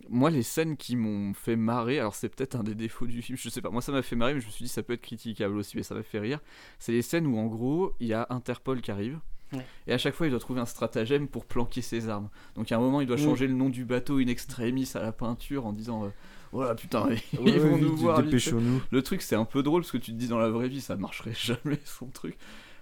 Moi, 0.10 0.30
les 0.30 0.44
scènes 0.44 0.78
qui 0.78 0.96
m'ont 0.96 1.34
fait 1.34 1.56
marrer, 1.56 2.00
alors 2.00 2.16
c'est 2.16 2.30
peut-être 2.30 2.56
un 2.56 2.64
des 2.64 2.76
défauts 2.76 3.08
du 3.08 3.22
film, 3.22 3.38
je 3.38 3.50
sais 3.50 3.62
pas, 3.62 3.70
moi 3.70 3.82
ça 3.82 3.92
m'a 3.92 4.02
fait 4.02 4.16
marrer, 4.16 4.34
mais 4.36 4.40
je 4.42 4.46
me 4.46 4.52
suis 4.52 4.64
dit 4.66 4.70
ça 4.70 4.84
peut 4.84 4.94
être 4.94 5.02
critiquable 5.02 5.58
aussi, 5.58 5.78
mais 5.78 5.84
ça 5.84 5.96
m'a 5.96 6.04
fait 6.04 6.20
rire. 6.20 6.40
C'est 6.80 6.92
les 6.92 7.02
scènes 7.02 7.28
où 7.28 7.38
en 7.38 7.48
gros 7.48 7.94
il 8.00 8.08
y 8.08 8.14
a 8.14 8.28
Interpol 8.30 8.82
qui 8.82 8.92
arrive 8.92 9.20
Ouais. 9.54 9.64
Et 9.86 9.94
à 9.94 10.00
chaque 10.00 10.16
fois, 10.16 10.26
il 10.26 10.32
doit 10.32 10.40
trouver 10.40 10.60
un 10.60 10.66
stratagème 10.66 11.28
pour 11.28 11.46
planquer 11.46 11.84
ses 11.84 12.10
armes. 12.10 12.30
Donc 12.56 12.72
à 12.72 12.78
un 12.78 12.80
moment, 12.80 13.00
il 13.00 13.06
doit 13.08 13.16
Mm. 13.16 13.20
changer 13.20 13.48
le 13.48 13.54
nom 13.54 13.70
du 13.70 13.86
bateau 13.86 14.18
in 14.18 14.26
extremis 14.26 14.90
à 14.96 15.00
la 15.02 15.12
peinture 15.12 15.68
en 15.68 15.72
disant. 15.72 16.04
euh, 16.06 16.10
Voilà, 16.52 16.74
putain, 16.74 17.08
ils 17.34 17.40
Ouais, 17.40 17.60
vont 17.60 17.76
ouais, 17.76 17.80
nous 17.80 17.90
vite, 17.92 18.00
voir. 18.00 18.18
vite 18.22 18.26
dépêchons-nous. 18.32 18.82
Le 18.90 19.02
truc, 19.04 19.22
c'est 19.22 19.36
un 19.36 19.46
peu 19.46 19.62
drôle 19.62 19.84
parce 19.84 19.92
que 19.92 19.98
tu 19.98 20.12
te 20.14 20.18
dis 20.18 20.28
dans 20.28 20.40
la 20.40 20.50
vraie 20.50 20.68
vie, 20.68 20.82
ça 20.82 20.96
marcherait 20.96 21.34
jamais 21.40 21.80
son 21.86 22.08
truc. 22.08 22.38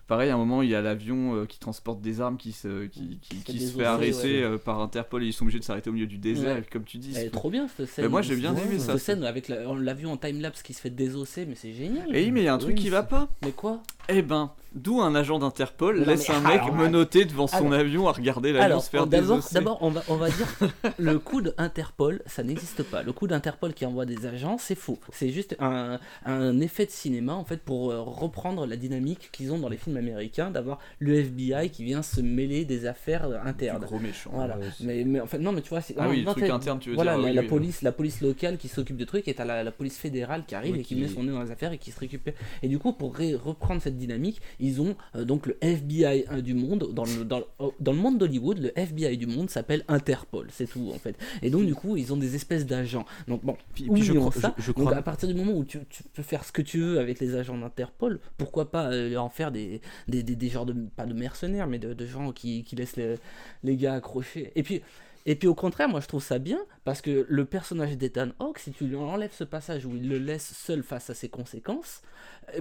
Pareil, 0.07 0.29
à 0.29 0.33
un 0.33 0.37
moment, 0.37 0.61
il 0.61 0.69
y 0.69 0.75
a 0.75 0.81
l'avion 0.81 1.35
euh, 1.35 1.45
qui 1.45 1.59
transporte 1.59 2.01
des 2.01 2.19
armes 2.19 2.35
qui 2.37 2.51
se, 2.51 2.87
qui, 2.87 3.19
qui- 3.45 3.59
se 3.67 3.77
fait 3.77 3.85
arrêter 3.85 4.39
ouais. 4.39 4.43
euh, 4.43 4.57
par 4.57 4.81
Interpol 4.81 5.23
et 5.23 5.27
ils 5.27 5.33
sont 5.33 5.43
obligés 5.45 5.59
de 5.59 5.63
s'arrêter 5.63 5.89
au 5.89 5.93
milieu 5.93 6.07
du 6.07 6.17
désert. 6.17 6.53
Ouais. 6.53 6.57
Et 6.59 6.61
puis, 6.61 6.71
comme 6.71 6.83
tu 6.83 6.97
dis, 6.97 7.13
c'est- 7.13 7.29
trop 7.29 7.49
bien 7.49 7.67
cette 7.69 7.87
scène. 7.87 8.05
Mais 8.05 8.09
moi, 8.09 8.21
j'ai 8.21 8.35
bien 8.35 8.53
aimé 8.55 8.79
ça. 8.79 8.93
Cette 8.93 9.01
scène 9.01 9.23
avec 9.23 9.47
la- 9.47 9.63
l'avion 9.75 10.11
en 10.11 10.17
timelapse 10.17 10.61
qui 10.61 10.73
se 10.73 10.81
fait 10.81 10.89
désosser, 10.89 11.45
mais 11.45 11.55
c'est 11.55 11.71
génial. 11.73 12.13
Et 12.15 12.25
oui, 12.25 12.31
mais 12.31 12.41
il 12.41 12.45
y 12.45 12.47
a 12.49 12.53
un 12.53 12.57
truc 12.57 12.75
qui 12.75 12.89
va 12.89 13.03
pas. 13.03 13.29
Mais 13.43 13.51
quoi? 13.51 13.81
Eh 14.09 14.21
ben, 14.21 14.51
d'où 14.75 15.01
un 15.01 15.15
agent 15.15 15.39
d'Interpol 15.39 15.99
Non, 15.99 16.05
laisse 16.05 16.29
un 16.29 16.39
mec 16.41 16.61
alors, 16.61 16.73
menotté 16.73 17.25
devant 17.25 17.47
son 17.47 17.57
alors- 17.67 17.73
avion 17.73 18.07
à 18.07 18.11
regarder 18.11 18.51
l'avion 18.51 18.65
Alors, 18.65 18.83
se 18.83 18.89
faire 18.89 19.07
d'abord, 19.07 19.39
d'abord, 19.51 19.77
on 19.81 19.89
va, 19.89 20.03
on 20.09 20.15
va 20.15 20.29
dire 20.29 20.47
le 20.99 21.19
coup 21.19 21.41
d'Interpol, 21.41 22.21
ça 22.25 22.43
n'existe 22.43 22.83
pas. 22.83 23.03
Le 23.03 23.13
coup 23.13 23.27
d'Interpol 23.27 23.73
qui 23.73 23.85
envoie 23.85 24.05
des 24.05 24.25
agents, 24.25 24.57
c'est 24.59 24.75
faux. 24.75 24.99
C'est 25.11 25.29
juste 25.29 25.55
un, 25.59 25.99
un 26.25 26.59
effet 26.59 26.85
de 26.85 26.91
cinéma 26.91 27.33
en 27.33 27.43
fait 27.45 27.57
pour 27.61 27.91
euh, 27.91 28.01
reprendre 28.01 28.65
la 28.65 28.75
dynamique 28.75 29.29
qu'ils 29.31 29.51
ont 29.51 29.57
dans 29.59 29.69
les 29.69 29.77
films 29.77 29.97
américains, 29.97 30.51
d'avoir 30.51 30.79
le 30.99 31.15
FBI 31.15 31.69
qui 31.69 31.83
vient 31.83 32.01
se 32.01 32.21
mêler 32.21 32.65
des 32.65 32.85
affaires 32.85 33.27
internes. 33.45 33.83
gros 33.83 33.99
méchant. 33.99 34.31
Voilà. 34.33 34.57
Ouais, 34.57 34.65
mais, 34.81 35.03
mais 35.03 35.19
en 35.19 35.27
fait, 35.27 35.39
non, 35.39 35.51
mais 35.51 35.61
tu 35.61 35.69
vois, 35.69 35.81
c'est 35.81 35.95
Ah 35.97 36.05
non, 36.05 36.09
oui, 36.11 36.23
non, 36.23 36.31
truc 36.33 36.49
interne, 36.49 36.79
tu 36.79 36.89
veux 36.89 36.95
voilà, 36.95 37.13
dire, 37.13 37.21
la, 37.23 37.29
oui, 37.29 37.35
la 37.35 37.43
police, 37.43 37.81
la 37.81 37.91
police 37.91 38.21
locale 38.21 38.57
qui 38.57 38.67
s'occupe 38.67 38.97
de 38.97 39.05
trucs 39.05 39.27
et 39.27 39.33
t'as 39.33 39.45
la, 39.45 39.63
la 39.63 39.71
police 39.71 39.97
fédérale 39.97 40.43
qui 40.45 40.55
arrive 40.55 40.73
Oui, 40.73 40.79
et 40.79 40.83
qui 40.83 40.95
qui- 40.95 41.01
met 41.01 41.07
son 41.07 41.23
nez 41.23 41.31
dans 41.31 41.41
les 41.43 41.51
affaires 41.51 41.71
et 41.73 41.77
qui 41.77 41.91
se 41.91 41.99
récupère. 41.99 42.33
Et 42.61 42.67
du 42.67 42.79
coup, 42.79 42.93
pour 42.93 43.15
reprendre 43.17 43.81
cette 43.81 43.97
dynamique, 43.97 44.41
ils 44.63 44.81
ont 44.81 44.95
euh, 45.15 45.25
donc 45.25 45.45
le 45.45 45.57
FBI 45.61 46.25
euh, 46.31 46.41
du 46.41 46.53
monde 46.55 46.89
dans 46.93 47.05
le 47.05 47.23
dans, 47.25 47.39
le- 47.39 47.45
oh, 47.59 47.73
dans 47.79 47.91
le 47.91 47.97
monde 47.99 48.17
d'Hollywood, 48.17 48.57
le 48.59 48.71
FBI 48.79 49.17
du 49.17 49.27
monde 49.27 49.49
s'appelle 49.49 49.83
Interpol, 49.87 50.47
c'est 50.51 50.67
tout 50.67 50.91
en 50.95 50.97
fait. 50.97 51.15
Et 51.41 51.49
donc 51.49 51.65
du 51.65 51.75
coup, 51.75 51.97
ils 51.97 52.11
ont 52.13 52.17
des 52.17 52.33
espèces 52.35 52.65
d'agents. 52.65 53.05
Donc 53.27 53.43
bon, 53.43 53.57
Puis- 53.75 53.89
puis 53.93 54.01
je 54.03 54.13
ça 54.39 54.55
je- 54.57 54.63
je 54.63 54.71
Donc 54.71 54.91
à 54.93 55.01
partir 55.01 55.27
du 55.27 55.35
moment 55.35 55.53
où 55.53 55.63
tu, 55.65 55.79
tu 55.89 56.01
peux 56.13 56.23
faire 56.23 56.43
ce 56.43 56.51
que 56.51 56.61
tu 56.61 56.79
veux 56.79 56.99
avec 56.99 57.19
les 57.19 57.35
agents 57.35 57.57
d'Interpol, 57.57 58.19
pourquoi 58.37 58.71
pas 58.71 58.91
euh, 58.91 59.15
en 59.17 59.29
faire 59.29 59.51
des, 59.51 59.81
des, 60.07 60.23
des, 60.23 60.35
des 60.35 60.49
genres 60.49 60.65
de 60.65 60.73
pas 60.95 61.05
de 61.05 61.13
mercenaires, 61.13 61.67
mais 61.67 61.79
de, 61.79 61.93
de 61.93 62.05
gens 62.05 62.31
qui, 62.31 62.63
qui 62.63 62.75
laissent 62.75 62.95
les, 62.95 63.15
les 63.63 63.75
gars 63.75 63.93
accrochés. 63.95 64.51
Et 64.55 64.63
puis 64.63 64.81
et 65.25 65.35
puis 65.35 65.47
au 65.47 65.55
contraire, 65.55 65.87
moi 65.87 66.01
je 66.01 66.07
trouve 66.07 66.21
ça 66.21 66.37
bien 66.37 66.59
parce 66.83 67.01
que 67.01 67.25
le 67.29 67.45
personnage 67.45 67.97
d'Ethan 67.97 68.27
Hawke, 68.39 68.59
si 68.59 68.71
tu 68.71 68.83
lui 68.85 68.97
enlèves 68.97 69.31
ce 69.33 69.45
passage 69.45 69.85
où 69.85 69.95
il 69.95 70.09
le 70.09 70.17
laisse 70.17 70.53
seul 70.53 70.83
face 70.83 71.09
à 71.09 71.13
ses 71.13 71.29
conséquences, 71.29 72.01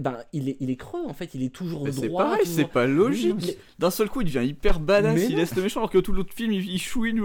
ben 0.01 0.19
il 0.33 0.49
est, 0.49 0.57
il 0.61 0.71
est 0.71 0.77
creux 0.77 1.03
en 1.07 1.13
fait, 1.15 1.35
il 1.35 1.43
est 1.43 1.49
toujours 1.53 1.85
Mais 1.85 1.91
droit. 1.91 2.03
c'est 2.03 2.13
pareil, 2.13 2.39
toujours- 2.41 2.55
c'est 2.57 2.69
pas 2.69 2.87
logique. 2.87 3.37
Mais- 3.47 3.57
D'un 3.79 3.91
seul 3.91 4.09
coup, 4.09 4.21
il 4.21 4.25
devient 4.33 4.47
hyper 4.49 4.81
badass, 4.81 5.15
il 5.31 5.37
laisse 5.37 5.55
le 5.57 5.63
méchant, 5.63 5.81
alors 5.81 5.91
que 5.91 5.99
tout 5.99 6.13
l'autre 6.13 6.33
film, 6.35 6.53
il, 6.53 6.69
il 6.69 6.79
chouine. 6.81 7.21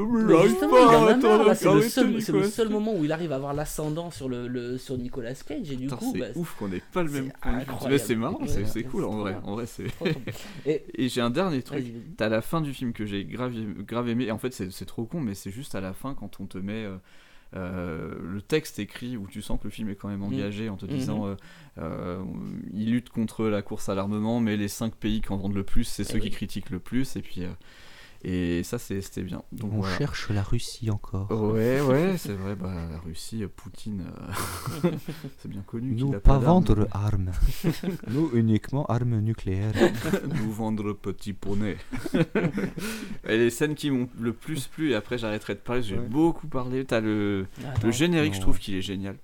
C'est 1.55 1.73
le 1.73 1.81
seul, 1.89 2.21
c'est 2.21 2.31
le 2.31 2.43
seul 2.43 2.69
moment 2.69 2.93
où 2.95 3.03
il 3.05 3.11
arrive 3.11 3.31
à 3.31 3.35
avoir 3.35 3.53
l'ascendant 3.53 4.11
sur, 4.11 4.29
le, 4.29 4.47
le- 4.47 4.77
sur 4.77 4.97
Nicolas 4.97 5.33
Cage 5.33 5.71
et 5.71 5.75
du 5.75 5.87
coup 5.87 6.11
c'est 6.13 6.19
bah, 6.19 6.25
ouf 6.35 6.55
qu'on 6.57 6.71
ait 6.71 6.81
pas 6.93 7.03
le 7.03 7.11
même 7.11 7.31
point 7.41 7.59
c'est 7.97 8.15
marrant, 8.15 8.39
c'est 8.47 8.83
cool 8.83 9.05
en 9.05 9.17
vrai. 9.17 9.35
En 9.43 9.53
vrai. 9.55 9.65
Et- 10.65 11.09
j'ai 11.09 11.21
un 11.21 11.29
dernier 11.29 11.61
truc. 11.61 11.83
T'as 12.17 12.29
la 12.29 12.41
fin 12.41 12.61
du 12.61 12.73
film 12.73 12.93
que 12.93 13.05
j'ai 13.05 13.25
grave, 13.25 13.53
aimé. 14.09 14.25
Et 14.25 14.31
en 14.31 14.37
fait, 14.37 14.53
c'est 14.53 14.71
c'est 14.71 14.85
trop 14.85 15.05
con, 15.05 15.19
mais 15.19 15.33
c'est 15.33 15.51
juste 15.51 15.75
à 15.75 15.81
la 15.81 15.93
fin 15.93 16.13
quand 16.13 16.39
on 16.39 16.45
te 16.45 16.57
met. 16.57 16.85
Euh, 17.55 18.13
le 18.21 18.41
texte 18.41 18.79
écrit 18.79 19.15
où 19.17 19.27
tu 19.27 19.41
sens 19.41 19.57
que 19.59 19.65
le 19.65 19.69
film 19.69 19.89
est 19.89 19.95
quand 19.95 20.09
même 20.09 20.23
engagé 20.23 20.69
en 20.69 20.75
te 20.75 20.85
Mhm. 20.85 20.91
disant 20.91 21.27
euh, 21.27 21.35
euh, 21.77 22.21
il 22.73 22.91
lutte 22.91 23.09
contre 23.09 23.45
la 23.45 23.61
course 23.61 23.87
à 23.89 23.95
l'armement 23.95 24.39
mais 24.39 24.57
les 24.57 24.67
5 24.67 24.93
pays 24.95 25.21
qui 25.21 25.31
en 25.31 25.37
vendent 25.37 25.55
le 25.55 25.63
plus 25.63 25.85
c'est 25.85 26.03
ceux 26.03 26.17
Eh 26.17 26.21
qui 26.21 26.29
critiquent 26.29 26.69
le 26.71 26.79
plus. 26.79 27.15
Et 27.15 27.21
puis 27.21 27.43
et 28.23 28.63
ça 28.63 28.77
c'était 28.79 29.21
bien 29.21 29.43
donc 29.51 29.71
On 29.73 29.77
voilà. 29.81 29.97
cherche 29.97 30.29
la 30.29 30.41
Russie 30.43 30.89
encore. 30.89 31.31
ouais 31.31 31.81
ouais 31.81 32.15
c'est 32.17 32.33
vrai 32.33 32.55
bah, 32.55 32.73
la 32.91 32.97
Russie 32.99 33.43
euh, 33.43 33.47
Poutine 33.55 34.05
euh, 34.83 34.91
c'est 35.39 35.47
bien 35.49 35.61
connu 35.65 35.93
Nous 35.95 36.13
a 36.13 36.19
pas 36.19 36.37
vendre 36.39 36.87
armes. 36.91 37.31
Nous 38.09 38.31
uniquement 38.33 38.85
armes 38.87 39.19
nucléaires. 39.19 39.71
nous 40.43 40.51
vendre 40.51 40.93
petit 40.93 41.33
poney. 41.33 41.77
et 43.27 43.37
les 43.37 43.49
scènes 43.49 43.75
qui 43.75 43.91
m'ont 43.91 44.09
le 44.19 44.33
plus 44.33 44.67
plu, 44.67 44.91
et 44.91 44.95
après 44.95 45.17
j'arrêterai 45.17 45.55
de 45.55 45.59
parler, 45.59 45.81
j'ai 45.83 45.97
Ouais. 45.97 46.05
beaucoup 46.07 46.47
parlé. 46.47 46.85
T'as 46.85 46.99
le, 46.99 47.47
Attends. 47.65 47.87
le 47.87 47.91
générique, 47.91 48.35
je 48.35 48.41
trouve 48.41 48.59
qu'il 48.59 48.75
est 48.75 48.81
génial. 48.81 49.15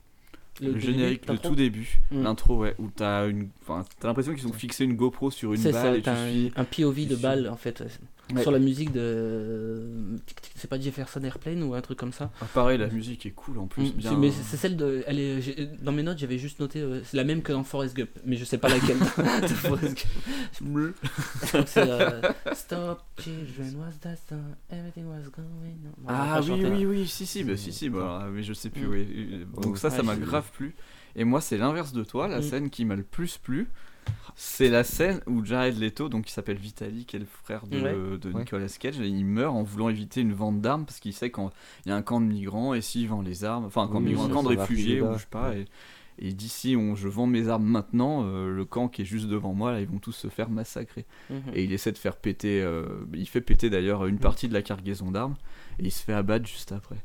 Le, 0.61 0.77
générique, 0.79 1.27
le 1.27 1.37
tout 1.39 1.55
début, 1.55 1.99
Mm. 2.11 2.21
l'intro, 2.23 2.59
ouais, 2.59 2.75
où 2.77 2.87
t'as 2.95 3.27
une, 3.27 3.49
enfin, 3.63 3.83
t'as 3.99 4.07
l'impression 4.07 4.33
qu'ils 4.35 4.47
ont 4.47 4.53
fixé 4.53 4.83
une 4.85 4.95
GoPro 4.95 5.31
sur 5.31 5.53
une 5.53 5.61
balle 5.63 5.73
ça, 5.73 5.95
et 5.97 6.01
tu 6.01 6.09
un, 6.09 6.27
suis. 6.29 6.51
un 6.55 6.63
POV 6.63 7.07
de 7.07 7.15
balle 7.15 7.49
en 7.49 7.55
fait. 7.57 7.83
Ouais. 8.33 8.41
Sur 8.41 8.51
la 8.51 8.59
musique 8.59 8.91
de. 8.91 9.81
C'est 10.55 10.69
pas 10.69 10.79
Jefferson 10.79 11.21
Airplane 11.23 11.61
ou 11.63 11.73
un 11.73 11.81
truc 11.81 11.97
comme 11.99 12.13
ça 12.13 12.31
Ah, 12.41 12.45
pareil, 12.53 12.77
la 12.77 12.87
musique 12.87 13.25
est 13.25 13.31
cool 13.31 13.57
en 13.59 13.67
plus. 13.67 13.89
Mm, 13.89 13.91
bien... 13.97 14.09
c'est- 14.11 14.17
Mais 14.17 14.31
c'est 14.31 14.57
celle 14.57 14.77
de. 14.77 15.03
Elle 15.07 15.19
est, 15.19 15.81
dans 15.83 15.91
mes 15.91 16.03
notes, 16.03 16.17
j'avais 16.17 16.37
juste 16.37 16.59
noté. 16.59 16.79
euh, 16.79 17.01
c'est 17.03 17.17
la 17.17 17.23
même 17.23 17.41
que 17.41 17.51
dans 17.51 17.63
Forrest 17.63 17.95
Gump, 17.95 18.09
mais 18.25 18.35
je 18.37 18.45
sais 18.45 18.57
pas 18.57 18.69
laquelle. 18.69 18.97
de 19.41 19.47
Forrest 19.47 20.05
Gump. 20.61 20.95
C'est. 21.67 21.89
euh, 21.89 22.21
Stop, 22.53 23.01
children, 23.19 23.75
was 23.77 23.93
that 24.01 24.15
song? 24.29 24.55
Everything 24.69 25.05
was 25.07 25.29
going 25.35 25.43
on. 25.85 26.01
Bon, 26.01 26.07
Ah 26.07 26.39
oui, 26.41 26.47
chanter. 26.47 26.67
oui, 26.67 26.85
oui, 26.85 27.07
si, 27.07 27.25
si, 27.25 27.43
bah, 27.43 27.57
si, 27.57 27.71
si, 27.73 27.89
bah, 27.89 28.27
mais 28.31 28.43
je 28.43 28.53
sais 28.53 28.69
plus, 28.69 28.87
Mm. 28.87 28.91
oui. 28.91 29.07
Euh, 29.57 29.61
Donc 29.61 29.77
ça, 29.77 29.89
ça 29.89 30.03
m'a 30.03 30.15
grave 30.15 30.49
plu. 30.53 30.75
Et 31.15 31.23
moi, 31.25 31.41
c'est 31.41 31.57
l'inverse 31.57 31.93
de 31.93 32.03
toi, 32.03 32.27
la 32.27 32.39
Mm. 32.39 32.43
scène 32.43 32.69
qui 32.69 32.85
m'a 32.85 32.95
le 32.95 33.03
plus 33.03 33.37
plu. 33.37 33.67
C'est 34.35 34.69
la 34.69 34.83
scène 34.83 35.21
où 35.27 35.43
Jared 35.45 35.77
Leto, 35.79 36.09
donc 36.09 36.25
qui 36.25 36.31
s'appelle 36.33 36.57
Vitali, 36.57 37.05
qui 37.05 37.15
est 37.15 37.19
le 37.19 37.25
frère 37.25 37.67
de, 37.67 37.79
Ouais. 37.79 38.17
de 38.17 38.31
Ouais. 38.31 38.39
Nicolas 38.41 38.67
Cage, 38.79 38.97
il 38.97 39.25
meurt 39.25 39.55
en 39.55 39.63
voulant 39.63 39.89
éviter 39.89 40.21
une 40.21 40.33
vente 40.33 40.59
d'armes 40.61 40.85
parce 40.85 40.99
qu'il 40.99 41.13
sait 41.13 41.31
qu'il 41.31 41.43
y 41.85 41.91
a 41.91 41.95
un 41.95 42.01
camp 42.01 42.19
de 42.19 42.25
migrants 42.25 42.73
et 42.73 42.81
s'il 42.81 43.07
vend 43.07 43.21
les 43.21 43.43
armes, 43.45 43.65
enfin 43.65 43.83
un 43.83 43.87
camp 43.87 44.01
de 44.01 44.05
Oui, 44.05 44.11
migrants, 44.11 44.25
un 44.25 44.29
camp 44.33 44.43
de 44.43 44.47
réfugiés 44.49 44.91
arriver 44.93 45.01
ou 45.01 45.11
là. 45.11 45.17
je 45.17 45.21
sais 45.21 45.27
pas, 45.29 45.49
Ouais. 45.51 45.65
et, 46.19 46.29
et 46.29 46.33
d'ici 46.33 46.75
on, 46.75 46.95
je 46.95 47.07
vends 47.07 47.25
mes 47.27 47.47
armes 47.47 47.65
maintenant, 47.65 48.23
euh, 48.25 48.49
le 48.51 48.65
camp 48.65 48.87
qui 48.87 49.01
est 49.03 49.05
juste 49.05 49.27
devant 49.27 49.53
moi, 49.53 49.71
là, 49.71 49.81
ils 49.81 49.87
vont 49.87 49.99
tous 49.99 50.11
se 50.11 50.27
faire 50.27 50.49
massacrer. 50.49 51.05
Mhm. 51.29 51.41
Et 51.53 51.63
il 51.63 51.71
essaie 51.73 51.91
de 51.91 51.97
faire 51.97 52.15
péter, 52.15 52.61
euh, 52.61 52.85
il 53.13 53.27
fait 53.27 53.41
péter 53.41 53.69
d'ailleurs 53.69 54.05
une 54.05 54.19
partie 54.19 54.47
de 54.47 54.53
la 54.53 54.61
cargaison 54.61 55.11
d'armes 55.11 55.35
et 55.79 55.83
il 55.85 55.91
se 55.91 56.03
fait 56.03 56.13
abattre 56.13 56.47
juste 56.47 56.71
après. 56.71 56.97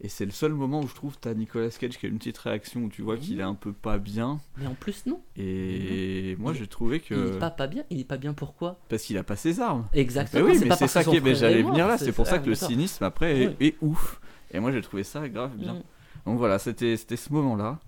Et 0.00 0.08
c'est 0.08 0.26
le 0.26 0.30
seul 0.30 0.52
moment 0.52 0.80
où 0.80 0.88
je 0.88 0.94
trouve 0.94 1.16
t'as 1.18 1.32
Nicolas 1.32 1.70
Cage 1.70 1.96
qui 1.96 2.04
a 2.04 2.08
une 2.10 2.18
petite 2.18 2.36
réaction 2.36 2.82
où 2.82 2.88
tu 2.90 3.00
vois 3.00 3.16
qu'il 3.16 3.40
est 3.40 3.44
un 3.44 3.54
peu 3.54 3.72
pas 3.72 3.96
bien. 3.98 4.40
Mais 4.58 4.66
en 4.66 4.74
plus, 4.74 5.06
non. 5.06 5.22
Et 5.36 6.36
moi 6.38 6.52
j'ai 6.52 6.66
trouvé 6.66 6.96
Il 7.10 7.16
est 7.16 7.16
que 7.16 7.38
pas, 7.38 7.50
pas 7.50 7.66
bien. 7.66 7.84
Il 7.88 8.00
est 8.00 8.04
pas 8.04 8.18
bien 8.18 8.34
pourquoi? 8.34 8.78
Parce 8.90 9.04
qu'il 9.04 9.16
a 9.16 9.22
pas 9.24 9.36
ses 9.36 9.58
armes. 9.58 9.86
Exactement. 9.94 10.44
Mais 10.44 10.52
oui, 10.52 10.58
c'est 10.58 10.66
mais 10.66 10.76
c'est 10.76 10.86
ça 10.88 11.02
que 11.02 11.10
qui 11.10 11.16
est. 11.16 11.34
J'allais 11.34 11.62
venir 11.62 11.88
là. 11.88 11.96
C'est 11.96 12.12
pour 12.12 12.26
ça 12.26 12.38
que 12.38 12.48
le 12.48 12.54
cynisme 12.54 13.04
après 13.04 13.40
est, 13.40 13.46
Oui. 13.48 13.56
est 13.60 13.76
ouf. 13.80 14.20
Et 14.50 14.60
moi 14.60 14.70
j'ai 14.70 14.82
trouvé 14.82 15.02
ça 15.02 15.26
grave 15.28 15.56
bien. 15.56 15.74
Mm. 15.74 15.82
Donc 16.26 16.38
voilà, 16.38 16.58
c'était 16.58 16.96
c'était 16.98 17.16
ce 17.16 17.32
moment-là. 17.32 17.78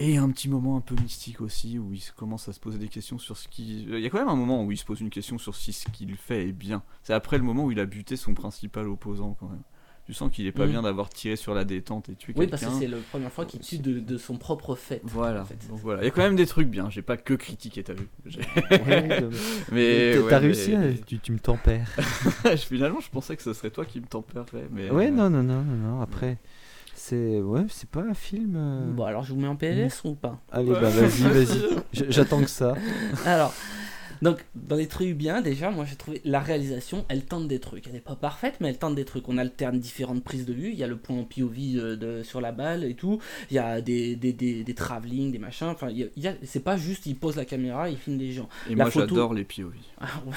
Et 0.00 0.16
un 0.16 0.28
petit 0.30 0.48
moment 0.48 0.76
un 0.76 0.80
peu 0.80 0.96
mystique 0.96 1.40
aussi 1.40 1.78
où 1.78 1.92
il 1.92 2.02
commence 2.16 2.48
à 2.48 2.52
se 2.52 2.58
poser 2.58 2.78
des 2.78 2.88
questions 2.88 3.18
sur 3.18 3.36
ce 3.36 3.46
qui. 3.46 3.84
Il 3.84 4.00
y 4.00 4.06
a 4.06 4.10
quand 4.10 4.18
même 4.18 4.28
un 4.28 4.34
moment 4.34 4.64
où 4.64 4.72
il 4.72 4.76
se 4.76 4.84
pose 4.84 5.00
une 5.00 5.10
question 5.10 5.38
sur 5.38 5.54
si 5.54 5.72
ce 5.72 5.88
qu'il 5.90 6.16
fait 6.16 6.48
est 6.48 6.52
bien. 6.52 6.82
C'est 7.04 7.14
après 7.14 7.38
le 7.38 7.44
moment 7.44 7.64
où 7.66 7.70
il 7.70 7.78
a 7.78 7.86
buté 7.86 8.16
son 8.16 8.34
principal 8.34 8.88
opposant 8.88 9.36
quand 9.38 9.48
même. 9.48 9.62
Tu 10.06 10.12
sens 10.12 10.30
qu'il 10.30 10.46
est 10.46 10.52
pas 10.52 10.66
Mm. 10.66 10.70
bien 10.70 10.82
d'avoir 10.82 11.08
tiré 11.08 11.34
sur 11.34 11.54
la 11.54 11.64
détente 11.64 12.10
et 12.10 12.14
tué 12.14 12.34
Oui, 12.36 12.46
parce 12.46 12.60
quelqu'un. 12.60 12.76
que 12.78 12.84
c'est 12.84 12.90
la 12.90 12.98
première 13.10 13.32
fois 13.32 13.46
qu'il 13.46 13.60
tue 13.60 13.78
de, 13.78 14.00
de 14.00 14.18
son 14.18 14.36
propre 14.36 14.74
fait. 14.76 15.00
Voilà. 15.02 15.40
en 15.40 15.44
fait. 15.46 15.56
Donc 15.68 15.78
voilà, 15.78 16.02
il 16.02 16.04
y 16.04 16.08
a 16.08 16.10
quand 16.10 16.20
même 16.22 16.36
des 16.36 16.44
trucs 16.46 16.68
bien. 16.68 16.90
J'ai 16.90 17.00
pas 17.00 17.16
que 17.16 17.32
critiqué, 17.32 17.82
t'as 17.82 17.94
vu. 17.94 18.08
Ouais, 18.26 18.30
mais 19.72 20.12
T'as 20.14 20.20
ouais, 20.20 20.24
t'as 20.28 20.40
mais- 20.40 20.46
réussi, 20.46 20.74
hein, 20.74 20.92
tu, 21.06 21.18
tu 21.20 21.32
me 21.32 21.38
tempères. 21.38 21.88
Finalement, 22.58 23.00
je 23.00 23.08
pensais 23.08 23.34
que 23.36 23.42
ce 23.42 23.54
serait 23.54 23.70
toi 23.70 23.86
qui 23.86 24.00
me 24.00 24.06
tempérerais. 24.06 24.68
Mais 24.70 24.90
Ouais, 24.90 25.06
euh, 25.06 25.10
non, 25.10 25.30
non, 25.30 25.42
non, 25.42 25.62
non, 25.62 25.74
non. 25.94 26.00
Après, 26.02 26.36
c'est 26.94 27.40
ouais, 27.40 27.64
c'est 27.70 27.88
pas 27.88 28.02
un 28.02 28.14
film. 28.14 28.54
euh, 28.56 28.90
Bon, 28.92 29.04
alors 29.04 29.24
je 29.24 29.32
vous 29.32 29.40
mets 29.40 29.48
en 29.48 29.56
PLS 29.56 30.02
ou 30.04 30.14
pas? 30.14 30.38
Allez, 30.52 30.70
bah 30.70 30.80
vas-y, 30.90 31.22
vas-y. 31.44 31.76
J'attends 32.10 32.40
que 32.42 32.50
ça. 32.50 32.74
Alors, 33.24 33.54
donc, 34.24 34.44
dans 34.56 34.74
les 34.76 34.88
trucs 34.88 35.14
bien, 35.16 35.40
déjà, 35.40 35.70
moi 35.70 35.84
j'ai 35.84 35.94
trouvé 35.96 36.20
la 36.24 36.40
réalisation, 36.40 37.04
elle 37.08 37.24
tente 37.24 37.46
des 37.46 37.60
trucs. 37.60 37.86
Elle 37.86 37.92
n'est 37.92 38.00
pas 38.00 38.16
parfaite, 38.16 38.54
mais 38.60 38.68
elle 38.70 38.78
tente 38.78 38.94
des 38.96 39.04
trucs. 39.04 39.28
On 39.28 39.38
alterne 39.38 39.78
différentes 39.78 40.24
prises 40.24 40.46
de 40.46 40.52
vue. 40.52 40.70
Il 40.70 40.78
y 40.78 40.82
a 40.82 40.86
le 40.88 40.96
point 40.96 41.16
en 41.16 41.24
POV 41.24 41.56
euh, 41.76 41.96
de, 41.96 42.22
sur 42.22 42.40
la 42.40 42.50
balle 42.50 42.82
et 42.84 42.94
tout. 42.94 43.20
Il 43.50 43.54
y 43.54 43.58
a 43.58 43.80
des, 43.80 44.16
des, 44.16 44.32
des, 44.32 44.64
des 44.64 44.74
travelling, 44.74 45.30
des 45.30 45.38
machins. 45.38 45.68
Enfin, 45.68 45.90
il 45.90 45.98
y 45.98 46.02
a- 46.02 46.06
il 46.16 46.22
y 46.22 46.28
a- 46.28 46.34
c'est 46.42 46.64
pas 46.64 46.76
juste 46.76 47.06
il 47.06 47.14
pose 47.16 47.36
la 47.36 47.44
caméra, 47.44 47.88
il 47.88 47.96
filme 47.98 48.18
des 48.18 48.32
gens. 48.32 48.48
Et 48.68 48.74
La 48.74 48.84
moi, 48.84 48.90
photo- 48.90 49.08
j'adore 49.14 49.34
les 49.34 49.44
POV. 49.44 49.72
Ah, 50.00 50.06
ouais. 50.26 50.32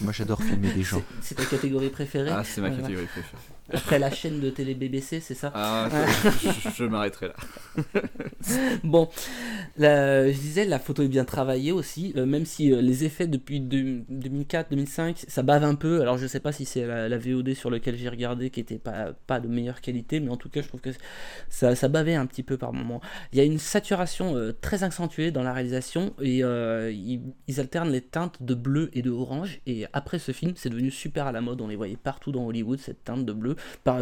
Moi, 0.00 0.12
j'adore 0.12 0.42
filmer 0.42 0.72
des 0.72 0.82
gens. 0.90 1.02
C'est- 1.20 1.34
ta 1.36 1.44
catégorie 1.44 1.90
préférée 1.90 2.30
Ah, 2.32 2.42
c'est 2.42 2.60
ma 2.60 2.68
Voilà. 2.68 2.82
catégorie 2.82 3.06
préférée. 3.06 3.42
Après 3.72 3.98
la 3.98 4.10
chaîne 4.10 4.40
de 4.40 4.50
télé 4.50 4.74
BBC, 4.74 5.20
c'est 5.20 5.34
ça 5.34 5.50
Ah, 5.54 5.88
je, 6.42 6.70
je 6.70 6.84
m'arrêterai 6.84 7.28
là. 7.28 7.34
bon, 8.84 9.08
la- 9.76 10.30
je 10.30 10.38
disais, 10.38 10.64
la 10.64 10.78
photo 10.78 11.02
est 11.02 11.08
bien 11.08 11.24
travaillée 11.24 11.72
aussi, 11.72 12.12
euh, 12.16 12.26
même 12.26 12.44
si 12.46 12.72
euh, 12.72 12.80
les 12.80 13.04
effets 13.04 13.26
depuis 13.26 13.60
2004-2005, 13.60 15.24
ça 15.28 15.42
bave 15.42 15.64
un 15.64 15.74
peu. 15.74 16.00
Alors 16.00 16.18
je 16.18 16.26
sais 16.26 16.40
pas 16.40 16.52
si 16.52 16.64
c'est 16.64 16.86
la, 16.86 17.08
la 17.08 17.18
VOD 17.18 17.54
sur 17.54 17.70
laquelle 17.70 17.96
j'ai 17.96 18.08
regardé 18.08 18.50
qui 18.50 18.60
était 18.60 18.78
pas, 18.78 19.12
pas 19.26 19.40
de 19.40 19.48
meilleure 19.48 19.80
qualité, 19.80 20.20
mais 20.20 20.30
en 20.30 20.36
tout 20.36 20.48
cas, 20.48 20.62
je 20.62 20.68
trouve 20.68 20.80
que 20.80 20.90
ça, 21.48 21.74
ça 21.74 21.88
bavait 21.88 22.14
un 22.14 22.26
petit 22.26 22.42
peu 22.42 22.56
par 22.56 22.72
moment. 22.72 23.00
Il 23.32 23.38
y 23.38 23.40
a 23.40 23.44
une 23.44 23.58
saturation 23.58 24.36
euh, 24.36 24.52
très 24.52 24.84
accentuée 24.84 25.30
dans 25.30 25.42
la 25.42 25.52
réalisation 25.52 26.14
et 26.20 26.38
ils, 26.40 27.20
ils 27.48 27.60
alternent 27.60 27.90
les 27.90 28.00
teintes 28.02 28.42
de 28.42 28.54
bleu 28.54 28.90
et 28.92 29.02
de 29.02 29.10
orange. 29.10 29.60
Et 29.66 29.86
après 29.92 30.18
ce 30.18 30.32
film, 30.32 30.52
c'est 30.56 30.68
devenu 30.70 30.90
super 30.90 31.26
à 31.26 31.32
la 31.32 31.40
mode. 31.40 31.60
On 31.60 31.68
les 31.68 31.76
voyait 31.76 31.96
partout 31.96 32.32
dans 32.32 32.44
Hollywood, 32.46 32.78
cette 32.78 33.04
teinte 33.04 33.24
de 33.24 33.32
bleu, 33.32 33.53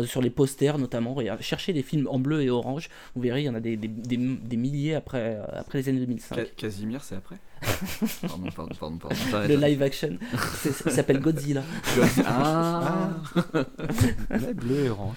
sur 0.07 0.23
les 0.23 0.31
posters 0.31 0.79
notamment. 0.79 1.17
Cherchez 1.41 1.73
des 1.73 1.83
films 1.83 2.09
en 2.11 2.19
bleu 2.19 2.43
et 2.43 2.51
orange, 2.51 2.89
vous 3.15 3.23
verrez, 3.23 3.43
il 3.43 3.45
y 3.45 3.49
en 3.49 3.55
a 3.55 3.61
des, 3.61 3.77
des, 3.77 3.89
des, 3.89 4.17
milliers 4.57 4.95
après, 4.95 5.37
euh, 5.39 5.45
après 5.53 5.79
les 5.79 5.89
années 5.89 6.01
2005. 6.01 6.35
Ca- 6.37 6.45
Casimir, 6.57 7.03
c'est 7.05 7.17
après? 7.17 7.37
Pardon, 8.23 8.49
pardon, 8.55 8.75
pardon. 8.79 8.99
pardon. 9.31 9.49
Le 9.49 9.57
live 9.57 9.83
action, 9.83 10.19
C'est- 10.63 10.91
s'appelle 10.91 11.21
Godzilla. 11.21 11.63
Ah. 12.27 13.11
Ouais, 14.31 14.55
bleu 14.55 14.85
et 14.85 14.89
orange. 14.89 15.17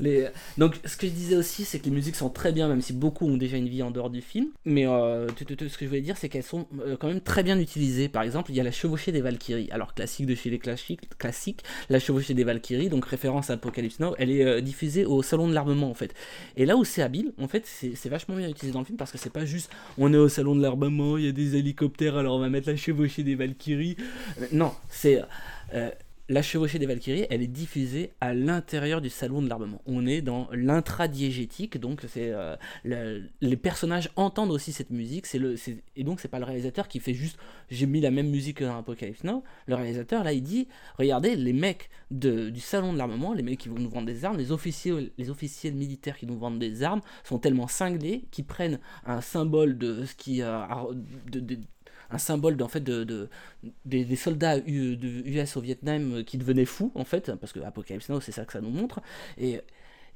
Les... 0.00 0.26
Donc, 0.58 0.80
ce 0.84 0.96
que 0.96 1.06
je 1.06 1.12
disais 1.12 1.36
aussi, 1.36 1.64
c'est 1.64 1.78
que 1.78 1.84
les 1.84 1.90
musiques 1.90 2.16
sont 2.16 2.30
très 2.30 2.50
bien, 2.50 2.66
même 2.66 2.80
si 2.80 2.92
beaucoup 2.92 3.26
ont 3.28 3.36
déjà 3.36 3.56
une 3.56 3.68
vie 3.68 3.82
en 3.82 3.90
dehors 3.90 4.10
du 4.10 4.20
film. 4.22 4.48
Mais 4.64 4.86
euh, 4.86 5.28
tu- 5.36 5.44
tu- 5.44 5.56
tu- 5.56 5.68
ce 5.68 5.76
que 5.78 5.84
je 5.84 5.90
voulais 5.90 6.00
dire, 6.00 6.16
c'est 6.16 6.28
qu'elles 6.28 6.42
sont 6.42 6.66
euh, 6.80 6.96
quand 6.98 7.08
même 7.08 7.20
très 7.20 7.42
bien 7.42 7.58
utilisées. 7.58 8.08
Par 8.08 8.22
exemple, 8.22 8.50
il 8.50 8.56
y 8.56 8.60
a 8.60 8.64
la 8.64 8.72
chevauchée 8.72 9.12
des 9.12 9.20
Valkyries. 9.20 9.68
Alors, 9.70 9.94
classique 9.94 10.26
de 10.26 10.34
chez 10.34 10.50
les 10.50 10.58
classiques, 10.58 11.16
classiques 11.18 11.62
la 11.90 11.98
chevauchée 11.98 12.34
des 12.34 12.42
Valkyries, 12.44 12.88
donc 12.88 13.04
référence 13.04 13.50
à 13.50 13.54
Apocalypse 13.54 14.00
Now, 14.00 14.14
elle 14.18 14.30
est 14.30 14.44
euh, 14.44 14.60
diffusée 14.60 15.04
au 15.04 15.22
salon 15.22 15.46
de 15.46 15.52
l'armement 15.54 15.90
en 15.90 15.94
fait. 15.94 16.14
Et 16.56 16.64
là 16.66 16.76
où 16.76 16.84
c'est 16.84 17.02
habile, 17.02 17.32
en 17.40 17.46
fait, 17.46 17.64
c'est 17.66 17.94
c'est 17.94 18.08
vachement 18.08 18.34
bien 18.34 18.48
utilisé 18.48 18.72
dans 18.72 18.80
le 18.80 18.86
film 18.86 18.96
parce 18.98 19.12
que 19.12 19.18
c'est 19.18 19.30
pas 19.32 19.44
juste 19.44 19.70
on 19.98 20.12
est 20.12 20.16
au 20.16 20.28
salon 20.28 20.56
de 20.56 20.62
l'armement, 20.62 21.16
il 21.18 21.26
y 21.26 21.28
a 21.28 21.32
des 21.32 21.54
hélicoptères, 21.62 22.16
alors 22.16 22.36
on 22.36 22.40
va 22.40 22.48
mettre 22.48 22.68
la 22.68 22.76
chevauchée 22.76 23.22
des 23.22 23.34
Valkyries. 23.34 23.96
Euh, 24.40 24.46
non, 24.52 24.72
c'est. 24.88 25.22
euh, 25.74 25.90
la 26.28 26.40
chevauchée 26.40 26.78
des 26.78 26.86
Valkyries, 26.86 27.26
elle 27.30 27.42
est 27.42 27.46
diffusée 27.46 28.12
à 28.20 28.32
l'intérieur 28.32 29.00
du 29.00 29.10
salon 29.10 29.42
de 29.42 29.48
l'armement. 29.48 29.82
On 29.86 30.06
est 30.06 30.22
dans 30.22 30.48
l'intradiégétique, 30.52 31.78
donc 31.78 32.02
c'est 32.08 32.30
euh, 32.32 32.56
le- 32.84 33.24
les 33.40 33.56
personnages 33.56 34.08
entendent 34.16 34.50
aussi 34.52 34.72
cette 34.72 34.90
musique. 34.90 35.26
Et 35.96 36.04
donc 36.04 36.20
c'est 36.20 36.28
pas 36.28 36.38
le 36.38 36.44
réalisateur 36.44 36.88
qui 36.88 37.00
fait 37.00 37.14
juste 37.14 37.38
j'ai 37.70 37.86
mis 37.86 38.00
la 38.00 38.10
même 38.10 38.30
musique 38.30 38.58
que 38.58 38.64
dans 38.64 38.78
Apocalypse 38.78 39.24
Now. 39.24 39.42
Le 39.66 39.74
réalisateur 39.74 40.24
là 40.24 40.32
il 40.32 40.42
dit 40.42 40.68
regardez 40.98 41.36
les 41.36 41.52
mecs 41.52 41.90
du 42.10 42.60
salon 42.60 42.92
de 42.92 42.98
l'armement, 42.98 43.32
les 43.34 43.42
mecs 43.42 43.58
qui 43.58 43.68
vont 43.68 43.78
nous 43.78 43.90
vendre 43.90 44.06
des 44.06 44.24
armes, 44.24 44.38
les 44.38 44.52
officiers, 44.52 45.72
militaires 45.72 46.16
qui 46.16 46.26
nous 46.26 46.38
vendent 46.38 46.58
des 46.58 46.82
armes 46.82 47.00
sont 47.24 47.38
tellement 47.38 47.66
cinglés 47.68 48.24
qu'ils 48.30 48.44
prennent 48.44 48.78
un 49.06 49.20
symbole 49.20 49.76
de 49.76 50.04
ce 50.04 50.14
qui 50.14 50.42
euh, 50.42 50.60
un 52.12 52.18
symbole 52.18 52.60
en 52.62 52.68
fait 52.68 52.80
de, 52.80 53.04
de- 53.04 53.28
des, 53.84 54.16
soldats 54.16 54.58
US 54.66 55.56
au 55.56 55.60
Vietnam 55.60 56.14
euh, 56.14 56.22
qui 56.22 56.38
devenaient 56.38 56.64
fous 56.64 56.92
en 56.94 57.04
fait 57.04 57.34
parce 57.34 57.52
que 57.52 57.60
Apocalypse 57.60 58.08
Now 58.08 58.20
c'est 58.20 58.32
ça 58.32 58.44
que 58.44 58.52
ça 58.52 58.60
nous 58.60 58.70
montre 58.70 59.00
et 59.38 59.60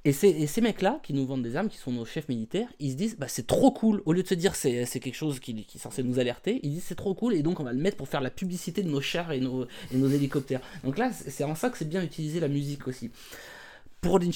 et, 0.07 0.11
et 0.11 0.47
ces 0.47 0.61
mecs-là 0.61 1.01
qui 1.03 1.13
nous 1.13 1.27
vendent 1.27 1.43
des 1.43 1.57
armes, 1.57 1.69
qui 1.69 1.79
sont 1.79 1.91
nos 1.91 2.05
chefs 2.05 2.29
militaires, 2.29 2.69
ils 2.79 2.93
se 2.93 2.97
disent 2.97 3.17
bah, 3.19 3.27
c'est 3.27 3.47
trop 3.47 3.73
cool. 3.73 4.03
Au 4.05 4.13
lieu 4.13 4.23
de 4.23 4.29
se 4.29 4.35
dire 4.35 4.55
c'est, 4.55 4.87
quelque 4.87 5.15
chose 5.15 5.41
qui, 5.41 5.65
qui 5.65 5.79
est 5.79 5.81
censé 5.81 6.05
nous 6.05 6.21
alerter, 6.21 6.61
ils 6.63 6.71
disent 6.71 6.85
c'est 6.85 6.95
trop 6.95 7.15
cool 7.15 7.35
et 7.35 7.43
donc 7.43 7.59
on 7.59 7.65
va 7.65 7.73
le 7.73 7.81
mettre 7.81 7.97
pour 7.97 8.07
faire 8.07 8.21
la 8.21 8.31
publicité 8.31 8.85
de 8.85 8.89
nos 8.89 9.01
chars 9.01 9.33
et 9.33 9.41
nos, 9.41 9.65
et 9.65 9.97
nos 9.97 10.09
hélicoptères. 10.09 10.61
Donc 10.85 10.97
là, 10.97 11.11
c'est 11.13 11.43
en 11.43 11.57
ça 11.57 11.71
que 11.71 11.79
c'est 11.79 11.89
bien 11.89 12.05
utiliser 12.05 12.39
la 12.39 12.47
musique 12.47 12.87
aussi. 12.87 13.11
Pour 14.01 14.21
une, 14.21 14.33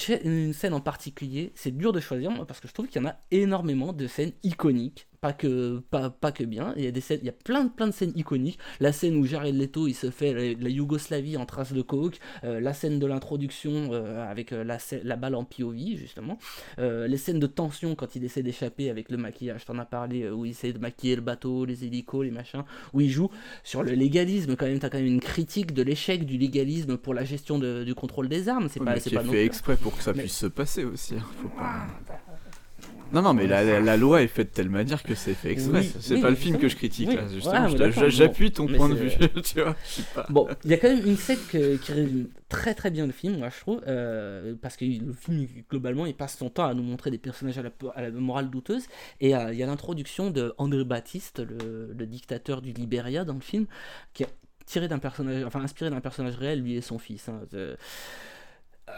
scène 0.53 0.73
en 0.73 0.81
particulier, 0.81 1.53
c'est 1.55 1.71
dur 1.71 1.93
de 1.93 2.01
choisir 2.01 2.45
parce 2.45 2.59
que 2.59 2.67
je 2.67 2.73
trouve 2.73 2.87
qu'il 2.87 3.01
y 3.01 3.05
en 3.05 3.07
a 3.07 3.15
énormément 3.31 3.93
de 3.93 4.07
scènes 4.07 4.33
iconiques, 4.43 5.07
pas 5.21 5.33
que, 5.33 5.77
pas, 5.91 6.09
pas 6.09 6.31
que 6.31 6.43
bien. 6.43 6.73
Il 6.77 6.83
y 6.83 6.87
a 6.87 6.91
des 6.91 6.99
scènes, 6.99 7.19
il 7.21 7.27
y 7.27 7.29
a 7.29 7.33
plein, 7.33 7.65
de- 7.65 7.69
plein 7.69 7.85
de 7.85 7.91
scènes 7.93 8.11
iconiques. 8.15 8.57
La 8.79 8.91
scène 8.91 9.15
où 9.17 9.23
Jared 9.25 9.55
Leto 9.55 9.87
il 9.87 9.93
se 9.93 10.09
fait 10.09 10.33
la, 10.33 10.59
la 10.59 10.69
Yougoslavie 10.69 11.37
en 11.37 11.45
trace 11.45 11.73
de 11.73 11.81
coke, 11.83 12.17
euh, 12.43 12.59
la 12.59 12.73
scène 12.73 12.97
de 12.97 13.05
l'introduction 13.05 13.89
euh, 13.93 14.27
avec 14.27 14.51
euh, 14.51 14.63
la, 14.63 14.79
la 15.03 15.15
balle 15.17 15.35
en 15.35 15.43
POV 15.43 15.95
justement, 15.95 16.39
les 16.79 17.17
scènes 17.17 17.37
de 17.39 17.45
tension 17.45 17.93
quand 17.93 18.15
il 18.15 18.23
essaie 18.23 18.41
d'échapper 18.41 18.89
avec 18.89 19.11
le 19.11 19.17
maquillage, 19.17 19.65
t'en 19.65 19.77
as 19.77 19.85
parlé, 19.85 20.27
où 20.27 20.45
il 20.45 20.51
essaie 20.51 20.73
de 20.73 20.79
maquiller 20.79 21.15
le 21.15 21.21
bateau, 21.21 21.65
les 21.65 21.85
hélicos, 21.85 22.23
les 22.25 22.31
machins, 22.31 22.63
où 22.93 23.01
il 23.01 23.09
joue 23.11 23.29
sur 23.63 23.83
le 23.83 23.91
légalisme 23.91 24.55
quand 24.55 24.65
même. 24.65 24.79
T'as 24.79 24.89
quand 24.89 24.97
même 24.97 25.05
une 25.05 25.19
critique 25.19 25.73
de 25.75 25.83
l'échec 25.83 26.25
du 26.25 26.39
légalisme 26.39 26.97
pour 26.97 27.13
la 27.13 27.23
gestion 27.25 27.59
de- 27.59 27.83
du 27.83 27.93
contrôle 27.93 28.27
des 28.27 28.49
armes. 28.49 28.69
C'est 28.69 28.79
Ouais, 28.79 28.85
pas, 28.87 28.99
c'est 28.99 29.11
pas 29.11 29.21
non 29.21 29.31
fait 29.31 29.45
exprès 29.45 29.77
pour 29.77 29.95
que 29.95 30.01
ça 30.01 30.13
Mais- 30.13 30.23
puisse 30.23 30.37
se 30.37 30.47
passer 30.47 30.83
aussi. 30.83 31.13
hein, 31.15 31.23
Faut 31.43 31.49
pas... 31.49 31.85
Non, 33.13 33.21
non, 33.21 33.33
mais 33.33 33.47
la, 33.47 33.63
la- 33.63 33.79
la 33.79 33.97
loi 33.97 34.21
est 34.21 34.27
faite 34.27 34.49
de 34.49 34.53
telle 34.53 34.69
manière 34.69 35.03
que 35.03 35.15
c'est 35.15 35.33
fait 35.33 35.51
exprès. 35.51 35.79
Oui, 35.81 35.91
c'est 35.99 36.15
oui, 36.15 36.21
pas 36.21 36.29
le 36.29 36.35
film 36.35 36.57
que 36.57 36.67
je 36.69 36.75
critique 36.75 37.09
Oui. 37.09 37.15
là. 37.15 37.23
Ouais, 37.23 37.29
Justement, 37.29 38.09
j'appuie 38.09 38.51
ton 38.51 38.67
point 38.67 38.89
de 38.89 38.95
vue. 38.95 39.11
tu 39.43 39.61
vois, 39.61 39.75
je 39.85 39.89
sais 39.89 40.03
pas. 40.15 40.25
Bon, 40.29 40.47
il 40.63 40.71
y 40.71 40.73
a 40.73 40.77
quand 40.77 40.89
même 40.89 41.05
une 41.05 41.17
scène 41.17 41.37
que- 41.51 41.75
qui 41.77 41.91
résume 41.91 42.27
très 42.49 42.73
très 42.73 42.91
bien 42.91 43.05
le 43.05 43.11
film, 43.11 43.37
moi 43.37 43.49
je 43.49 43.59
trouve, 43.59 43.81
euh, 43.87 44.55
parce 44.61 44.75
que 44.77 44.85
le 44.85 45.13
film 45.13 45.47
globalement 45.69 46.05
il 46.05 46.13
passe 46.13 46.37
son 46.37 46.49
temps 46.49 46.65
à 46.65 46.73
nous 46.73 46.83
montrer 46.83 47.09
des 47.11 47.17
personnages 47.17 47.57
à 47.57 47.61
la, 47.63 47.69
à 47.95 48.01
la 48.01 48.11
morale 48.11 48.49
douteuse, 48.49 48.83
et 49.21 49.35
euh, 49.35 49.53
il 49.53 49.59
y 49.59 49.63
a 49.63 49.65
l'introduction 49.65 50.29
de 50.31 50.53
André 50.57 50.83
Baptiste, 50.83 51.39
le, 51.39 51.93
le 51.97 52.05
dictateur 52.05 52.61
du 52.61 52.71
Libéria 52.73 53.23
dans 53.25 53.35
le 53.35 53.39
film, 53.41 53.67
qui 54.13 54.23
est 54.23 54.27
tiré 54.65 54.87
d'un 54.87 54.99
personnage, 54.99 55.43
enfin 55.43 55.61
inspiré 55.61 55.89
d'un 55.89 56.01
personnage 56.01 56.35
réel, 56.35 56.61
lui 56.61 56.75
et 56.75 56.81
son 56.81 56.99
fils. 56.99 57.27
hein, 57.29 57.41
euh, 57.53 57.75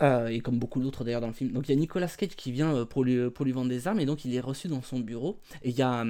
euh, 0.01 0.27
et 0.27 0.39
comme 0.41 0.59
beaucoup 0.59 0.81
d'autres 0.81 1.03
d'ailleurs 1.03 1.21
dans 1.21 1.27
le 1.27 1.33
film. 1.33 1.51
Donc 1.51 1.67
il 1.67 1.73
y 1.73 1.77
a 1.77 1.79
Nicolas 1.79 2.07
Cage 2.07 2.35
qui 2.35 2.51
vient 2.51 2.75
euh, 2.75 2.85
pour 2.85 3.03
lui, 3.03 3.29
pour 3.29 3.45
lui 3.45 3.51
vendre 3.51 3.69
des 3.69 3.87
armes 3.87 3.99
et 3.99 4.05
donc 4.05 4.25
il 4.25 4.35
est 4.35 4.39
reçu 4.39 4.67
dans 4.67 4.81
son 4.81 4.99
bureau 4.99 5.39
et 5.63 5.69
il 5.69 5.75
y 5.75 5.81
a, 5.81 6.03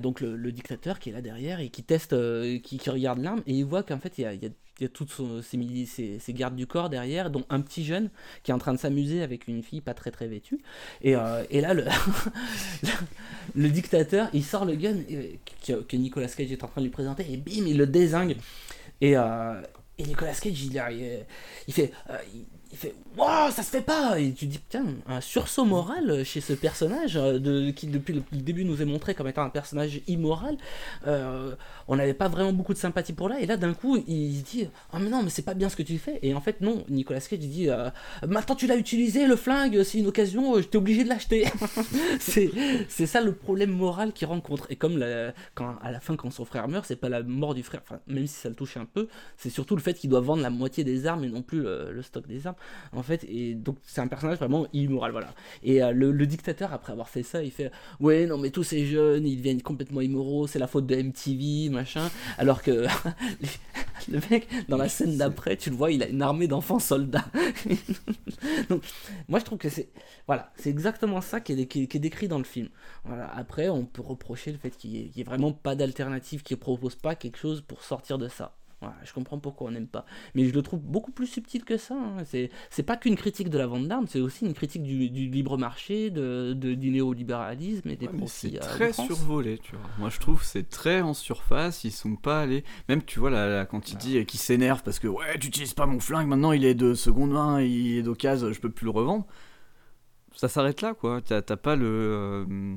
donc 0.00 0.20
le, 0.20 0.52
dictateur 0.52 0.98
qui 0.98 1.10
est 1.10 1.12
là 1.12 1.22
derrière 1.22 1.60
et 1.60 1.68
qui 1.68 1.82
teste, 1.82 2.12
euh, 2.12 2.58
qui, 2.58 2.78
regarde 2.88 3.20
l'arme 3.20 3.42
et 3.46 3.54
il 3.54 3.64
voit 3.64 3.82
qu'en 3.82 3.98
fait 3.98 4.18
il 4.18 4.22
y 4.22 4.24
a, 4.24 4.34
il 4.34 4.52
tous 4.88 5.42
ses, 5.42 6.20
gardes 6.30 6.56
du 6.56 6.66
corps 6.66 6.90
derrière, 6.90 7.30
dont 7.30 7.44
un 7.50 7.60
petit 7.60 7.84
jeune 7.84 8.10
qui 8.42 8.50
est 8.50 8.54
en 8.54 8.58
train 8.58 8.72
de 8.72 8.78
s'amuser 8.78 9.22
avec 9.22 9.48
une 9.48 9.62
fille 9.62 9.80
pas 9.80 9.94
très 9.94 10.10
très 10.10 10.26
vêtue. 10.26 10.60
Et, 11.02 11.16
euh, 11.16 11.44
et 11.50 11.60
là 11.60 11.74
le, 11.74 11.84
le 13.54 13.68
dictateur 13.68 14.28
il 14.32 14.44
sort 14.44 14.64
le 14.64 14.74
gun 14.74 14.96
euh, 15.10 15.82
que, 15.88 15.96
Nicolas 15.96 16.28
Cage 16.28 16.52
est 16.52 16.64
en 16.64 16.68
train 16.68 16.80
de 16.80 16.86
lui 16.86 16.92
présenter 16.92 17.26
et 17.30 17.36
bim 17.36 17.64
il 17.66 17.76
le 17.76 17.86
désingue. 17.86 18.36
Et, 19.00 19.16
euh, 19.16 19.60
et 19.98 20.04
Nicolas 20.04 20.34
Cage 20.34 20.62
il, 20.62 21.24
il, 21.68 21.74
fait. 21.74 21.92
euh, 22.10 22.16
il 22.72 22.78
fait 22.78 22.94
Waouh, 23.14 23.50
ça 23.50 23.62
se 23.62 23.70
fait 23.70 23.82
pas 23.82 24.18
Et 24.18 24.32
tu 24.32 24.46
dis, 24.46 24.58
putain, 24.58 24.86
un 25.06 25.20
sursaut 25.20 25.66
moral 25.66 26.24
chez 26.24 26.40
ce 26.40 26.54
personnage, 26.54 27.16
euh, 27.16 27.38
de, 27.38 27.70
qui 27.70 27.86
depuis 27.86 28.14
le 28.14 28.22
début 28.32 28.64
nous 28.64 28.80
est 28.80 28.86
montré 28.86 29.14
comme 29.14 29.28
étant 29.28 29.42
un 29.42 29.50
personnage 29.50 30.00
immoral. 30.08 30.56
Euh, 31.06 31.54
on 31.88 31.96
n'avait 31.96 32.14
pas 32.14 32.28
vraiment 32.28 32.54
beaucoup 32.54 32.72
de 32.72 32.78
sympathie 32.78 33.12
pour 33.12 33.28
là, 33.28 33.38
et 33.38 33.44
là 33.44 33.58
d'un 33.58 33.74
coup 33.74 34.02
il 34.08 34.42
dit 34.42 34.66
Ah, 34.92 34.98
mais 34.98 35.10
non, 35.10 35.22
mais 35.22 35.28
c'est 35.28 35.42
pas 35.42 35.52
bien 35.52 35.68
ce 35.68 35.76
que 35.76 35.82
tu 35.82 35.98
fais. 35.98 36.20
Et 36.22 36.32
en 36.32 36.40
fait, 36.40 36.62
non, 36.62 36.84
Nicolas 36.88 37.20
Cage 37.20 37.38
dit 37.40 37.68
euh, 37.68 37.90
Maintenant 38.26 38.54
tu 38.54 38.66
l'as 38.66 38.76
utilisé, 38.76 39.26
le 39.26 39.36
flingue, 39.36 39.82
c'est 39.82 39.98
une 39.98 40.06
occasion, 40.06 40.56
euh, 40.56 40.62
j'étais 40.62 40.78
obligé 40.78 41.04
de 41.04 41.10
l'acheter. 41.10 41.44
c'est 42.18 43.06
ça 43.06 43.20
le 43.20 43.34
problème 43.34 43.72
moral 43.72 44.14
qu'il 44.14 44.26
rencontre. 44.26 44.66
Et 44.70 44.76
comme 44.76 45.04
quand, 45.54 45.76
à 45.82 45.90
la 45.90 46.00
fin, 46.00 46.16
quand 46.16 46.30
son 46.30 46.46
frère 46.46 46.66
meurt, 46.66 46.86
c'est 46.86 46.96
pas 46.96 47.10
la 47.10 47.22
mort 47.22 47.54
du 47.54 47.62
frère, 47.62 47.82
enfin, 47.84 48.00
même 48.06 48.26
si 48.26 48.34
ça 48.34 48.48
le 48.48 48.54
touche 48.54 48.78
un 48.78 48.86
peu, 48.86 49.08
c'est 49.36 49.50
surtout 49.50 49.76
le 49.76 49.82
fait 49.82 49.92
qu'il 49.92 50.08
doit 50.08 50.20
vendre 50.20 50.42
la 50.42 50.50
moitié 50.50 50.82
des 50.82 51.06
armes 51.06 51.24
et 51.24 51.28
non 51.28 51.42
plus 51.42 51.60
le 51.62 52.00
stock 52.02 52.26
des 52.26 52.46
armes. 52.46 52.56
En 52.92 53.02
fait, 53.02 53.24
et 53.24 53.54
donc 53.54 53.76
c'est 53.84 54.00
un 54.00 54.06
personnage 54.06 54.38
vraiment 54.38 54.66
immoral, 54.72 55.12
voilà. 55.12 55.34
Et 55.62 55.82
euh, 55.82 55.92
le, 55.92 56.26
dictateur, 56.26 56.72
après 56.72 56.92
avoir 56.92 57.08
fait 57.08 57.22
ça, 57.22 57.42
il 57.42 57.50
fait 57.50 57.70
Ouais, 58.00 58.26
non, 58.26 58.38
mais 58.38 58.50
tous 58.50 58.64
ces 58.64 58.86
jeunes, 58.86 59.26
ils 59.26 59.36
deviennent 59.36 59.62
complètement 59.62 60.00
immoraux, 60.00 60.46
c'est 60.46 60.58
la 60.58 60.66
faute 60.66 60.86
de 60.86 60.96
MTV, 60.96 61.70
machin. 61.70 62.10
Alors 62.38 62.62
que 62.62 62.86
le 64.10 64.20
mec, 64.30 64.48
dans 64.68 64.76
la 64.76 64.88
scène 64.88 65.16
d'après, 65.16 65.56
tu 65.56 65.70
le 65.70 65.76
vois, 65.76 65.90
il 65.90 66.02
a 66.02 66.08
une 66.08 66.22
armée 66.22 66.48
d'enfants 66.48 66.78
soldats. 66.78 67.24
donc, 68.68 68.82
moi, 69.28 69.38
je 69.38 69.44
trouve 69.44 69.58
que 69.58 69.68
c'est. 69.68 69.88
Voilà, 70.26 70.52
c'est 70.56 70.70
exactement 70.70 71.20
ça 71.20 71.40
qui 71.40 71.52
est, 71.52 71.98
décrit 71.98 72.28
dans 72.28 72.38
le 72.38 72.44
film. 72.44 72.68
Voilà. 73.04 73.30
Après, 73.34 73.68
on 73.68 73.84
peut 73.84 74.02
reprocher 74.02 74.52
le 74.52 74.58
fait 74.58 74.70
qu'il 74.70 74.90
n'y 74.90 74.98
ait, 74.98 75.20
ait 75.20 75.24
vraiment 75.24 75.52
pas 75.52 75.74
d'alternative, 75.74 76.42
qu'il 76.42 76.56
ne 76.56 76.60
propose 76.60 76.96
pas 76.96 77.14
quelque 77.14 77.38
chose 77.38 77.60
pour 77.62 77.82
sortir 77.82 78.18
de 78.18 78.28
ça. 78.28 78.56
Voilà, 78.82 78.96
je 79.04 79.12
comprends 79.12 79.38
pourquoi 79.38 79.68
on 79.68 79.70
n'aime 79.70 79.86
pas. 79.86 80.04
Mais 80.34 80.44
je 80.44 80.52
le 80.52 80.60
trouve 80.60 80.80
beaucoup 80.80 81.12
plus 81.12 81.28
subtil 81.28 81.64
que 81.64 81.76
ça. 81.76 81.94
hein. 81.94 82.24
C'est, 82.24 82.50
c'est 82.68 82.82
pas 82.82 82.96
qu'une 82.96 83.14
critique 83.14 83.48
de 83.48 83.56
la 83.56 83.68
vente 83.68 83.86
d'armes, 83.86 84.08
c'est 84.08 84.20
aussi 84.20 84.44
une 84.44 84.54
critique 84.54 84.82
du, 84.82 85.08
du 85.08 85.28
libre 85.28 85.56
marché, 85.56 86.10
de, 86.10 86.52
de- 86.52 86.74
du 86.74 86.90
néolibéralisme 86.90 87.88
et 87.90 87.96
des 87.96 88.08
Ouais, 88.08 88.16
profits. 88.16 88.50
c'est 88.50 88.56
à 88.58 88.60
très 88.60 88.92
survolé, 88.92 89.58
tu 89.58 89.76
vois. 89.76 89.88
Moi, 89.98 90.08
je 90.10 90.18
trouve 90.18 90.40
que 90.40 90.46
c'est 90.46 90.68
très 90.68 91.00
en 91.00 91.14
surface. 91.14 91.84
Ils 91.84 91.92
sont 91.92 92.16
pas 92.16 92.40
allés. 92.40 92.64
Même, 92.88 93.02
tu 93.04 93.20
vois, 93.20 93.30
là, 93.30 93.46
là, 93.48 93.66
quand 93.66 93.92
il 93.92 93.96
dit 93.98 94.26
qu'il 94.26 94.40
s'énerve 94.40 94.82
parce 94.82 94.98
que 94.98 95.06
ouais, 95.08 95.38
tu 95.38 95.46
utilises 95.46 95.74
pas 95.74 95.86
mon 95.86 96.00
flingue. 96.00 96.26
Maintenant, 96.26 96.50
il 96.52 96.64
est 96.64 96.74
de 96.74 96.94
seconde 96.94 97.30
main, 97.30 97.60
il 97.62 97.98
est 97.98 98.02
d'occasion, 98.02 98.52
je 98.52 98.60
peux 98.60 98.70
plus 98.70 98.84
le 98.86 98.90
revendre. 98.90 99.26
Ça 100.34 100.48
s'arrête 100.48 100.80
là, 100.80 100.94
quoi. 100.94 101.20
T'as 101.20 101.42
t'as 101.42 101.56
pas 101.56 101.76
le. 101.76 101.86
euh, 101.86 102.76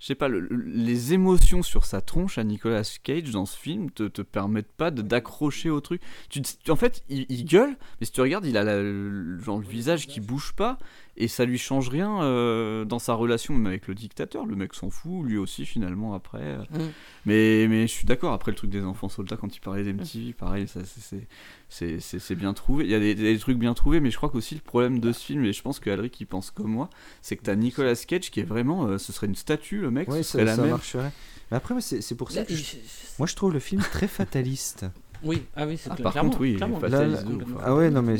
je 0.00 0.06
sais 0.06 0.14
pas, 0.14 0.28
le- 0.28 0.40
le- 0.40 0.56
les 0.64 1.12
émotions 1.12 1.62
sur 1.62 1.84
sa 1.84 2.00
tronche 2.00 2.38
à 2.38 2.44
Nicolas 2.44 2.82
Cage 3.02 3.30
dans 3.30 3.44
ce 3.46 3.56
film 3.56 3.90
te, 3.90 4.04
te 4.08 4.22
permettent 4.22 4.72
pas 4.72 4.90
d'accrocher 4.90 5.68
au 5.70 5.80
truc. 5.80 6.00
Tu, 6.30 6.42
en 6.68 6.76
fait, 6.76 7.04
il, 7.10 7.44
gueule, 7.44 7.76
mais 8.00 8.06
si 8.06 8.12
tu 8.12 8.20
regardes, 8.22 8.46
il 8.46 8.56
a 8.56 8.64
le, 8.64 9.38
genre, 9.40 9.58
le 9.58 9.66
visage 9.66 10.06
qui 10.06 10.20
bouge 10.20 10.54
pas 10.56 10.78
et 11.16 11.28
ça 11.28 11.44
lui 11.44 11.58
change 11.58 11.88
rien 11.88 12.22
euh, 12.22 12.84
dans 12.84 12.98
sa 12.98 13.14
relation 13.14 13.54
même 13.54 13.66
avec 13.66 13.88
le 13.88 13.94
dictateur. 13.94 14.46
Le 14.46 14.56
mec 14.56 14.74
s'en 14.74 14.90
fout, 14.90 15.24
lui 15.26 15.36
aussi 15.38 15.66
finalement 15.66 16.14
après. 16.14 16.40
euh. 16.42 16.58
Mm. 16.70 16.78
Mais, 17.26 17.66
mais 17.68 17.82
je 17.86 17.92
suis 17.92 18.06
d'accord, 18.06 18.32
après 18.32 18.50
le 18.52 18.56
truc 18.56 18.70
des 18.70 18.82
enfants 18.82 19.08
soldats, 19.08 19.36
quand 19.36 19.54
il 19.54 19.60
parlait 19.60 19.84
d'MTV, 19.84 20.32
pareil, 20.32 20.66
ça, 20.68 20.80
c'est- 20.84 22.34
bien 22.34 22.54
trouvé. 22.54 22.84
Il 22.84 22.90
y 22.90 22.94
a 22.94 23.00
des, 23.00 23.14
des 23.14 23.38
trucs 23.38 23.58
bien 23.58 23.74
trouvés, 23.74 24.00
mais 24.00 24.10
je 24.10 24.16
crois 24.16 24.30
qu'aussi 24.30 24.54
le 24.54 24.60
problème 24.60 24.98
de 25.00 25.12
ce 25.12 25.24
film, 25.24 25.44
et 25.44 25.52
je 25.52 25.62
pense 25.62 25.78
que 25.80 25.90
Alric 25.90 26.18
il 26.20 26.26
pense 26.26 26.50
comme 26.50 26.70
moi, 26.70 26.88
c'est 27.22 27.36
que 27.36 27.42
t'as 27.42 27.54
Nicolas 27.56 27.94
Cage 27.96 28.30
qui 28.30 28.40
est 28.40 28.44
vraiment, 28.44 28.86
euh, 28.86 28.98
ce 28.98 29.12
serait 29.12 29.26
une 29.26 29.34
statue, 29.34 29.80
le 29.80 29.90
mec, 29.90 30.08
Ouais, 30.08 30.22
ça, 30.22 30.42
la 30.42 30.56
ça 30.56 30.62
même. 30.62 30.70
marcherait. 30.70 31.12
Mais 31.50 31.56
après, 31.56 31.74
moi, 31.74 31.80
c'est 31.82 32.14
pour 32.14 32.30
ça 32.30 32.40
Là, 32.40 32.46
que 32.46 32.54
je- 32.54 32.76
moi 33.18 33.26
je 33.26 33.34
trouve 33.34 33.52
le 33.52 33.58
film 33.60 33.82
très 33.82 34.06
fataliste. 34.08 34.86
Oui, 35.22 35.42
ah 35.56 35.66
oui, 35.66 35.76
c'est 35.76 35.90
Ah, 35.90 35.94
clair- 35.96 36.04
par 36.04 36.12
clairement, 36.12 36.30
contre, 36.30 36.40
oui, 36.42 36.56
fataliste 36.56 37.26
Là, 37.26 37.34
ouf. 37.34 37.42
ah 37.62 37.74
ouais, 37.74 37.90
non 37.90 38.00
mais, 38.02 38.16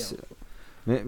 mais, 0.87 1.05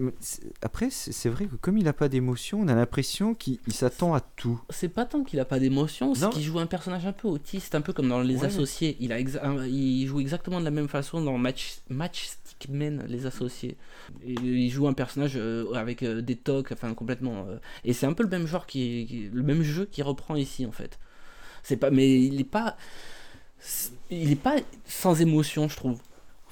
après 0.61 0.89
c'est 0.91 1.29
vrai 1.29 1.45
que 1.45 1.55
comme 1.55 1.77
il 1.77 1.83
n'a 1.85 1.93
pas 1.93 2.07
d'émotion, 2.09 2.61
on 2.61 2.67
a 2.67 2.75
l'impression 2.75 3.33
qu'il 3.33 3.59
il 3.67 3.73
s'attend 3.73 4.13
à 4.13 4.21
tout. 4.21 4.61
C'est 4.69 4.87
pas 4.89 5.05
tant 5.05 5.23
qu'il 5.23 5.39
a 5.39 5.45
pas 5.45 5.59
d'émotion, 5.59 6.13
c'est 6.13 6.29
qu'il 6.29 6.43
joue 6.43 6.59
un 6.59 6.67
personnage 6.67 7.05
un 7.05 7.11
peu 7.13 7.27
autiste, 7.27 7.73
un 7.75 7.81
peu 7.81 7.91
comme 7.93 8.09
dans 8.09 8.21
Les 8.21 8.37
Ouais. 8.37 8.45
Associés. 8.45 8.97
Il, 8.99 9.11
a 9.11 9.15
un- 9.41 9.65
il 9.65 10.05
joue 10.07 10.19
exactement 10.19 10.59
de 10.59 10.65
la 10.65 10.71
même 10.71 10.87
façon 10.87 11.21
dans 11.21 11.37
Match, 11.37 11.77
Matchstick 11.89 12.69
Men, 12.69 13.03
Les 13.07 13.25
Associés. 13.25 13.77
Et 14.25 14.33
il 14.33 14.69
joue 14.69 14.87
un 14.87 14.93
personnage 14.93 15.33
euh, 15.35 15.73
avec 15.73 16.03
euh, 16.03 16.21
des 16.21 16.35
tocs, 16.35 16.71
enfin 16.71 16.93
complètement. 16.93 17.45
euh, 17.47 17.57
et 17.83 17.93
c'est 17.93 18.05
un 18.05 18.13
peu 18.13 18.23
le 18.23 18.29
même 18.29 18.45
genre, 18.47 18.65
qui, 18.67 19.05
qui- 19.07 19.29
le 19.33 19.43
même 19.43 19.63
jeu 19.63 19.85
qui 19.91 20.01
reprend 20.03 20.35
ici 20.35 20.65
en 20.65 20.71
fait. 20.71 20.99
C'est 21.63 21.77
pas, 21.77 21.89
mais 21.91 22.21
il 22.21 22.39
est 22.39 22.43
pas, 22.43 22.75
il 24.11 24.31
est 24.31 24.35
pas 24.41 24.55
sans 24.85 25.19
émotion, 25.21 25.67
je 25.69 25.75
trouve. 25.77 25.99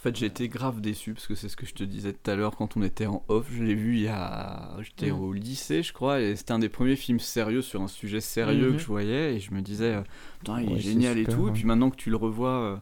En 0.02 0.04
fait, 0.04 0.16
j'ai 0.16 0.26
été 0.26 0.48
grave 0.50 0.82
déçu 0.82 1.14
parce 1.14 1.28
que 1.28 1.36
c'est 1.36 1.48
ce 1.48 1.56
que 1.56 1.68
je 1.68 1.76
te 1.76 1.84
disais 1.84 2.12
tout 2.12 2.32
à 2.32 2.36
l'heure 2.36 2.56
quand 2.56 2.76
on 2.76 2.82
était 2.82 3.06
en 3.06 3.24
off. 3.28 3.46
Je 3.54 3.64
l'ai 3.64 3.76
vu 3.76 3.98
il 3.98 4.02
y 4.02 4.08
a. 4.08 4.76
J'étais 4.82 5.12
Mm. 5.12 5.22
au 5.22 5.32
lycée, 5.32 5.84
je 5.84 5.94
crois, 5.94 6.20
et 6.22 6.36
c'était 6.36 6.54
un 6.54 6.58
des 6.60 6.70
premiers 6.70 6.96
films 6.96 7.20
sérieux 7.20 7.62
sur 7.62 7.84
un 7.84 7.88
sujet 7.88 8.20
sérieux 8.20 8.70
Mhm. 8.70 8.74
que 8.78 8.82
je 8.82 8.88
voyais. 8.88 9.36
Et 9.36 9.40
je 9.40 9.54
me 9.54 9.62
disais, 9.62 9.94
euh, 9.94 10.02
putain, 10.40 10.60
il 10.60 10.70
Ouais, 10.70 10.78
est 10.78 10.80
génial 10.80 11.18
et 11.20 11.22
super, 11.22 11.36
tout. 11.38 11.48
Et 11.50 11.52
puis 11.52 11.66
maintenant 11.66 11.92
que 11.92 11.98
tu 11.98 12.10
le 12.10 12.16
revois 12.16 12.50
euh, 12.50 12.78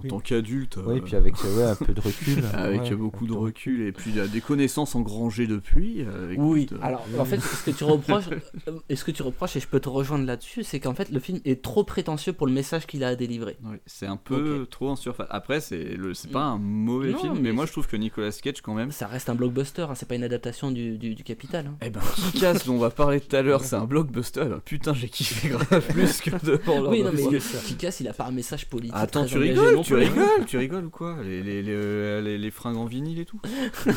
en 0.00 0.02
Oui. 0.02 0.08
tant 0.08 0.18
qu'adulte. 0.20 0.78
Oui, 0.84 0.98
euh, 0.98 1.00
puis 1.02 1.14
avec 1.16 1.34
euh, 1.44 1.56
ouais, 1.56 1.64
un 1.70 1.74
peu 1.76 1.92
de 1.92 2.00
recul. 2.00 2.42
avec 2.54 2.82
ouais, 2.82 2.94
beaucoup 2.94 3.26
de 3.26 3.32
recul 3.32 3.82
et 3.82 3.92
puis 3.92 4.10
il 4.10 4.16
y 4.16 4.20
a 4.20 4.26
des 4.26 4.40
connaissances 4.40 4.94
engrangées 4.94 5.46
depuis. 5.46 6.02
euh, 6.02 6.34
Oui, 6.36 6.66
euh, 6.72 6.76
alors 6.82 7.04
en 7.18 7.24
fait, 7.24 7.38
ce 7.40 7.70
que 7.70 7.76
tu 7.76 7.84
reproches, 7.84 8.24
euh, 8.68 8.78
et 8.88 8.96
ce 8.96 9.04
que 9.04 9.10
tu 9.10 9.22
reproches, 9.22 9.56
et 9.56 9.60
je 9.60 9.68
peux 9.68 9.80
te 9.80 9.88
rejoindre 9.88 10.24
là-dessus, 10.26 10.64
c'est 10.64 10.80
qu'en 10.80 10.94
fait, 10.94 11.10
le 11.10 11.20
film 11.20 11.40
est 11.44 11.62
trop 11.62 11.84
prétentieux 11.84 12.32
pour 12.32 12.46
le 12.46 12.52
message 12.52 12.86
qu'il 12.86 13.04
a 13.04 13.08
à 13.08 13.14
délivrer. 13.16 13.56
c'est 13.86 14.06
un 14.06 14.16
peu 14.16 14.66
trop 14.70 14.88
en 14.88 14.96
surface. 14.96 15.26
Après, 15.30 15.60
c'est 15.60 15.82
le, 15.96 16.14
c'est 16.14 16.30
pas 16.30 16.42
un 16.42 16.58
mauvais 16.58 17.12
Non, 17.12 17.18
film, 17.18 17.34
mais, 17.34 17.40
mais 17.40 17.52
moi 17.52 17.66
je 17.66 17.72
trouve 17.72 17.86
que 17.86 17.96
Nicolas 17.96 18.30
Cage 18.42 18.60
quand 18.62 18.74
même. 18.74 18.90
Ça 18.90 19.06
reste 19.06 19.28
un 19.28 19.34
blockbuster, 19.34 19.82
hein, 19.82 19.94
c'est 19.94 20.08
pas 20.08 20.14
une 20.14 20.24
adaptation 20.24 20.70
du, 20.70 20.98
du, 20.98 21.14
du 21.14 21.22
Capital. 21.24 21.66
hein. 21.66 21.76
Eh 21.84 21.90
ben, 21.90 22.00
Kick-Ass, 22.32 22.66
dont 22.66 22.74
on 22.74 22.78
va 22.78 22.90
parler 22.90 23.20
tout 23.20 23.34
à 23.36 23.42
l'heure, 23.42 23.64
c'est 23.64 23.76
un 23.76 23.84
blockbuster. 23.84 24.42
Eh 24.46 24.48
ben, 24.48 24.60
putain, 24.64 24.94
j'ai 24.94 25.08
kiffé 25.08 25.48
grave 25.48 25.80
plus 25.88 26.20
que 26.20 26.30
devant 26.44 26.90
Oui, 26.90 27.02
non, 27.02 27.10
mais. 27.12 27.38
Kikas, 27.66 27.96
il 28.00 28.08
a 28.08 28.12
pas 28.12 28.26
un 28.26 28.30
message 28.32 28.66
politique. 28.66 28.94
Attends, 28.96 29.22
très 29.24 29.30
tu 29.32 29.38
rigoles, 29.38 29.74
non 29.74 29.82
tu 29.90 29.94
rigoles, 29.96 30.44
tu 30.46 30.56
rigoles 30.56 30.84
ou 30.86 30.90
quoi 30.90 31.16
les, 31.22 31.42
les, 31.42 31.62
les, 31.62 32.22
les, 32.22 32.38
les 32.38 32.50
fringues 32.50 32.76
en 32.76 32.86
vinyle 32.86 33.18
et 33.18 33.24
tout 33.24 33.40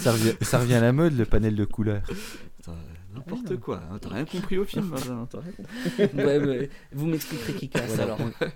ça, 0.00 0.12
revient, 0.12 0.34
ça 0.40 0.58
revient 0.58 0.74
à 0.74 0.80
la 0.80 0.92
mode, 0.92 1.16
le 1.16 1.24
panel 1.24 1.54
de 1.54 1.64
couleurs. 1.64 2.02
N'importe 3.14 3.56
quoi, 3.58 3.80
hein, 3.90 3.98
t'as 4.00 4.08
rien 4.10 4.24
compris 4.24 4.58
au 4.58 4.64
film, 4.64 4.88
Benjamin, 4.88 5.26
t'as 5.30 5.40
rien 5.40 5.52
compris. 5.52 6.24
Ouais, 6.24 6.38
ouais, 6.38 6.70
vous 6.92 7.06
m'expliquerez 7.06 7.54
Kikas 7.54 7.86
Voilà. 7.88 8.14
alors. 8.14 8.18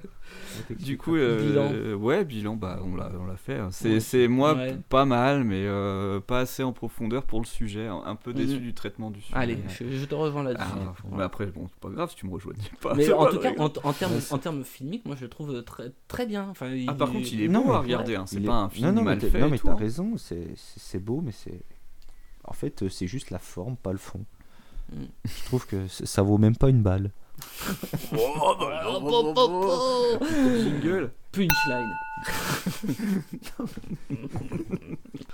Du 0.70 0.96
coup, 0.96 1.16
euh, 1.16 1.48
Bilan. 1.92 1.98
ouais, 2.00 2.24
bilan, 2.24 2.54
bah 2.56 2.80
on 2.82 2.94
l'a, 2.96 3.10
on 3.20 3.26
l'a 3.26 3.36
fait. 3.36 3.58
hein. 3.58 3.68
C'est, 3.72 3.98
c'est 4.00 4.26
moi 4.28 4.54
Ouais. 4.54 4.72
p- 4.74 4.78
pas 4.88 5.04
mal, 5.04 5.42
mais 5.44 5.64
euh, 5.66 6.20
pas 6.20 6.40
assez 6.40 6.62
en 6.62 6.72
profondeur 6.72 7.24
pour 7.24 7.40
le 7.40 7.44
sujet. 7.46 7.86
Un 7.88 8.02
un 8.06 8.16
peu 8.16 8.32
déçu 8.32 8.54
Mhm. 8.56 8.60
du 8.62 8.74
traitement 8.74 9.10
du 9.10 9.20
sujet. 9.20 9.36
Allez, 9.36 9.58
je, 9.68 9.84
je 9.96 10.04
te 10.04 10.14
rejoins 10.14 10.42
là-dessus. 10.44 10.64
Ah, 10.66 10.94
mais 11.16 11.22
après, 11.24 11.46
bon, 11.46 11.66
c'est 11.68 11.78
pas 11.80 11.88
grave 11.90 12.10
si 12.10 12.16
tu 12.16 12.26
me 12.26 12.32
rejoignais 12.32 12.62
pas. 12.80 12.94
mais 12.94 13.04
c'est 13.04 13.12
en 13.12 13.24
pas 13.24 13.30
tout 13.32 13.38
cas, 13.40 13.52
vrai. 13.52 13.60
en, 13.60 13.88
en 13.88 13.92
termes, 13.92 14.12
en 14.30 14.38
termes 14.38 14.64
filmiques, 14.64 15.04
moi 15.06 15.16
je 15.16 15.22
le 15.22 15.28
trouve 15.28 15.62
très, 15.64 15.92
très 16.08 16.26
bien. 16.26 16.48
Enfin, 16.48 16.72
Ah, 16.88 16.94
par 16.94 17.10
contre, 17.10 17.32
il 17.32 17.42
est 17.42 17.48
Non, 17.48 17.64
beau 17.64 17.72
à 17.72 17.74
mais- 17.78 17.84
regarder, 17.86 18.14
hein, 18.16 18.24
c'est 18.26 18.36
Il 18.36 18.46
pas 18.46 18.52
est- 18.52 18.64
un 18.64 18.68
film 18.68 18.86
non, 18.88 18.92
non, 18.94 19.02
mal 19.02 19.16
mais 19.16 19.20
t'as- 19.22 19.30
fait. 19.30 19.40
Non, 19.40 19.48
et 19.48 19.50
mais 19.50 19.58
tout, 19.58 19.66
t'as 19.66 19.72
hein. 19.72 19.76
raison, 19.76 20.16
c'est 20.16 20.48
c'est- 20.56 20.78
c'est 20.80 21.00
beau, 21.00 21.20
mais 21.20 21.32
c'est. 21.32 21.60
En 22.44 22.52
fait, 22.52 22.82
euh, 22.82 22.88
c'est 22.88 23.06
juste 23.06 23.30
la 23.30 23.38
forme, 23.38 23.76
pas 23.76 23.92
le 23.92 23.98
fond. 23.98 24.24
Je 24.92 25.44
trouve 25.46 25.66
que 25.66 25.86
ça 25.88 26.22
vaut 26.22 26.38
même 26.38 26.56
pas 26.56 26.68
une 26.68 26.82
balle. 26.82 27.10
Jingle. 30.62 31.10
Punchline. 31.34 31.90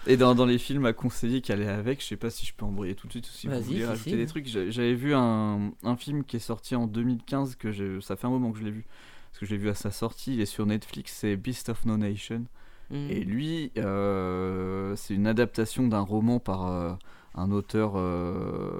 Et 0.07 0.17
dans, 0.17 0.35
dans 0.35 0.47
les 0.47 0.59
films 0.59 0.87
à 0.87 0.93
conseiller 0.95 1.41
qui 1.43 1.53
allaient 1.53 1.69
avec, 1.69 2.01
je 2.01 2.07
sais 2.07 2.17
pas 2.17 2.31
si 2.31 2.47
je 2.47 2.55
peux 2.55 2.65
embrouiller 2.65 2.95
tout 2.95 3.07
de 3.07 3.13
suite 3.13 3.29
ou 3.29 3.31
si 3.33 3.47
vous 3.47 3.53
Vas-y, 3.53 3.63
voulez 3.65 3.79
si, 3.81 3.85
rajouter 3.85 4.11
si. 4.11 4.17
des 4.17 4.27
trucs. 4.27 4.47
J'a- 4.47 4.71
J'avais 4.71 4.95
vu 4.95 5.15
un, 5.15 5.73
un 5.83 5.97
film 5.97 6.25
qui 6.25 6.37
est 6.37 6.41
sorti 6.41 6.75
en 6.75 6.87
2015, 6.87 7.57
que 7.57 7.71
j'ai- 7.71 8.01
ça 8.01 8.17
fait 8.17 8.27
un 8.27 8.31
moment 8.31 8.51
que 8.53 8.59
je 8.59 8.65
l'ai 8.65 8.71
vu, 8.71 8.87
parce 9.31 9.41
que 9.41 9.47
je 9.47 9.51
l'ai 9.51 9.59
vu 9.59 9.69
à 9.69 9.75
sa 9.75 9.91
sortie, 9.91 10.35
il 10.35 10.41
est 10.41 10.47
sur 10.47 10.65
Netflix, 10.67 11.15
c'est 11.21 11.37
Beast 11.37 11.69
of 11.69 11.85
No 11.85 11.97
Nation. 11.99 12.45
Mm. 12.91 13.11
Et 13.11 13.21
lui, 13.21 13.73
euh, 13.77 14.97
c'est 14.97 15.15
une 15.15 15.27
adaptation 15.27 15.87
d'un 15.87 16.01
roman 16.01 16.41
par 16.41 16.67
euh, 16.67 16.93
un 17.35 17.51
auteur 17.53 17.93
euh, 17.97 18.80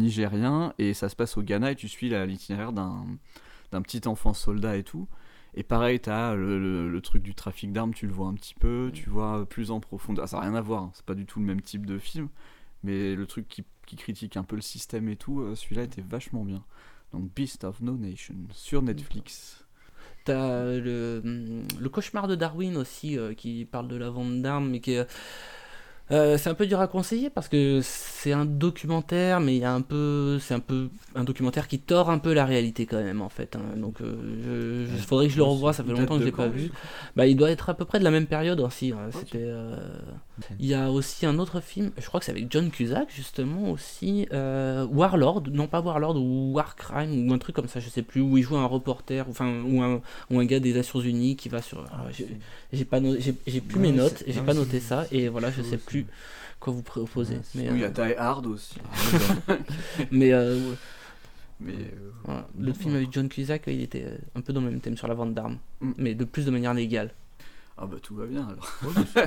nigérien, 0.00 0.74
et 0.78 0.94
ça 0.94 1.08
se 1.08 1.14
passe 1.16 1.36
au 1.36 1.42
Ghana, 1.42 1.72
et 1.72 1.76
tu 1.76 1.88
suis 1.88 2.08
l'itinéraire 2.26 2.72
d'un 2.72 3.82
petit 3.82 4.06
enfant 4.08 4.34
soldat 4.34 4.76
et 4.76 4.82
tout. 4.82 5.06
Et 5.54 5.62
pareil, 5.64 6.00
tu 6.00 6.10
as 6.10 6.34
le, 6.34 6.58
le- 6.60 6.88
le 6.88 7.00
truc 7.00 7.22
du 7.22 7.34
trafic 7.34 7.72
d'armes, 7.72 7.92
tu 7.92 8.06
le 8.06 8.12
vois 8.12 8.28
un 8.28 8.34
petit 8.34 8.54
peu, 8.54 8.90
tu 8.94 9.10
vois 9.10 9.46
plus 9.46 9.70
en 9.72 9.80
profondeur. 9.80 10.28
Ça 10.28 10.36
n'a 10.36 10.42
rien 10.44 10.54
à 10.54 10.60
voir, 10.60 10.82
hein, 10.84 10.90
c'est 10.94 11.04
pas 11.04 11.14
du 11.14 11.26
tout 11.26 11.40
le 11.40 11.46
même 11.46 11.60
type 11.60 11.86
de 11.86 11.98
film, 11.98 12.28
mais 12.84 13.14
le 13.16 13.26
truc 13.26 13.48
qui, 13.48 13.64
qui 13.86 13.96
critique 13.96 14.36
un 14.36 14.44
peu 14.44 14.54
le 14.56 14.62
système 14.62 15.08
et 15.08 15.16
tout, 15.16 15.40
euh, 15.40 15.56
celui-là 15.56 15.82
était 15.82 16.02
vachement 16.02 16.44
bien. 16.44 16.62
Donc 17.12 17.34
Beast 17.34 17.64
of 17.64 17.80
No 17.80 17.96
Nation 17.96 18.36
sur 18.52 18.82
Netflix. 18.82 19.64
T'as 20.24 20.64
le, 20.78 21.20
le 21.80 21.88
cauchemar 21.88 22.28
de 22.28 22.36
Darwin 22.36 22.76
aussi 22.76 23.18
euh, 23.18 23.34
qui 23.34 23.64
parle 23.64 23.88
de 23.88 23.96
la 23.96 24.10
vente 24.10 24.40
d'armes, 24.42 24.70
mais 24.70 24.80
qui 24.80 24.92
est. 24.92 24.98
euh, 25.00 25.04
c'est 26.10 26.48
un 26.50 26.54
peu 26.54 26.66
dur 26.66 26.80
à 26.80 26.88
conseiller 26.88 27.30
parce 27.30 27.48
que 27.48 27.80
c'est 27.82 28.32
un 28.32 28.44
documentaire, 28.44 29.40
mais 29.40 29.54
il 29.56 29.60
y 29.60 29.64
a 29.64 29.72
un 29.72 29.80
peu, 29.80 30.38
c'est 30.40 30.54
un 30.54 30.60
peu 30.60 30.88
un 31.14 31.24
documentaire 31.24 31.68
qui 31.68 31.78
tord 31.78 32.10
un 32.10 32.18
peu 32.18 32.32
la 32.32 32.44
réalité 32.44 32.84
quand 32.86 33.02
même 33.02 33.22
en 33.22 33.28
fait. 33.28 33.54
hein. 33.56 33.76
Donc, 33.76 34.00
euh, 34.00 34.86
je, 34.86 34.96
je- 34.96 35.02
faudrait 35.06 35.26
que 35.28 35.32
je 35.32 35.38
le 35.38 35.44
revoie. 35.44 35.72
Ça 35.72 35.84
fait 35.84 35.90
longtemps 36.02 36.14
que 36.16 36.20
je 36.20 36.24
l'ai 36.26 36.32
pas 36.32 36.48
vu. 36.48 36.70
Bah, 37.16 37.26
il 37.26 37.36
doit 37.36 37.50
être 37.50 37.70
à 37.70 37.74
peu 37.74 37.84
près 37.84 37.98
de 38.00 38.04
la 38.04 38.10
même 38.10 38.26
période 38.26 38.60
aussi. 38.60 38.92
hein. 38.92 39.10
C'était. 39.12 39.38
euh, 39.42 39.76
Il 40.58 40.66
y 40.66 40.74
a 40.74 40.90
aussi 40.90 41.26
un 41.26 41.38
autre 41.38 41.60
film. 41.60 41.90
Je 41.98 42.06
crois 42.06 42.20
que 42.20 42.26
c'est 42.26 42.32
avec 42.32 42.50
John 42.50 42.70
Cusack 42.70 43.08
justement 43.14 43.70
aussi. 43.70 44.26
euh, 44.32 44.84
Warlord, 44.86 45.44
non 45.50 45.66
pas 45.66 45.80
Warlord 45.80 46.16
ou 46.16 46.52
Warcrime 46.54 47.28
ou 47.30 47.32
un 47.34 47.38
truc 47.38 47.54
comme 47.56 47.68
ça, 47.68 47.80
je 47.80 47.88
sais 47.88 48.02
plus. 48.02 48.20
Où 48.20 48.36
il 48.38 48.42
joue 48.42 48.56
un 48.56 48.66
reporter, 48.66 49.26
ou, 49.28 49.30
enfin 49.30 49.62
ou 49.62 49.82
un 49.82 50.00
ou 50.30 50.38
un 50.40 50.44
gars 50.44 50.60
des 50.60 50.72
Nations 50.72 51.00
Unies 51.00 51.36
qui 51.36 51.48
va 51.48 51.62
sur. 51.62 51.84
ah, 51.92 52.04
j'ai- 52.12 52.28
j'ai 52.72 52.84
pas 52.84 53.00
no- 53.00 53.16
j'ai 53.18 53.34
j'ai 53.46 53.60
plus 53.60 53.76
Ouais, 53.76 53.82
mes 53.90 53.92
notes, 53.92 54.22
j'ai 54.26 54.40
pas 54.42 54.54
noté 54.54 54.80
ça 54.80 55.06
et 55.12 55.28
voilà, 55.28 55.50
je 55.50 55.62
sais 55.62 55.74
aussi. 55.76 55.84
plus 55.84 56.06
quoi 56.58 56.72
vous 56.72 56.82
proposer. 56.82 57.34
Ouais, 57.36 57.40
mais 57.54 57.68
Oui, 57.70 57.74
il 57.76 57.80
y 57.80 57.84
a 57.84 57.86
euh, 57.88 57.90
Die 58.12 58.14
Hard 58.18 58.46
aussi. 58.46 58.74
mais 60.10 60.32
euh, 60.32 60.56
ouais. 60.70 60.76
mais 61.60 61.72
euh, 61.72 62.10
Voilà. 62.24 62.46
le 62.58 62.72
film 62.72 62.94
avec 62.96 63.12
John 63.12 63.28
Cusack, 63.28 63.64
il 63.66 63.80
était 63.82 64.06
un 64.34 64.40
peu 64.40 64.52
dans 64.52 64.60
le 64.60 64.70
même 64.70 64.80
thème 64.80 64.96
sur 64.96 65.08
la 65.08 65.14
vente 65.14 65.34
d'armes, 65.34 65.58
Mm. 65.80 65.92
mais 65.96 66.14
de 66.14 66.24
plus 66.24 66.44
de 66.44 66.50
manière 66.50 66.74
légale. 66.74 67.12
Ah 67.82 67.86
bah 67.86 67.96
tout 68.02 68.14
va 68.14 68.26
bien 68.26 68.46
alors. 68.46 68.68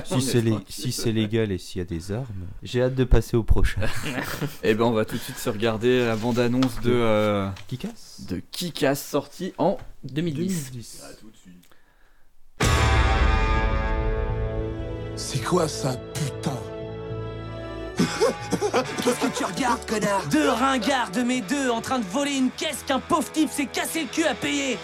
Si 0.06 0.20
c'est 0.22 0.40
lé- 0.40 0.54
si 0.68 0.92
c'est 0.92 1.10
légal 1.10 1.50
et 1.50 1.58
s'il 1.58 1.80
y 1.80 1.82
a 1.82 1.84
des 1.84 2.12
armes, 2.12 2.46
j'ai 2.62 2.82
hâte 2.82 2.94
de 2.94 3.02
passer 3.04 3.36
au 3.36 3.42
prochain. 3.42 3.80
Et 4.62 4.74
ben 4.74 4.84
on 4.84 4.92
va 4.92 5.04
tout 5.04 5.16
de 5.16 5.20
suite 5.20 5.38
se 5.38 5.50
regarder 5.50 6.06
la 6.06 6.14
bande-annonce 6.14 6.80
de 6.80 6.92
euh, 6.92 7.48
Qui 7.66 7.78
casse 7.78 8.22
de 8.28 8.40
Kick-Ass 8.52 9.04
sorti 9.04 9.52
en 9.58 9.76
2010. 10.04 10.72
C'est 15.16 15.42
quoi 15.44 15.66
ça, 15.68 15.96
putain? 16.14 16.58
Qu'est-ce 19.04 19.20
que 19.20 19.36
tu 19.38 19.44
regardes, 19.44 19.84
connard? 19.86 20.26
Deux 20.30 20.48
ringards 20.48 21.10
de 21.10 21.22
mes 21.22 21.40
deux 21.40 21.70
en 21.70 21.80
train 21.80 21.98
de 21.98 22.04
voler 22.04 22.36
une 22.36 22.50
caisse 22.50 22.84
qu'un 22.86 23.00
pauvre 23.00 23.30
type 23.32 23.50
s'est 23.50 23.66
cassé 23.66 24.02
le 24.02 24.08
cul 24.08 24.24
à 24.24 24.34
payer. 24.34 24.78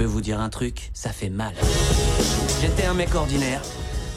Je 0.00 0.06
peux 0.06 0.10
vous 0.10 0.22
dire 0.22 0.40
un 0.40 0.48
truc, 0.48 0.90
ça 0.94 1.10
fait 1.10 1.28
mal. 1.28 1.52
J'étais 2.62 2.86
un 2.86 2.94
mec 2.94 3.14
ordinaire. 3.14 3.60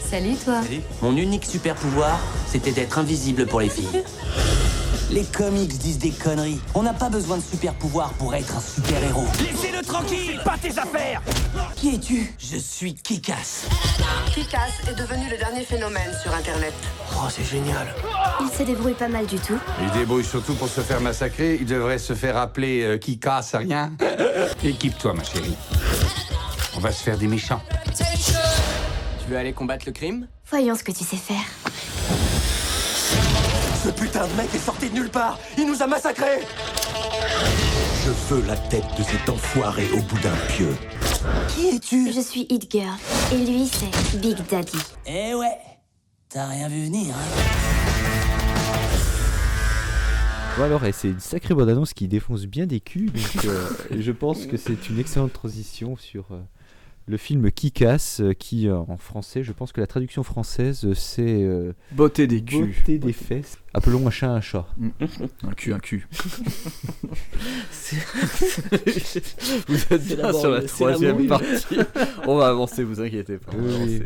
Salut 0.09 0.35
toi. 0.41 0.61
Mon 1.01 1.17
unique 1.17 1.43
super 1.43 1.75
pouvoir, 1.75 2.21
c'était 2.47 2.71
d'être 2.71 2.99
invisible 2.99 3.45
pour 3.45 3.59
les 3.59 3.67
filles. 3.67 4.01
Les 5.13 5.25
comics 5.25 5.77
disent 5.77 5.99
des 5.99 6.09
conneries. 6.09 6.59
On 6.73 6.81
n'a 6.81 6.93
pas 6.93 7.07
besoin 7.07 7.37
de 7.37 7.43
super 7.43 7.75
pouvoirs 7.75 8.13
pour 8.13 8.33
être 8.33 8.57
un 8.57 8.59
super-héros. 8.59 9.27
Laissez-le 9.41 9.85
tranquille 9.85 10.41
Pas 10.43 10.57
tes 10.57 10.75
affaires 10.79 11.21
Qui 11.75 11.93
es-tu? 11.93 12.33
Je 12.39 12.57
suis 12.57 12.95
Kikas. 12.95 13.67
Kikas 14.33 14.89
est 14.89 14.95
devenu 14.95 15.29
le 15.29 15.37
dernier 15.37 15.65
phénomène 15.65 16.11
sur 16.19 16.33
Internet. 16.33 16.73
Oh, 17.15 17.27
c'est 17.29 17.43
génial. 17.43 17.93
Il 18.41 18.49
se 18.49 18.63
débrouille 18.63 18.95
pas 18.95 19.07
mal 19.07 19.27
du 19.27 19.37
tout. 19.37 19.59
Il 19.83 19.91
débrouille 19.91 20.25
surtout 20.25 20.55
pour 20.55 20.67
se 20.67 20.81
faire 20.81 20.99
massacrer. 20.99 21.59
Il 21.61 21.67
devrait 21.67 21.99
se 21.99 22.15
faire 22.15 22.35
appeler 22.35 22.81
euh, 22.81 23.15
casse 23.21 23.53
rien. 23.53 23.91
Équipe-toi, 24.63 25.13
ma 25.13 25.23
chérie. 25.23 25.55
On 26.75 26.79
va 26.79 26.91
se 26.91 27.03
faire 27.03 27.19
des 27.19 27.27
méchants. 27.27 27.61
Tu 27.95 29.29
veux 29.29 29.37
aller 29.37 29.53
combattre 29.53 29.83
le 29.85 29.91
crime? 29.91 30.27
Voyons 30.49 30.73
ce 30.73 30.83
que 30.83 30.91
tu 30.91 31.03
sais 31.03 31.17
faire. 31.17 32.32
Putain 34.03 34.27
de 34.27 34.33
mec 34.33 34.53
est 34.53 34.57
sorti 34.57 34.89
de 34.89 34.95
nulle 34.95 35.09
part. 35.09 35.39
Il 35.57 35.65
nous 35.65 35.81
a 35.81 35.87
massacrés. 35.87 36.41
Je 38.03 38.11
veux 38.27 38.45
la 38.45 38.57
tête 38.57 38.83
de 38.97 39.01
cet 39.01 39.29
enfoiré 39.29 39.85
au 39.93 40.01
bout 40.01 40.19
d'un 40.19 40.35
pieu. 40.49 40.75
Qui 41.47 41.69
es-tu? 41.69 42.11
Je 42.11 42.19
suis 42.19 42.45
Hit 42.49 42.69
Girl. 42.69 42.97
Et 43.31 43.37
lui, 43.37 43.65
c'est 43.71 44.19
Big 44.19 44.35
Daddy. 44.51 44.77
Eh 45.07 45.33
ouais. 45.35 45.57
T'as 46.27 46.47
rien 46.47 46.67
vu 46.67 46.83
venir, 46.83 47.15
hein 47.15 47.43
Bon 50.57 50.63
alors, 50.65 50.83
et 50.83 50.91
c'est 50.91 51.07
une 51.07 51.21
sacrée 51.21 51.53
bonne 51.53 51.69
annonce 51.69 51.93
qui 51.93 52.09
défonce 52.09 52.45
bien 52.45 52.65
des 52.65 52.81
culs, 52.81 53.09
donc 53.09 53.45
euh, 53.45 53.69
je 53.97 54.11
pense 54.11 54.45
que 54.45 54.57
c'est 54.57 54.89
une 54.89 54.99
excellente 54.99 55.31
transition 55.31 55.95
sur 55.95 56.25
euh, 56.31 56.41
le 57.05 57.17
film 57.17 57.51
qui 57.51 57.71
casse, 57.71 58.21
euh, 58.21 58.33
qui 58.33 58.67
euh, 58.69 58.77
en 58.77 58.95
français, 58.97 59.43
je 59.43 59.51
pense 59.51 59.71
que 59.73 59.81
la 59.81 59.87
traduction 59.87 60.23
française 60.23 60.85
euh, 60.85 60.93
c'est 60.93 61.43
euh, 61.43 61.73
Beauté 61.91 62.27
des 62.27 62.41
culs. 62.43 62.67
beauté 62.67 62.97
des 62.97 63.11
fesses. 63.13 63.57
Appelons 63.73 64.05
un 64.07 64.11
chat 64.11 64.29
un 64.31 64.39
chat. 64.41 64.67
Un 65.43 65.51
cul, 65.53 65.73
un 65.73 65.79
cul. 65.79 66.07
Vous 69.67 69.75
êtes 69.93 70.05
bien 70.15 70.33
sur 70.33 70.51
la 70.51 70.61
troisième 70.61 71.27
partie. 71.27 71.77
On 72.27 72.37
va 72.37 72.47
avancer, 72.49 72.83
vous 72.83 73.01
inquiétez 73.01 73.37
pas. 73.37 73.51
Oui, 73.57 73.65
oui. 73.85 74.01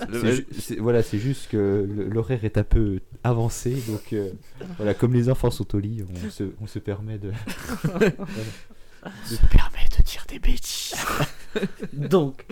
avancer, 0.00 0.16
euh, 0.28 0.40
le- 0.76 0.80
voilà, 0.82 1.02
c'est 1.02 1.18
juste 1.18 1.48
que 1.50 1.88
l'horaire 2.10 2.44
est 2.44 2.58
un 2.58 2.64
peu 2.64 3.00
avancé, 3.24 3.74
donc 3.88 4.12
euh, 4.12 4.30
voilà, 4.76 4.94
comme 4.94 5.12
les 5.12 5.28
enfants 5.28 5.50
sont 5.50 5.74
au 5.74 5.78
lit, 5.78 6.04
on 6.26 6.30
se, 6.30 6.44
on 6.60 6.66
se 6.66 6.78
permet 6.78 7.18
de. 7.18 7.32
Voilà. 7.84 8.10
se 9.24 9.36
permet 9.46 9.88
de 9.98 10.02
dire 10.04 10.24
des 10.28 10.38
bêtises. 10.38 10.94
Donc, 11.92 12.44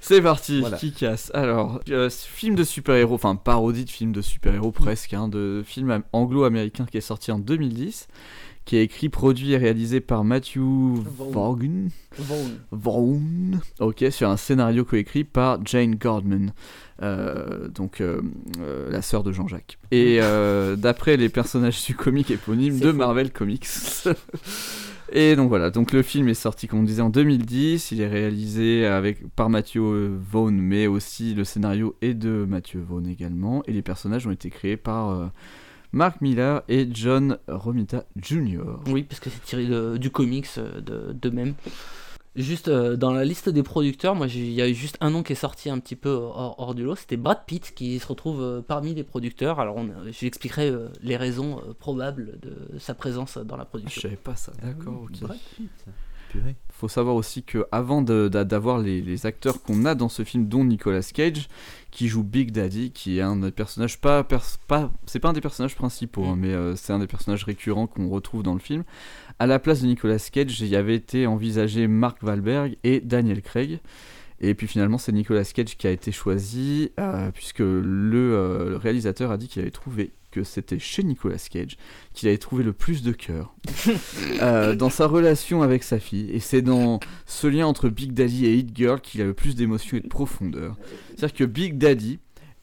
c'est 0.00 0.22
parti, 0.22 0.60
Voilà. 0.60 0.76
qui 0.76 0.92
casse. 0.92 1.30
Alors, 1.34 1.80
euh, 1.90 2.08
film 2.10 2.54
de 2.54 2.64
super-héros, 2.64 3.14
enfin 3.14 3.34
parodie 3.36 3.84
de 3.84 3.90
film 3.90 4.12
de 4.12 4.20
super-héros 4.22 4.70
presque, 4.72 5.12
hein, 5.14 5.28
de 5.28 5.62
film 5.66 5.90
am- 5.90 6.04
anglo-américain 6.12 6.86
qui 6.90 6.96
est 6.98 7.00
sorti 7.02 7.32
en 7.32 7.38
2010, 7.38 8.06
qui 8.64 8.76
est 8.76 8.82
écrit, 8.84 9.08
produit 9.08 9.52
et 9.52 9.56
réalisé 9.58 10.00
par 10.00 10.24
Matthew 10.24 10.58
Vaughn. 10.58 11.90
Vaughn. 12.16 12.58
Vaughn. 12.70 13.60
Ok, 13.80 14.04
sur 14.10 14.28
un 14.30 14.36
scénario 14.36 14.84
coécrit 14.84 15.24
par 15.24 15.58
Jane 15.66 15.96
Gordman, 15.96 16.52
euh, 17.02 17.68
donc 17.68 18.00
euh, 18.00 18.22
euh, 18.60 18.90
la 18.90 19.02
sœur 19.02 19.22
de 19.24 19.32
Jean-Jacques. 19.32 19.78
Et 19.90 20.18
euh, 20.22 20.76
d'après 20.76 21.16
les 21.16 21.28
personnages 21.28 21.84
du 21.84 21.94
comic 21.96 22.30
éponyme 22.30 22.78
de. 22.78 22.92
Marvel 22.92 23.32
Comics. 23.32 23.66
Et 25.16 25.36
donc 25.36 25.48
voilà, 25.48 25.70
donc 25.70 25.92
le 25.92 26.02
film 26.02 26.28
est 26.28 26.34
sorti 26.34 26.66
comme 26.66 26.80
on 26.80 26.82
disait 26.82 27.00
en 27.00 27.08
2010, 27.08 27.92
il 27.92 28.00
est 28.00 28.08
réalisé 28.08 28.84
avec, 28.84 29.24
par 29.36 29.48
Matthew 29.48 29.78
Vaughn, 29.78 30.56
mais 30.60 30.88
aussi 30.88 31.34
le 31.34 31.44
scénario 31.44 31.94
est 32.02 32.14
de 32.14 32.44
Matthew 32.48 32.78
Vaughn 32.78 33.06
également, 33.06 33.62
et 33.68 33.72
les 33.72 33.82
personnages 33.82 34.26
ont 34.26 34.32
été 34.32 34.50
créés 34.50 34.76
par 34.76 35.10
euh, 35.10 35.26
Mark 35.92 36.20
Miller 36.20 36.62
et 36.68 36.88
John 36.90 37.38
Romita 37.46 38.06
Jr. 38.20 38.62
Oui, 38.88 39.04
parce 39.04 39.20
que 39.20 39.30
c'est 39.30 39.44
tiré 39.44 39.68
du 39.98 40.10
comics 40.10 40.48
euh, 40.58 40.80
de, 40.80 41.12
de 41.12 41.30
même. 41.30 41.54
Juste 42.36 42.66
euh, 42.66 42.96
dans 42.96 43.12
la 43.12 43.24
liste 43.24 43.48
des 43.48 43.62
producteurs, 43.62 44.16
moi 44.16 44.26
j'ai- 44.26 44.40
il 44.46 44.52
y 44.52 44.60
a 44.62 44.68
eu 44.68 44.74
juste 44.74 44.96
un 45.00 45.10
nom 45.10 45.22
qui 45.22 45.32
est 45.32 45.36
sorti 45.36 45.70
un 45.70 45.78
petit 45.78 45.94
peu 45.94 46.10
hors, 46.10 46.56
hors 46.58 46.74
du 46.74 46.82
lot, 46.82 46.96
c'était 46.96 47.16
Brad 47.16 47.44
Pitt 47.46 47.72
qui 47.76 47.98
se 48.00 48.06
retrouve 48.08 48.42
euh, 48.42 48.60
parmi 48.60 48.92
les 48.92 49.04
producteurs. 49.04 49.60
Alors 49.60 49.76
on, 49.76 49.88
j'expliquerai 50.10 50.68
euh, 50.68 50.88
les 51.02 51.16
raisons 51.16 51.58
euh, 51.60 51.74
probables 51.78 52.38
de 52.42 52.78
sa 52.80 52.94
présence 52.94 53.38
dans 53.38 53.56
la 53.56 53.62
Ah, 53.62 53.66
Je 53.66 53.70
production. 53.78 54.02
savais 54.02 54.16
pas 54.16 54.34
ça, 54.34 54.50
d'accord, 54.62 55.02
ok. 55.04 55.20
Brad 55.20 55.38
Pitt. 55.56 55.70
Purée. 56.30 56.56
Faut 56.72 56.88
savoir 56.88 57.14
aussi 57.14 57.44
que 57.44 57.64
avant 57.70 58.02
de- 58.02 58.26
d'avoir 58.28 58.78
les, 58.78 59.00
les 59.00 59.26
acteurs 59.26 59.62
qu'on 59.62 59.84
a 59.84 59.94
dans 59.94 60.08
ce 60.08 60.24
film, 60.24 60.48
dont 60.48 60.64
Nicolas 60.64 61.02
Cage, 61.14 61.48
qui 61.94 62.08
joue 62.08 62.24
Big 62.24 62.50
Daddy, 62.50 62.90
qui 62.90 63.18
est 63.18 63.22
un 63.22 63.36
des 63.36 63.52
personnages 63.52 64.00
pas, 64.00 64.24
pers- 64.24 64.58
pas 64.66 64.92
c'est 65.06 65.20
pas 65.20 65.28
un 65.28 65.32
des 65.32 65.40
personnages 65.40 65.76
principaux, 65.76 66.24
hein, 66.24 66.36
mais 66.36 66.52
euh, 66.52 66.74
c'est 66.74 66.92
un 66.92 66.98
des 66.98 67.06
personnages 67.06 67.44
récurrents 67.44 67.86
qu'on 67.86 68.08
retrouve 68.08 68.42
dans 68.42 68.52
le 68.52 68.58
film. 68.58 68.82
À 69.38 69.46
la 69.46 69.60
place 69.60 69.80
de 69.82 69.86
Nicolas 69.86 70.18
Cage, 70.18 70.60
il 70.60 70.66
y 70.66 70.76
avait 70.76 70.96
été 70.96 71.26
envisagé 71.26 71.86
Mark 71.86 72.18
Wahlberg 72.22 72.76
et 72.82 73.00
Daniel 73.00 73.42
Craig. 73.42 73.78
Et 74.40 74.54
puis 74.54 74.66
finalement, 74.66 74.98
c'est 74.98 75.12
Nicolas 75.12 75.44
Cage 75.44 75.76
qui 75.76 75.86
a 75.86 75.90
été 75.92 76.10
choisi, 76.10 76.90
euh, 76.98 77.30
puisque 77.30 77.60
le, 77.60 77.80
euh, 78.14 78.70
le 78.70 78.76
réalisateur 78.76 79.30
a 79.30 79.38
dit 79.38 79.46
qu'il 79.46 79.62
avait 79.62 79.70
trouvé 79.70 80.10
que 80.34 80.42
c'était 80.42 80.80
chez 80.80 81.04
Nicolas 81.04 81.38
Cage 81.50 81.76
qu'il 82.12 82.28
avait 82.28 82.38
trouvé 82.38 82.64
le 82.64 82.72
plus 82.72 83.02
de 83.02 83.12
cœur 83.12 83.54
euh, 84.42 84.74
dans 84.74 84.90
sa 84.90 85.06
relation 85.06 85.62
avec 85.62 85.84
sa 85.84 86.00
fille. 86.00 86.28
Et 86.32 86.40
c'est 86.40 86.62
dans 86.62 86.98
ce 87.24 87.46
lien 87.46 87.66
entre 87.66 87.88
Big 87.88 88.12
Daddy 88.12 88.46
et 88.46 88.54
Hit 88.56 88.76
Girl 88.76 89.00
qu'il 89.00 89.20
a 89.20 89.24
le 89.24 89.34
plus 89.34 89.54
d'émotion 89.54 89.96
et 89.96 90.00
de 90.00 90.08
profondeur. 90.08 90.76
C'est-à-dire 91.10 91.36
que 91.36 91.44
Big 91.44 91.78
Daddy 91.78 92.18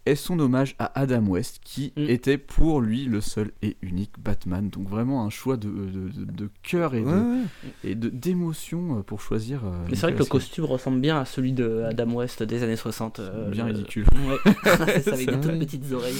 est 0.06 0.15
son 0.15 0.40
hommage 0.40 0.76
à 0.80 0.99
Adam 0.99 1.26
West, 1.28 1.60
qui 1.64 1.94
Mm. 1.95 2.02
était 2.10 2.38
pour 2.38 2.82
lui 2.82 3.06
le 3.06 3.22
seul 3.22 3.52
et 3.61 3.78
unique 3.82 4.14
Batman. 4.19 4.69
Donc 4.69 4.88
vraiment 4.90 5.26
un 5.26 5.30
choix 5.30 5.57
de, 5.57 5.69
de, 5.69 6.10
de- 6.10 6.32
de 6.32 6.49
cœur 6.64 6.95
et 6.95 7.02
de- 7.02 7.06
Ouais, 7.06 7.14
ouais. 7.14 7.44
et 7.91 7.95
de- 7.95 8.10
d'émotion 8.10 8.98
euh, 8.99 9.02
pour 9.03 9.22
choisir. 9.22 9.64
euh, 9.65 9.72
Mais 9.90 9.95
c'est 9.95 10.02
vrai 10.07 10.14
que 10.14 10.19
le 10.19 10.26
costume 10.26 10.65
ressemble 10.65 10.99
bien 11.02 11.19
à 11.19 11.26
celui 11.26 11.53
de 11.53 11.84
Adam 11.88 12.11
West 12.14 12.41
des 12.44 12.64
années 12.64 12.76
60. 12.76 13.19
euh, 13.19 13.49
Bien 13.52 13.65
le- 13.68 13.73
ridicule. 13.73 14.06
Ouais, 14.28 14.38
c'est 14.64 14.65
ça, 14.65 14.84
avec 14.84 15.03
C'est 15.03 15.26
des 15.26 15.32
toutes 15.41 15.60
petites 15.60 15.91
oreilles. 15.91 16.15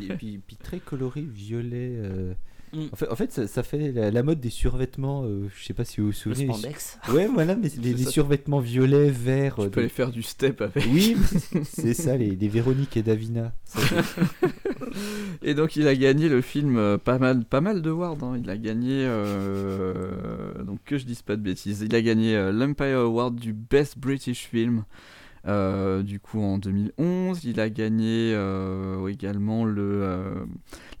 Et 0.00 0.14
puis, 0.14 0.38
puis 0.46 0.56
très 0.56 0.78
coloré, 0.78 1.20
violet. 1.22 1.92
euh. 1.96 2.32
Mm. 2.72 2.86
En 2.92 2.96
fait, 2.96 3.08
en 3.10 3.16
fait 3.16 3.32
ça, 3.32 3.46
ça 3.46 3.62
fait 3.62 3.92
la, 3.92 4.10
la 4.10 4.22
mode 4.22 4.40
des 4.40 4.48
survêtements. 4.50 5.24
euh, 5.24 5.48
je 5.54 5.64
sais 5.64 5.74
pas 5.74 5.84
si 5.84 6.00
vous 6.00 6.06
vous 6.06 6.12
Le 6.12 6.16
souvenez. 6.16 6.46
les- 6.46 6.52
spandex. 6.54 6.98
Ouais, 7.10 7.26
voilà, 7.26 7.54
mais 7.54 7.68
les, 7.82 7.96
survêtements 7.98 8.60
violets, 8.60 9.10
verts. 9.10 9.56
Tu 9.56 9.62
euh, 9.62 9.68
peux 9.68 9.88
faire 9.88 10.10
du 10.10 10.22
step 10.22 10.62
avec. 10.62 10.84
Oui, 10.90 11.16
c'est 11.64 11.92
ça, 11.94 12.16
les, 12.16 12.34
les 12.34 12.48
Véronique 12.48 12.96
et 12.96 13.02
Davina. 13.02 13.52
Ça, 13.64 13.80
Et 15.42 15.54
donc 15.54 15.76
il 15.76 15.88
a 15.88 15.94
gagné 15.94 16.28
le 16.28 16.40
film 16.40 16.76
euh, 16.76 16.98
pas 16.98 17.18
mal, 17.18 17.44
pas 17.44 17.60
mal 17.60 17.82
de 17.82 17.90
awards. 17.90 18.18
hein. 18.22 18.38
Il 18.42 18.48
a 18.50 18.56
gagné, 18.56 19.04
euh, 19.06 20.62
donc 20.64 20.78
que 20.84 20.98
je 20.98 21.04
dise 21.04 21.22
pas 21.22 21.36
de 21.36 21.42
bêtises, 21.42 21.82
il 21.82 21.94
a 21.94 22.02
gagné 22.02 22.36
euh, 22.36 22.52
l'Empire 22.52 22.98
Award 23.00 23.36
du 23.36 23.52
Best 23.52 23.98
British 23.98 24.46
Film. 24.48 24.84
Euh, 25.46 26.02
du 26.02 26.20
coup 26.20 26.40
en 26.40 26.58
2011, 26.58 27.44
il 27.44 27.58
a 27.58 27.68
gagné 27.68 28.32
euh, 28.34 29.08
également 29.08 29.64
le, 29.64 30.00
euh, 30.02 30.44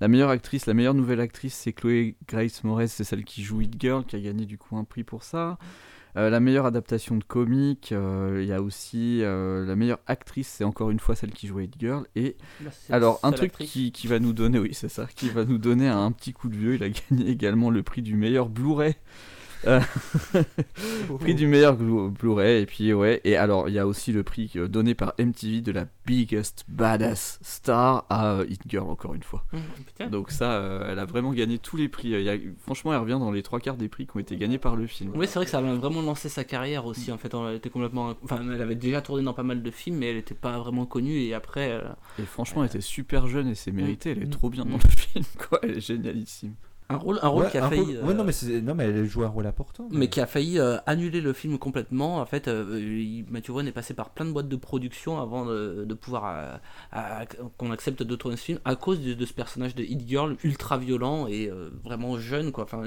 la 0.00 0.08
meilleure 0.08 0.30
actrice, 0.30 0.66
la 0.66 0.74
meilleure 0.74 0.94
nouvelle 0.94 1.20
actrice, 1.20 1.54
c'est 1.54 1.72
Chloé 1.72 2.16
Grace 2.26 2.64
Moretz, 2.64 2.92
c'est 2.92 3.04
celle 3.04 3.24
qui 3.24 3.42
joue 3.42 3.60
It 3.60 3.80
Girl, 3.80 4.04
qui 4.04 4.16
a 4.16 4.20
gagné 4.20 4.44
du 4.44 4.58
coup 4.58 4.76
un 4.76 4.84
prix 4.84 5.04
pour 5.04 5.22
ça. 5.22 5.58
La 6.14 6.40
meilleure 6.40 6.66
adaptation 6.66 7.16
de 7.16 7.24
comique, 7.24 7.90
il 7.90 8.44
y 8.44 8.52
a 8.52 8.60
aussi 8.60 9.22
la 9.22 9.74
meilleure 9.76 10.00
actrice, 10.06 10.46
c'est 10.46 10.64
encore 10.64 10.90
une 10.90 11.00
fois 11.00 11.14
celle 11.14 11.30
qui 11.30 11.46
jouait 11.46 11.64
It 11.64 11.74
Girl. 11.80 12.06
Et 12.16 12.36
Bah, 12.60 12.70
alors 12.90 13.18
un 13.22 13.32
truc 13.32 13.52
qui, 13.52 13.92
qui 13.92 14.08
va 14.08 14.18
nous 14.18 14.34
donner, 14.34 14.58
oui 14.58 14.74
c'est 14.74 14.90
ça, 14.90 15.06
qui 15.16 15.30
va 15.30 15.46
nous 15.46 15.56
donner 15.56 15.88
un 15.88 16.12
petit 16.12 16.34
coup 16.34 16.50
de 16.50 16.56
vieux. 16.56 16.74
Il 16.74 16.82
a 16.82 16.90
gagné 16.90 17.30
également 17.30 17.70
le 17.70 17.82
prix 17.82 18.02
du 18.02 18.16
meilleur 18.16 18.50
Blu-ray. 18.50 18.94
Euh, 19.66 19.80
prix 21.20 21.34
du 21.34 21.46
meilleur 21.46 21.76
Blu- 21.76 22.10
Blu-ray 22.10 22.62
et 22.62 22.66
puis 22.66 22.92
ouais 22.92 23.20
et 23.24 23.36
alors 23.36 23.68
il 23.68 23.74
y 23.74 23.78
a 23.78 23.86
aussi 23.86 24.12
le 24.12 24.22
prix 24.22 24.50
euh, 24.56 24.66
donné 24.68 24.94
par 24.94 25.14
MTV 25.18 25.60
de 25.60 25.72
la 25.72 25.86
biggest 26.06 26.64
badass 26.68 27.38
star 27.42 28.04
à 28.10 28.32
euh, 28.38 28.46
It 28.48 28.60
Girl 28.68 28.88
encore 28.90 29.14
une 29.14 29.22
fois 29.22 29.44
Mmh, 29.52 30.08
donc 30.10 30.30
ça 30.30 30.52
euh, 30.54 30.88
elle 30.90 30.98
a 30.98 31.04
vraiment 31.04 31.32
gagné 31.32 31.58
tous 31.58 31.76
les 31.76 31.88
prix 31.88 32.08
Il 32.10 32.22
y 32.22 32.28
a- 32.28 32.36
franchement 32.58 32.92
elle 32.92 32.98
revient 33.00 33.12
dans 33.20 33.30
les 33.30 33.42
trois 33.42 33.60
quarts 33.60 33.76
des 33.76 33.88
prix 33.88 34.06
qui 34.06 34.16
ont 34.16 34.20
été 34.20 34.36
gagnés 34.36 34.58
par 34.58 34.76
le 34.76 34.86
film 34.86 35.12
Oui, 35.14 35.26
c'est 35.26 35.34
vrai 35.38 35.44
que 35.44 35.50
ça 35.50 35.58
a 35.58 35.62
vraiment 35.62 36.02
lancé 36.02 36.28
sa 36.28 36.44
carrière 36.44 36.86
aussi. 36.86 37.12
En 37.12 37.18
fait, 37.18 37.32
elle 37.34 37.56
était 37.56 37.70
complètement. 37.70 38.14
Enfin, 38.24 38.40
elle 38.52 38.60
avait 38.62 38.74
déjà 38.74 39.00
tourné 39.02 39.22
dans 39.22 39.34
pas 39.34 39.42
mal 39.42 39.62
de 39.62 39.70
films, 39.70 39.98
mais 39.98 40.08
elle 40.10 40.16
n'était 40.16 40.34
pas 40.34 40.58
vraiment 40.58 40.86
connue. 40.86 41.18
Et 41.20 41.34
après, 41.34 41.80
et 42.18 42.22
franchement 42.24 42.62
elle 42.62 42.68
était 42.70 42.80
super 42.80 43.26
jeune 43.28 43.48
et 43.48 43.54
c'est 43.54 43.72
mérité 43.72 44.10
elle 44.10 44.22
est 44.22 44.26
Mm. 44.26 44.30
trop 44.30 44.50
bien 44.50 44.64
dans 44.64 44.76
Mm. 44.76 44.80
le 44.84 44.90
film 44.96 45.24
quoi 45.48 45.58
elle 45.62 45.76
est 45.78 45.80
génialissime 45.80 46.54
un 46.92 46.96
rôle, 46.98 47.18
un 47.22 47.28
rôle 47.28 47.44
Ouais, 47.44 47.50
qui 47.50 47.58
a 47.58 47.68
failli. 47.68 47.80
rôle- 47.82 47.96
euh, 47.96 48.02
ouais, 48.06 48.14
non, 48.14 48.24
mais, 48.24 48.60
non, 48.62 48.74
mais 48.74 48.84
elle 48.84 49.06
joue 49.06 49.22
un 49.24 49.28
rôle 49.28 49.46
important. 49.46 49.88
mais 49.90 50.08
qui 50.08 50.20
a 50.20 50.26
failli 50.26 50.58
euh, 50.58 50.76
annuler 50.86 51.20
le 51.20 51.32
film 51.32 51.58
complètement. 51.58 52.18
En 52.20 52.26
fait, 52.26 52.48
euh, 52.48 52.78
il- 52.80 53.24
Matthew 53.30 53.50
Vaughn 53.50 53.66
est 53.66 53.72
passé 53.72 53.94
par 53.94 54.10
plein 54.10 54.24
de 54.26 54.32
boîtes 54.32 54.48
de 54.48 54.56
production 54.56 55.20
avant 55.20 55.46
de, 55.46 55.84
de 55.86 55.94
pouvoir 55.94 56.58
euh, 56.94 57.24
qu'on 57.58 57.70
accepte 57.70 58.02
de 58.02 58.16
tourner 58.16 58.36
ce 58.36 58.44
film 58.44 58.58
à 58.64 58.76
cause 58.76 59.00
de, 59.00 59.14
de 59.14 59.26
ce 59.26 59.32
personnage 59.32 59.74
de 59.74 59.82
Hit 59.82 60.06
Girl 60.06 60.36
ultra 60.44 60.78
violent 60.78 61.26
et 61.26 61.48
euh, 61.50 61.70
vraiment 61.84 62.18
jeune. 62.18 62.52
Quoi. 62.52 62.64
Enfin, 62.64 62.82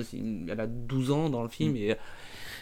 elle 0.49 0.59
a 0.59 0.67
12 0.67 1.11
ans 1.11 1.29
dans 1.29 1.43
le 1.43 1.49
film 1.49 1.73
Mm. 1.73 1.77
et, 1.77 1.95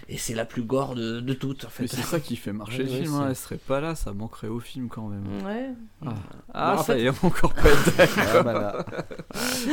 et 0.09 0.17
c'est 0.17 0.33
la 0.33 0.45
plus 0.45 0.63
gore 0.63 0.95
de, 0.95 1.19
de 1.19 1.33
toutes. 1.33 1.65
En 1.65 1.69
fait. 1.69 1.83
mais 1.83 1.87
c'est 1.87 2.01
ça 2.01 2.19
qui 2.19 2.35
fait 2.35 2.53
marcher 2.53 2.83
Ouais, 2.83 2.89
le 2.89 3.03
film 3.03 3.13
hein. 3.15 3.25
elle 3.29 3.35
serait 3.35 3.57
pas 3.57 3.79
là 3.81 3.95
ça 3.95 4.13
manquerait 4.13 4.47
au 4.47 4.59
film 4.59 4.89
quand 4.89 5.07
même 5.07 5.23
Ouais. 5.45 5.69
ah, 6.01 6.05
Bah, 6.05 6.15
Ah, 6.53 6.73
en 6.73 6.77
ça 6.77 6.93
fait- 6.95 7.01
y 7.01 7.05
est 7.05 7.23
encore 7.23 7.53
pas 7.53 7.61
Ah, 8.35 8.43
bah 8.43 8.53
là. 8.53 8.85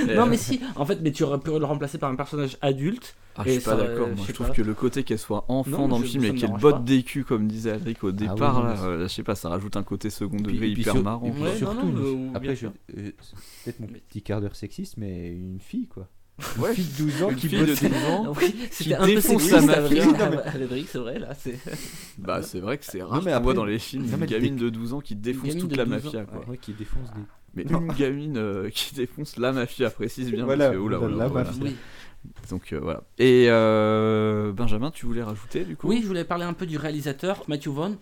non, 0.14 0.26
mais 0.26 0.36
si, 0.36 0.60
en 0.76 0.84
fait, 0.86 1.00
mais 1.02 1.12
tu 1.12 1.22
aurais 1.24 1.38
pu 1.40 1.50
le 1.50 1.64
remplacer 1.64 1.98
par 1.98 2.10
un 2.10 2.16
personnage 2.16 2.56
adulte. 2.60 3.16
Ah, 3.36 3.42
je 3.46 3.52
suis 3.52 3.60
pas 3.60 3.76
d'accord. 3.76 4.08
Moi, 4.08 4.24
je 4.26 4.32
trouve 4.32 4.50
que 4.50 4.62
le 4.62 4.74
côté 4.74 5.04
qu'elle 5.04 5.18
soit 5.18 5.44
enfant 5.48 5.88
dans 5.88 5.98
le 5.98 6.04
film 6.04 6.24
et 6.24 6.34
qu'elle 6.34 6.52
botte 6.58 6.84
des 6.84 7.02
culs, 7.02 7.24
comme 7.24 7.46
disait 7.46 7.72
Alric 7.72 8.02
au 8.04 8.12
départ, 8.12 8.62
là, 8.62 8.74
euh, 8.84 9.02
je 9.02 9.06
sais 9.08 9.22
pas, 9.22 9.34
ça 9.34 9.48
rajoute 9.48 9.76
un 9.76 9.82
côté 9.82 10.10
second 10.10 10.36
degré 10.36 10.68
hyper 10.68 11.02
marrant. 11.02 11.32
Surtout, 11.56 12.30
après, 12.34 12.56
je, 12.56 12.66
euh, 12.66 12.70
c'est 13.64 13.76
peut-être 13.76 13.80
mon 13.80 13.86
petit 14.08 14.22
quart 14.22 14.40
d'heure 14.40 14.56
sexiste, 14.56 14.96
mais 14.96 15.28
une 15.32 15.60
fille, 15.60 15.86
quoi. 15.86 16.08
Ouais, 16.58 16.68
une 16.70 16.74
fille 16.74 16.84
de 16.84 17.10
12 17.10 17.22
ans 17.22 17.30
une 17.30 17.36
qui 17.36 17.48
fille 17.48 17.58
de 17.60 17.64
bossait- 17.66 17.88
12 17.88 18.04
ans 18.08 18.32
Oui, 18.36 18.52
qui 18.52 18.68
c'était 18.70 18.94
un 18.94 19.00
peu 19.00 19.06
défonce 19.06 19.42
sexiste, 19.42 19.52
la 19.52 19.58
à 19.58 19.80
mafia. 19.80 19.88
Véric, 20.04 20.20
à 20.20 20.58
Véric, 20.58 20.88
c'est 20.90 20.98
vrai, 20.98 21.18
là. 21.18 21.34
c'est- 21.38 21.58
Bah, 22.18 22.42
c'est 22.42 22.60
vrai 22.60 22.78
que 22.78 22.84
c'est 22.84 22.98
Non, 23.00 23.06
rare 23.08 23.22
mais 23.22 23.38
voit 23.40 23.54
dans 23.54 23.64
les 23.64 23.78
films 23.78 24.06
non, 24.06 24.16
une 24.18 24.26
gamine 24.26 24.56
des- 24.56 24.64
de 24.64 24.68
12 24.70 24.92
ans 24.94 25.00
qui 25.00 25.14
défonce 25.16 25.56
toute 25.56 25.70
de 25.70 25.76
la 25.76 25.84
12 25.84 25.94
ans, 25.94 26.04
mafia, 26.04 26.24
quoi. 26.24 26.44
Ouais, 26.48 26.58
qui 26.58 26.72
défonce 26.72 27.08
des. 27.14 27.20
Mais 27.54 27.62
une 27.64 27.88
gamine 27.98 28.36
euh, 28.36 28.70
qui 28.70 28.94
défonce 28.94 29.36
la 29.36 29.52
mafia, 29.52 29.90
précise 29.90 30.30
bien. 30.30 30.44
Voilà, 30.44 30.66
parce 30.66 30.76
que, 30.76 30.82
oula, 30.82 30.98
la 30.98 31.04
oula, 31.06 31.26
voilà. 31.28 31.48
mafia. 31.50 31.62
Oui. 31.64 31.76
Donc 32.50 32.72
euh, 32.72 32.78
voilà. 32.80 33.02
Et 33.18 33.46
euh, 33.48 34.52
Benjamin, 34.52 34.90
tu 34.90 35.06
voulais 35.06 35.22
rajouter 35.22 35.64
du 35.64 35.74
coup? 35.76 35.88
Oui, 35.88 36.00
je 36.02 36.06
voulais 36.06 36.24
parler 36.24 36.44
un 36.44 36.52
peu 36.52 36.66
du 36.66 36.76
réalisateur 36.76 37.42
Matthew 37.48 37.68
Vaughn 37.68 37.96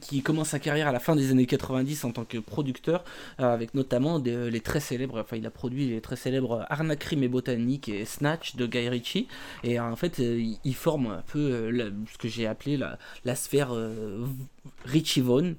qui 0.00 0.22
commence 0.22 0.48
sa 0.48 0.58
carrière 0.58 0.88
à 0.88 0.92
la 0.92 1.00
fin 1.00 1.16
des 1.16 1.30
années 1.30 1.46
90 1.46 2.04
en 2.04 2.12
tant 2.12 2.24
que 2.26 2.36
producteur, 2.36 3.02
euh, 3.40 3.44
avec 3.52 3.72
notamment 3.74 4.18
des- 4.18 4.50
les 4.50 4.60
très 4.60 4.78
célèbres, 4.80 5.20
enfin 5.20 5.36
il 5.36 5.46
a 5.46 5.50
produit 5.50 5.88
les 5.88 6.02
très 6.02 6.16
célèbres 6.16 6.66
Arnaque, 6.68 6.98
Crime 6.98 7.22
et 7.22 7.28
Botanique 7.28 7.88
et 7.88 8.04
Snatch 8.04 8.56
de 8.56 8.66
Guy 8.66 8.90
Ritchie, 8.90 9.26
et 9.64 9.80
euh, 9.80 9.84
en 9.84 9.96
fait 9.96 10.20
euh, 10.20 10.42
il, 10.64 10.74
forme 10.74 11.06
un 11.06 11.22
peu 11.26 11.38
euh, 11.38 11.90
ce 12.12 12.18
que 12.18 12.28
j'ai 12.28 12.46
appelé 12.46 12.76
la, 12.76 12.98
la 13.24 13.34
sphère 13.34 13.70
euh, 13.74 14.26
Richie 14.84 15.22
Vaughn. 15.22 15.54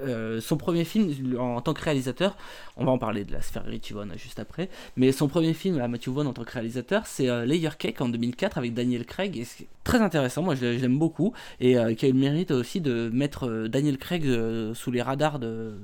Euh, 0.00 0.40
son 0.40 0.56
premier 0.56 0.84
film 0.84 1.12
en, 1.38 1.60
tant 1.60 1.74
que 1.74 1.82
réalisateur, 1.82 2.36
on 2.78 2.84
va 2.86 2.92
en 2.92 2.98
parler 2.98 3.24
de 3.24 3.32
la 3.32 3.42
sphère 3.42 3.64
Richie 3.66 3.92
Vaughn 3.92 4.10
euh, 4.10 4.16
juste 4.18 4.38
après, 4.38 4.70
mais 4.96 5.12
son 5.12 5.28
premier 5.28 5.52
film 5.52 5.78
à 5.80 5.88
Matthew 5.88 6.08
Vaughn 6.08 6.26
en 6.26 6.32
tant 6.32 6.44
que 6.44 6.52
réalisateur, 6.52 7.06
c'est 7.06 7.28
euh, 7.28 7.44
Layer 7.44 7.70
Cake 7.78 8.00
en 8.00 8.08
2004 8.08 8.56
avec 8.56 8.72
Daniel 8.72 9.04
Craig, 9.04 9.36
et 9.36 9.44
c'est 9.44 9.66
très 9.84 9.98
intéressant, 10.00 10.42
moi 10.42 10.54
je, 10.54 10.60
je 10.78 10.80
l'aime 10.80 10.98
beaucoup, 10.98 11.34
et 11.60 11.76
euh, 11.78 11.92
qui 11.94 12.06
a 12.06 12.08
eu 12.08 12.12
le 12.12 12.18
mérite 12.18 12.50
aussi 12.50 12.80
de 12.80 13.10
mettre 13.12 13.33
euh, 13.42 13.68
Daniel 13.68 13.98
Craig 13.98 14.24
euh, 14.24 14.72
sous 14.74 14.92
les 14.92 15.02
radars 15.02 15.40
de, 15.40 15.74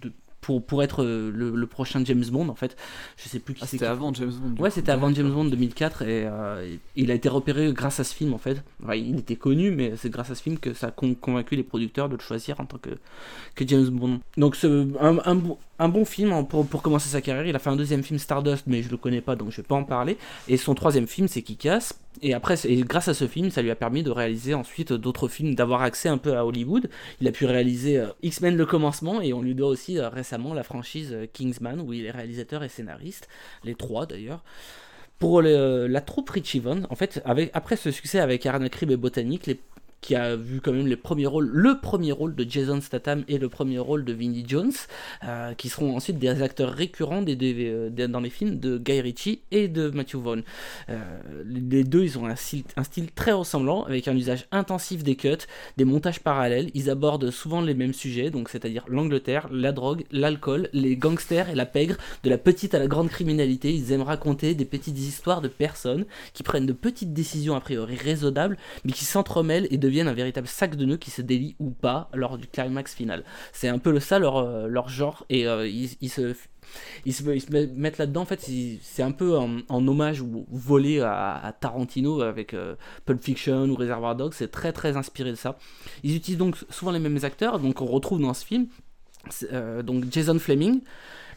de- 0.00 0.12
pour, 0.42 0.62
pour 0.62 0.82
être 0.82 1.02
euh, 1.02 1.30
le, 1.34 1.56
le 1.56 1.66
prochain 1.66 2.04
James 2.04 2.22
Bond 2.30 2.50
en 2.50 2.54
fait. 2.54 2.76
Je 3.16 3.30
sais 3.30 3.38
plus 3.38 3.54
qui 3.54 3.60
Ah, 3.64 3.66
c'était 3.66 3.86
avant 3.86 4.12
James 4.12 4.30
Bond. 4.30 4.62
Ouais, 4.62 4.68
c'était 4.68 4.92
avant 4.92 5.10
James 5.14 5.30
Bond 5.32 5.46
2004 5.46 6.02
et 6.02 6.26
euh, 6.26 6.76
il 6.96 7.10
a 7.10 7.14
été 7.14 7.30
repéré 7.30 7.72
grâce 7.72 7.98
à 7.98 8.04
ce 8.04 8.14
film 8.14 8.34
en 8.34 8.38
fait. 8.38 8.62
Enfin, 8.82 8.94
il 8.94 9.18
était 9.20 9.36
connu, 9.36 9.70
mais 9.70 9.94
c'est 9.96 10.10
grâce 10.10 10.28
à 10.30 10.34
ce 10.34 10.42
film 10.42 10.58
que 10.58 10.74
ça 10.74 10.88
a 10.88 10.90
con- 10.90 11.14
convaincu 11.18 11.56
les 11.56 11.62
producteurs 11.62 12.10
de 12.10 12.16
le 12.16 12.20
choisir 12.20 12.60
en 12.60 12.66
tant 12.66 12.76
que, 12.76 12.90
que 13.54 13.66
James 13.66 13.88
Bond. 13.88 14.20
Donc, 14.36 14.54
c'est 14.56 14.68
un, 14.68 15.18
un, 15.24 15.34
bon- 15.34 15.56
un 15.78 15.88
bon 15.88 16.04
film 16.04 16.30
hein, 16.34 16.44
pour, 16.44 16.66
pour 16.66 16.82
commencer 16.82 17.08
sa 17.08 17.22
carrière. 17.22 17.46
Il 17.46 17.56
a 17.56 17.58
fait 17.58 17.70
un 17.70 17.76
deuxième 17.76 18.02
film 18.02 18.18
Stardust, 18.18 18.64
mais 18.66 18.82
je 18.82 18.90
le 18.90 18.98
connais 18.98 19.22
pas 19.22 19.36
donc 19.36 19.50
je 19.50 19.56
vais 19.56 19.62
pas 19.66 19.76
en 19.76 19.84
parler. 19.84 20.18
Et 20.48 20.58
son 20.58 20.74
troisième 20.74 21.06
film, 21.06 21.26
c'est 21.26 21.40
Kick-Ass. 21.40 21.94
Et 22.22 22.32
après, 22.32 22.54
et 22.64 22.80
grâce 22.82 23.08
à 23.08 23.14
ce 23.14 23.26
film, 23.26 23.50
ça 23.50 23.60
lui 23.60 23.70
a 23.70 23.74
permis 23.76 24.02
de 24.02 24.10
réaliser 24.10 24.54
ensuite 24.54 24.92
d'autres 24.92 25.28
films, 25.28 25.54
d'avoir 25.54 25.82
accès 25.82 26.08
un 26.08 26.18
peu 26.18 26.36
à 26.36 26.46
Hollywood. 26.46 26.88
Il 27.20 27.28
a 27.28 27.32
pu 27.32 27.44
réaliser 27.44 27.98
euh, 27.98 28.06
X-Men 28.22 28.56
le 28.56 28.66
commencement 28.66 29.20
et 29.20 29.32
on 29.32 29.42
lui 29.42 29.54
doit 29.54 29.68
aussi 29.68 29.98
euh, 29.98 30.08
récemment 30.08 30.54
la 30.54 30.62
franchise 30.62 31.10
euh, 31.12 31.26
Kingsman 31.32 31.80
où 31.80 31.92
il 31.92 32.06
est 32.06 32.10
réalisateur 32.12 32.62
et 32.62 32.68
scénariste, 32.68 33.28
les 33.64 33.74
trois 33.74 34.06
d'ailleurs. 34.06 34.42
Pour 35.18 35.42
la 35.42 36.00
troupe 36.02 36.30
Richie 36.30 36.60
Von, 36.60 36.82
en 36.90 36.96
fait, 36.96 37.22
après 37.54 37.76
ce 37.76 37.90
succès 37.90 38.18
avec 38.20 38.44
Arnaque, 38.46 38.72
Crime 38.72 38.90
et 38.90 38.96
Botanique, 38.96 39.46
les- 39.46 39.60
qui 40.04 40.14
a 40.14 40.36
vu 40.36 40.60
quand 40.60 40.72
même 40.72 40.86
les 40.86 40.96
premiers 40.96 41.24
rôles, 41.24 41.48
le 41.50 41.80
premier 41.80 42.12
rôle 42.12 42.34
de 42.34 42.44
Jason 42.46 42.78
Statham 42.82 43.24
et 43.26 43.38
le 43.38 43.48
premier 43.48 43.78
rôle 43.78 44.04
de 44.04 44.12
Vinnie 44.12 44.44
Jones, 44.46 44.72
euh, 45.24 45.54
qui 45.54 45.70
seront 45.70 45.96
ensuite 45.96 46.18
des 46.18 46.42
acteurs 46.42 46.74
récurrents 46.74 47.24
euh, 47.26 47.88
dans 47.88 48.20
les 48.20 48.28
films 48.28 48.58
de 48.58 48.76
Guy 48.76 49.00
Ritchie 49.00 49.40
et 49.50 49.66
de 49.66 49.88
Matthew 49.88 50.16
Vaughn. 50.16 50.42
Euh, 50.90 51.00
les 51.46 51.84
deux, 51.84 52.04
ils 52.04 52.18
ont 52.18 52.26
un 52.26 52.36
style, 52.36 52.64
un 52.76 52.84
style 52.84 53.12
très 53.12 53.32
ressemblant, 53.32 53.84
avec 53.84 54.06
un 54.06 54.14
usage 54.14 54.46
intensif 54.52 55.02
des 55.04 55.16
cuts, 55.16 55.46
des 55.78 55.86
montages 55.86 56.20
parallèles. 56.20 56.70
Ils 56.74 56.90
abordent 56.90 57.30
souvent 57.30 57.62
les 57.62 57.72
mêmes 57.72 57.94
sujets, 57.94 58.28
donc 58.28 58.50
c'est-à-dire 58.50 58.84
l'Angleterre, 58.88 59.48
la 59.50 59.72
drogue, 59.72 60.04
l'alcool, 60.12 60.68
les 60.74 60.98
gangsters 60.98 61.48
et 61.48 61.54
la 61.54 61.64
pègre, 61.64 61.96
de 62.24 62.28
la 62.28 62.36
petite 62.36 62.74
à 62.74 62.78
la 62.78 62.88
grande 62.88 63.08
criminalité. 63.08 63.72
Ils 63.72 63.90
aiment 63.92 64.02
raconter 64.02 64.54
des 64.54 64.66
petites 64.66 64.98
histoires 64.98 65.40
de 65.40 65.48
personnes 65.48 66.04
qui 66.34 66.42
prennent 66.42 66.66
de 66.66 66.74
petites 66.74 67.14
décisions 67.14 67.56
a 67.56 67.60
priori 67.60 67.96
raisonnables, 67.96 68.58
mais 68.84 68.92
qui 68.92 69.06
s'entremêlent 69.06 69.66
et 69.70 69.78
deviennent 69.78 69.93
un 70.02 70.12
véritable 70.12 70.46
sac 70.46 70.76
de 70.76 70.84
nœuds 70.84 70.96
qui 70.96 71.10
se 71.10 71.22
délie 71.22 71.56
ou 71.58 71.70
pas 71.70 72.08
lors 72.14 72.38
du 72.38 72.46
climax 72.46 72.94
final. 72.94 73.24
C'est 73.52 73.68
un 73.68 73.78
peu 73.78 73.90
le 73.90 74.00
ça 74.00 74.18
leur, 74.18 74.36
euh, 74.36 74.66
leur 74.66 74.88
genre, 74.88 75.24
et 75.30 75.46
euh, 75.46 75.66
ils, 75.66 75.88
se 75.88 76.34
ils 77.04 77.12
se, 77.14 77.22
ils 77.30 77.40
se 77.40 77.50
mettent 77.74 77.98
là-dedans, 77.98 78.22
en 78.22 78.26
fait, 78.26 78.48
c'est 78.82 79.02
un 79.02 79.12
peu 79.12 79.36
en, 79.36 79.60
hommage 79.68 80.20
ou 80.20 80.46
volé 80.50 81.00
à, 81.00 81.54
Tarantino 81.60 82.20
avec 82.22 82.54
euh, 82.54 82.74
Pulp 83.04 83.22
Fiction 83.22 83.68
ou 83.68 83.74
Reservoir 83.74 84.16
Dogs, 84.16 84.34
c'est 84.34 84.50
très 84.50 84.72
très 84.72 84.96
inspiré 84.96 85.30
de 85.30 85.36
ça. 85.36 85.58
Ils 86.02 86.16
utilisent 86.16 86.38
donc 86.38 86.56
souvent 86.70 86.92
les 86.92 86.98
mêmes 86.98 87.18
acteurs, 87.22 87.58
donc 87.58 87.80
on 87.80 87.86
retrouve 87.86 88.20
dans 88.20 88.34
ce 88.34 88.44
film 88.44 88.66
donc 89.84 90.04
Jason 90.10 90.38
Fleming. 90.38 90.82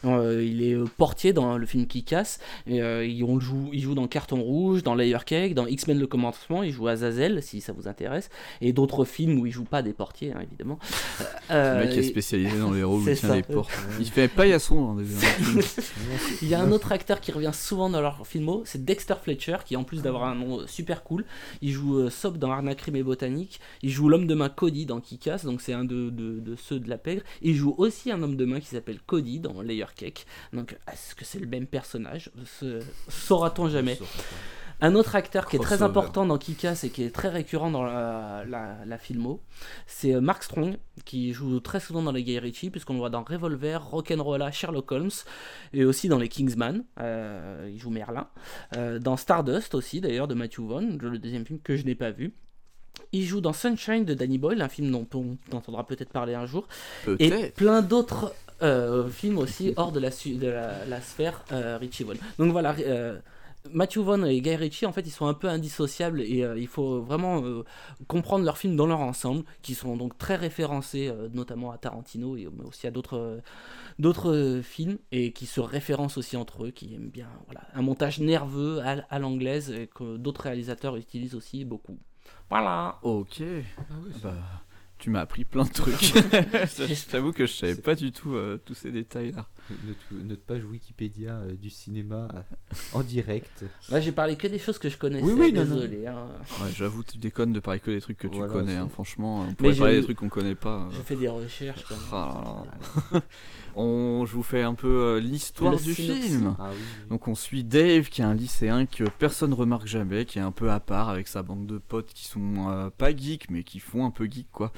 Euh, 0.06 0.44
il 0.46 0.64
est 0.64 0.74
euh, 0.74 0.86
portier 0.98 1.34
dans 1.34 1.58
le 1.58 1.66
film 1.66 1.88
qui 1.88 2.04
casse. 2.04 2.40
Et, 2.68 2.82
euh, 2.82 3.06
il, 3.06 3.24
on 3.24 3.36
le 3.36 3.42
joue, 3.42 3.70
il 3.74 3.82
joue 3.82 3.96
dans 3.96 4.08
Carton 4.08 4.42
Rouge, 4.42 4.84
dans 4.84 4.96
Layer 4.96 5.18
Cake, 5.26 5.54
dans 5.54 5.66
X-Men 5.68 6.00
le 6.00 6.08
commencement. 6.08 6.64
Il 6.64 6.72
joue 6.72 6.88
Azazel, 6.88 7.42
si 7.44 7.62
ça 7.62 7.74
vous 7.74 7.88
intéresse. 7.88 8.30
Et 8.62 8.74
d'autres 8.74 9.06
films 9.06 9.40
où 9.40 9.46
il 9.46 9.52
joue 9.52 9.64
pas 9.64 9.82
des 9.82 9.94
portiers, 9.94 10.34
hein, 10.34 10.40
évidemment. 10.42 10.80
Le 11.50 11.86
mec 11.86 11.98
est 11.98 12.04
spécialisé 12.04 12.58
dans 12.60 12.72
les 12.72 12.84
rôles 12.84 13.02
où 13.02 13.10
il 13.10 13.18
tient 13.18 13.30
ça. 13.30 13.36
les 13.36 13.44
portes. 13.44 13.72
Il 14.00 14.06
fait 14.06 14.28
paillasson, 14.28 14.98
hein, 15.00 15.04
il 16.42 16.48
y 16.48 16.54
a 16.54 16.62
un 16.62 16.72
autre 16.72 16.92
acteur 16.92 17.20
qui 17.22 17.32
revient 17.32 17.52
souvent 17.54 17.90
dans 17.90 18.02
leurs 18.02 18.26
films, 18.28 18.62
c'est 18.66 18.84
Dexter 18.84 19.16
Fletcher, 19.22 19.58
qui 19.66 19.76
en 19.76 19.84
plus 19.84 20.02
d'avoir 20.02 20.26
un 20.26 20.36
nom 20.36 20.66
super 20.68 21.04
cool, 21.04 21.26
il 21.62 21.72
joue 21.72 22.10
Soap 22.10 22.38
dans 22.38 22.52
Arnaque, 22.52 22.78
Crime 22.78 22.96
et 22.98 23.04
Botanique, 23.04 23.60
il 23.82 23.90
joue 23.90 24.10
l'homme 24.10 24.28
de 24.28 24.36
main 24.36 24.50
Cody 24.50 24.86
dans 24.86 25.00
Kick-Ass, 25.00 25.46
donc 25.46 25.62
c'est 25.62 25.74
un 25.74 25.84
de, 25.84 26.10
de- 26.10 26.40
de 26.40 26.56
ceux 26.56 26.80
de 26.80 26.90
la 26.90 26.98
pègre, 26.98 27.24
il 27.42 27.56
joue 27.56 27.74
aussi 27.78 28.12
un 28.12 28.22
homme 28.22 28.36
de 28.36 28.46
main 28.46 28.60
qui 28.60 28.68
s'appelle 28.68 29.00
Cody 29.06 29.40
dans 29.40 29.62
Layer 29.62 29.87
Cake, 29.94 30.26
donc 30.54 30.78
est-ce 30.92 31.16
que 31.16 31.26
c'est 31.26 31.40
le 31.40 31.48
même 31.48 31.68
personnage? 31.68 32.32
Ce- 32.46 32.82
Saura-t-on 33.08 33.70
jamais. 33.70 33.98
Un 34.80 34.94
autre 34.94 35.16
acteur 35.16 35.48
qui 35.48 35.56
est 35.56 35.60
très 35.60 35.82
important 35.82 36.28
dans 36.28 36.38
Kick-Ass 36.38 36.84
et 36.84 36.92
qui 36.92 37.02
est 37.02 37.10
très 37.10 37.30
récurrent 37.30 37.72
dans 37.72 37.82
la, 37.84 38.44
la, 38.48 38.78
la 38.86 38.98
filmo, 39.00 39.42
c'est 39.88 40.14
euh, 40.14 40.22
Mark 40.22 40.44
Strong, 40.44 40.78
qui 41.04 41.34
joue 41.34 41.60
très 41.60 41.80
souvent 41.80 42.04
dans 42.04 42.12
les 42.12 42.22
Guy 42.24 42.38
Ritchie, 42.38 42.70
puisqu'on 42.70 42.94
le 42.94 43.00
voit 43.00 43.10
dans 43.10 43.24
Revolver, 43.24 43.84
Rock'n'Rolla, 43.84 44.52
Sherlock 44.52 44.92
Holmes, 44.92 45.10
et 45.74 45.84
aussi 45.84 46.10
dans 46.10 46.20
les 46.20 46.30
Kingsman, 46.30 46.84
euh, 47.00 47.68
il 47.74 47.80
joue 47.80 47.90
Merlin, 47.90 48.28
Euh, 48.76 49.00
dans 49.00 49.18
Stardust 49.18 49.74
aussi 49.74 50.00
d'ailleurs 50.00 50.28
de 50.28 50.36
Matthew 50.36 50.60
Vaughn, 50.60 51.00
le 51.02 51.18
deuxième 51.18 51.44
film 51.46 51.60
que 51.60 51.76
je 51.76 51.84
n'ai 51.84 51.96
pas 51.96 52.12
vu. 52.12 52.36
Il 53.12 53.26
joue 53.26 53.42
dans 53.42 53.54
Sunshine 53.54 54.06
de 54.06 54.14
Danny 54.14 54.38
Boyle, 54.38 54.62
un 54.62 54.70
film 54.70 54.92
dont 54.92 55.08
on 55.16 55.38
entendra 55.56 55.88
peut-être 55.88 56.12
parler 56.12 56.36
un 56.36 56.46
jour, 56.46 56.68
et 57.20 57.30
plein 57.56 57.82
d'autres 57.82 58.32
euh, 58.62 59.08
films 59.10 59.38
aussi 59.38 59.74
hors 59.76 59.92
de 59.92 60.00
la, 60.00 60.12
su- 60.12 60.36
de 60.36 60.48
la, 60.48 60.86
la 60.86 61.02
sphère 61.02 61.44
euh, 61.52 61.78
Richie 61.78 62.04
Vaughn. 62.04 62.18
Donc 62.40 62.52
voilà, 62.52 62.76
euh, 62.80 63.20
Matthew 63.72 63.98
Vaughn 64.00 64.26
et 64.26 64.40
Guy 64.40 64.56
Ritchie, 64.56 64.86
en 64.86 64.94
fait, 64.94 65.06
ils 65.06 65.12
sont 65.12 65.26
un 65.28 65.34
peu 65.34 65.50
indissociables 65.50 66.22
et 66.22 66.44
euh, 66.44 66.58
il 66.58 66.68
faut 66.68 67.02
vraiment 67.02 67.44
euh, 67.44 67.64
comprendre 68.08 68.46
leurs 68.46 68.58
films 68.58 68.78
dans 68.78 68.88
leur 68.88 69.00
ensemble, 69.02 69.44
qui 69.62 69.76
sont 69.76 69.98
donc 69.98 70.18
très 70.18 70.36
référencés, 70.38 71.10
euh, 71.10 71.28
notamment 71.34 71.72
à 71.72 71.78
Tarantino 71.78 72.38
et 72.38 72.48
mais 72.58 72.64
aussi 72.64 72.88
à 72.88 72.92
d'autres 72.92 73.18
euh, 73.18 73.40
d'autres 74.00 74.32
euh, 74.32 74.62
films 74.62 74.98
et 75.12 75.34
qui 75.34 75.46
se 75.48 75.60
référencent 75.60 76.18
aussi 76.18 76.38
entre 76.38 76.66
eux, 76.66 76.72
qui 76.72 76.94
aiment 76.94 77.10
bien 77.10 77.28
voilà, 77.46 77.62
un 77.74 77.82
montage 77.82 78.20
nerveux 78.20 78.80
à, 78.82 79.04
à 79.10 79.20
l'anglaise 79.20 79.70
et 79.72 79.88
que 79.88 80.18
d'autres 80.18 80.44
réalisateurs 80.44 80.96
utilisent 80.96 81.36
aussi 81.36 81.66
beaucoup. 81.66 81.98
Voilà. 82.50 83.00
Ok. 83.02 83.42
Bah, 84.24 84.34
tu 84.98 85.10
m'as 85.10 85.22
appris 85.22 85.46
plein 85.46 85.64
de 85.64 85.72
trucs. 85.72 85.94
je 86.02 87.10
t'avoue 87.10 87.32
que 87.32 87.46
je 87.46 87.54
savais 87.54 87.76
pas 87.76 87.96
du 87.96 88.12
tout 88.12 88.36
euh, 88.36 88.58
tous 88.66 88.74
ces 88.74 88.92
détails-là. 88.92 89.48
Notre, 89.86 90.26
notre 90.26 90.42
page 90.44 90.64
Wikipédia 90.64 91.32
euh, 91.36 91.54
du 91.54 91.70
cinéma 91.70 92.28
euh, 92.34 92.42
en 92.94 93.02
direct. 93.02 93.66
Là, 93.90 94.00
j'ai 94.00 94.12
parlé 94.12 94.36
que 94.36 94.48
des 94.48 94.60
choses 94.60 94.78
que 94.78 94.90
je 94.90 94.98
connaissais. 94.98 95.26
Oui, 95.26 95.34
oui, 95.38 95.52
non, 95.54 95.66
non. 95.66 95.76
désolé. 95.76 96.08
hein. 96.08 96.28
Ouais, 96.62 96.70
j'avoue, 96.76 97.04
tu 97.04 97.18
déconnes 97.18 97.54
de 97.54 97.60
parler 97.60 97.80
que 97.80 97.92
des 97.92 98.00
trucs 98.02 98.18
que 98.18 98.28
tu 98.28 98.38
Voilà, 98.38 98.54
connais. 98.54 98.76
hein, 98.76 98.88
franchement, 98.90 99.42
on 99.42 99.46
Mais 99.48 99.54
pourrait 99.56 99.76
parler 99.76 99.98
des 99.98 100.04
trucs 100.04 100.18
qu'on 100.18 100.30
connaît 100.30 100.56
pas. 100.56 100.84
euh. 100.88 100.92
Je 100.92 101.02
fais 101.02 101.16
des 101.16 101.28
recherches. 101.28 101.84
Quand 101.88 101.96
même. 101.96 102.06
Ah 102.12 102.64
là 103.12 103.20
là. 103.20 103.22
on, 103.76 104.26
je 104.26 104.34
vous 104.34 104.44
fais 104.44 104.62
un 104.64 104.74
peu 104.74 104.88
euh, 104.88 105.20
l'histoire 105.20 105.76
du 105.76 105.94
film. 105.94 106.56
Ah 106.60 106.70
oui, 106.72 106.78
oui. 106.80 107.10
Donc 107.10 107.28
on 107.28 107.36
suit 107.36 107.64
Dave 107.64 108.10
qui 108.10 108.22
est 108.22 108.26
un 108.26 108.34
lycéen 108.34 108.86
que 108.86 109.04
personne 109.20 109.54
remarque 109.54 109.88
jamais, 109.88 110.26
qui 110.26 110.40
est 110.40 110.42
un 110.42 110.52
peu 110.52 110.72
à 110.72 110.80
part 110.80 111.10
avec 111.10 111.28
sa 111.28 111.44
bande 111.44 111.68
de 111.68 111.78
potes 111.78 112.14
qui 112.14 112.26
sont 112.26 112.70
euh, 112.70 112.90
pas 112.90 113.16
geeks 113.16 113.50
mais 113.50 113.64
qui 113.64 113.80
font 113.80 114.06
un 114.06 114.12
peu 114.12 114.26
geek 114.26 114.48
quoi. 114.52 114.72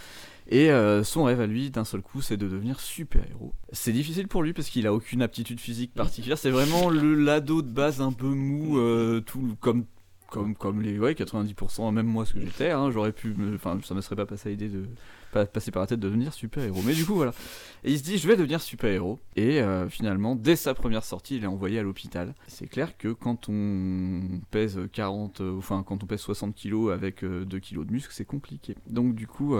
Et 0.51 0.71
euh, 0.71 1.03
son 1.03 1.25
rêve 1.25 1.39
à 1.41 1.47
lui 1.47 1.69
d'un 1.69 1.85
seul 1.85 2.01
coup 2.01 2.21
c'est 2.21 2.37
de 2.37 2.47
devenir 2.47 2.79
super 2.79 3.23
héros. 3.29 3.53
C'est 3.71 3.91
difficile 3.91 4.27
pour 4.27 4.41
lui 4.41 4.53
parce 4.53 4.69
qu'il 4.69 4.87
a 4.87 4.93
aucune 4.93 5.21
aptitude 5.21 5.59
physique 5.59 5.93
particulière. 5.93 6.39
C'est 6.39 6.49
vraiment 6.49 6.89
le 6.89 7.13
l'ado 7.13 7.61
de 7.61 7.69
base 7.69 8.01
un 8.01 8.11
peu 8.11 8.27
mou, 8.27 8.79
euh, 8.79 9.21
tout 9.21 9.55
comme 9.59 9.85
comme, 10.29 10.55
comme 10.55 10.81
les 10.81 10.99
ouais, 10.99 11.13
90%, 11.13 11.91
même 11.91 12.05
moi 12.05 12.25
ce 12.25 12.33
que 12.33 12.39
j'étais, 12.39 12.69
hein, 12.69 12.91
j'aurais 12.91 13.11
pu, 13.11 13.35
enfin 13.55 13.79
ça 13.83 13.93
me 13.93 14.01
serait 14.01 14.15
pas 14.15 14.25
passé 14.25 14.49
l'idée 14.51 14.69
de 14.69 14.85
pas 15.31 15.45
passer 15.45 15.71
par 15.71 15.81
la 15.81 15.87
tête 15.87 15.99
de 15.99 16.07
devenir 16.07 16.33
super 16.33 16.63
héros. 16.63 16.81
Mais 16.85 16.93
du 16.93 17.05
coup 17.05 17.15
voilà, 17.15 17.33
et 17.83 17.91
il 17.91 17.97
se 17.97 18.03
dit 18.03 18.17
je 18.17 18.27
vais 18.27 18.35
devenir 18.35 18.61
super 18.61 18.91
héros. 18.91 19.19
Et 19.35 19.61
euh, 19.61 19.89
finalement, 19.89 20.35
dès 20.35 20.55
sa 20.55 20.73
première 20.73 21.03
sortie, 21.03 21.37
il 21.37 21.43
est 21.43 21.47
envoyé 21.47 21.79
à 21.79 21.83
l'hôpital. 21.83 22.33
C'est 22.47 22.67
clair 22.67 22.97
que 22.97 23.09
quand 23.09 23.49
on 23.49 24.21
pèse 24.51 24.79
40, 24.93 25.41
euh, 25.41 25.57
enfin 25.57 25.83
quand 25.85 26.03
on 26.03 26.07
pèse 26.07 26.21
60 26.21 26.55
kilos 26.55 26.91
avec 26.91 27.23
euh, 27.23 27.45
2 27.45 27.59
kilos 27.59 27.85
de 27.85 27.91
muscle, 27.91 28.13
c'est 28.13 28.25
compliqué. 28.25 28.75
Donc 28.87 29.15
du 29.15 29.27
coup. 29.27 29.55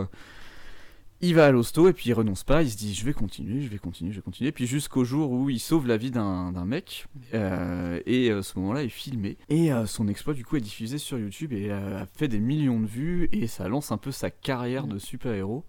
Il 1.22 1.36
va 1.36 1.48
à 1.48 1.52
l'hosto 1.52 1.90
et 1.90 1.94
puis 1.94 2.10
il 2.10 2.14
renonce 2.14 2.44
pas, 2.44 2.64
il 2.64 2.70
se 2.72 2.78
dit 2.78 2.94
je 2.94 3.04
vais 3.06 3.14
continuer, 3.14 3.62
je 3.62 3.68
vais 3.68 3.78
continuer, 3.78 4.12
je 4.12 4.18
vais 4.18 4.22
continuer. 4.22 4.52
Puis 4.52 4.68
jusqu'au 4.68 5.04
jour 5.04 5.32
où 5.32 5.50
il 5.50 5.60
sauve 5.60 5.86
la 5.88 5.98
vie 5.98 6.12
d'un 6.12 6.52
d'un 6.52 6.66
mec, 6.66 7.06
euh, 7.34 8.00
et 8.06 8.32
euh, 8.32 8.41
ce 8.41 8.58
moment-là 8.60 8.84
est 8.84 8.90
filmé. 8.90 9.38
Et 9.50 9.72
euh, 9.74 9.86
son 9.86 10.08
exploit 10.08 10.34
du 10.34 10.46
coup 10.46 10.56
est 10.56 10.62
diffusé 10.62 10.98
sur 10.98 11.18
YouTube 11.20 11.52
et 11.54 11.70
euh, 11.72 12.04
a 12.04 12.06
fait 12.06 12.28
des 12.28 12.40
millions 12.40 12.80
de 12.80 12.88
vues 12.88 13.28
et 13.32 13.48
ça 13.48 13.68
lance 13.68 13.91
un 13.91 13.98
peu 13.98 14.12
sa 14.12 14.30
carrière 14.32 14.88
de 14.88 14.98
super-héros. 14.98 15.66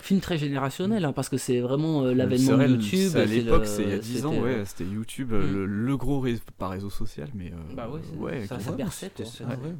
Film 0.00 0.18
très 0.18 0.36
générationnel, 0.36 1.04
hein, 1.04 1.12
parce 1.12 1.28
que 1.28 1.36
c'est 1.36 1.60
vraiment 1.60 2.02
euh, 2.02 2.12
l'avènement 2.12 2.56
de 2.56 2.62
YouTube. 2.74 3.12
À 3.16 3.24
l'époque, 3.24 3.66
c'est 3.66 3.82
il 3.84 3.88
y 3.90 3.92
a 3.92 3.98
10 3.98 4.26
ans, 4.26 4.30
c'était, 4.32 4.42
ouais, 4.42 4.64
c'était 4.64 4.84
YouTube, 4.84 5.32
euh, 5.32 5.52
le, 5.52 5.66
le 5.66 5.96
gros 5.96 6.18
réseau, 6.18 6.40
pas 6.58 6.66
réseau 6.68 6.90
social, 6.90 7.28
mais 7.34 7.52
euh, 7.52 7.74
Bah 7.76 7.88
ouais, 7.88 8.00
c'est- 8.02 8.16
ouais, 8.18 8.40
ça- 8.46 8.58
ça 8.58 8.70
en 8.72 8.74
fait. 8.90 9.22
Ouais. 9.44 9.74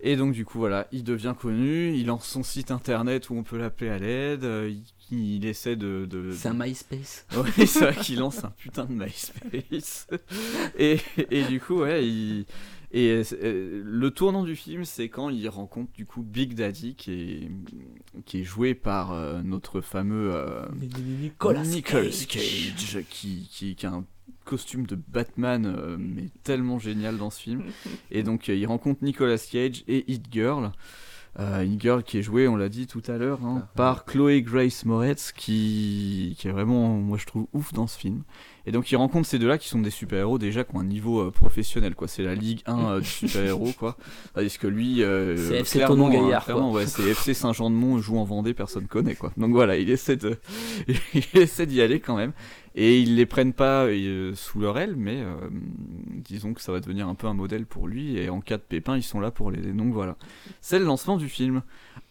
Et 0.00 0.16
donc 0.16 0.32
du 0.32 0.44
coup 0.44 0.58
voilà, 0.58 0.86
il 0.92 1.02
devient 1.02 1.34
connu, 1.38 1.92
il 1.94 2.06
lance 2.06 2.26
son 2.26 2.42
site 2.44 2.70
internet 2.70 3.30
où 3.30 3.34
on 3.34 3.42
peut 3.42 3.58
l'appeler 3.58 3.90
à 3.90 3.98
l'aide, 3.98 4.44
euh, 4.44 4.72
il, 5.10 5.34
il 5.36 5.44
essaie 5.46 5.74
de... 5.74 6.06
de- 6.08 6.30
C'est 6.32 6.48
un 6.48 6.54
MySpace. 6.54 7.26
Ouais, 7.36 7.66
c'est 7.66 7.80
vrai 7.80 7.96
qu'il 7.96 8.18
lance 8.20 8.44
un 8.44 8.50
putain 8.50 8.84
de 8.84 8.92
MySpace. 8.92 10.06
et, 10.78 10.98
et 11.30 11.42
du 11.44 11.60
coup, 11.60 11.80
ouais, 11.80 12.06
il... 12.06 12.46
Et 12.90 13.22
euh, 13.42 13.82
le 13.84 14.10
tournant 14.10 14.44
du 14.44 14.56
film, 14.56 14.84
c'est 14.86 15.10
quand 15.10 15.28
il 15.28 15.46
rencontre 15.50 15.92
du 15.92 16.06
coup 16.06 16.22
Big 16.22 16.54
Daddy, 16.54 16.94
qui 16.94 17.12
est, 17.12 17.50
qui 18.24 18.40
est 18.40 18.44
joué 18.44 18.74
par 18.74 19.12
euh, 19.12 19.42
notre 19.42 19.82
fameux 19.82 20.30
euh, 20.32 20.64
Nicolas 20.74 21.64
Cage, 21.64 22.26
Cage. 22.28 23.04
qui, 23.10 23.46
qui, 23.50 23.74
qui 23.76 23.84
a 23.86 23.90
un 23.90 24.06
costume 24.48 24.86
de 24.86 24.96
Batman, 24.96 25.66
euh, 25.66 25.96
mais 25.98 26.30
tellement 26.42 26.78
génial 26.78 27.18
dans 27.18 27.30
ce 27.30 27.40
film. 27.40 27.62
Et 28.10 28.22
donc, 28.22 28.48
euh, 28.48 28.54
il 28.54 28.66
rencontre 28.66 29.04
Nicolas 29.04 29.38
Cage 29.38 29.84
et 29.86 30.10
Hit 30.10 30.26
Girl. 30.30 30.72
Euh, 31.38 31.64
Hit 31.64 31.80
Girl 31.80 32.02
qui 32.02 32.18
est 32.18 32.22
jouée, 32.22 32.48
on 32.48 32.56
l'a 32.56 32.70
dit 32.70 32.86
tout 32.86 33.02
à 33.06 33.18
l'heure, 33.18 33.44
hein, 33.44 33.68
par 33.76 34.06
Chloé 34.06 34.42
Grace 34.42 34.84
Moretz, 34.86 35.32
qui, 35.32 36.34
qui 36.38 36.48
est 36.48 36.50
vraiment, 36.50 36.94
moi 36.96 37.18
je 37.18 37.26
trouve, 37.26 37.46
ouf 37.52 37.72
dans 37.74 37.86
ce 37.86 37.98
film. 37.98 38.22
Et 38.68 38.70
donc, 38.70 38.92
il 38.92 38.96
rencontre 38.96 39.26
ces 39.26 39.38
deux-là 39.38 39.56
qui 39.56 39.66
sont 39.66 39.80
des 39.80 39.88
super-héros 39.88 40.36
déjà 40.36 40.62
qui 40.62 40.76
ont 40.76 40.80
un 40.80 40.84
niveau 40.84 41.22
euh, 41.22 41.30
professionnel, 41.30 41.94
quoi. 41.94 42.06
C'est 42.06 42.22
la 42.22 42.34
Ligue 42.34 42.60
1 42.66 42.78
euh, 42.78 43.00
du 43.00 43.06
super-héros, 43.06 43.72
quoi. 43.78 43.96
Parce 44.34 44.58
que 44.58 44.66
lui, 44.66 45.02
euh, 45.02 45.38
C'est 45.38 45.60
FC 45.60 45.78
clairement, 45.78 46.08
hein, 46.08 46.40
clairement, 46.44 46.72
ouais, 46.72 46.86
c'est 46.86 47.02
FC 47.02 47.32
Saint-Jean-de-Mont, 47.32 47.98
joue 48.00 48.18
en 48.18 48.24
Vendée, 48.24 48.52
personne 48.52 48.86
connaît, 48.86 49.14
quoi. 49.14 49.32
Donc 49.38 49.52
voilà, 49.52 49.78
il 49.78 49.88
essaie 49.88 50.16
de, 50.16 50.36
il 51.14 51.40
essaie 51.40 51.64
d'y 51.64 51.80
aller 51.80 51.98
quand 51.98 52.16
même. 52.16 52.32
Et 52.80 53.00
ils 53.00 53.16
les 53.16 53.26
prennent 53.26 53.54
pas 53.54 53.86
euh, 53.86 54.34
sous 54.36 54.60
leur 54.60 54.78
aile, 54.78 54.94
mais 54.96 55.16
euh, 55.20 55.34
disons 56.24 56.54
que 56.54 56.60
ça 56.60 56.70
va 56.70 56.78
devenir 56.78 57.08
un 57.08 57.16
peu 57.16 57.26
un 57.26 57.34
modèle 57.34 57.66
pour 57.66 57.88
lui. 57.88 58.16
Et 58.16 58.28
en 58.30 58.40
cas 58.40 58.56
de 58.56 58.62
pépin, 58.62 58.96
ils 58.96 59.02
sont 59.02 59.18
là 59.18 59.32
pour 59.32 59.50
l'aider. 59.50 59.72
Donc 59.72 59.92
voilà. 59.92 60.16
C'est 60.60 60.78
le 60.78 60.84
lancement 60.84 61.16
du 61.16 61.28
film. 61.28 61.62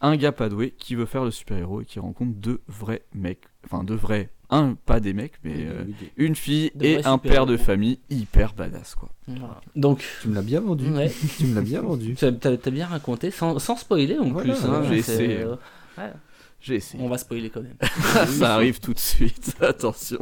Un 0.01 0.17
gars 0.17 0.33
pas 0.33 0.49
doué 0.49 0.73
qui 0.77 0.95
veut 0.95 1.05
faire 1.05 1.23
le 1.23 1.31
super-héros 1.31 1.81
et 1.81 1.85
qui 1.85 1.99
rencontre 1.99 2.33
deux 2.35 2.59
vrais 2.67 3.03
mecs. 3.15 3.45
Enfin, 3.65 3.85
deux 3.85 3.95
vrais. 3.95 4.29
Un, 4.49 4.75
pas 4.85 4.99
des 4.99 5.13
mecs, 5.13 5.33
mais 5.43 5.55
euh, 5.57 5.83
une 6.17 6.35
fille 6.35 6.71
De 6.75 6.85
et 6.85 7.05
un 7.05 7.17
père 7.17 7.45
de 7.45 7.55
famille 7.57 7.99
hyper 8.09 8.53
badass, 8.53 8.95
quoi. 8.95 9.09
Voilà. 9.27 9.59
Donc, 9.75 10.03
Tu 10.21 10.27
me 10.29 10.35
l'as 10.35 10.41
bien 10.41 10.59
vendu. 10.61 10.89
Ouais. 10.89 11.11
tu 11.37 11.45
me 11.47 11.55
l'as 11.55 11.61
bien 11.61 11.81
vendu. 11.81 12.15
T'as 12.15 12.31
t'as 12.31 12.71
bien 12.71 12.87
raconté, 12.87 13.29
sans, 13.31 13.59
sans 13.59 13.75
spoiler 13.77 14.17
en 14.17 14.29
Voilà, 14.31 14.53
plus. 14.53 14.65
hein, 14.65 14.83
j'ai 14.89 15.01
c'est- 15.01 15.13
essayé. 15.13 15.37
euh, 15.41 15.55
ouais. 15.97 16.11
J'ai 16.59 16.75
essayé. 16.75 17.03
On 17.03 17.07
va 17.09 17.17
spoiler 17.17 17.49
quand 17.49 17.61
même. 17.61 17.75
ça 18.27 18.55
arrive 18.55 18.79
tout 18.79 18.93
de 18.93 18.99
suite, 18.99 19.55
attention. 19.61 20.19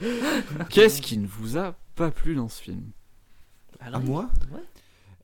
Qu'est-ce 0.70 1.00
qui 1.02 1.18
ne 1.18 1.26
vous 1.26 1.56
a 1.56 1.74
pas 1.94 2.10
plu 2.10 2.34
dans 2.34 2.48
ce 2.48 2.62
film? 2.62 2.82
À 3.80 3.98
moi 3.98 4.30
Ouais. 4.52 4.60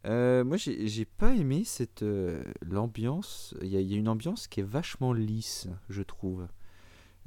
Euh, 0.07 0.45
moi, 0.45 0.57
j'ai 0.59 0.87
j'ai 0.87 1.07
pas 1.07 1.35
aimé 1.35 1.63
cette 1.65 2.03
euh, 2.03 2.43
l'ambiance. 2.61 3.55
Il 3.63 3.69
y, 3.69 3.77
a- 3.77 3.81
il 3.81 3.91
y 3.91 3.95
a 3.95 3.97
une 3.99 4.09
ambiance 4.09 4.49
qui 4.49 4.61
est 4.61 4.65
vachement 4.65 5.13
lisse, 5.15 5.67
je 5.89 6.03
trouve. 6.03 6.47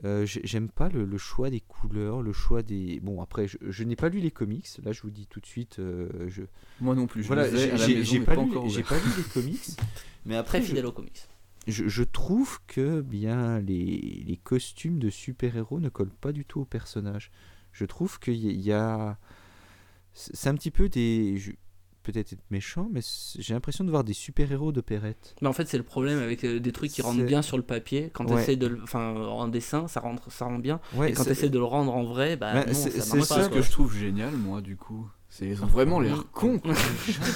Euh, 0.05 0.27
j'ai- 0.27 0.41
J'aime 0.43 0.69
pas 0.69 0.87
le, 0.89 1.03
le 1.05 1.17
choix 1.17 1.49
des 1.49 1.59
couleurs, 1.61 2.21
le 2.21 2.31
choix 2.33 2.61
des. 2.61 2.99
Bon, 2.99 3.19
après, 3.19 3.47
je, 3.47 3.57
je 3.67 3.83
n'ai 3.83 3.95
pas 3.95 4.09
lu 4.09 4.19
les 4.19 4.29
comics. 4.29 4.67
Là, 4.83 4.91
je 4.91 5.01
vous 5.01 5.09
dis 5.09 5.25
tout 5.25 5.39
de 5.39 5.47
suite. 5.47 5.79
euh, 5.79 6.07
je... 6.27 6.43
Moi 6.81 6.93
non 6.93 7.07
plus, 7.07 7.23
je 7.23 7.27
Voilà, 7.27 7.47
ai 7.47 8.03
j'ai 8.03 8.19
pas, 8.19 8.35
pas 8.35 8.41
lu, 8.43 8.51
pas 8.83 8.95
les 9.17 9.23
comics. 9.33 9.59
Mais 10.27 10.35
après, 10.35 10.59
Très 10.59 10.61
je- 10.61 10.67
fidèle 10.69 10.85
aux 10.85 10.91
comics. 10.91 11.27
Je, 11.67 11.87
je 11.87 12.03
trouve 12.03 12.59
que 12.67 13.01
bien 13.01 13.59
les, 13.59 14.23
les 14.25 14.37
costumes 14.37 14.99
de 14.99 15.09
super-héros 15.09 15.79
ne 15.79 15.89
collent 15.89 16.09
pas 16.09 16.31
du 16.31 16.45
tout 16.45 16.61
au 16.61 16.65
personnage. 16.65 17.31
Je 17.71 17.85
trouve 17.85 18.19
qu'il 18.19 18.35
y, 18.61 18.71
a-. 18.71 19.17
C'est 20.13 20.49
un 20.49 20.55
petit 20.55 20.71
peu 20.71 20.89
des. 20.89 21.37
Peut-être 22.03 22.31
être 22.31 22.43
méchant, 22.51 22.87
mais 22.93 23.01
j'ai 23.37 23.53
l'impression 23.53 23.83
de 23.83 23.89
voir 23.91 24.05
des 24.05 24.13
super-héros 24.13 24.71
d'opérette. 24.71 25.35
Mais 25.41 25.49
en 25.49 25.53
fait, 25.53 25.67
c'est 25.67 25.77
le 25.77 25.83
problème 25.83 26.19
avec 26.19 26.45
euh, 26.45 26.57
des 26.61 26.71
trucs 26.71 26.89
qui 26.91 27.01
rentrent 27.01 27.25
bien 27.25 27.41
sur 27.41 27.57
le 27.57 27.63
papier. 27.63 28.09
Quand 28.13 28.23
tu 28.25 28.33
Ouais. 28.33 28.41
essaies 28.41 28.55
de 28.55 28.67
le. 28.67 28.81
Enfin, 28.81 29.13
en 29.13 29.49
dessin, 29.49 29.89
ça 29.89 29.99
rentre, 29.99 30.31
ça 30.31 30.45
rend 30.45 30.57
bien. 30.57 30.79
Ouais, 30.95 31.09
et 31.11 31.13
quand 31.13 31.25
tu 31.25 31.31
essaies 31.31 31.49
de 31.49 31.57
le 31.57 31.65
rendre 31.65 31.93
en 31.93 32.03
vrai, 32.05 32.37
bah. 32.37 32.63
C'est- 32.73 33.01
ça 33.01 33.43
Ce 33.43 33.49
que 33.49 33.61
je 33.61 33.69
trouve 33.71 33.93
génial, 33.93 34.33
moi, 34.37 34.61
du 34.61 34.77
coup, 34.77 35.05
c'est 35.39 35.53
vraiment 35.53 35.99
l'air 35.99 36.23
cons. 36.31 36.59
quoi. 36.63 36.73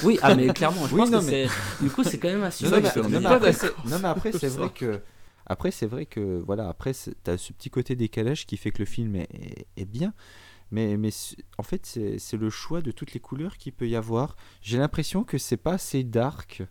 oui, 0.03 0.17
ah, 0.21 0.35
mais 0.35 0.47
clairement, 0.53 0.87
je 0.87 0.93
Oui, 0.95 1.01
pense 1.01 1.11
non, 1.11 1.19
que 1.19 1.25
mais- 1.25 1.47
c'est. 1.47 1.83
Du 1.83 1.89
coup, 1.89 2.03
c'est 2.03 2.17
quand 2.17 2.29
même 2.29 2.43
assez. 2.43 2.65
Non, 2.65 2.71
non, 2.71 3.19
mais 3.19 3.25
après, 3.27 3.53
c'est- 3.53 3.85
non, 3.85 3.99
mais 4.01 4.07
après, 4.07 4.31
sur 4.31 4.39
c'est 4.39 4.49
ça. 4.49 4.59
vrai 4.59 4.69
que. 4.69 5.01
Après, 5.45 5.71
c'est 5.71 5.85
vrai 5.87 6.05
que. 6.05 6.41
Voilà, 6.45 6.67
après, 6.69 6.93
c'est- 6.93 7.15
t'as 7.23 7.37
ce 7.37 7.53
petit 7.53 7.69
côté 7.69 7.95
décalage 7.95 8.45
qui 8.45 8.57
fait 8.57 8.71
que 8.71 8.79
le 8.79 8.85
film 8.85 9.15
est, 9.15 9.27
est- 9.33 9.65
est 9.77 9.85
bien. 9.85 10.13
Mais, 10.71 10.95
mais 10.97 11.09
en 11.57 11.63
fait, 11.63 11.85
c'est 11.85 12.17
c'est 12.17 12.37
le 12.37 12.49
choix 12.49 12.81
de 12.81 12.91
toutes 12.91 13.13
les 13.13 13.19
couleurs 13.19 13.57
qu'il 13.57 13.73
peut 13.73 13.89
y 13.89 13.95
avoir. 13.95 14.35
J'ai 14.61 14.77
l'impression 14.77 15.23
que 15.25 15.37
c'est 15.37 15.57
pas 15.57 15.73
assez 15.73 16.03
dark. 16.03 16.63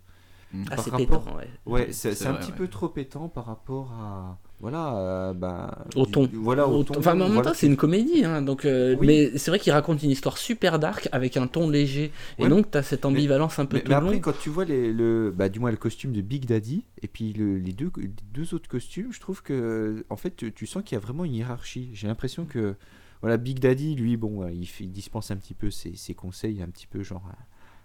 Ah, 0.53 0.75
par 0.75 0.83
c'est 0.83 0.89
rapport- 0.91 1.23
pétant, 1.23 1.37
ouais. 1.37 1.49
Ouais, 1.65 1.85
C'est- 1.87 1.93
c'est 1.93 2.09
c'est 2.09 2.15
c'est 2.23 2.27
un 2.27 2.31
vrai, 2.33 2.41
petit 2.41 2.51
ouais. 2.51 2.57
peu 2.57 2.67
trop 2.67 2.89
pétant 2.89 3.29
par 3.29 3.45
rapport 3.45 3.91
à. 3.93 4.37
Voilà, 4.61 4.95
euh, 4.95 5.33
ben, 5.33 5.71
Au 5.95 6.05
ton. 6.05 6.29
Voilà, 6.33 6.67
au, 6.67 6.77
Au 6.79 6.83
ton. 6.83 6.97
Enfin, 6.99 7.13
en 7.13 7.15
même 7.15 7.33
voilà, 7.33 7.49
temps, 7.49 7.55
c'est 7.55 7.65
une 7.67 7.75
comédie, 7.77 8.23
hein, 8.23 8.41
donc. 8.43 8.65
euh, 8.65 8.95
Oui. 8.99 9.07
Mais 9.07 9.37
c'est 9.39 9.49
vrai 9.49 9.59
qu'il 9.59 9.71
raconte 9.73 10.03
une 10.03 10.11
histoire 10.11 10.37
super 10.37 10.77
dark 10.77 11.09
avec 11.11 11.35
un 11.35 11.47
ton 11.47 11.67
léger. 11.69 12.11
Et 12.37 12.43
Ouais, 12.43 12.49
donc, 12.49 12.69
t'as 12.69 12.83
cette 12.83 13.03
ambivalence 13.05 13.57
un 13.57 13.65
peu 13.65 13.77
mais, 13.77 13.83
tout 13.83 13.89
mais 13.89 13.95
après, 13.95 14.13
long. 14.13 14.19
quand 14.19 14.37
tu 14.39 14.49
vois 14.49 14.65
les, 14.65 14.93
le, 14.93 15.33
bah, 15.35 15.49
du 15.49 15.59
moins 15.59 15.71
le 15.71 15.77
costume 15.77 16.11
de 16.11 16.21
Big 16.21 16.45
Daddy 16.45 16.85
et 17.01 17.07
puis 17.07 17.33
le- 17.33 17.57
les, 17.57 17.73
deux, 17.73 17.91
les 17.97 18.11
deux 18.33 18.53
autres 18.53 18.69
costumes, 18.69 19.11
je 19.11 19.19
trouve 19.19 19.41
que 19.41 20.05
en 20.09 20.15
fait, 20.15 20.35
tu, 20.35 20.53
tu 20.53 20.67
sens 20.67 20.83
qu'il 20.83 20.95
y 20.95 20.97
a 20.97 21.01
vraiment 21.01 21.25
une 21.25 21.33
hiérarchie. 21.33 21.89
J'ai 21.93 22.07
l'impression 22.07 22.45
que 22.45 22.75
voilà, 23.21 23.37
Big 23.37 23.59
Daddy, 23.59 23.95
lui, 23.95 24.15
bon, 24.15 24.47
il, 24.47 24.67
fait- 24.67 24.83
il 24.83 24.91
dispense 24.91 25.31
un 25.31 25.37
petit 25.37 25.53
peu 25.55 25.71
ses, 25.71 25.95
ses 25.95 26.13
conseils, 26.13 26.61
un 26.61 26.67
petit 26.69 26.87
peu 26.87 27.01
genre 27.01 27.23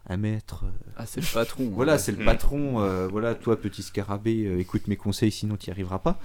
un, 0.08 0.16
maître. 0.18 0.64
euh, 0.64 0.92
Ah, 0.98 1.06
c'est 1.06 1.20
le 1.22 1.26
patron. 1.32 1.64
hein. 1.68 1.72
voilà, 1.72 1.96
c'est 1.98 2.12
le 2.12 2.22
patron. 2.24 2.80
euh, 2.82 3.08
voilà, 3.08 3.34
toi, 3.34 3.58
petit 3.60 3.82
scarabée, 3.82 4.44
euh, 4.46 4.58
écoute 4.60 4.88
mes 4.88 4.96
conseils, 4.96 5.30
sinon 5.32 5.56
tu 5.56 5.68
n'y 5.70 5.72
arriveras 5.72 5.98
pas. 6.00 6.18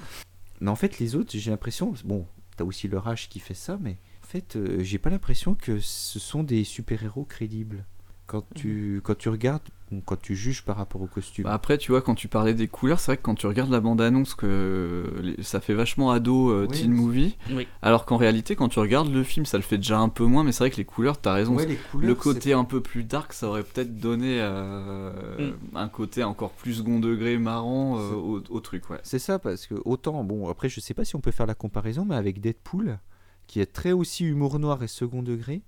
Mais 0.61 0.69
en 0.69 0.75
fait, 0.75 0.99
les 0.99 1.15
autres, 1.15 1.31
j'ai 1.33 1.51
l'impression, 1.51 1.93
bon, 2.05 2.27
t'as 2.55 2.63
aussi 2.63 2.88
leur 2.88 3.07
âge 3.07 3.27
qui 3.29 3.39
fait 3.39 3.55
ça, 3.55 3.77
mais 3.81 3.97
en 4.23 4.27
fait, 4.27 4.55
euh, 4.55 4.81
j'ai 4.83 4.99
pas 4.99 5.09
l'impression 5.09 5.55
que 5.55 5.79
ce 5.79 6.19
sont 6.19 6.43
des 6.43 6.63
super-héros 6.63 7.25
crédibles. 7.25 7.83
Quand 8.27 8.45
tu, 8.53 9.01
quand 9.03 9.17
tu 9.17 9.27
regardes, 9.27 9.67
quand 10.05 10.19
tu 10.19 10.35
juges 10.35 10.63
par 10.63 10.77
rapport 10.77 11.01
au 11.01 11.07
costume. 11.07 11.43
Bah 11.43 11.53
après, 11.53 11.77
tu 11.77 11.91
vois, 11.91 12.01
quand 12.01 12.15
tu 12.15 12.27
parlais 12.27 12.53
des 12.53 12.68
couleurs, 12.68 12.99
c'est 12.99 13.11
vrai 13.11 13.18
que 13.18 13.22
quand 13.22 13.35
tu 13.35 13.47
regardes 13.47 13.72
la 13.72 13.81
bande-annonce, 13.81 14.35
que 14.35 15.03
ça 15.41 15.59
fait 15.59 15.73
vachement 15.73 16.11
ado 16.11 16.49
euh, 16.49 16.68
Oui, 16.69 16.77
teen 16.77 16.91
movie. 16.91 17.35
Oui. 17.51 17.68
Alors 17.81 18.05
qu'en 18.05 18.18
réalité, 18.18 18.55
quand 18.55 18.69
tu 18.69 18.80
regardes 18.80 19.11
le 19.11 19.23
film, 19.23 19.45
ça 19.45 19.57
le 19.57 19.63
fait 19.63 19.77
déjà 19.77 19.99
un 19.99 20.09
peu 20.09 20.23
moins, 20.26 20.43
mais 20.43 20.51
c'est 20.51 20.63
vrai 20.63 20.72
que 20.72 20.77
les 20.77 20.85
couleurs, 20.85 21.19
t'as 21.19 21.34
raison. 21.34 21.55
Ouais, 21.55 21.65
les 21.65 21.76
couleurs, 21.76 22.07
le 22.07 22.15
côté 22.15 22.53
un 22.53 22.63
peu 22.63 22.81
plus 22.81 23.03
dark, 23.03 23.34
ça 23.34 23.47
aurait 23.47 23.63
peut-être 23.63 23.97
donné 23.97 24.38
euh, 24.39 25.51
un 25.76 25.89
côté 25.89 26.23
encore 26.23 26.51
plus 26.51 26.76
second 26.76 26.99
degré 26.99 27.38
marrant 27.38 27.99
euh, 27.99 28.11
au, 28.13 28.41
au 28.49 28.59
truc, 28.61 28.89
ouais. 28.89 28.99
C'est 29.03 29.19
ça, 29.19 29.39
parce 29.39 29.68
que 29.68 29.76
autant, 29.85 30.23
bon, 30.23 30.49
après, 30.49 30.69
je 30.69 30.80
sais 30.80 30.93
pas 30.93 31.05
si 31.05 31.15
on 31.15 31.22
peut 31.22 31.31
faire 31.31 31.47
la 31.47 31.55
comparaison, 31.55 32.05
mais 32.05 32.15
avec 32.15 32.39
Deadpool, 32.39 32.99
qui 33.47 33.59
est 33.59 33.73
très 33.73 33.91
aussi 33.91 34.23
humour 34.23 34.59
noir 34.59 34.81
et 34.84 34.88
second 34.88 35.23
degré, 35.23 35.61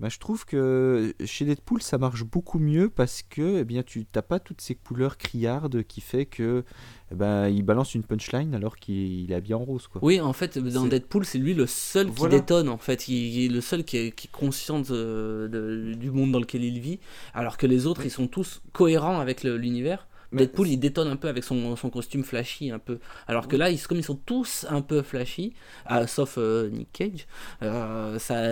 bah, 0.00 0.08
je 0.08 0.18
trouve 0.18 0.44
que 0.44 1.14
chez 1.24 1.44
Deadpool, 1.44 1.80
ça 1.80 1.98
marche 1.98 2.24
beaucoup 2.24 2.58
mieux 2.58 2.88
parce 2.90 3.22
que 3.22 3.60
eh 3.60 3.64
bien, 3.64 3.82
tu 3.82 4.06
n'as 4.14 4.22
pas 4.22 4.40
toutes 4.40 4.60
ces 4.60 4.74
couleurs 4.74 5.16
criardes 5.16 5.82
qui 5.84 6.00
fait 6.00 6.26
que 6.26 6.64
eh 7.12 7.14
ben, 7.14 7.48
il 7.48 7.62
balance 7.62 7.94
une 7.94 8.02
punchline 8.02 8.54
alors 8.54 8.76
qu'il 8.76 9.30
est 9.30 9.34
habillé 9.34 9.54
en 9.54 9.64
rose. 9.64 9.86
Quoi. 9.86 10.00
Oui, 10.04 10.20
en 10.20 10.32
fait, 10.32 10.58
dans 10.58 10.86
Deadpool, 10.86 11.24
c'est 11.24 11.38
lui 11.38 11.54
le 11.54 11.66
seul 11.66 12.08
qui 12.08 12.12
Voilà. 12.16 12.38
détonne, 12.40 12.68
en 12.68 12.78
fait. 12.78 13.06
Il, 13.08 13.14
il 13.14 13.44
est 13.46 13.54
le 13.54 13.60
seul 13.60 13.84
qui 13.84 13.96
est, 13.98 14.10
qui 14.10 14.26
est 14.26 14.30
conscient 14.32 14.80
de- 14.80 15.48
de- 15.50 15.94
du 15.94 16.10
monde 16.10 16.32
dans 16.32 16.40
lequel 16.40 16.64
il 16.64 16.80
vit, 16.80 16.98
alors 17.32 17.56
que 17.56 17.66
les 17.66 17.86
autres, 17.86 18.04
ils 18.04 18.10
sont 18.10 18.26
tous 18.26 18.62
cohérents 18.72 19.20
avec 19.20 19.42
l'univers. 19.44 20.08
Deadpool 20.32 20.66
il 20.66 20.78
détonne 20.78 21.06
un 21.06 21.14
peu 21.14 21.28
avec 21.28 21.44
son, 21.44 21.76
son 21.76 21.90
costume 21.90 22.24
flashy 22.24 22.72
un 22.72 22.80
peu. 22.80 22.98
Alors 23.28 23.46
que 23.46 23.54
là, 23.54 23.70
ils, 23.70 23.80
comme 23.80 23.98
ils 23.98 24.02
sont 24.04 24.16
tous 24.26 24.66
un 24.68 24.80
peu 24.82 25.02
flashy, 25.02 25.52
ah, 25.86 26.08
sauf 26.08 26.34
euh, 26.38 26.68
Nick 26.70 26.88
Cage, 26.92 27.28
euh, 27.62 28.18
ça, 28.18 28.42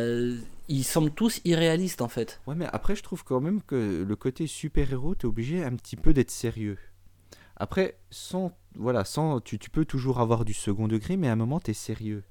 ils 0.73 0.85
semblent 0.85 1.11
tous 1.13 1.41
irréalistes 1.45 2.03
en 2.03 2.09
fait. 2.09 2.41
Ouais, 2.47 2.55
mais 2.55 2.67
après, 2.73 2.97
je 2.97 3.03
trouve 3.03 3.25
quand 3.25 3.41
même 3.41 3.61
que 3.63 4.03
le 4.07 4.17
côté 4.17 4.47
super-héros, 4.47 5.15
t'es 5.15 5.27
obligé 5.27 5.63
un 5.65 5.75
petit 5.77 5.97
peu 5.97 6.13
d'être 6.13 6.31
sérieux. 6.31 6.79
Après, 7.57 7.97
sans, 8.11 8.53
voilà, 8.77 9.05
sans, 9.05 9.41
tu, 9.41 9.59
tu 9.59 9.71
peux 9.71 9.85
toujours 9.85 10.19
avoir 10.21 10.45
du 10.45 10.55
second 10.55 10.89
degré, 10.89 11.17
mais 11.17 11.29
à 11.29 11.33
un 11.33 11.37
moment, 11.37 11.61
t'es 11.61 11.75
sérieux. 11.75 12.25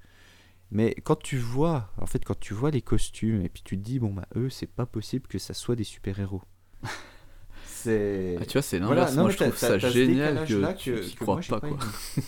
Mais 0.72 0.96
quand 1.04 1.18
tu 1.22 1.38
vois, 1.38 1.90
en 2.02 2.06
fait, 2.06 2.24
quand 2.26 2.40
tu 2.40 2.54
vois 2.54 2.72
les 2.72 2.82
costumes, 2.82 3.42
et 3.46 3.50
puis 3.50 3.62
tu 3.64 3.78
te 3.78 3.84
dis, 3.84 4.00
bon, 4.00 4.14
bah, 4.14 4.26
eux, 4.36 4.50
c'est 4.50 4.68
pas 4.68 4.86
possible 4.86 5.28
que 5.28 5.38
ça 5.38 5.54
soit 5.54 5.76
des 5.76 5.84
super-héros. 5.84 6.42
c'est. 7.66 8.38
Ah, 8.40 8.46
tu 8.46 8.54
vois, 8.54 8.62
c'est 8.62 8.80
Voilà, 8.80 8.96
l'inverse. 9.02 9.16
non, 9.16 9.22
Moi, 9.24 9.28
mais 9.32 9.38
je 9.38 9.44
trouve 9.44 9.58
ça 9.58 9.78
génial 9.78 10.46
que 10.46 10.74
tu 10.74 10.92
que- 11.16 11.20
crois 11.24 11.36
moi, 11.36 11.44
pas, 11.50 11.60
pas 11.60 11.68
quoi. 11.70 11.78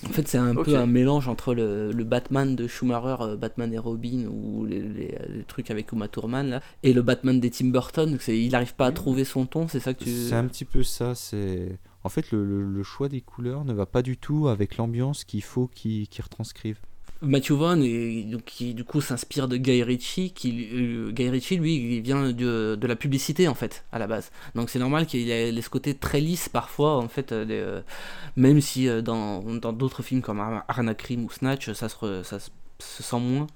En 0.05 0.09
fait, 0.09 0.27
c'est 0.27 0.37
un 0.37 0.55
peu 0.63 0.75
un 0.77 0.85
mélange 0.85 1.27
entre 1.27 1.53
le, 1.53 1.91
le 1.91 2.03
Batman 2.03 2.55
de 2.55 2.67
Schumacher, 2.67 3.15
euh, 3.21 3.35
Batman 3.37 3.73
et 3.73 3.77
Robin, 3.77 4.27
ou 4.29 4.65
les, 4.65 4.81
les- 4.81 5.17
les 5.57 5.63
trucs 5.63 5.71
avec 5.71 5.91
Uma 5.91 6.07
Thurman, 6.07 6.49
là, 6.49 6.61
et 6.83 6.93
le 6.93 7.01
Batman 7.01 7.39
des 7.39 7.49
Tim 7.51 7.67
Burton. 7.67 8.17
C'est, 8.19 8.37
il 8.39 8.51
n'arrive 8.51 8.73
pas 8.75 8.87
à 8.87 8.91
trouver 8.91 9.23
son 9.25 9.45
ton, 9.45 9.67
c'est 9.67 9.79
ça 9.79 9.93
que 9.93 10.03
tu. 10.03 10.09
C'est 10.09 10.35
un 10.35 10.45
petit 10.47 10.65
peu 10.65 10.83
ça. 10.83 11.15
C'est 11.15 11.77
en 12.03 12.09
fait 12.09 12.31
le, 12.31 12.43
le- 12.45 12.63
le 12.69 12.83
choix 12.83 13.07
des 13.09 13.21
couleurs 13.21 13.63
ne 13.65 13.73
va 13.73 13.85
pas 13.85 14.01
du 14.01 14.17
tout 14.17 14.47
avec 14.47 14.77
l'ambiance 14.77 15.23
qu'il 15.23 15.43
faut 15.43 15.67
qu'ils 15.67 16.07
qu'ils 16.07 16.23
retranscrivent. 16.23 16.79
Matthew 17.21 17.51
Vaughn, 17.53 17.81
et, 17.83 18.23
donc, 18.25 18.43
qui 18.43 18.73
du 18.73 18.83
coup 18.83 18.99
s'inspire 18.99 19.47
de 19.47 19.55
Guy 19.55 19.81
Ritchie, 19.81 20.31
qui, 20.31 20.67
euh, 20.73 21.09
Guy 21.11 21.29
Ritchie, 21.29 21.55
lui, 21.55 21.95
il 21.95 22.01
vient 22.01 22.31
de, 22.33 22.75
de 22.77 22.87
la 22.87 22.97
publicité 22.97 23.47
en 23.47 23.53
fait, 23.53 23.85
à 23.93 23.99
la 23.99 24.07
base. 24.07 24.29
Donc 24.55 24.69
c'est 24.69 24.79
normal 24.79 25.05
qu'il 25.05 25.29
ait 25.31 25.61
ce 25.61 25.69
côté 25.69 25.93
très 25.93 26.19
lisse 26.19 26.49
parfois, 26.49 26.97
en 26.97 27.07
fait, 27.07 27.31
euh, 27.31 27.45
des, 27.45 27.53
euh, 27.59 27.79
même 28.35 28.59
si 28.59 28.89
euh, 28.89 29.01
dans 29.01 29.41
dans 29.55 29.71
d'autres 29.71 30.03
films 30.03 30.21
comme 30.21 30.41
Ar- 30.41 30.65
Arnacrim 30.67 31.23
ou 31.23 31.29
Snatch, 31.29 31.71
ça 31.71 31.87
se, 31.87 31.95
re- 31.95 32.23
ça 32.23 32.39
se, 32.41 32.49
se 32.79 33.03
sent 33.03 33.19
moins. 33.21 33.47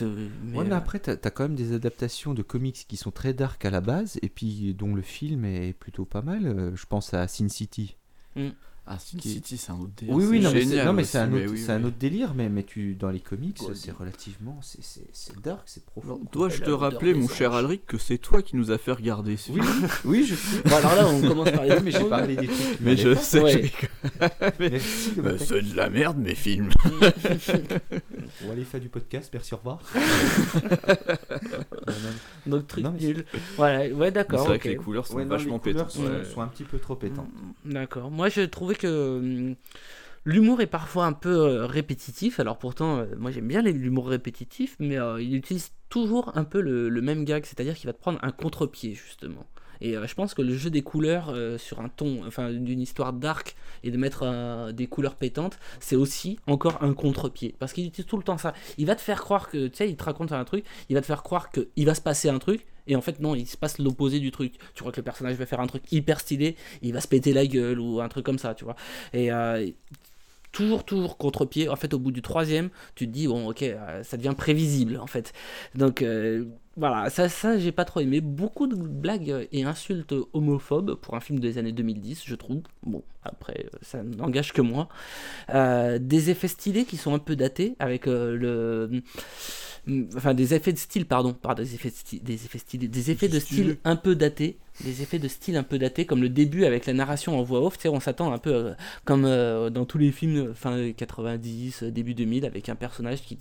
Mais, 0.00 0.06
ouais, 0.58 0.64
mais 0.64 0.72
euh, 0.72 0.76
après, 0.76 0.98
t'as 1.00 1.12
as 1.12 1.30
quand 1.30 1.44
même 1.44 1.54
des 1.56 1.72
adaptations 1.72 2.34
de 2.34 2.42
comics 2.42 2.86
qui 2.88 2.96
sont 2.96 3.10
très 3.10 3.34
dark 3.34 3.64
à 3.64 3.70
la 3.70 3.80
base, 3.80 4.18
et 4.22 4.28
puis 4.28 4.74
dont 4.74 4.94
le 4.94 5.02
film 5.02 5.44
est 5.44 5.72
plutôt 5.72 6.04
pas 6.04 6.22
mal. 6.22 6.46
Euh, 6.46 6.76
Je 6.76 6.86
pense 6.86 7.12
à 7.14 7.26
Sin 7.28 7.48
City. 7.48 7.96
Mm. 8.36 8.50
Ah, 8.92 8.98
Sin 8.98 9.18
Qui- 9.18 9.34
City, 9.34 9.56
c'est 9.56 9.70
un 9.70 9.76
autre 9.78 9.92
délire. 9.96 10.14
Oui, 10.16 10.24
oui, 10.28 10.40
non, 10.40 10.50
mais 10.50 10.62
c'est- 10.62 10.68
génial 10.70 10.86
non, 10.86 10.92
mais 10.94 11.02
aussi, 11.02 11.10
c'est 11.12 11.18
un, 11.18 11.26
mais 11.28 11.44
autre- 11.44 11.52
oui, 11.54 11.64
un 11.70 11.84
autre 11.84 11.96
délire, 11.96 12.34
mais, 12.34 12.48
mais 12.48 12.64
tu, 12.64 12.96
dans 12.96 13.10
les 13.10 13.20
comics, 13.20 13.56
c'est 13.74 13.92
relativement. 13.92 14.58
c'est- 14.62 15.40
dark, 15.40 15.60
c'est 15.66 15.84
profond. 15.84 16.20
Dois-je 16.32 16.60
te 16.62 16.70
rappeler, 16.70 17.14
mon 17.14 17.28
cher 17.28 17.52
Alric, 17.52 17.86
que 17.86 17.98
c'est 17.98 18.18
toi 18.18 18.42
qui 18.42 18.56
nous 18.56 18.72
a 18.72 18.78
fait 18.78 18.90
regarder 18.90 19.36
ce 19.36 19.52
Oui, 19.52 19.62
film 19.62 19.88
oui, 20.04 20.24
je 20.26 20.34
sais. 20.34 20.60
Bon, 20.64 20.74
alors 20.74 20.96
là, 20.96 21.06
on 21.08 21.20
commence 21.20 21.52
par 21.52 21.64
les 21.64 21.78
mais 21.80 21.92
j'ai 21.92 22.04
parlé 22.04 22.34
des 22.34 22.48
trucs. 22.48 22.80
Mais 22.80 22.96
je 22.96 23.14
sais, 23.14 23.40
Ouais. 23.40 23.70
mais, 24.58 24.70
bah, 25.18 25.38
c'est 25.38 25.62
de 25.62 25.76
la 25.76 25.88
merde, 25.88 26.18
mes 26.18 26.34
films. 26.34 26.70
Bon, 28.42 28.52
allez, 28.52 28.64
fin 28.64 28.78
du 28.78 28.88
podcast, 28.88 29.30
merci, 29.32 29.54
au 29.54 29.58
revoir. 29.58 29.80
Donc 32.46 32.66
truc 32.66 32.86
nul. 33.00 33.24
Voilà, 33.56 33.88
ouais, 33.94 34.10
d'accord. 34.10 34.40
C'est 34.40 34.46
vrai 34.48 34.58
que 34.58 34.68
les 34.68 34.76
couleurs 34.76 35.06
sont 35.06 35.24
vachement 35.24 35.58
pétantes. 35.58 35.90
sont, 35.90 36.40
un 36.40 36.46
petit 36.48 36.64
peu 36.64 36.78
trop 36.78 36.96
pétantes. 36.96 37.28
D'accord. 37.64 38.10
Moi, 38.10 38.28
je 38.28 38.42
trouvais 38.42 38.74
hum, 38.86 39.56
l'humour 40.24 40.60
est 40.60 40.66
parfois 40.66 41.06
un 41.06 41.12
peu 41.12 41.34
euh, 41.34 41.66
répétitif. 41.66 42.40
Alors 42.40 42.58
pourtant, 42.58 42.98
euh, 42.98 43.06
moi 43.18 43.30
j'aime 43.30 43.48
bien 43.48 43.62
l'humour 43.62 44.08
répétitif, 44.08 44.76
mais 44.78 44.98
euh, 44.98 45.20
il 45.20 45.34
utilise 45.34 45.72
toujours 45.88 46.32
un 46.36 46.44
peu 46.44 46.60
le, 46.60 46.90
même 47.00 47.24
gag, 47.24 47.44
c'est-à-dire 47.44 47.74
qu'il 47.74 47.86
va 47.86 47.92
te 47.92 48.00
prendre 48.00 48.18
un 48.22 48.30
contre-pied 48.30 48.94
justement. 48.94 49.46
Et 49.82 49.94
je 49.94 50.14
pense 50.14 50.34
que 50.34 50.42
le 50.42 50.54
jeu 50.54 50.68
des 50.68 50.82
couleurs 50.82 51.34
sur 51.58 51.80
un 51.80 51.88
ton, 51.88 52.22
enfin 52.26 52.52
d'une 52.52 52.82
histoire 52.82 53.14
dark 53.14 53.56
et 53.82 53.90
de 53.90 53.96
mettre 53.96 54.72
des 54.72 54.86
couleurs 54.86 55.14
pétantes, 55.14 55.58
c'est 55.80 55.96
aussi 55.96 56.38
encore 56.46 56.82
un 56.82 56.92
contre-pied. 56.92 57.54
Parce 57.58 57.72
qu'il 57.72 57.86
utilise 57.86 58.06
tout 58.06 58.18
le 58.18 58.22
temps 58.22 58.36
ça. 58.36 58.52
Il 58.76 58.84
va 58.84 58.94
te 58.94 59.00
faire 59.00 59.22
croire 59.22 59.48
que, 59.48 59.68
tu 59.68 59.76
sais, 59.78 59.88
il 59.88 59.96
te 59.96 60.04
raconte 60.04 60.32
un 60.32 60.44
truc, 60.44 60.66
il 60.90 60.96
va 60.96 61.00
te 61.00 61.06
faire 61.06 61.22
croire 61.22 61.48
qu'il 61.48 61.86
va 61.86 61.94
se 61.94 62.02
passer 62.02 62.28
un 62.28 62.38
truc, 62.38 62.66
et 62.86 62.96
en 62.96 63.00
fait 63.00 63.20
non, 63.20 63.34
il 63.34 63.46
se 63.46 63.56
passe 63.56 63.78
l'opposé 63.78 64.20
du 64.20 64.30
truc. 64.30 64.54
Tu 64.74 64.80
crois 64.80 64.92
que 64.92 64.98
le 64.98 65.04
personnage 65.04 65.36
va 65.36 65.46
faire 65.46 65.60
un 65.60 65.66
truc 65.66 65.82
hyper 65.92 66.20
stylé, 66.20 66.56
il 66.82 66.92
va 66.92 67.00
se 67.00 67.08
péter 67.08 67.32
la 67.32 67.46
gueule 67.46 67.80
ou 67.80 68.00
un 68.00 68.08
truc 68.08 68.24
comme 68.24 68.38
ça, 68.38 68.54
tu 68.54 68.64
vois. 68.64 68.76
Et 69.12 69.32
euh, 69.32 69.70
toujours, 70.52 70.84
toujours 70.84 71.16
contre-pied. 71.16 71.68
En 71.68 71.76
fait, 71.76 71.94
au 71.94 71.98
bout 71.98 72.12
du 72.12 72.22
troisième, 72.22 72.70
tu 72.94 73.06
te 73.06 73.12
dis, 73.12 73.26
bon, 73.26 73.48
ok, 73.48 73.62
euh, 73.62 74.02
ça 74.02 74.16
devient 74.16 74.34
prévisible, 74.36 74.98
en 74.98 75.06
fait. 75.06 75.32
Donc, 75.74 76.02
euh, 76.02 76.46
voilà, 76.76 77.10
ça, 77.10 77.28
ça 77.28 77.58
j'ai 77.58 77.72
pas 77.72 77.84
trop 77.84 78.00
aimé. 78.00 78.20
Beaucoup 78.20 78.66
de 78.66 78.76
blagues 78.76 79.48
et 79.52 79.64
insultes 79.64 80.14
homophobes 80.32 80.94
pour 80.94 81.14
un 81.14 81.20
film 81.20 81.40
des 81.40 81.58
années 81.58 81.72
2010, 81.72 82.22
je 82.24 82.34
trouve. 82.36 82.62
Bon, 82.84 83.02
après, 83.24 83.66
euh, 83.66 83.78
ça 83.82 84.02
n'engage 84.02 84.52
que 84.52 84.62
moi. 84.62 84.88
Euh, 85.52 85.98
des 85.98 86.30
effets 86.30 86.48
stylés 86.48 86.84
qui 86.84 86.96
sont 86.96 87.12
un 87.12 87.18
peu 87.18 87.34
datés, 87.36 87.74
avec 87.80 88.06
euh, 88.06 88.36
le. 88.36 89.02
Enfin, 90.14 90.34
des 90.34 90.54
effets 90.54 90.72
de 90.72 90.78
style, 90.78 91.06
pardon, 91.06 91.32
pas 91.32 91.54
des 91.54 91.74
effets 91.74 91.90
de 91.90 91.94
style, 91.94 92.22
des 92.22 92.34
effets 92.34 92.58
stylés, 92.58 92.88
des 92.88 93.10
effets 93.10 93.28
de 93.28 93.40
style 93.40 93.78
un 93.84 93.96
peu 93.96 94.14
datés, 94.14 94.58
des 94.84 95.02
effets 95.02 95.18
de 95.18 95.28
style 95.28 95.56
un 95.56 95.62
peu 95.62 95.78
datés, 95.78 96.06
comme 96.06 96.22
le 96.22 96.28
début 96.28 96.64
avec 96.64 96.86
la 96.86 96.92
narration 96.92 97.38
en 97.38 97.42
voix 97.42 97.64
off, 97.64 97.76
tu 97.76 97.82
sais, 97.82 97.88
on 97.88 98.00
s'attend 98.00 98.32
un 98.32 98.38
peu 98.38 98.52
euh, 98.52 98.72
comme 99.04 99.22
dans 99.22 99.84
tous 99.84 99.98
les 99.98 100.10
films 100.12 100.54
fin 100.54 100.92
90, 100.92 101.82
euh, 101.82 101.90
début 101.90 102.14
2000, 102.14 102.44
avec 102.44 102.68
un 102.68 102.74
personnage 102.74 103.22
qui, 103.22 103.36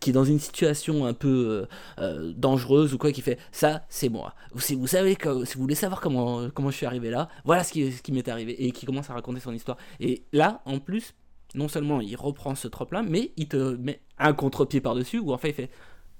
qui 0.00 0.10
est 0.10 0.12
dans 0.12 0.24
une 0.24 0.38
situation 0.38 1.06
un 1.06 1.14
peu 1.14 1.66
euh, 1.98 2.32
dangereuse 2.74 2.94
ou 2.94 2.98
quoi, 2.98 3.12
qui 3.12 3.20
fait 3.22 3.38
ça, 3.52 3.84
c'est 3.88 4.08
moi. 4.08 4.34
Si 4.58 4.74
vous 4.74 4.86
savez, 4.86 5.16
que- 5.16 5.44
si 5.44 5.54
vous 5.56 5.62
voulez 5.62 5.74
savoir 5.74 6.00
comment, 6.00 6.48
comment 6.50 6.70
je 6.70 6.76
suis 6.76 6.86
arrivé 6.86 7.10
là, 7.10 7.28
voilà 7.44 7.64
ce 7.64 7.72
qui, 7.72 7.92
ce 7.92 8.02
qui 8.02 8.12
m'est 8.12 8.28
arrivé, 8.28 8.64
et 8.64 8.72
qui 8.72 8.86
commence 8.86 9.10
à 9.10 9.14
raconter 9.14 9.40
son 9.40 9.52
histoire. 9.52 9.76
Et 10.00 10.24
là, 10.32 10.60
en 10.64 10.78
plus, 10.78 11.14
non 11.54 11.68
seulement 11.68 12.00
il 12.00 12.16
reprend 12.16 12.54
ce 12.54 12.68
trope 12.68 12.92
là, 12.92 13.02
mais 13.02 13.32
il 13.36 13.48
te 13.48 13.56
met 13.76 14.00
un 14.18 14.32
contre-pied 14.32 14.80
par-dessus, 14.80 15.18
où 15.18 15.32
en 15.32 15.38
fait 15.38 15.50
il 15.50 15.54
fait 15.54 15.70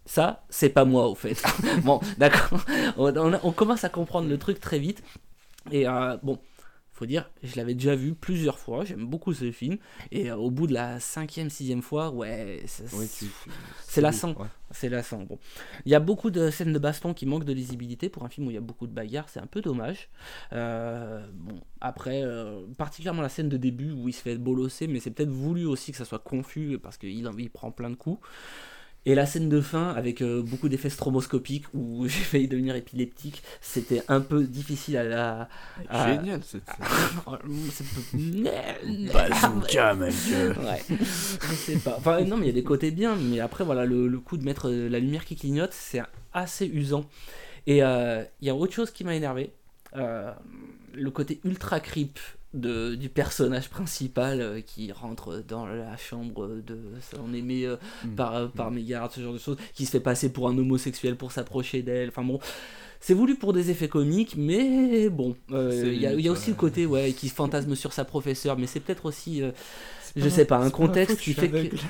ça, 0.06 0.44
c'est 0.50 0.68
pas 0.68 0.84
moi 0.84 1.08
au 1.08 1.14
fait. 1.14 1.42
bon, 1.82 1.98
d'accord. 2.18 2.60
On 2.96 3.52
commence 3.52 3.84
à 3.84 3.88
comprendre 3.88 4.28
le 4.28 4.36
truc 4.38 4.60
très 4.60 4.78
vite. 4.78 5.02
Et 5.70 5.88
euh, 5.88 6.18
bon, 6.22 6.38
faut 6.94 7.06
dire, 7.06 7.28
je 7.42 7.56
l'avais 7.56 7.74
déjà 7.74 7.94
vu 7.96 8.14
plusieurs 8.14 8.58
fois. 8.58 8.84
J'aime 8.84 9.06
beaucoup 9.06 9.32
ce 9.34 9.50
film. 9.52 9.78
Et 10.12 10.30
euh, 10.30 10.36
au 10.36 10.50
bout 10.50 10.66
de 10.66 10.72
la 10.74 11.00
cinquième, 11.00 11.50
sixième 11.50 11.82
fois, 11.82 12.10
ouais, 12.10 12.62
c'est 12.66 14.00
lassant. 14.00 14.34
ouais. 14.34 14.46
C'est 14.70 14.88
lassant. 14.88 15.22
Bon, 15.22 15.38
il 15.84 15.92
y 15.92 15.94
a 15.94 16.00
beaucoup 16.00 16.30
de 16.30 16.50
scènes 16.50 16.72
de 16.72 16.78
baston 16.78 17.14
qui 17.14 17.26
manquent 17.26 17.44
de 17.44 17.52
lisibilité 17.52 18.08
pour 18.08 18.24
un 18.24 18.28
film 18.28 18.46
où 18.46 18.50
il 18.50 18.54
y 18.54 18.56
a 18.56 18.60
beaucoup 18.60 18.86
de 18.88 18.92
bagarres. 18.92 19.28
C'est 19.28 19.38
un 19.40 19.46
peu 19.46 19.60
dommage. 19.60 20.08
Euh, 20.52 21.24
bon, 21.34 21.60
après, 21.80 22.22
euh, 22.24 22.62
particulièrement 22.76 23.22
la 23.22 23.28
scène 23.28 23.48
de 23.48 23.56
début 23.56 23.92
où 23.92 24.08
il 24.08 24.12
se 24.12 24.22
fait 24.22 24.36
bolosser, 24.36 24.86
mais 24.88 24.98
c'est 25.00 25.10
peut-être 25.10 25.30
voulu 25.30 25.66
aussi 25.66 25.92
que 25.92 25.98
ça 25.98 26.04
soit 26.04 26.18
confus 26.18 26.78
parce 26.82 26.96
qu'il 26.96 27.26
en- 27.28 27.36
il 27.38 27.50
prend 27.50 27.70
plein 27.70 27.90
de 27.90 27.94
coups. 27.94 28.20
Et 29.06 29.14
la 29.14 29.26
scène 29.26 29.50
de 29.50 29.60
fin 29.60 29.90
avec 29.92 30.22
euh, 30.22 30.42
beaucoup 30.42 30.68
d'effets 30.70 30.88
stroboscopiques 30.88 31.66
où 31.74 32.06
j'ai 32.08 32.20
failli 32.24 32.48
devenir 32.48 32.74
épileptique, 32.74 33.42
c'était 33.60 34.02
un 34.08 34.20
peu 34.20 34.44
difficile 34.44 34.96
à 34.96 35.04
la. 35.04 35.48
à- 35.90 36.14
Génial, 36.14 36.40
cette 36.42 36.62
C'est- 37.70 39.12
Bazooka, 39.12 39.94
ma 39.94 40.08
gueule. 40.08 40.56
Ouais. 40.64 40.82
Je 40.88 41.54
sais 41.54 41.76
pas. 41.76 41.96
Enfin, 41.98 42.22
non, 42.22 42.36
mais 42.36 42.44
il 42.44 42.48
y 42.48 42.50
a 42.50 42.54
des 42.54 42.64
côtés 42.64 42.90
bien, 42.90 43.14
mais 43.16 43.40
après, 43.40 43.64
voilà, 43.64 43.84
le, 43.84 44.08
le 44.08 44.18
coup 44.20 44.36
de 44.36 44.44
mettre 44.44 44.68
euh, 44.70 44.88
la 44.88 44.98
lumière 44.98 45.24
qui 45.24 45.36
clignote, 45.36 45.72
c'est 45.72 46.00
assez 46.32 46.66
usant. 46.66 47.04
Et 47.66 47.82
euh, 47.82 48.22
il 48.40 48.46
y 48.46 48.50
a 48.50 48.54
autre 48.54 48.72
chose 48.74 48.90
qui 48.90 49.04
m'a 49.04 49.14
énervé. 49.14 49.52
euh, 49.96 50.32
le 50.94 51.10
côté 51.10 51.40
ultra 51.44 51.80
creep 51.80 52.18
de, 52.54 52.94
du 52.94 53.08
personnage 53.10 53.68
principal 53.68 54.40
euh, 54.40 54.60
qui 54.62 54.90
rentre 54.92 55.42
dans 55.46 55.66
la 55.66 55.96
chambre 55.96 56.48
de 56.66 56.78
son 57.12 57.34
aimé 57.34 57.66
euh, 57.66 57.76
Mm. 58.04 58.14
par, 58.14 58.34
euh, 58.36 58.46
par 58.48 58.70
mégarde, 58.70 59.12
ce 59.12 59.20
genre 59.20 59.32
de 59.34 59.38
choses, 59.38 59.56
qui 59.74 59.84
se 59.86 59.90
fait 59.90 60.00
passer 60.00 60.32
pour 60.32 60.48
un 60.48 60.56
homosexuel 60.56 61.16
pour 61.16 61.32
s'approcher 61.32 61.82
d'elle. 61.82 62.08
Enfin 62.08 62.22
bon, 62.24 62.38
c'est 63.00 63.14
voulu 63.14 63.34
pour 63.34 63.52
des 63.52 63.70
effets 63.70 63.88
comiques, 63.88 64.34
mais 64.36 65.08
bon, 65.10 65.36
euh, 65.52 65.90
il 65.92 66.00
y, 66.00 66.06
a- 66.06 66.14
y 66.14 66.28
aussi 66.30 66.50
le 66.50 66.56
côté 66.56 66.86
ouais, 66.86 67.12
qui 67.12 67.28
se 67.28 67.34
fantasme 67.34 67.74
sur 67.74 67.92
sa 67.92 68.04
professeure, 68.04 68.56
mais 68.58 68.66
c'est 68.66 68.80
peut-être 68.80 69.04
aussi, 69.04 69.42
je 70.16 70.28
sais 70.28 70.44
pas, 70.46 70.56
un 70.58 70.70
contexte 70.70 71.18
qui 71.20 71.34
fait 71.34 71.50
que. 71.50 71.76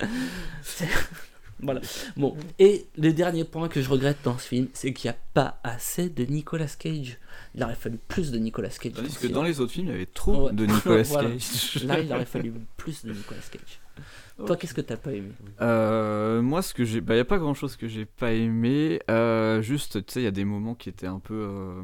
Voilà. 1.62 1.80
Bon, 2.16 2.36
et 2.58 2.86
le 2.98 3.12
dernier 3.12 3.44
point 3.44 3.68
que 3.68 3.80
je 3.82 3.88
regrette 3.90 4.18
dans 4.24 4.38
ce 4.38 4.48
film, 4.48 4.68
c'est 4.72 4.92
qu'il 4.92 5.10
n'y 5.10 5.14
a 5.16 5.18
pas 5.34 5.58
assez 5.62 6.08
de 6.08 6.24
Nicolas 6.24 6.66
Cage. 6.78 7.18
Il 7.54 7.62
aurait 7.64 7.74
fallu 7.74 7.98
plus 8.08 8.30
de 8.30 8.38
Nicolas 8.38 8.68
Cage. 8.70 8.92
Tandis 8.94 9.16
que 9.18 9.26
dans 9.26 9.42
les 9.42 9.60
autres 9.60 9.72
films, 9.72 9.88
il 9.88 9.92
y 9.92 9.94
avait 9.94 10.06
trop 10.06 10.46
Ouais. 10.48 10.52
de 10.52 10.66
Nicolas 10.66 11.02
Voilà. 11.10 11.30
Cage. 11.30 11.84
Là, 11.84 12.00
il 12.00 12.12
aurait 12.12 12.24
fallu 12.24 12.52
plus 12.76 13.04
de 13.04 13.12
Nicolas 13.12 13.40
Cage. 13.50 13.80
Toi, 14.46 14.56
qu'est-ce 14.56 14.72
que 14.72 14.80
t'as 14.80 14.96
pas 14.96 15.12
aimé? 15.12 15.32
Euh, 15.60 16.40
moi, 16.40 16.62
ce 16.62 16.72
que 16.72 16.82
j'ai, 16.84 17.02
bah, 17.02 17.14
y 17.14 17.18
a 17.18 17.26
pas 17.26 17.36
grand 17.38 17.52
chose 17.52 17.76
que 17.76 17.86
j'ai 17.88 18.06
pas 18.06 18.32
aimé. 18.32 18.98
Euh, 19.10 19.60
juste, 19.60 20.06
tu 20.06 20.12
sais, 20.14 20.20
il 20.20 20.24
y 20.24 20.26
a 20.28 20.30
des 20.30 20.46
moments 20.46 20.74
qui 20.74 20.88
étaient 20.88 21.06
un 21.06 21.18
peu, 21.18 21.34
euh, 21.34 21.82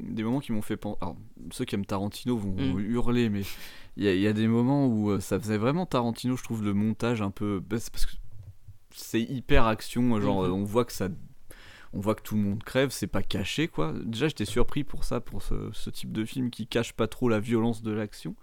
des 0.00 0.22
moments 0.22 0.40
qui 0.40 0.52
m'ont 0.52 0.62
fait 0.62 0.78
penser. 0.78 0.96
Alors, 1.02 1.16
ceux 1.52 1.66
qui 1.66 1.74
aiment 1.74 1.84
Tarantino 1.84 2.38
vont 2.38 2.54
Mm. 2.54 2.80
hurler, 2.80 3.28
mais 3.28 3.42
il 3.98 4.06
y, 4.10 4.20
y 4.22 4.26
a 4.26 4.32
des 4.32 4.48
moments 4.48 4.86
où 4.86 5.10
euh, 5.10 5.20
ça 5.20 5.38
faisait 5.38 5.58
vraiment 5.58 5.84
Tarantino, 5.84 6.34
je 6.38 6.42
trouve, 6.44 6.64
le 6.64 6.72
montage 6.72 7.20
un 7.20 7.30
peu, 7.30 7.60
bah, 7.68 7.76
c'est 7.78 7.92
parce 7.92 8.06
que 8.06 8.12
c'est 8.98 9.20
hyper 9.22 9.66
action, 9.66 10.20
genre 10.20 10.44
Mhm. 10.44 10.52
on 10.52 10.64
voit 10.64 10.84
que 10.84 10.92
ça, 10.92 11.08
on 11.92 12.00
voit 12.00 12.14
que 12.14 12.22
tout 12.22 12.34
le 12.36 12.42
monde 12.42 12.62
crève, 12.64 12.90
c'est 12.90 13.06
pas 13.06 13.22
caché 13.22 13.68
quoi. 13.68 13.94
Déjà 14.04 14.28
j'étais 14.28 14.44
surpris 14.44 14.84
pour 14.84 15.04
ça, 15.04 15.20
pour 15.20 15.42
ce, 15.42 15.70
ce 15.72 15.90
type 15.90 16.12
de 16.12 16.24
film 16.24 16.50
qui 16.50 16.66
cache 16.66 16.92
pas 16.92 17.06
trop 17.08 17.28
la 17.28 17.40
violence 17.40 17.82
de 17.82 17.92
l'action. 17.92 18.34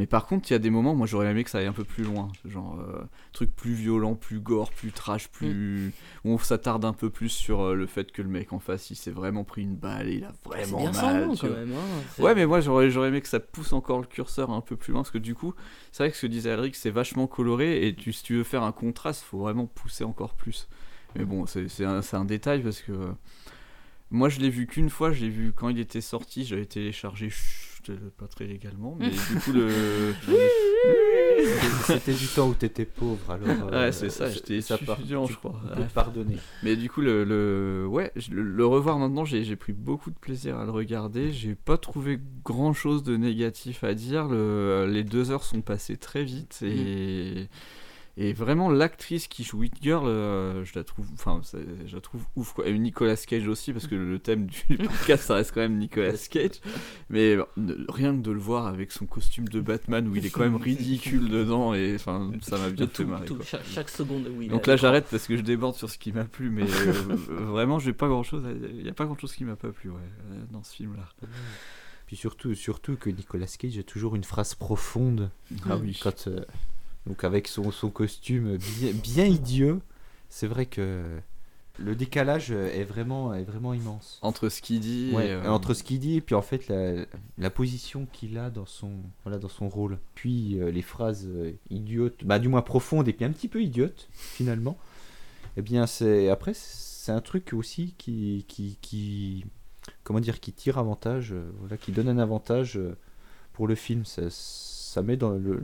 Mais 0.00 0.06
par 0.06 0.26
contre, 0.26 0.50
il 0.50 0.54
y 0.54 0.56
a 0.56 0.58
des 0.58 0.70
moments, 0.70 0.94
moi 0.94 1.06
j'aurais 1.06 1.30
aimé 1.30 1.44
que 1.44 1.50
ça 1.50 1.58
aille 1.58 1.66
un 1.66 1.72
peu 1.74 1.84
plus 1.84 2.04
loin. 2.04 2.28
Genre, 2.46 2.80
euh, 2.80 3.02
truc 3.32 3.54
plus 3.54 3.74
violent, 3.74 4.14
plus 4.14 4.40
gore, 4.40 4.70
plus 4.72 4.92
trash, 4.92 5.28
plus. 5.28 5.92
Où 6.24 6.32
on 6.32 6.38
s'attarde 6.38 6.84
un 6.86 6.94
peu 6.94 7.10
plus 7.10 7.28
sur 7.28 7.60
euh, 7.60 7.74
le 7.74 7.86
fait 7.86 8.10
que 8.10 8.22
le 8.22 8.28
mec 8.30 8.52
en 8.54 8.58
face 8.60 8.90
il 8.90 8.96
s'est 8.96 9.10
vraiment 9.10 9.44
pris 9.44 9.62
une 9.62 9.76
balle 9.76 10.08
et 10.08 10.14
il 10.14 10.24
a 10.24 10.32
vraiment 10.44 10.78
bien 10.80 10.92
mal. 10.92 11.28
quand 11.38 11.50
même, 11.50 11.72
hein, 11.74 12.22
ouais, 12.22 12.34
mais 12.34 12.46
moi 12.46 12.60
j'aurais, 12.60 12.90
j'aurais 12.90 13.08
aimé 13.08 13.20
que 13.20 13.28
ça 13.28 13.40
pousse 13.40 13.72
encore 13.74 14.00
le 14.00 14.06
curseur 14.06 14.50
un 14.50 14.62
peu 14.62 14.74
plus 14.76 14.92
loin 14.92 15.02
parce 15.02 15.10
que 15.12 15.18
du 15.18 15.34
coup, 15.34 15.54
c'est 15.92 16.02
vrai 16.04 16.10
que 16.10 16.16
ce 16.16 16.22
que 16.22 16.26
disait 16.28 16.50
Alric, 16.52 16.74
c'est 16.76 16.90
vachement 16.90 17.26
coloré 17.26 17.86
et 17.86 17.94
tu, 17.94 18.12
si 18.12 18.22
tu 18.22 18.36
veux 18.36 18.44
faire 18.44 18.62
un 18.62 18.72
contraste, 18.72 19.22
faut 19.22 19.40
vraiment 19.40 19.66
pousser 19.66 20.04
encore 20.04 20.34
plus. 20.34 20.66
Mais 21.14 21.24
bon, 21.26 21.44
c'est, 21.46 21.68
c'est 21.68 21.84
un, 21.84 22.02
c'est 22.02 22.16
un 22.16 22.24
détail 22.24 22.62
parce 22.62 22.80
que. 22.80 22.92
euh, 22.92 23.12
Moi, 24.10 24.28
je 24.28 24.40
l'ai 24.40 24.50
vu 24.50 24.66
qu'une 24.66 24.90
fois. 24.90 25.12
Je 25.12 25.20
l'ai 25.20 25.28
vu 25.28 25.52
quand 25.52 25.68
il 25.68 25.78
était 25.78 26.00
sorti. 26.00 26.44
J'avais 26.44 26.66
téléchargé, 26.66 27.30
chut, 27.84 27.98
pas 28.18 28.26
très 28.26 28.46
légalement, 28.46 28.96
mais 28.98 29.10
du 29.10 29.40
coup 29.44 29.52
le. 29.52 29.68
C'était 31.86 32.12
du 32.14 32.26
temps 32.26 32.48
où 32.48 32.54
t'étais 32.54 32.84
pauvre, 32.84 33.30
alors. 33.30 33.48
euh, 33.72 33.86
ouais, 33.86 33.92
c'est 33.92 34.10
ça. 34.10 34.30
J'étais 34.30 34.58
étudiant, 34.58 35.26
tu 35.26 35.32
je 35.32 35.38
crois. 35.38 35.60
peux 35.74 35.80
Ouais. 35.80 35.86
pardonner. 35.92 36.36
Mais 36.62 36.76
du 36.76 36.88
coup, 36.90 37.00
le, 37.00 37.24
le- 37.24 37.86
ouais, 37.86 38.12
le, 38.30 38.42
le 38.42 38.66
revoir 38.66 38.98
maintenant, 38.98 39.24
j'ai 39.24 39.56
pris 39.56 39.72
beaucoup 39.72 40.10
de 40.10 40.18
plaisir 40.18 40.58
à 40.58 40.64
le 40.64 40.70
regarder. 40.70 41.32
J'ai 41.32 41.54
pas 41.54 41.76
trouvé 41.78 42.18
grand 42.44 42.72
chose 42.72 43.02
de 43.02 43.16
négatif 43.16 43.84
à 43.84 43.94
dire. 43.94 44.26
Le- 44.28 44.86
les 44.90 45.04
deux 45.04 45.30
heures 45.30 45.44
sont 45.44 45.62
passées 45.62 45.96
très 45.96 46.24
vite 46.24 46.60
et. 46.62 47.48
Et 48.16 48.32
vraiment, 48.32 48.68
l'actrice 48.70 49.28
qui 49.28 49.44
joue 49.44 49.62
It 49.62 49.74
Girl, 49.80 50.06
euh, 50.06 50.64
je 50.64 50.72
la 50.74 50.84
trouve, 50.84 51.06
enfin, 51.14 51.40
je 51.86 51.94
la 51.94 52.00
trouve 52.02 52.22
ouf 52.36 52.52
quoi. 52.52 52.66
Et 52.66 52.78
Nicolas 52.78 53.16
Cage 53.16 53.46
aussi, 53.48 53.72
parce 53.72 53.86
que 53.86 53.94
le 53.94 54.18
thème 54.18 54.46
du 54.46 54.76
podcast, 54.76 55.24
ça 55.24 55.34
reste 55.36 55.52
quand 55.54 55.60
même 55.60 55.78
Nicolas 55.78 56.12
Cage. 56.30 56.60
Mais 57.08 57.36
euh, 57.36 57.44
rien 57.88 58.14
que 58.14 58.20
de 58.22 58.30
le 58.32 58.38
voir 58.40 58.66
avec 58.66 58.92
son 58.92 59.06
costume 59.06 59.48
de 59.48 59.60
Batman, 59.60 60.06
où 60.08 60.16
il 60.16 60.26
est 60.26 60.30
quand 60.30 60.40
même 60.40 60.56
ridicule 60.56 61.28
dedans, 61.30 61.72
et 61.72 61.94
enfin, 61.94 62.30
ça 62.42 62.58
m'a 62.58 62.68
bien 62.70 62.84
De 62.86 62.90
fait 62.90 63.04
tout- 63.04 63.08
marrer. 63.08 63.24
tout- 63.26 63.36
quoi. 63.36 63.44
chaque, 63.46 63.64
chaque 63.66 63.88
seconde 63.88 64.26
où 64.36 64.42
il 64.42 64.48
Donc 64.50 64.66
là, 64.66 64.76
j'arrête 64.76 65.06
parce 65.10 65.26
que 65.26 65.36
je 65.36 65.42
déborde 65.42 65.76
sur 65.76 65.88
ce 65.88 65.96
qui 65.96 66.12
m'a 66.12 66.24
plu, 66.24 66.50
mais 66.50 66.64
euh, 66.64 66.92
vraiment, 67.28 67.78
j'ai 67.78 67.92
pas 67.94 68.08
grand 68.08 68.24
chose. 68.24 68.42
Il 68.74 68.84
y 68.84 68.88
a 68.90 68.92
pas 68.92 69.06
grand 69.06 69.18
chose 69.18 69.32
qui 69.34 69.44
m'a 69.44 69.56
pas 69.56 69.70
plu, 69.70 69.88
ouais, 69.88 69.96
dans 70.52 70.62
ce 70.64 70.74
film-là. 70.74 71.08
Puis 72.06 72.16
surtout, 72.16 72.54
surtout 72.54 72.96
que 72.96 73.08
Nicolas 73.08 73.46
Cage 73.46 73.78
a 73.78 73.82
toujours 73.84 74.16
une 74.16 74.24
phrase 74.24 74.54
profonde. 74.56 75.30
Ah 75.70 75.76
oui. 75.76 75.98
Quand, 76.02 76.26
euh, 76.26 76.44
donc 77.06 77.24
avec 77.24 77.48
son, 77.48 77.70
son 77.70 77.90
costume 77.90 78.56
bien, 78.56 78.92
bien 78.92 79.24
idiot, 79.24 79.80
c'est 80.28 80.46
vrai 80.46 80.66
que 80.66 81.20
le 81.78 81.94
décalage 81.94 82.50
est 82.50 82.84
vraiment, 82.84 83.32
est 83.34 83.44
vraiment 83.44 83.72
immense. 83.74 84.18
Entre 84.22 84.48
ce 84.48 84.60
qu'il 84.60 84.80
dit 84.80 85.12
Ouais, 85.14 85.28
et, 85.28 85.32
euh, 85.32 85.50
entre 85.50 85.74
ce 85.74 85.82
qu'il 85.82 85.98
dit 85.98 86.16
et 86.16 86.20
puis 86.20 86.34
en 86.34 86.42
fait 86.42 86.68
la, 86.68 87.06
la 87.38 87.50
position 87.50 88.06
qu'il 88.12 88.38
a 88.38 88.50
dans 88.50 88.66
son, 88.66 88.90
voilà, 89.24 89.38
dans 89.38 89.48
son 89.48 89.68
rôle. 89.68 89.98
Puis 90.14 90.60
euh, 90.60 90.70
les 90.70 90.82
phrases 90.82 91.26
euh, 91.26 91.52
idiotes, 91.70 92.24
bah, 92.24 92.38
du 92.38 92.48
moins 92.48 92.62
profondes 92.62 93.08
et 93.08 93.12
puis 93.12 93.24
un 93.24 93.32
petit 93.32 93.48
peu 93.48 93.62
idiotes 93.62 94.08
finalement. 94.12 94.76
Eh 95.56 95.62
bien 95.62 95.86
c'est 95.86 96.28
après 96.28 96.52
c'est 96.54 97.12
un 97.12 97.20
truc 97.20 97.52
aussi 97.54 97.94
qui, 97.98 98.44
qui, 98.46 98.78
qui 98.80 99.46
comment 100.04 100.20
dire 100.20 100.38
qui 100.38 100.52
tire 100.52 100.78
avantage, 100.78 101.34
voilà, 101.60 101.76
qui 101.76 101.92
donne 101.92 102.08
un 102.08 102.18
avantage 102.18 102.78
pour 103.54 103.66
le 103.66 103.74
film. 103.74 104.04
Ça, 104.04 104.22
ça 104.28 105.02
met 105.02 105.16
dans 105.16 105.30
le 105.30 105.62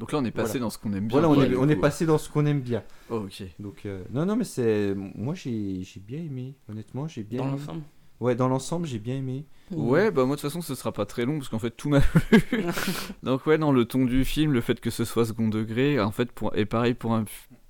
Donc 0.00 0.10
là, 0.12 0.18
on 0.18 0.24
est 0.24 0.30
passé 0.32 0.52
Voilà. 0.52 0.60
dans 0.60 0.70
ce 0.70 0.78
qu'on 0.78 0.92
aime 0.92 1.06
bien. 1.06 1.20
Voilà, 1.20 1.28
on, 1.28 1.36
Ouais, 1.38 1.50
est, 1.52 1.56
on 1.56 1.68
est 1.68 1.76
passé 1.76 2.04
dans 2.06 2.18
ce 2.18 2.28
qu'on 2.28 2.46
aime 2.46 2.60
bien. 2.60 2.82
Oh, 3.10 3.18
ok. 3.26 3.42
Donc 3.60 3.86
euh, 3.86 4.02
non 4.12 4.26
non 4.26 4.34
mais 4.36 4.44
c'est 4.44 4.94
moi 4.96 5.34
j'ai 5.34 5.82
j'ai 5.82 6.00
bien 6.00 6.18
aimé 6.18 6.56
honnêtement 6.68 7.06
j'ai 7.06 7.22
bien 7.22 7.38
Dans 7.42 7.48
aimé. 7.48 7.58
l'ensemble 7.58 7.82
Ouais 8.20 8.34
dans 8.34 8.48
l'ensemble 8.48 8.86
j'ai 8.86 8.98
bien 8.98 9.16
aimé. 9.16 9.44
Ouais, 9.70 10.10
bah 10.10 10.24
moi 10.24 10.36
de 10.36 10.40
toute 10.40 10.48
façon 10.50 10.62
ce 10.62 10.74
sera 10.74 10.92
pas 10.92 11.06
très 11.06 11.24
long 11.24 11.38
parce 11.38 11.48
qu'en 11.48 11.58
fait 11.58 11.70
tout 11.70 11.88
m'a 11.88 12.00
plu. 12.30 12.64
Donc 13.22 13.46
ouais, 13.46 13.56
dans 13.58 13.72
le 13.72 13.84
ton 13.84 14.04
du 14.04 14.24
film, 14.24 14.52
le 14.52 14.60
fait 14.60 14.80
que 14.80 14.90
ce 14.90 15.04
soit 15.04 15.24
second 15.26 15.48
degré, 15.48 16.00
en 16.00 16.10
fait, 16.10 16.30
pour... 16.32 16.54
et 16.56 16.64
pareil 16.66 16.94
pour 16.94 17.14
un, 17.14 17.24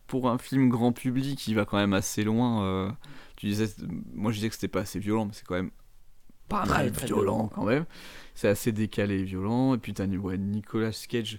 pour 0.07 0.29
un 0.29 0.39
film 0.39 0.69
grand 0.71 0.93
public 0.93 1.39
qui 1.39 1.55
va 1.55 1.65
quand 1.65 1.77
même 1.77 1.93
assez 1.95 2.25
loin. 2.25 2.65
euh, 2.65 2.91
Tu 3.37 3.47
disais, 3.47 3.67
moi 4.15 4.33
je 4.33 4.37
disais 4.37 4.49
que 4.49 4.55
c'était 4.55 4.69
pas 4.69 4.81
assez 4.81 4.99
violent, 4.99 5.27
mais 5.27 5.33
c'est 5.35 5.45
quand 5.47 5.55
même 5.55 5.71
pas 6.49 6.65
Très, 6.67 6.85
mal 6.85 6.93
très 6.93 7.07
violent 7.07 7.23
violent. 7.23 7.51
quand 7.55 7.65
même. 7.65 7.85
C'est 8.35 8.49
assez 8.49 8.71
décalé 8.73 9.21
et 9.21 9.25
violent. 9.25 9.75
Et 9.75 9.79
puis 9.79 9.95
t'as 9.95 10.07
ouais, 10.07 10.37
Nicolas 10.39 10.91
Cage. 11.09 11.39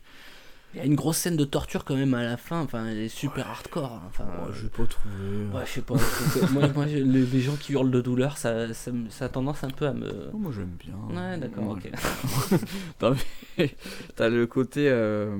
Il 0.75 0.79
y 0.79 0.81
a 0.81 0.85
une 0.85 0.95
grosse 0.95 1.17
scène 1.17 1.37
de 1.37 1.45
torture 1.45 1.85
quand 1.85 1.95
même 1.95 2.13
à 2.15 2.23
la 2.23 2.35
fin, 2.35 2.59
enfin 2.61 2.85
elle 2.87 2.97
est 2.97 3.07
super 3.09 3.47
hardcore. 3.49 3.93
hein. 3.93 4.01
Enfin, 4.09 4.25
je 4.53 4.63
vais 4.63 4.67
pas 4.69 4.83
trouver. 4.85 5.15
Ouais, 5.53 5.61
je 5.65 5.71
sais 5.71 5.81
pas. 5.81 5.95
moi, 6.51 6.67
moi, 6.75 6.85
je- 6.87 6.97
les, 6.97 7.21
les 7.25 7.39
gens 7.41 7.55
qui 7.55 7.71
hurlent 7.73 7.89
de 7.91 8.01
douleur, 8.01 8.37
ça, 8.37 8.73
ça, 8.73 8.91
a 9.21 9.29
tendance 9.29 9.63
un 9.63 9.69
peu 9.69 9.87
à 9.87 9.93
me. 9.93 10.29
Oh, 10.33 10.37
moi 10.37 10.51
j'aime 10.53 10.75
bien. 10.77 10.95
Ouais, 11.09 11.37
d'accord, 11.37 11.69
ok. 11.69 11.89
Non, 13.01 13.15
mais 13.57 13.73
t'as 14.15 14.27
le 14.29 14.45
côté. 14.47 14.89
euh, 14.89 15.35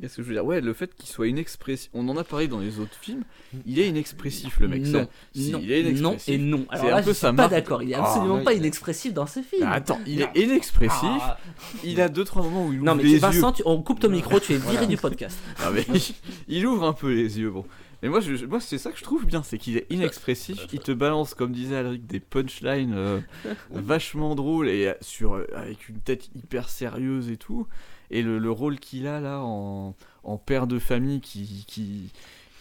Qu'est-ce 0.00 0.16
que 0.16 0.22
je 0.22 0.28
veux 0.28 0.34
dire? 0.34 0.44
Ouais, 0.44 0.60
le 0.60 0.72
fait 0.74 0.94
qu'il 0.94 1.08
soit 1.08 1.28
inexpressif. 1.28 1.90
On 1.94 2.06
en 2.08 2.16
a 2.18 2.24
parlé 2.24 2.46
dans 2.48 2.60
les 2.60 2.78
autres 2.78 2.96
films. 3.00 3.22
Il 3.66 3.78
est 3.78 3.88
inexpressif, 3.88 4.60
le 4.60 4.68
mec. 4.68 4.82
Non. 4.86 5.08
Si, 5.34 5.50
non, 5.50 5.60
il 5.62 5.72
est 5.72 5.82
non 5.94 6.10
inexpressif. 6.10 6.34
et 6.34 6.38
non. 6.38 6.66
Alors 6.68 6.84
C'est 6.84 6.90
là, 6.90 6.96
un 6.96 7.00
je 7.00 7.06
peu 7.06 7.12
suis 7.14 7.20
sa 7.20 7.26
pas 7.28 7.32
marque. 7.32 7.50
d'accord. 7.52 7.82
Il 7.82 7.90
est 7.90 7.94
Ah, 7.94 8.04
absolument 8.04 8.34
ouais. 8.36 8.44
pas 8.44 8.52
inexpressif 8.54 9.14
dans 9.14 9.26
ce 9.26 9.40
film. 9.40 9.66
Ah, 9.66 9.72
Attends, 9.74 9.98
il 10.06 10.20
est 10.20 10.28
inexpressif. 10.36 11.00
Ah. 11.02 11.38
Il 11.84 12.00
a 12.00 12.08
deux 12.08 12.24
trois 12.24 12.42
moments 12.42 12.66
où 12.66 12.72
il 12.72 12.76
ouvre 12.78 12.84
Non 12.86 12.94
mais 12.94 13.02
les 13.04 13.18
Vincent, 13.18 13.48
yeux. 13.50 13.54
tu- 13.56 13.62
on 13.64 13.82
coupe 13.82 14.00
ton 14.00 14.10
micro, 14.10 14.38
tu 14.40 14.52
es 14.54 14.57
viré 14.60 14.72
Voilà. 14.72 14.86
du 14.86 14.96
podcast. 14.96 15.38
Mais 15.74 15.84
il, 15.94 16.14
il 16.58 16.66
ouvre 16.66 16.84
un 16.84 16.92
peu 16.92 17.12
les 17.12 17.38
yeux, 17.38 17.50
bon. 17.50 17.64
Mais 18.02 18.08
moi, 18.08 18.20
je, 18.20 18.46
moi 18.46 18.60
c'est 18.60 18.78
ça 18.78 18.92
que 18.92 18.98
je 18.98 19.02
trouve 19.02 19.26
bien, 19.26 19.42
c'est 19.42 19.58
qu'il 19.58 19.76
est 19.76 19.86
inexpressif. 19.90 20.66
Il 20.72 20.78
te 20.78 20.92
balance, 20.92 21.34
comme 21.34 21.50
disait 21.50 21.76
Alric, 21.76 22.06
des 22.06 22.20
punchlines 22.20 22.94
euh, 22.94 23.20
vachement 23.70 24.36
drôles 24.36 24.68
et 24.68 24.86
euh, 24.88 24.94
sur, 25.00 25.34
euh, 25.34 25.44
avec 25.54 25.88
une 25.88 25.98
tête 25.98 26.30
hyper 26.36 26.68
sérieuse 26.68 27.28
et 27.28 27.36
tout. 27.36 27.66
Et 28.10 28.22
le, 28.22 28.38
le 28.38 28.50
rôle 28.52 28.78
qu'il 28.78 29.06
a 29.08 29.20
là 29.20 29.40
en, 29.42 29.96
en 30.22 30.36
père 30.38 30.66
de 30.68 30.78
famille 30.78 31.20
qui, 31.20 31.64
qui, 31.66 32.10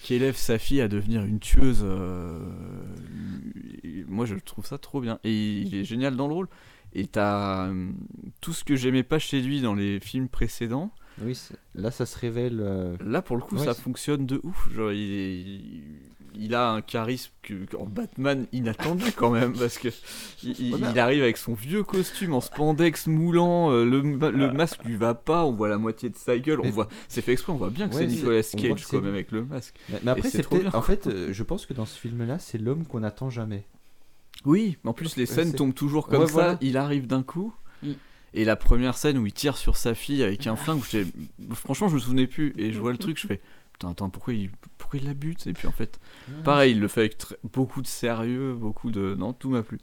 qui 0.02 0.15
élève 0.15 0.36
sa 0.36 0.57
fille 0.57 0.82
à 0.82 0.88
devenir 0.88 1.24
une 1.24 1.40
tueuse, 1.40 1.82
euh, 1.84 2.40
moi 4.07 4.26
je 4.26 4.36
trouve 4.36 4.65
ça 4.65 4.78
trop 4.78 5.02
bien. 5.02 5.19
Et 5.24 5.34
il 5.60 5.76
est 5.76 5.84
génial 5.84 6.15
dans 6.15 6.28
le 6.28 6.34
rôle. 6.34 6.48
Et 6.94 7.06
t'as 7.06 7.69
tout 8.41 8.53
ce 8.53 8.64
que 8.64 8.76
j'aimais 8.76 9.03
pas 9.03 9.19
chez 9.19 9.41
lui 9.41 9.61
dans 9.61 9.76
les 9.76 9.99
films 9.99 10.30
précédents. 10.30 10.91
Oui, 11.23 11.38
là 11.76 11.91
ça 11.91 12.06
se 12.06 12.18
révèle. 12.18 12.60
euh, 12.61 12.95
Là, 13.03 13.22
pour 13.22 13.35
le 13.38 13.41
coup, 13.41 13.56
ouais, 13.57 13.65
ça 13.65 13.73
fonctionne 13.73 14.26
de 14.26 14.39
ouf. 14.44 14.69
Genre, 14.73 14.91
il, 14.91 15.11
est- 15.14 15.41
il, 15.41 15.84
il 16.39 16.53
a 16.53 16.69
un 16.69 16.81
charisme 16.81 17.31
que, 17.41 17.56
en 17.77 17.85
Batman 17.88 18.45
inattendu 18.53 19.11
quand 19.15 19.31
même, 19.31 19.53
parce 19.57 19.80
que 19.80 19.88
il, 20.44 20.99
arrive 20.99 21.23
avec 21.23 21.38
son 21.38 21.56
vieux 21.56 21.84
costume 21.84 22.35
en 22.35 22.41
spandex 22.41 23.07
moulant, 23.07 23.72
euh, 23.72 23.84
le, 23.84 24.02
le 24.02 24.52
masque 24.52 24.84
lui 24.85 24.95
va 24.95 25.15
pas, 25.15 25.44
on 25.45 25.53
voit 25.53 25.68
la 25.69 25.80
moitié 25.80 26.10
de 26.10 26.15
sa 26.15 26.38
gueule, 26.38 26.60
on 26.61 26.69
voit, 26.69 26.88
c'est 27.07 27.22
fait 27.23 27.34
exprès, 27.34 27.52
on 27.53 27.57
voit 27.57 27.72
bien 27.72 27.89
que 27.89 27.95
Ouais, 27.95 28.02
c'est 28.02 28.07
Nicolas 28.07 28.44
Cage 28.44 28.85
quand 28.85 29.02
même 29.02 29.14
avec 29.14 29.31
le 29.31 29.44
masque. 29.45 29.76
Mais, 29.89 29.99
mais 30.03 30.11
après, 30.11 30.30
c'est 30.30 30.44
trop 30.44 30.60
bien. 30.60 30.69
En 30.73 30.84
fait, 30.84 31.07
euh, 31.07 31.30
je 31.34 31.44
pense 31.44 31.65
que 31.65 31.73
dans 31.73 31.88
ce 31.88 31.98
film-là, 31.98 32.38
c'est 32.38 32.60
l'homme 32.60 32.85
qu'on 32.85 32.99
n'attend 32.99 33.31
jamais. 33.31 33.65
Oui, 34.45 34.77
en 34.85 34.94
plus 34.94 35.15
les 35.15 35.26
scènes 35.26 35.53
tombent 35.53 35.73
toujours 35.73 36.07
comme 36.07 36.22
Ouais, 36.22 36.27
ça, 36.27 36.34
voilà. 36.34 36.57
il 36.61 36.77
arrive 36.77 37.07
d'un 37.07 37.23
coup. 37.23 37.52
Et 38.38 38.45
la 38.45 38.55
première 38.55 38.95
scène 38.97 39.18
où 39.18 39.26
il 39.26 39.34
tire 39.34 39.57
sur 39.57 39.76
sa 39.77 39.95
fille 39.95 40.22
avec 40.23 40.45
un 40.45 40.55
flingue, 40.55 40.77
où 40.80 40.84
j'étais- 40.84 41.11
franchement 41.55 41.88
je 41.89 41.95
me 41.95 41.99
souvenais 41.99 42.27
plus 42.27 42.53
et 42.57 42.72
je 42.72 42.80
vois 42.80 42.91
le 42.91 42.97
truc, 43.05 43.18
je 43.19 43.26
fais 43.27 43.41
putain 43.73 43.89
attends 43.89 44.09
pourquoi 44.11 44.34
il 44.34 44.51
pourquoi 44.77 44.99
il 44.99 45.05
la 45.07 45.14
bute? 45.15 45.47
Et 45.47 45.53
puis 45.53 45.68
en 45.68 45.72
fait 45.72 45.99
pareil 46.43 46.73
il 46.73 46.80
le 46.80 46.88
fait 46.88 47.01
avec 47.01 47.18
beaucoup 47.51 47.81
de 47.81 47.88
sérieux, 47.88 48.53
beaucoup 48.53 48.91
de 48.91 49.15
non 49.18 49.34
tout 49.34 49.49
m'a 49.49 49.64
plu. 49.64 49.80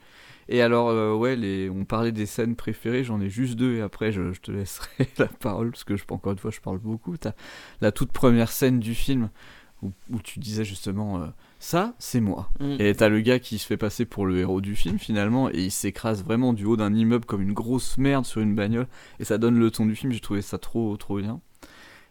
Et 0.48 0.62
alors 0.62 0.88
euh, 0.90 1.14
ouais 1.14 1.34
les 1.36 1.68
on 1.68 1.84
parlait 1.84 2.12
des 2.12 2.26
scènes 2.26 2.54
préférées, 2.54 3.02
j'en 3.02 3.20
ai 3.20 3.28
juste 3.28 3.56
deux 3.56 3.74
et 3.76 3.80
après 3.80 4.12
je, 4.12 4.32
je 4.32 4.40
te 4.40 4.52
laisserai 4.52 5.08
la 5.18 5.26
parole 5.26 5.72
parce 5.72 5.84
que 5.84 5.96
je 5.96 6.04
encore 6.10 6.32
une 6.32 6.38
fois 6.38 6.50
je 6.52 6.60
parle 6.60 6.78
beaucoup. 6.78 7.16
T'as 7.16 7.32
la 7.80 7.90
toute 7.92 8.12
première 8.12 8.50
scène 8.52 8.78
du 8.78 8.94
film 8.94 9.30
où, 9.82 9.90
où 10.10 10.20
tu 10.20 10.38
disais 10.38 10.64
justement 10.64 11.20
euh, 11.22 11.26
ça 11.64 11.94
c'est 11.98 12.20
moi 12.20 12.50
Mm. 12.60 12.76
et 12.78 12.94
t'as 12.94 13.08
le 13.08 13.20
gars 13.20 13.38
qui 13.38 13.58
se 13.58 13.66
fait 13.66 13.76
passer 13.76 14.04
pour 14.04 14.26
le 14.26 14.38
héros 14.38 14.60
du 14.60 14.76
film 14.76 14.98
finalement 14.98 15.48
et 15.50 15.62
il 15.64 15.70
s'écrase 15.70 16.22
vraiment 16.22 16.52
du 16.52 16.64
haut 16.66 16.76
d'un 16.76 16.94
immeuble 16.94 17.24
comme 17.24 17.40
une 17.42 17.54
grosse 17.54 17.96
merde 17.98 18.26
sur 18.26 18.40
une 18.42 18.54
bagnole 18.54 18.86
et 19.18 19.24
ça 19.24 19.38
donne 19.38 19.58
le 19.58 19.70
ton 19.70 19.86
du 19.86 19.96
film 19.96 20.12
j'ai 20.12 20.20
trouvé 20.20 20.42
ça 20.42 20.58
trop 20.58 20.96
trop 20.96 21.18
bien 21.20 21.40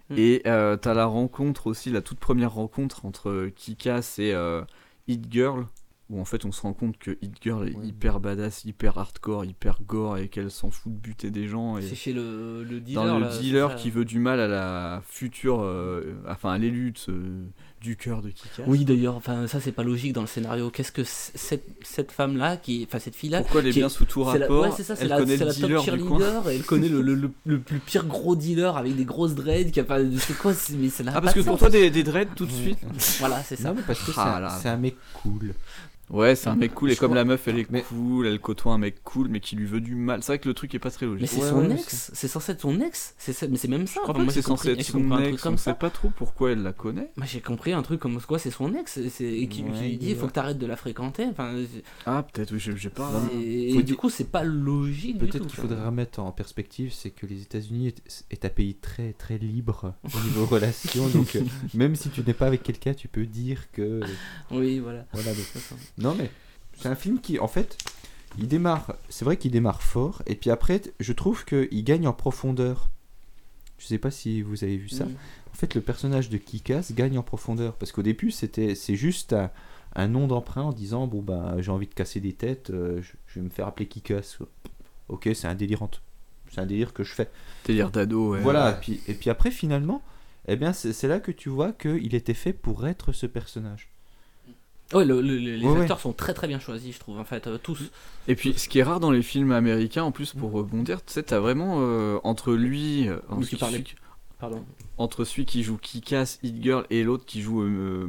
Mm. 0.10 0.16
et 0.18 0.42
euh, 0.48 0.76
t'as 0.76 0.94
la 0.94 1.06
rencontre 1.06 1.68
aussi 1.68 1.90
la 1.90 2.02
toute 2.02 2.20
première 2.20 2.52
rencontre 2.54 3.06
entre 3.06 3.50
Kikas 3.56 4.16
et 4.18 4.34
euh, 4.34 4.62
Hit 5.08 5.32
Girl 5.32 5.66
où 6.10 6.20
en 6.20 6.26
fait 6.26 6.44
on 6.44 6.52
se 6.52 6.62
rend 6.62 6.74
compte 6.74 6.98
que 6.98 7.12
Hit 7.22 7.36
Girl 7.42 7.66
est 7.70 7.88
hyper 7.88 8.20
badass 8.20 8.66
hyper 8.66 8.98
hardcore 8.98 9.46
hyper 9.46 9.82
gore 9.88 10.18
et 10.18 10.28
qu'elle 10.28 10.52
s'en 10.52 10.72
fout 10.72 10.92
de 10.94 10.98
buter 10.98 11.32
des 11.32 11.48
gens 11.48 11.80
C'est 11.80 11.96
chez 11.96 12.12
le, 12.12 12.66
le 12.66 12.82
dealer. 12.82 13.06
dans 13.06 13.18
le 13.20 13.26
là, 13.26 13.38
dealer 13.38 13.76
qui 13.78 13.90
veut 13.92 14.04
du 14.04 14.20
mal 14.20 14.42
à 14.42 14.48
la 14.50 15.02
future 15.06 15.62
euh, 15.62 16.16
enfin 16.28 16.52
à 16.52 16.58
l'élu 16.58 16.92
de 16.92 16.98
ce- 16.98 17.12
du 17.84 17.98
cœur 17.98 18.22
de 18.22 18.30
Kikas 18.30 18.64
Oui, 18.66 18.86
d'ailleurs, 18.86 19.16
enfin, 19.16 19.46
ça 19.48 19.60
c'est 19.60 19.74
pas 19.74 19.84
logique 19.84 20.14
dans 20.14 20.22
le 20.22 20.28
scénario. 20.28 20.70
Qu'est-ce 20.70 20.92
que 20.94 21.04
cette, 21.04 21.66
cette 21.84 22.12
femme-là, 22.14 22.56
qui, 22.58 22.88
enfin 22.88 22.98
cette 22.98 23.16
fille-là, 23.16 23.42
Pourquoi 23.42 23.60
elle 23.62 23.68
est 23.68 23.72
bien 23.74 23.90
sous 23.90 24.06
tout 24.06 24.24
c'est 24.32 24.40
la- 24.40 24.46
rapport? 24.46 24.64
Ouais, 24.64 24.70
c'est 24.76 24.84
ça, 24.84 24.96
c'est 24.96 25.04
Elle 25.04 25.10
la, 25.10 25.18
connaît 25.20 25.38
c'est 25.38 25.44
le 25.44 25.50
la 25.50 25.54
top 25.54 25.64
dealer 25.66 25.80
du 25.82 25.86
cheerleader, 25.86 26.42
coin. 26.44 26.52
et 26.52 26.56
elle 26.56 26.64
connaît 26.64 26.88
le, 26.90 27.02
le, 27.02 27.14
le, 27.14 27.32
le 27.46 27.60
plus 27.60 27.80
pire 27.80 28.06
gros 28.06 28.36
dealer 28.38 28.78
avec 28.78 28.96
des 28.96 29.06
grosses 29.06 29.36
dreads. 29.36 29.72
Qui 29.72 29.82
a 29.82 29.84
pas, 29.84 30.00
c'est 30.18 30.38
quoi 30.38 30.54
c'est- 30.54 30.74
mais 30.74 30.90
ça 30.90 31.04
n'a 31.04 31.12
Ah, 31.14 31.22
parce 31.22 31.34
que 31.34 31.42
pour 31.42 31.60
toi, 31.60 31.70
des, 31.70 31.90
des 31.92 32.04
dreads 32.04 32.34
tout 32.36 32.46
de 32.46 32.52
suite? 32.52 32.80
Voilà, 33.20 33.44
c'est 33.44 33.58
ça. 33.58 33.68
Non, 33.70 33.76
mais 33.76 33.84
parce 33.86 34.00
que 34.00 34.12
c'est 34.14 34.20
Ah 34.20 34.38
un, 34.38 34.40
là. 34.40 34.60
c'est 34.62 34.70
un 34.70 34.78
mec 34.78 34.96
cool. 35.22 35.54
Ouais, 36.14 36.36
c'est 36.36 36.48
un 36.48 36.56
mec 36.56 36.74
cool 36.76 36.92
et 36.92 36.94
Je 36.94 37.00
comme 37.00 37.08
crois- 37.10 37.16
la 37.18 37.26
meuf 37.26 37.48
elle 37.48 37.58
est 37.60 37.66
cool, 37.90 38.28
elle 38.28 38.40
côtoie 38.40 38.72
un 38.74 38.78
mec 38.78 39.04
cool 39.04 39.28
mais 39.30 39.40
qui 39.40 39.56
lui 39.56 39.66
veut 39.66 39.82
du 39.82 39.96
mal. 39.96 40.22
C'est 40.22 40.28
vrai 40.34 40.40
que 40.40 40.48
le 40.48 40.54
truc 40.54 40.74
est 40.76 40.80
pas 40.80 40.92
très 40.92 41.06
logique. 41.08 41.22
Mais 41.22 41.28
c'est 41.28 41.42
Ouais, 41.42 41.50
son 41.50 41.68
ouais, 41.68 41.74
ex, 41.74 42.12
c'est 42.14 42.28
censé 42.28 42.52
être 42.52 42.62
son 42.62 42.80
ex, 42.82 43.16
c'est 43.18 43.34
ça- 43.34 43.48
mais 43.48 43.58
c'est 43.58 43.68
même 43.68 43.88
ça. 43.88 43.94
Je 43.96 44.00
crois 44.02 44.12
Enfin, 44.12 44.14
pas 44.14 44.20
moi, 44.20 44.28
que 44.28 44.34
c'est 44.34 44.42
censé 44.44 44.70
être 44.70 44.84
son 44.84 45.12
un 45.12 45.18
truc 45.18 45.34
ex, 45.34 45.42
comme 45.42 45.54
on 45.56 45.58
ça. 45.58 45.72
sait 45.72 45.78
pas 45.78 45.90
trop 45.90 46.12
pourquoi 46.16 46.52
elle 46.52 46.62
la 46.62 46.72
connaît. 46.72 47.10
Moi 47.18 47.26
j'ai 47.26 47.42
compris 47.42 47.74
un 47.74 47.82
truc 47.82 48.00
comme 48.00 48.22
quoi 48.22 48.38
c'est 48.38 48.52
son 48.52 48.74
ex 48.76 48.98
et, 48.98 49.48
qui, 49.48 49.64
lui 49.64 49.98
dit 49.98 50.12
il 50.12 50.16
faut 50.16 50.28
que 50.28 50.34
t'arrêtes 50.34 50.60
de 50.60 50.68
la 50.68 50.76
fréquenter. 50.76 51.28
Ah, 52.06 52.24
peut-être, 52.32 52.52
oui, 52.54 52.60
j'ai 52.60 52.90
pas. 52.90 53.10
et, 53.34 53.74
Faut 53.74 53.80
et 53.80 53.84
dire- 53.84 53.84
du 53.84 53.96
coup 53.96 54.10
c'est 54.10 54.30
pas 54.30 54.44
logique. 54.44 55.18
Peut-être 55.18 55.48
qu'il 55.48 55.60
faudrait 55.60 55.84
remettre 55.84 56.20
en 56.20 56.32
perspective, 56.32 56.92
c'est 56.94 57.10
que 57.10 57.26
les 57.26 57.42
États-Unis 57.42 57.88
est, 57.88 58.26
est 58.32 58.46
un 58.46 58.50
pays 58.50 58.76
très 58.76 59.14
très 59.14 59.38
libre 59.38 59.94
au 60.04 60.20
niveau 60.28 60.46
relations, 60.46 61.08
donc 61.08 61.36
euh, 61.36 61.42
même 61.74 61.96
si 61.96 62.10
tu 62.10 62.22
n'es 62.22 62.34
pas 62.34 62.46
avec 62.48 62.62
quelqu'un, 62.62 62.94
tu 62.94 63.08
peux 63.08 63.26
dire 63.26 63.72
que. 63.72 64.02
Oui, 64.52 64.78
voilà. 64.80 65.06
Voilà. 65.14 65.32
Non 66.04 66.16
mais 66.16 66.30
c'est 66.78 66.90
un 66.90 66.96
film 66.96 67.20
qui, 67.20 67.40
en 67.40 67.48
fait, 67.48 67.78
il 68.38 68.48
démarre. 68.48 68.96
C'est 69.10 69.26
vrai 69.26 69.38
qu'il 69.38 69.52
démarre 69.52 69.82
fort, 69.82 70.22
et 70.26 70.36
puis 70.36 70.50
après, 70.50 70.82
je 71.00 71.14
trouve 71.14 71.46
qu'il 71.46 71.84
gagne 71.84 72.08
en 72.08 72.14
profondeur. 72.14 72.90
Je 73.78 73.88
sais 73.88 73.98
pas 73.98 74.12
si 74.12 74.42
vous 74.42 74.64
avez 74.64 74.78
vu 74.78 74.90
ça. 74.90 75.06
En 75.06 75.56
fait, 75.56 75.76
le 75.76 75.82
personnage 75.82 76.30
de 76.30 76.38
Kikas 76.38 76.92
gagne 76.94 77.18
en 77.18 77.24
profondeur 77.24 77.76
parce 77.76 77.92
qu'au 77.92 78.02
début, 78.02 78.32
c'était 78.32 78.76
c'est 78.76 78.96
juste 78.96 79.34
un, 79.34 79.52
un 79.96 80.08
nom 80.08 80.26
d'emprunt 80.28 80.64
en 80.64 80.72
disant 80.72 81.06
bon 81.06 81.22
bah 81.22 81.56
j'ai 81.60 81.70
envie 81.70 81.88
de 81.88 81.94
casser 81.94 82.20
des 82.20 82.34
têtes, 82.34 82.70
euh, 82.70 83.02
je, 83.02 83.12
je 83.28 83.40
vais 83.40 83.46
me 83.46 83.50
faire 83.50 83.68
appeler 83.68 83.88
Kikas. 83.88 84.38
Ok, 85.10 85.30
c'est 85.34 85.48
un 85.48 85.56
délirant. 85.56 85.92
C'est 86.52 86.62
un 86.62 86.66
délire 86.66 86.94
que 86.94 87.04
je 87.04 87.14
fais. 87.14 87.30
Délire 87.66 87.92
d'ado, 87.92 88.32
ouais. 88.32 88.42
Voilà. 88.42 88.70
Ouais. 88.70 88.72
Et 88.72 88.80
puis, 88.80 89.02
et 89.08 89.14
puis 89.14 89.30
après, 89.30 89.52
finalement, 89.52 90.02
eh 90.48 90.56
bien, 90.56 90.74
c'est 90.74 90.94
c'est 90.94 91.08
là 91.08 91.20
que 91.20 91.32
tu 91.32 91.50
vois 91.50 91.72
qu'il 91.74 92.16
était 92.16 92.34
fait 92.34 92.54
pour 92.54 92.88
être 92.88 93.12
ce 93.12 93.26
personnage. 93.26 93.93
Ouais, 94.94 95.06
le- 95.06 95.22
le- 95.22 95.38
les 95.38 95.66
Ouais, 95.66 95.72
ouais. 95.74 95.82
acteurs 95.82 96.00
sont 96.00 96.14
très 96.14 96.34
très 96.34 96.48
bien 96.48 96.60
choisis, 96.60 96.94
je 96.96 97.00
trouve, 97.00 97.20
en 97.20 97.24
fait, 97.26 97.48
euh, 97.48 97.58
tous. 97.62 97.80
Et 98.28 98.36
puis, 98.36 98.54
ce 98.58 98.68
qui 98.70 98.80
est 98.80 98.84
rare 98.84 99.00
dans 99.00 99.12
les 99.12 99.22
films 99.24 99.52
américains, 99.52 100.04
en 100.04 100.12
plus, 100.12 100.34
pour 100.34 100.52
rebondir, 100.52 101.04
tu 101.04 101.14
sais, 101.14 101.24
t'as 101.24 101.40
vraiment 101.40 101.78
euh, 101.80 102.20
entre 102.24 102.54
lui. 102.54 103.08
euh, 103.08 103.18
entre 103.30 103.48
tu 103.48 103.58
celui- 103.58 103.96
Pardon. 104.40 104.62
Entre 104.98 105.24
celui 105.24 105.46
qui 105.46 105.64
joue 105.64 105.78
Kick-Ass, 105.78 106.40
Hit 106.44 106.62
Girl 106.62 106.86
et 106.90 107.04
l'autre 107.06 107.26
qui 107.26 107.42
joue 107.42 107.62
euh, 107.64 108.06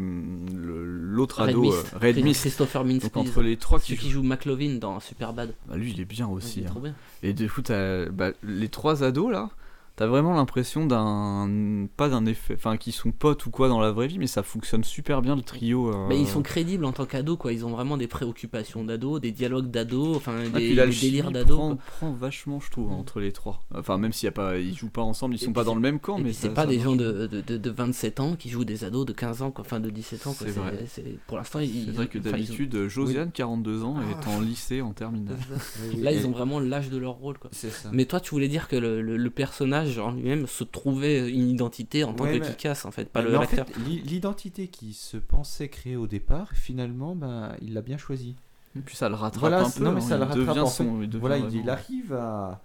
le- 0.52 0.84
l'autre 0.84 1.40
ado, 1.40 1.60
Mist, 1.60 1.92
euh, 1.94 1.98
Red 2.00 2.24
Mist. 2.24 2.40
Christopher 2.40 2.84
Mintz. 2.84 3.04
Donc 3.04 3.16
entre 3.16 3.40
les 3.40 3.56
trois 3.56 3.78
qui 3.78 3.92
Celui 3.92 3.98
qui 3.98 4.10
joue 4.10 4.22
McLovin 4.24 4.78
dans 4.80 4.98
Superbad. 4.98 5.54
Bah, 5.68 5.76
lui, 5.76 5.92
il 5.92 6.00
est 6.00 6.04
bien 6.04 6.26
aussi. 6.26 6.58
il 6.58 6.64
est 6.64 6.66
hein. 6.66 6.70
trop 6.70 6.80
bien. 6.80 6.94
Et 7.22 7.32
du 7.34 7.48
coup, 7.48 7.62
t'as 7.62 8.06
bah, 8.06 8.32
les 8.42 8.68
trois 8.68 9.04
ados 9.04 9.30
là. 9.30 9.50
T'as 9.96 10.06
vraiment 10.08 10.34
l'impression 10.34 10.86
d'un. 10.86 11.86
Pas 11.96 12.08
d'un 12.08 12.26
effet. 12.26 12.54
Enfin, 12.54 12.76
qu'ils 12.76 12.92
sont 12.92 13.12
potes 13.12 13.46
ou 13.46 13.50
quoi 13.50 13.68
dans 13.68 13.80
la 13.80 13.92
vraie 13.92 14.08
vie, 14.08 14.18
mais 14.18 14.26
ça 14.26 14.42
fonctionne 14.42 14.82
super 14.82 15.22
bien 15.22 15.36
le 15.36 15.42
trio. 15.42 15.88
euh, 15.94 16.06
Mais 16.08 16.18
ils 16.20 16.26
sont 16.26 16.42
crédibles 16.42 16.84
en 16.84 16.90
tant 16.92 17.06
qu'ados, 17.06 17.36
quoi. 17.38 17.52
Ils 17.52 17.64
ont 17.64 17.70
vraiment 17.70 17.96
des 17.96 18.08
préoccupations 18.08 18.82
d'ados, 18.82 19.20
des 19.20 19.30
dialogues 19.30 19.70
d'ados, 19.70 20.16
enfin 20.16 20.32
Ah, 20.52 20.58
des, 20.58 20.74
délires 20.74 21.30
d'ados. 21.30 21.56
prend, 21.56 21.76
prend 21.76 22.12
vachement, 22.12 22.58
je 22.58 22.70
trouve, 22.70 22.90
entre 22.90 23.20
les 23.20 23.30
trois. 23.30 23.62
Enfin, 23.72 23.96
même 23.98 24.12
s'il 24.12 24.26
y 24.26 24.28
a 24.28 24.32
pas, 24.32 24.58
ils 24.58 24.76
jouent 24.76 24.90
pas 24.90 25.02
ensemble, 25.02 25.36
ils 25.36 25.38
sont 25.38 25.52
pas 25.52 25.62
dans 25.64 25.76
le 25.76 25.80
même 25.80 26.00
camp, 26.00 26.18
mais 26.18 26.32
c'est 26.32 26.50
pas 26.50 26.66
des 26.66 26.80
gens 26.80 26.96
de, 26.96 27.28
de, 27.28 27.40
de- 27.40 27.56
de 27.56 27.70
27 27.70 28.18
ans 28.18 28.34
qui 28.36 28.48
jouent 28.48 28.64
des 28.64 28.82
ados 28.84 29.06
de 29.06 29.12
15 29.12 29.42
ans, 29.42 29.50
quoi. 29.52 29.64
enfin 29.64 29.78
de 29.78 29.90
17 29.90 30.26
ans. 30.26 30.32
quoi. 30.34 30.46
C'est 30.48 30.52
vrai. 30.58 30.84
c'est- 30.88 31.18
pour 31.28 31.36
l'instant, 31.36 31.60
ils. 31.60 31.84
C'est 31.86 31.90
vrai 31.92 32.08
que 32.08 32.18
ont- 32.18 32.22
d'habitude, 32.22 32.88
Josiane, 32.88 33.30
42 33.30 33.84
ans, 33.84 33.96
est 34.00 34.26
Ah. 34.26 34.30
en 34.30 34.40
lycée 34.40 34.82
en 34.82 34.92
terminale. 34.92 35.36
Là, 35.98 36.10
ils 36.10 36.26
ont 36.26 36.32
vraiment 36.32 36.58
l'âge 36.58 36.90
de 36.90 36.96
leur 36.98 37.12
rôle. 37.12 37.38
Quoi. 37.38 37.50
C'est 37.52 37.70
ça. 37.70 37.90
Mais 37.92 38.06
toi, 38.06 38.18
tu 38.18 38.30
voulais 38.30 38.48
dire 38.48 38.66
que 38.66 38.74
le, 38.76 39.00
le- 39.00 39.16
le 39.16 39.30
personnage 39.30 39.83
en 39.98 40.12
lui-même 40.12 40.46
se 40.46 40.64
trouvait 40.64 41.30
une 41.30 41.48
identité 41.50 42.04
en 42.04 42.12
tant 42.14 42.24
Ouais, 42.24 42.38
que 42.38 42.44
mais- 42.44 42.50
Kikas, 42.50 42.82
en 42.84 42.90
fait, 42.90 43.08
pas 43.10 43.22
mais 43.22 43.30
le 43.30 43.38
en 43.38 43.42
fait, 43.42 43.56
l'acteur. 43.56 43.78
l'i- 43.86 44.00
l'identité 44.02 44.68
qui 44.68 44.92
se 44.94 45.16
pensait 45.16 45.68
créer 45.68 45.96
au 45.96 46.06
départ, 46.06 46.50
finalement, 46.52 47.14
ben, 47.14 47.54
il 47.62 47.74
l'a 47.74 47.82
bien 47.82 47.98
choisi. 47.98 48.34
Et 48.76 48.80
puis 48.80 48.96
ça 48.96 49.08
le 49.08 49.14
rattrape 49.14 49.40
voilà, 49.40 49.60
un 49.62 49.68
c'est- 49.68 49.78
peu, 49.78 49.84
Non, 49.84 49.92
mais 49.92 49.98
hein, 50.02 50.08
ça 50.08 50.14
il 50.16 50.18
le 50.18 50.24
rattrape. 50.24 50.38
devient 50.46 50.60
en 50.60 50.66
son- 50.66 50.84
fait. 50.98 51.04
il 51.04 51.08
devient 51.08 51.18
voilà, 51.20 51.36
il, 51.38 51.42
vraiment- 51.44 51.62
il 51.62 51.70
arrive 51.70 52.12
à, 52.12 52.60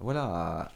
voilà, 0.00 0.24
à- 0.24 0.72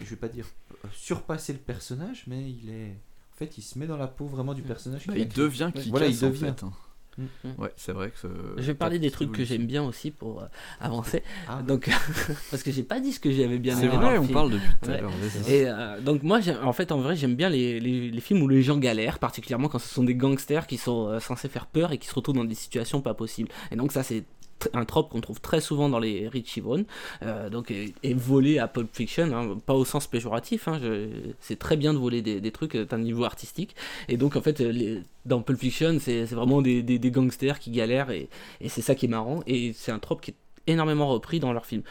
je 0.00 0.04
vais 0.10 0.16
pas 0.16 0.28
dire 0.28 0.46
surpasser 0.92 1.52
le 1.52 1.58
personnage, 1.58 2.24
mais 2.26 2.50
il 2.50 2.70
est, 2.70 2.90
en 3.34 3.36
fait, 3.36 3.58
il 3.58 3.62
se 3.62 3.78
met 3.78 3.86
dans 3.86 3.96
la 3.96 4.06
peau 4.06 4.26
vraiment 4.26 4.54
du 4.54 4.62
personnage. 4.62 5.06
Bah, 5.06 5.14
il 5.16 5.28
devient 5.28 5.70
qui 5.74 5.90
Voilà, 5.90 6.06
il 6.06 6.24
en 6.24 6.28
devient. 6.28 6.38
fait. 6.40 6.62
hein. 6.64 6.72
Mm. 7.18 7.24
Ouais, 7.58 7.72
c'est 7.76 7.92
vrai 7.92 8.10
que. 8.10 8.28
Je 8.58 8.62
vais 8.62 8.74
parler 8.74 8.98
des 8.98 9.10
trucs 9.10 9.32
que 9.32 9.44
j'aime 9.44 9.66
bien 9.66 9.82
aussi 9.82 10.10
pour 10.10 10.42
euh, 10.42 10.46
avancer. 10.80 11.22
Donc, 11.66 11.88
parce 12.50 12.62
que 12.62 12.70
j'ai 12.70 12.82
pas 12.82 13.00
dit 13.00 13.12
ce 13.12 13.20
que 13.20 13.30
j'avais 13.30 13.58
bien 13.58 13.74
C'est 13.74 13.86
aimé. 13.86 13.96
vrai, 13.96 14.04
dans 14.04 14.10
le 14.12 14.18
on 14.18 14.22
film. 14.24 14.34
parle 14.34 14.50
depuis 14.50 14.68
tout 14.82 14.90
à 14.90 15.00
l'heure. 15.00 15.10
Et 15.48 15.64
euh, 15.66 16.00
donc 16.00 16.22
moi, 16.22 16.40
en 16.62 16.72
fait, 16.72 16.92
en 16.92 16.98
vrai, 17.00 17.16
j'aime 17.16 17.34
bien 17.34 17.48
les, 17.48 17.80
les, 17.80 18.10
les 18.10 18.20
films 18.20 18.42
où 18.42 18.48
les 18.48 18.62
gens 18.62 18.76
galèrent, 18.78 19.18
particulièrement 19.18 19.68
quand 19.68 19.78
ce 19.78 19.88
sont 19.92 20.04
des 20.04 20.14
gangsters 20.14 20.66
qui 20.66 20.76
sont 20.76 21.08
euh, 21.08 21.20
censés 21.20 21.48
faire 21.48 21.66
peur 21.66 21.92
et 21.92 21.98
qui 21.98 22.06
se 22.08 22.14
retrouvent 22.14 22.36
dans 22.36 22.44
des 22.44 22.54
situations 22.54 23.00
pas 23.00 23.14
possibles. 23.14 23.48
Et 23.70 23.76
donc 23.76 23.92
ça, 23.92 24.02
c'est 24.02 24.24
un 24.72 24.84
trope 24.84 25.10
qu'on 25.10 25.20
trouve 25.20 25.40
très 25.40 25.60
souvent 25.60 25.88
dans 25.88 25.98
les 25.98 26.28
Richie 26.28 26.60
Brown, 26.60 26.84
euh, 27.22 27.50
donc 27.50 27.70
et, 27.70 27.92
et 28.02 28.14
volé 28.14 28.58
à 28.58 28.68
Pulp 28.68 28.88
Fiction, 28.92 29.24
hein, 29.32 29.58
pas 29.66 29.74
au 29.74 29.84
sens 29.84 30.06
péjoratif. 30.06 30.66
hein, 30.68 30.78
je- 30.82 31.08
c'est 31.40 31.58
très 31.58 31.76
bien 31.76 31.92
de 31.92 31.98
voler 31.98 32.22
des, 32.22 32.40
des 32.40 32.50
trucs 32.50 32.74
euh, 32.74 32.84
d'un 32.84 32.98
niveau 32.98 33.24
artistique. 33.24 33.76
Et 34.08 34.16
donc 34.16 34.34
en 34.36 34.40
fait, 34.40 34.60
euh, 34.60 34.70
les- 34.72 35.02
dans 35.24 35.42
Pulp 35.42 35.58
Fiction, 35.60 35.98
c'est 36.00 36.24
vraiment 36.24 36.62
des, 36.62 36.82
des- 36.82 36.98
des 36.98 37.10
gangsters 37.10 37.58
qui 37.58 37.70
galèrent 37.70 38.10
et, 38.10 38.28
et 38.60 38.68
c'est 38.68 38.82
ça 38.82 38.94
qui 38.94 39.06
est 39.06 39.08
marrant. 39.10 39.40
Et 39.46 39.72
c'est 39.74 39.92
un 39.92 39.98
trope 39.98 40.20
qui 40.20 40.30
est 40.32 40.34
énormément 40.72 41.08
repris 41.08 41.38
dans 41.38 41.52
leurs 41.52 41.66
films. 41.66 41.82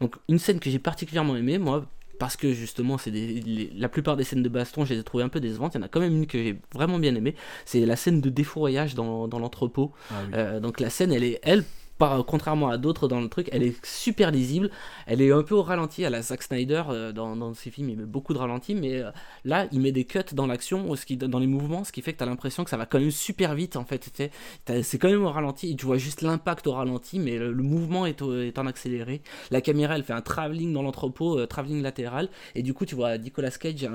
Donc 0.00 0.16
une 0.28 0.38
scène 0.38 0.60
que 0.60 0.70
j'ai 0.70 0.78
particulièrement 0.78 1.36
aimée, 1.36 1.58
moi, 1.58 1.86
parce 2.18 2.36
que 2.36 2.52
justement, 2.52 2.96
c'est 2.96 3.12
la 3.76 3.88
plupart 3.88 4.16
des 4.16 4.24
scènes 4.24 4.42
de 4.42 4.48
baston, 4.48 4.84
je 4.84 4.94
les 4.94 5.00
ai 5.00 5.02
trouvées 5.02 5.24
un 5.24 5.28
peu 5.28 5.40
décevantes. 5.40 5.74
Il 5.74 5.78
y 5.78 5.80
en 5.80 5.84
a 5.84 5.88
quand 5.88 6.00
même 6.00 6.14
une 6.16 6.26
que 6.26 6.38
j'ai 6.38 6.56
vraiment 6.72 6.98
bien 6.98 7.14
aimée. 7.16 7.34
C'est 7.64 7.84
la 7.84 7.96
scène 7.96 8.20
de 8.20 8.30
défouraillage 8.30 8.94
dans, 8.94 9.26
dans 9.28 9.38
l'entrepôt. 9.40 9.92
Ah 10.10 10.14
oui. 10.26 10.32
Euh, 10.34 10.60
donc 10.60 10.78
la 10.80 10.90
scène, 10.90 11.12
elle 11.12 11.24
est, 11.24 11.40
elle, 11.42 11.64
contrairement 11.98 12.68
à 12.68 12.76
d'autres 12.78 13.08
dans 13.08 13.20
le 13.20 13.28
truc, 13.28 13.48
elle 13.52 13.62
est 13.62 13.84
super 13.84 14.30
lisible. 14.30 14.70
Elle 15.06 15.20
est 15.22 15.32
un 15.32 15.42
peu 15.42 15.54
au 15.54 15.62
ralenti 15.62 16.04
à 16.04 16.10
la 16.10 16.22
Zack 16.22 16.42
Snyder 16.42 16.82
euh, 16.88 17.12
dans, 17.12 17.36
dans 17.36 17.54
ses 17.54 17.70
films. 17.70 17.90
Il 17.90 17.96
met 17.98 18.04
beaucoup 18.04 18.34
de 18.34 18.38
ralenti, 18.38 18.74
mais 18.74 18.98
euh, 19.00 19.10
là, 19.44 19.66
il 19.72 19.80
met 19.80 19.92
des 19.92 20.04
cuts 20.04 20.18
dans 20.32 20.46
l'action, 20.46 20.92
dans 21.28 21.38
les 21.38 21.46
mouvements, 21.46 21.84
ce 21.84 21.92
qui 21.92 22.02
fait 22.02 22.12
que 22.12 22.18
tu 22.18 22.24
as 22.24 22.26
l'impression 22.26 22.64
que 22.64 22.70
ça 22.70 22.76
va 22.76 22.86
quand 22.86 22.98
même 22.98 23.10
super 23.10 23.54
vite 23.54 23.76
en 23.76 23.84
fait. 23.84 24.10
T'as- 24.64 24.82
C'est 24.82 24.98
quand 24.98 25.08
même 25.08 25.24
au 25.24 25.30
ralenti. 25.30 25.76
Tu 25.76 25.86
vois 25.86 25.98
juste 25.98 26.22
l'impact 26.22 26.66
au 26.66 26.72
ralenti, 26.72 27.18
mais 27.18 27.38
le, 27.38 27.52
mouvement 27.54 28.06
est, 28.06 28.20
est 28.22 28.58
en 28.58 28.66
accéléré. 28.66 29.22
La 29.50 29.60
caméra, 29.60 29.96
elle 29.96 30.04
fait 30.04 30.12
un 30.12 30.20
travelling 30.22 30.72
dans 30.72 30.82
l'entrepôt, 30.82 31.38
euh, 31.38 31.46
travelling 31.46 31.82
latéral, 31.82 32.28
et 32.54 32.62
du 32.62 32.74
coup, 32.74 32.84
tu 32.86 32.94
vois 32.94 33.16
Nicolas 33.18 33.50
Cage 33.50 33.86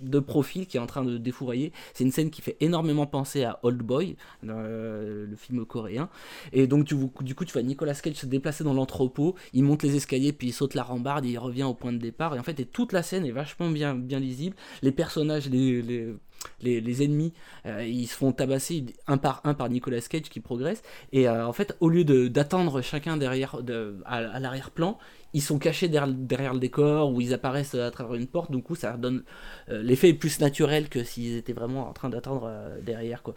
de 0.00 0.18
profil 0.20 0.66
qui 0.66 0.76
est 0.76 0.80
en 0.80 0.86
train 0.86 1.04
de 1.04 1.18
défourailler. 1.18 1.72
C'est 1.94 2.04
une 2.04 2.12
scène 2.12 2.30
qui 2.30 2.42
fait 2.42 2.56
énormément 2.60 3.06
penser 3.06 3.44
à 3.44 3.58
Old 3.62 3.78
Boy, 3.82 4.16
euh, 4.48 5.26
le 5.28 5.36
film 5.36 5.64
coréen. 5.66 6.08
Et 6.52 6.66
donc, 6.66 6.84
tu, 6.86 6.96
du 7.20 7.34
coup, 7.36 7.44
tu 7.44 7.52
vois 7.52 7.62
Nicolas 7.62 7.94
Cage 7.94 8.14
se 8.14 8.26
déplacer 8.26 8.64
dans 8.64 8.74
l'entrepôt, 8.74 9.34
il 9.52 9.62
monte 9.62 9.82
les 9.82 9.96
escaliers, 9.96 10.32
puis 10.32 10.48
il 10.48 10.52
saute 10.52 10.74
la 10.74 10.82
rambarde, 10.82 11.24
il 11.24 11.38
revient 11.38 11.64
au 11.64 11.74
point 11.74 11.92
de 11.92 11.98
départ. 11.98 12.34
Et 12.34 12.38
en 12.38 12.42
fait, 12.42 12.54
toute 12.72 12.92
la 12.92 13.02
scène 13.02 13.24
est 13.24 13.30
vachement 13.30 13.70
bien, 13.70 13.94
bien 13.94 14.18
lisible. 14.20 14.56
Les 14.82 14.92
personnages, 14.92 15.48
les, 15.48 15.82
les, 15.82 16.80
les, 16.80 17.02
ennemis, 17.02 17.32
euh, 17.66 17.84
ils 17.84 18.06
se 18.06 18.16
font 18.16 18.32
tabasser 18.32 18.86
un 19.06 19.18
par 19.18 19.40
un 19.44 19.54
par 19.54 19.68
Nicolas 19.68 20.00
Cage 20.00 20.22
qui 20.22 20.40
progresse. 20.40 20.82
Et 21.12 21.28
euh, 21.28 21.46
en 21.46 21.52
fait, 21.52 21.76
au 21.80 21.88
lieu 21.88 22.04
d'attendre 22.28 22.80
chacun 22.82 23.16
derrière, 23.16 23.62
de, 23.62 23.98
à 24.04 24.40
l'arrière-plan, 24.40 24.98
ils 25.36 25.42
sont 25.42 25.58
cachés 25.58 25.88
derrière, 25.88 26.12
derrière 26.14 26.54
le 26.54 26.60
décor 26.60 27.12
ou 27.12 27.20
ils 27.20 27.32
apparaissent 27.34 27.74
à 27.74 27.90
travers 27.90 28.14
une 28.14 28.26
porte. 28.26 28.50
Du 28.50 28.62
coup, 28.62 28.74
ça 28.74 28.96
donne 28.96 29.22
euh, 29.68 29.82
l'effet 29.82 30.08
est 30.08 30.14
plus 30.14 30.40
naturel 30.40 30.88
que 30.88 31.04
s'ils 31.04 31.36
étaient 31.36 31.52
vraiment 31.52 31.88
en 31.88 31.92
train 31.92 32.08
d'attendre 32.08 32.46
euh, 32.48 32.80
derrière. 32.80 33.22
Quoi. 33.22 33.34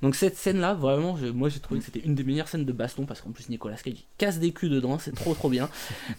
Donc 0.00 0.14
cette 0.14 0.36
scène-là, 0.36 0.74
vraiment, 0.74 1.16
je- 1.16 1.26
moi 1.26 1.48
j'ai 1.50 1.60
trouvé 1.60 1.80
que 1.80 1.86
c'était 1.86 2.00
une 2.00 2.14
des 2.14 2.24
meilleures 2.24 2.48
scènes 2.48 2.64
de 2.64 2.72
baston 2.72 3.04
parce 3.06 3.20
qu'en 3.20 3.30
plus 3.32 3.48
Nicolas 3.50 3.76
Cage 3.76 4.04
casse 4.18 4.38
des 4.38 4.52
culs 4.52 4.70
dedans, 4.70 4.98
c'est 4.98 5.14
trop 5.14 5.34
trop 5.34 5.50
bien. 5.50 5.68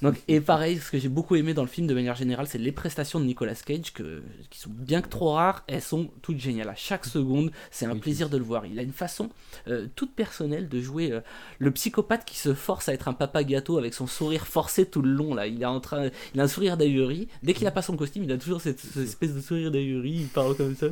Donc 0.03 0.15
et 0.27 0.39
pareil, 0.39 0.77
ce 0.77 0.91
que 0.91 0.99
j'ai 0.99 1.10
beaucoup 1.10 1.35
aimé 1.35 1.53
dans 1.53 1.64
le 1.64 1.68
film 1.68 1.88
de 1.88 1.93
manière 1.93 2.15
générale, 2.15 2.45
c'est 2.47 2.57
les 2.60 2.72
prestations 2.72 3.19
de 3.19 3.26
Nicolas 3.26 3.55
Cage 3.55 3.91
que, 3.93 4.22
qui 4.51 4.60
sont 4.60 4.69
bien 4.72 5.01
que 5.01 5.10
trop 5.10 5.31
rares, 5.34 5.64
elles 5.68 5.81
sont 5.81 6.11
toutes 6.22 6.39
géniales. 6.39 6.69
À 6.69 6.76
chaque 6.76 7.05
seconde, 7.05 7.51
c'est 7.72 7.85
un 7.85 7.97
plaisir 7.97 8.30
de 8.30 8.38
le 8.38 8.43
voir. 8.43 8.65
Il 8.68 8.77
a 8.77 8.84
une 8.84 8.91
façon 8.93 9.30
euh, 9.68 9.88
toute 9.95 10.14
personnelle 10.14 10.69
de 10.69 10.80
jouer 10.80 11.19
le 11.60 11.72
psychopathe 11.72 12.26
qui 12.26 12.38
se 12.38 12.53
force 12.53 12.88
à 12.89 12.93
être 12.93 13.07
un 13.07 13.14
papa 13.14 13.43
gâteau 13.43 13.77
avec 13.77 13.93
son 13.93 14.05
sourire 14.07 14.45
forcé 14.45 14.85
tout 14.85 15.01
le 15.01 15.11
long 15.11 15.23
là. 15.34 15.48
Il 15.48 15.62
est 15.62 15.66
en 15.66 15.80
train, 15.80 16.10
il 16.34 16.40
a 16.40 16.44
un 16.44 16.48
sourire 16.48 16.78
d'ahurie. 16.78 17.28
Dès 17.44 17.54
qu'il 17.54 17.68
a 17.68 17.72
pas 17.72 17.82
son 17.82 17.95
costume, 17.95 18.24
il 18.24 18.32
a 18.32 18.38
toujours 18.38 18.62
cette, 18.62 18.80
cette 18.80 19.04
espèce 19.04 19.34
de 19.34 19.41
sourire 19.41 19.72
d'ahurie. 19.72 20.18
Il 20.22 20.28
parle 20.28 20.56
comme 20.56 20.76
ça, 20.76 20.88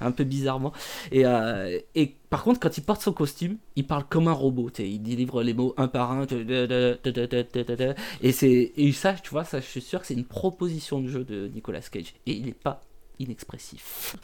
un 0.00 0.12
peu 0.12 0.24
bizarrement. 0.24 0.72
Et, 1.12 1.26
euh, 1.26 1.78
et 1.94 2.14
par 2.30 2.42
contre, 2.42 2.60
quand 2.60 2.76
il 2.76 2.82
porte 2.82 3.02
son 3.02 3.12
costume, 3.12 3.56
il 3.76 3.86
parle 3.86 4.04
comme 4.08 4.28
un 4.28 4.32
robot. 4.32 4.70
Il 4.78 5.02
délivre 5.02 5.42
les 5.42 5.54
mots 5.54 5.74
un 5.76 5.88
par 5.88 6.12
un. 6.12 6.26
Et 8.22 8.32
c'est 8.32 8.72
et 8.76 8.92
ça, 8.92 9.14
tu 9.14 9.30
vois, 9.30 9.44
ça, 9.44 9.60
je 9.60 9.66
suis 9.66 9.80
sûr 9.80 10.00
que 10.00 10.06
c'est 10.06 10.14
une 10.14 10.24
proposition 10.24 11.00
de 11.00 11.08
jeu 11.08 11.24
de 11.24 11.48
Nicolas 11.54 11.80
Cage. 11.80 12.14
Et 12.26 12.32
il 12.32 12.46
n'est 12.46 12.52
pas 12.52 12.82
inexpressif. 13.18 14.16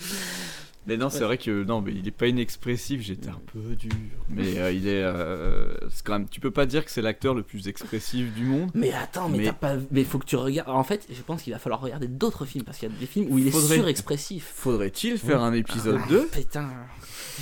Mais 0.86 0.96
non, 0.96 1.10
c'est 1.10 1.22
vrai 1.24 1.38
que 1.38 1.62
non, 1.62 1.80
mais 1.80 1.92
il 1.92 2.08
est 2.08 2.10
pas 2.10 2.26
inexpressif. 2.26 3.00
J'étais 3.02 3.28
un 3.28 3.40
peu 3.52 3.60
dur, 3.76 3.92
mais 4.28 4.58
euh, 4.58 4.72
il 4.72 4.88
est. 4.88 5.02
euh, 5.02 5.72
c'est 5.90 6.04
quand 6.04 6.14
même. 6.18 6.28
Tu 6.28 6.40
peux 6.40 6.50
pas 6.50 6.66
dire 6.66 6.84
que 6.84 6.90
c'est 6.90 7.02
l'acteur 7.02 7.34
le 7.34 7.42
plus 7.44 7.68
expressif 7.68 8.32
du 8.34 8.44
monde. 8.44 8.70
Mais 8.74 8.92
attends, 8.92 9.28
mais, 9.28 9.44
t'as 9.44 9.52
pas. 9.52 9.76
Mais 9.92 10.02
faut 10.02 10.18
que 10.18 10.26
tu 10.26 10.34
regardes. 10.36 10.68
En 10.70 10.82
fait, 10.82 11.06
je 11.10 11.22
pense 11.22 11.42
qu'il 11.42 11.52
va 11.52 11.58
falloir 11.60 11.80
regarder 11.80 12.08
d'autres 12.08 12.44
films 12.46 12.64
parce 12.64 12.78
qu'il 12.78 12.88
y 12.90 12.92
a 12.92 12.98
des 12.98 13.06
films 13.06 13.28
où 13.30 13.38
il 13.38 13.46
est 13.46 13.50
Faudrait- 13.52 13.76
surexpressif. 13.76 14.52
Faudrait-il 14.56 15.18
faire 15.18 15.40
un 15.42 15.52
épisode 15.52 16.00
Ah, 16.02 16.08
2 16.08 16.26
Putain, 16.26 16.68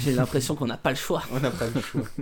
j'ai 0.05 0.13
l'impression 0.13 0.55
qu'on 0.55 0.67
n'a 0.67 0.77
pas 0.77 0.91
le 0.91 0.97
choix. 0.97 1.23
On 1.33 1.41
n'a 1.41 1.51
pas 1.51 1.67
le 1.75 1.81
choix. 1.81 2.03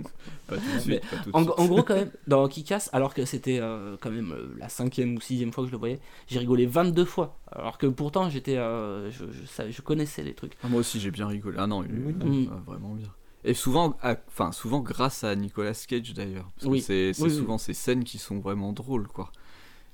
Pas 0.49 0.55
tout 0.55 0.61
de 0.63 0.73
Mais 0.73 0.79
suite. 0.99 1.01
pas 1.11 1.17
tout 1.17 1.29
de 1.31 1.35
en, 1.37 1.43
suite. 1.43 1.53
en 1.59 1.65
gros, 1.67 1.83
quand 1.83 1.93
même, 1.95 2.09
dans 2.25 2.47
Kick-Ass, 2.47 2.89
alors 2.91 3.13
que 3.13 3.23
c'était 3.23 3.59
euh, 3.59 3.97
quand 4.01 4.09
même 4.09 4.31
euh, 4.31 4.47
la 4.57 4.67
cinquième 4.67 5.15
ou 5.15 5.21
sixième 5.21 5.53
fois 5.53 5.63
que 5.63 5.67
je 5.67 5.71
le 5.73 5.77
voyais, 5.77 5.99
j'ai 6.27 6.39
rigolé 6.39 6.65
22 6.65 7.05
fois. 7.05 7.37
Alors 7.51 7.77
que 7.77 7.85
pourtant, 7.85 8.31
j'étais, 8.31 8.57
euh, 8.57 9.11
je, 9.11 9.25
je 9.69 9.81
connaissais 9.83 10.23
les 10.23 10.33
trucs. 10.33 10.53
Ah, 10.63 10.67
moi 10.67 10.79
aussi, 10.79 10.99
j'ai 10.99 11.08
bien 11.11 11.27
rigolé. 11.27 11.57
Ah 11.59 11.67
non, 11.67 11.83
il 11.83 11.91
est 11.91 12.25
Oui. 12.25 12.49
ah, 12.51 12.59
vraiment 12.65 12.93
bien. 12.93 13.09
Et 13.43 13.53
souvent, 13.53 13.97
enfin 14.27 14.51
souvent 14.51 14.81
grâce 14.81 15.23
à 15.23 15.35
Nicolas 15.35 15.73
Cage 15.87 16.13
d'ailleurs. 16.13 16.49
Parce 16.55 16.67
Oui. 16.67 16.79
que 16.79 16.85
c'est 16.85 17.23
Oui, 17.23 17.31
souvent 17.31 17.57
ces 17.57 17.73
scènes 17.73 18.03
qui 18.03 18.17
sont 18.17 18.39
vraiment 18.39 18.73
drôles, 18.73 19.07
quoi. 19.07 19.31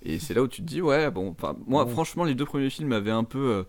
Et 0.02 0.20
c'est 0.20 0.34
là 0.34 0.44
où 0.44 0.48
tu 0.48 0.62
te 0.62 0.68
dis, 0.68 0.82
ouais, 0.82 1.10
bon, 1.12 1.36
moi, 1.68 1.86
Bon. 1.86 1.92
franchement, 1.92 2.24
les 2.24 2.36
deux 2.36 2.46
premiers 2.46 2.70
films 2.70 2.90
m'avaient 2.90 3.12
un 3.12 3.24
peu. 3.24 3.40
euh, 3.40 3.64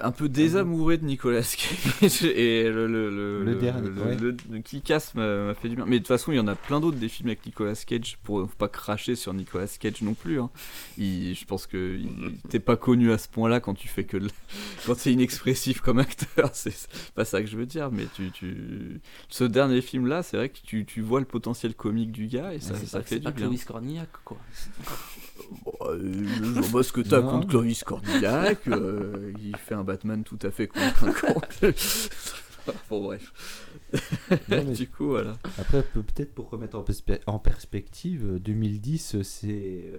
un 0.00 0.12
peu 0.12 0.28
désamouré 0.28 0.96
de 0.96 1.04
Nicolas 1.04 1.42
Cage 1.42 2.22
et 2.24 2.64
le, 2.70 2.86
le, 2.86 3.10
le, 3.10 3.44
Le 3.44 3.54
dernier, 3.56 3.88
le, 3.88 4.00
ouais. 4.02 4.16
le- 4.16 4.36
le 4.50 4.58
qui 4.60 4.80
casse 4.80 5.14
m'a 5.16 5.54
fait 5.54 5.68
du 5.68 5.74
bien 5.74 5.84
mais 5.86 5.96
de 5.96 5.98
toute 6.04 6.08
façon 6.08 6.30
il 6.30 6.36
y 6.36 6.40
en 6.40 6.46
a 6.46 6.54
plein 6.54 6.78
d'autres 6.78 6.98
des 6.98 7.08
films 7.08 7.30
avec 7.30 7.44
Nicolas 7.44 7.74
Cage 7.74 8.16
pour 8.22 8.40
faut 8.48 8.56
pas 8.56 8.68
cracher 8.68 9.16
sur 9.16 9.34
Nicolas 9.34 9.66
Cage 9.66 10.02
non 10.02 10.14
plus 10.14 10.40
hein. 10.40 10.50
Il- 10.98 11.34
je 11.34 11.44
pense 11.44 11.66
que 11.66 11.98
t'es 12.48 12.60
pas 12.60 12.76
connu 12.76 13.10
à 13.12 13.18
ce 13.18 13.28
point 13.28 13.48
là 13.48 13.58
quand 13.58 13.74
tu 13.74 13.88
fais 13.88 14.04
que 14.04 14.16
le- 14.18 14.30
quand 14.86 14.94
t'es 14.94 15.12
inexpressif 15.12 15.80
comme 15.80 15.98
acteur 15.98 16.50
c'est 16.52 16.70
c'est 16.70 17.12
pas 17.14 17.24
ça 17.24 17.40
que 17.40 17.48
je 17.48 17.56
veux 17.56 17.66
dire 17.66 17.90
mais 17.90 18.06
tu, 18.14 18.30
tu... 18.30 19.00
ce 19.28 19.42
dernier 19.42 19.80
film 19.82 20.06
là 20.06 20.22
c'est 20.22 20.36
vrai 20.36 20.48
que 20.48 20.58
tu, 20.64 20.84
tu 20.84 21.00
vois 21.00 21.18
le 21.18 21.26
potentiel 21.26 21.74
comique 21.74 22.12
du 22.12 22.28
gars 22.28 22.54
et 22.54 22.60
ça, 22.60 22.74
c'est 22.76 22.86
ça 22.86 22.98
pas, 22.98 23.02
fait 23.04 23.08
c'est 23.16 23.18
du 23.18 23.24
pas 23.24 23.30
bien 23.32 23.46
Clovis 23.46 23.64
Cornillac, 23.64 24.08
quoi. 24.24 24.38
Euh, 25.82 26.24
je 26.42 26.60
vois 26.60 26.80
pas 26.80 26.82
ce 26.82 26.92
que 26.92 27.00
t'as 27.00 27.20
Non. 27.20 27.30
contre 27.30 27.48
Clovis 27.48 27.84
Cornillac. 27.84 28.66
euh, 28.68 29.32
il 29.42 29.56
fait 29.56 29.74
un 29.74 29.84
Batman 29.84 30.22
tout 30.24 30.38
à 30.42 30.50
fait 30.50 30.68
convaincant. 30.68 31.40
bon, 32.90 33.02
bref. 33.04 33.32
Non, 34.48 34.64
mais- 34.66 34.72
du 34.72 34.88
coup, 34.88 35.06
voilà. 35.08 35.36
Après, 35.58 35.82
peut- 35.82 36.02
peut-être 36.02 36.34
pour 36.34 36.50
remettre 36.50 36.78
en, 36.78 36.82
perspe- 36.82 37.20
en 37.26 37.38
perspective, 37.38 38.24
euh, 38.34 38.38
2010, 38.38 39.16
euh, 39.16 39.22
c'est 39.22 39.90
euh, 39.94 39.98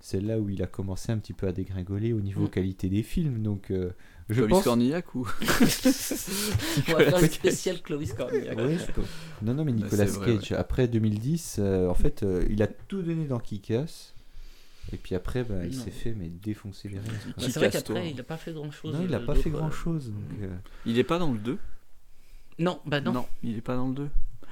c'est 0.00 0.20
là 0.20 0.38
où 0.38 0.48
il 0.48 0.62
a 0.62 0.68
commencé 0.68 1.10
un 1.10 1.18
petit 1.18 1.32
peu 1.32 1.48
à 1.48 1.52
dégringoler 1.52 2.12
au 2.12 2.20
niveau 2.20 2.44
Mm. 2.44 2.50
qualité 2.50 2.88
des 2.88 3.02
films. 3.02 3.42
Donc, 3.42 3.72
euh, 3.72 3.90
je 4.28 4.34
Clovis 4.36 4.50
pense. 4.54 4.64
Cornillac 4.64 5.12
ou 5.16 5.26
On 6.88 6.92
va 6.92 7.04
faire 7.04 7.18
une 7.24 7.28
spéciale 7.30 7.82
Clovis 7.82 8.12
Cornillac. 8.12 8.56
Ouais, 8.56 8.76
je 8.78 8.92
pense. 8.92 9.06
Non, 9.42 9.54
non, 9.54 9.64
mais 9.64 9.72
Bah, 9.72 9.82
Nicolas 9.84 10.06
Cage, 10.06 10.52
après 10.52 10.86
2010, 10.86 11.56
euh, 11.58 11.88
en 11.88 11.94
fait, 11.94 12.22
euh, 12.22 12.44
il 12.48 12.62
a 12.62 12.68
tout 12.68 13.02
donné 13.02 13.24
dans 13.26 13.40
Kick-Ass. 13.40 14.14
Et 14.92 14.96
puis 14.96 15.14
après, 15.14 15.44
bah, 15.44 15.64
il 15.64 15.76
Non. 15.76 15.84
s'est 15.84 15.90
fait 15.90 16.14
mais 16.16 16.28
défoncer 16.28 16.88
les 16.88 16.98
reins. 16.98 17.04
quoi. 17.04 17.32
Bah, 17.36 17.42
c'est 17.48 17.54
vrai 17.58 17.70
qu'après, 17.70 18.10
il 18.10 18.20
a 18.20 18.24
pas 18.24 18.36
fait 18.36 18.52
grand 18.52 18.70
chose. 18.70 18.94
Non, 18.94 19.04
il 19.06 19.14
a 19.14 19.20
pas 19.20 19.34
fait 19.34 19.50
grand 19.50 19.70
chose. 19.70 20.12
Il 20.86 20.98
est 20.98 21.04
pas 21.04 21.18
dans 21.18 21.32
le 21.32 21.38
2 21.38 21.58
Non, 22.58 22.80
bah 22.86 23.00
non. 23.00 23.26
il 23.42 23.56
est 23.56 23.60
pas 23.62 23.76
dans 23.76 23.88
le 23.88 23.94
2. 23.94 24.08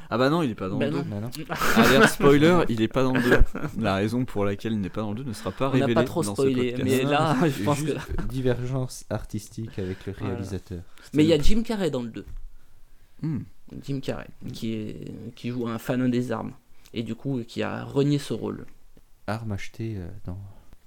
Ah 0.09 0.19
bah 0.19 0.31
non, 0.31 0.43
il 0.43 0.51
est 0.51 0.55
pas 0.55 0.69
dans 0.69 0.77
Bah 0.79 0.85
le 0.87 0.93
2. 0.93 0.99
non. 0.99 1.05
Bah 1.05 1.21
non. 1.21 1.31
Alerte 1.85 2.09
spoiler, 2.11 2.61
il 2.69 2.81
est 2.81 2.87
pas 2.87 3.03
dans 3.03 3.13
le 3.15 3.23
2. 3.23 3.39
La 3.81 3.97
raison 3.97 4.25
pour 4.25 4.45
laquelle 4.45 4.73
il 4.75 4.81
n'est 4.81 4.89
pas 4.89 5.01
dans 5.01 5.11
le 5.13 5.17
2 5.17 5.25
ne 5.25 5.33
sera 5.33 5.51
pas 5.51 5.67
On 5.69 5.73
n'a 5.73 5.87
révélée 5.87 5.95
pas 5.95 6.05
trop 6.05 6.23
dans 6.23 6.35
spoilé, 6.35 6.77
mais 6.85 7.03
là, 7.03 7.37
je 7.49 7.65
pense 7.65 7.83
que. 7.83 7.93
Divergence 8.29 9.05
artistique 9.11 9.79
avec 9.81 10.07
le 10.07 10.13
Voilà. 10.13 10.35
réalisateur. 10.35 10.83
Mais 11.13 11.25
il 11.25 11.29
y 11.29 11.33
a 11.33 11.39
Jim 11.41 11.63
Carrey 11.63 11.91
dans 11.91 12.03
le 12.03 12.11
2. 12.11 12.27
Hmm. 13.23 13.39
Jim 13.83 13.99
Carrey, 14.01 14.29
qui, 14.53 14.75
est, 14.75 15.13
qui 15.35 15.49
joue 15.49 15.67
un 15.67 15.79
fan 15.79 16.09
des 16.09 16.31
armes. 16.31 16.53
Et 16.95 17.03
du 17.03 17.17
coup, 17.17 17.43
qui 17.49 17.63
a 17.65 17.83
renié 17.83 18.19
ce 18.19 18.33
rôle. 18.33 18.65
Arme 19.27 19.53
achetée 19.53 19.95
euh, 19.97 20.09
dans- 20.25 20.39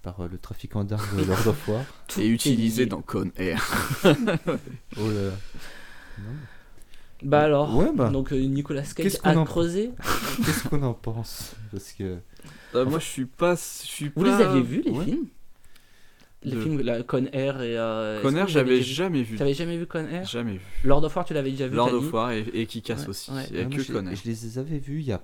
par 0.02 0.22
euh, 0.22 0.28
le 0.32 0.38
trafiquant 0.38 0.84
d'armes 0.84 1.18
de 1.18 1.26
Lord 1.26 1.48
of 1.48 1.68
War. 1.68 1.84
Tout 2.08 2.22
Et 2.22 2.26
est 2.26 2.30
utilisé 2.30 2.84
lié. 2.84 2.90
dans 2.90 3.02
Con 3.02 3.30
Air. 3.36 3.62
Oh 4.06 5.08
là 5.10 5.24
là. 5.24 5.32
Non. 6.20 6.32
Bah 7.22 7.42
alors, 7.44 7.76
Ouais, 7.76 7.92
bah. 7.94 8.10
donc 8.10 8.32
euh, 8.32 8.38
Nicolas 8.40 8.84
Cage 8.84 9.18
a 9.24 9.38
en- 9.38 9.44
creusé. 9.44 9.92
Qu'est-ce 10.46 10.68
qu'on 10.70 10.82
en 10.84 10.94
pense 10.94 11.54
Parce 11.72 11.92
que. 11.92 12.18
Euh, 12.76 12.86
moi, 12.86 13.00
je 13.00 13.06
suis 13.06 13.26
pas. 13.26 13.56
Je 13.56 13.60
suis 13.88 14.12
Vous 14.16 14.24
pas... 14.24 14.38
les 14.38 14.44
aviez 14.46 14.62
vus, 14.62 14.82
les 14.86 14.92
Ouais. 14.92 15.04
films 15.06 15.26
Les 16.44 16.52
De- 16.56 16.62
films, 16.62 16.80
la 16.82 17.04
Con 17.04 17.26
Air 17.34 17.62
et. 17.62 17.78
Euh, 17.78 18.22
Con 18.22 18.34
Air, 18.36 18.44
avez 18.44 18.52
j'avais 18.54 18.76
déjà- 18.78 18.94
jamais 19.06 19.24
vu. 19.24 19.36
T'avais 19.36 19.54
jamais 19.54 19.78
vu 19.78 19.86
Con 19.86 20.06
Air 20.08 20.26
Jamais 20.26 20.54
vu. 20.54 20.66
Lord 20.86 21.04
of 21.04 21.14
War, 21.14 21.26
tu 21.26 21.34
l'avais 21.34 21.52
déjà 21.52 21.68
vu 21.68 21.76
Lord 21.76 21.94
of 21.94 22.14
War 22.14 22.32
et, 22.32 22.46
et 22.54 22.66
qui 22.68 22.82
casse 22.82 23.02
Ouais, 23.04 23.10
aussi. 23.10 23.32
ouais. 23.32 23.44
Il 23.50 23.56
y 23.56 23.60
a 23.60 23.64
Ouais, 23.64 23.68
moi, 23.76 23.84
que 23.84 23.92
Con 23.92 24.08
Air. 24.08 24.16
je 24.16 24.24
les 24.30 24.58
avais 24.58 24.80
vus 24.80 25.00
il 25.02 25.08
y 25.08 25.12
a, 25.12 25.22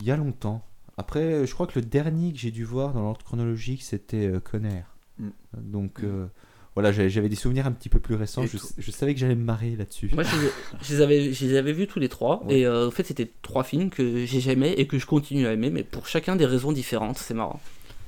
il 0.00 0.04
y 0.06 0.10
a 0.10 0.16
longtemps. 0.16 0.66
Après, 0.96 1.46
je 1.46 1.54
crois 1.54 1.66
que 1.66 1.78
le 1.78 1.84
dernier 1.84 2.32
que 2.32 2.38
j'ai 2.38 2.50
dû 2.50 2.64
voir 2.64 2.92
dans 2.92 3.02
l'ordre 3.02 3.24
chronologique, 3.24 3.82
c'était 3.82 4.26
euh, 4.26 4.40
Conner. 4.40 4.82
Mm. 5.18 5.28
Donc 5.54 6.00
euh, 6.02 6.26
voilà, 6.74 6.92
j'avais 6.92 7.28
des 7.28 7.36
souvenirs 7.36 7.66
un 7.66 7.72
petit 7.72 7.88
peu 7.88 7.98
plus 7.98 8.14
récents. 8.14 8.44
Je, 8.46 8.90
savais 8.90 9.12
que 9.14 9.20
j'allais 9.20 9.34
me 9.34 9.44
marrer 9.44 9.76
là-dessus. 9.76 10.10
Moi, 10.14 10.22
je 10.22 10.36
les, 10.36 10.46
ai- 10.46 10.50
je 10.82 10.94
les 10.94 11.00
avais, 11.02 11.32
je 11.32 11.46
les 11.46 11.56
avais 11.56 11.72
vus 11.72 11.86
tous 11.86 11.98
les 11.98 12.08
trois. 12.08 12.42
Ouais. 12.44 12.60
Et 12.60 12.66
euh, 12.66 12.88
en 12.88 12.90
fait, 12.90 13.04
c'était 13.04 13.30
trois 13.42 13.62
films 13.62 13.90
que 13.90 14.24
j'ai 14.24 14.40
jamais 14.40 14.72
et 14.72 14.86
que 14.86 14.98
je 14.98 15.06
continue 15.06 15.46
à 15.46 15.52
aimer, 15.52 15.70
mais 15.70 15.82
pour 15.82 16.06
chacun 16.06 16.34
des 16.34 16.46
raisons 16.46 16.72
différentes. 16.72 17.18
C'est 17.18 17.34
marrant. 17.34 17.60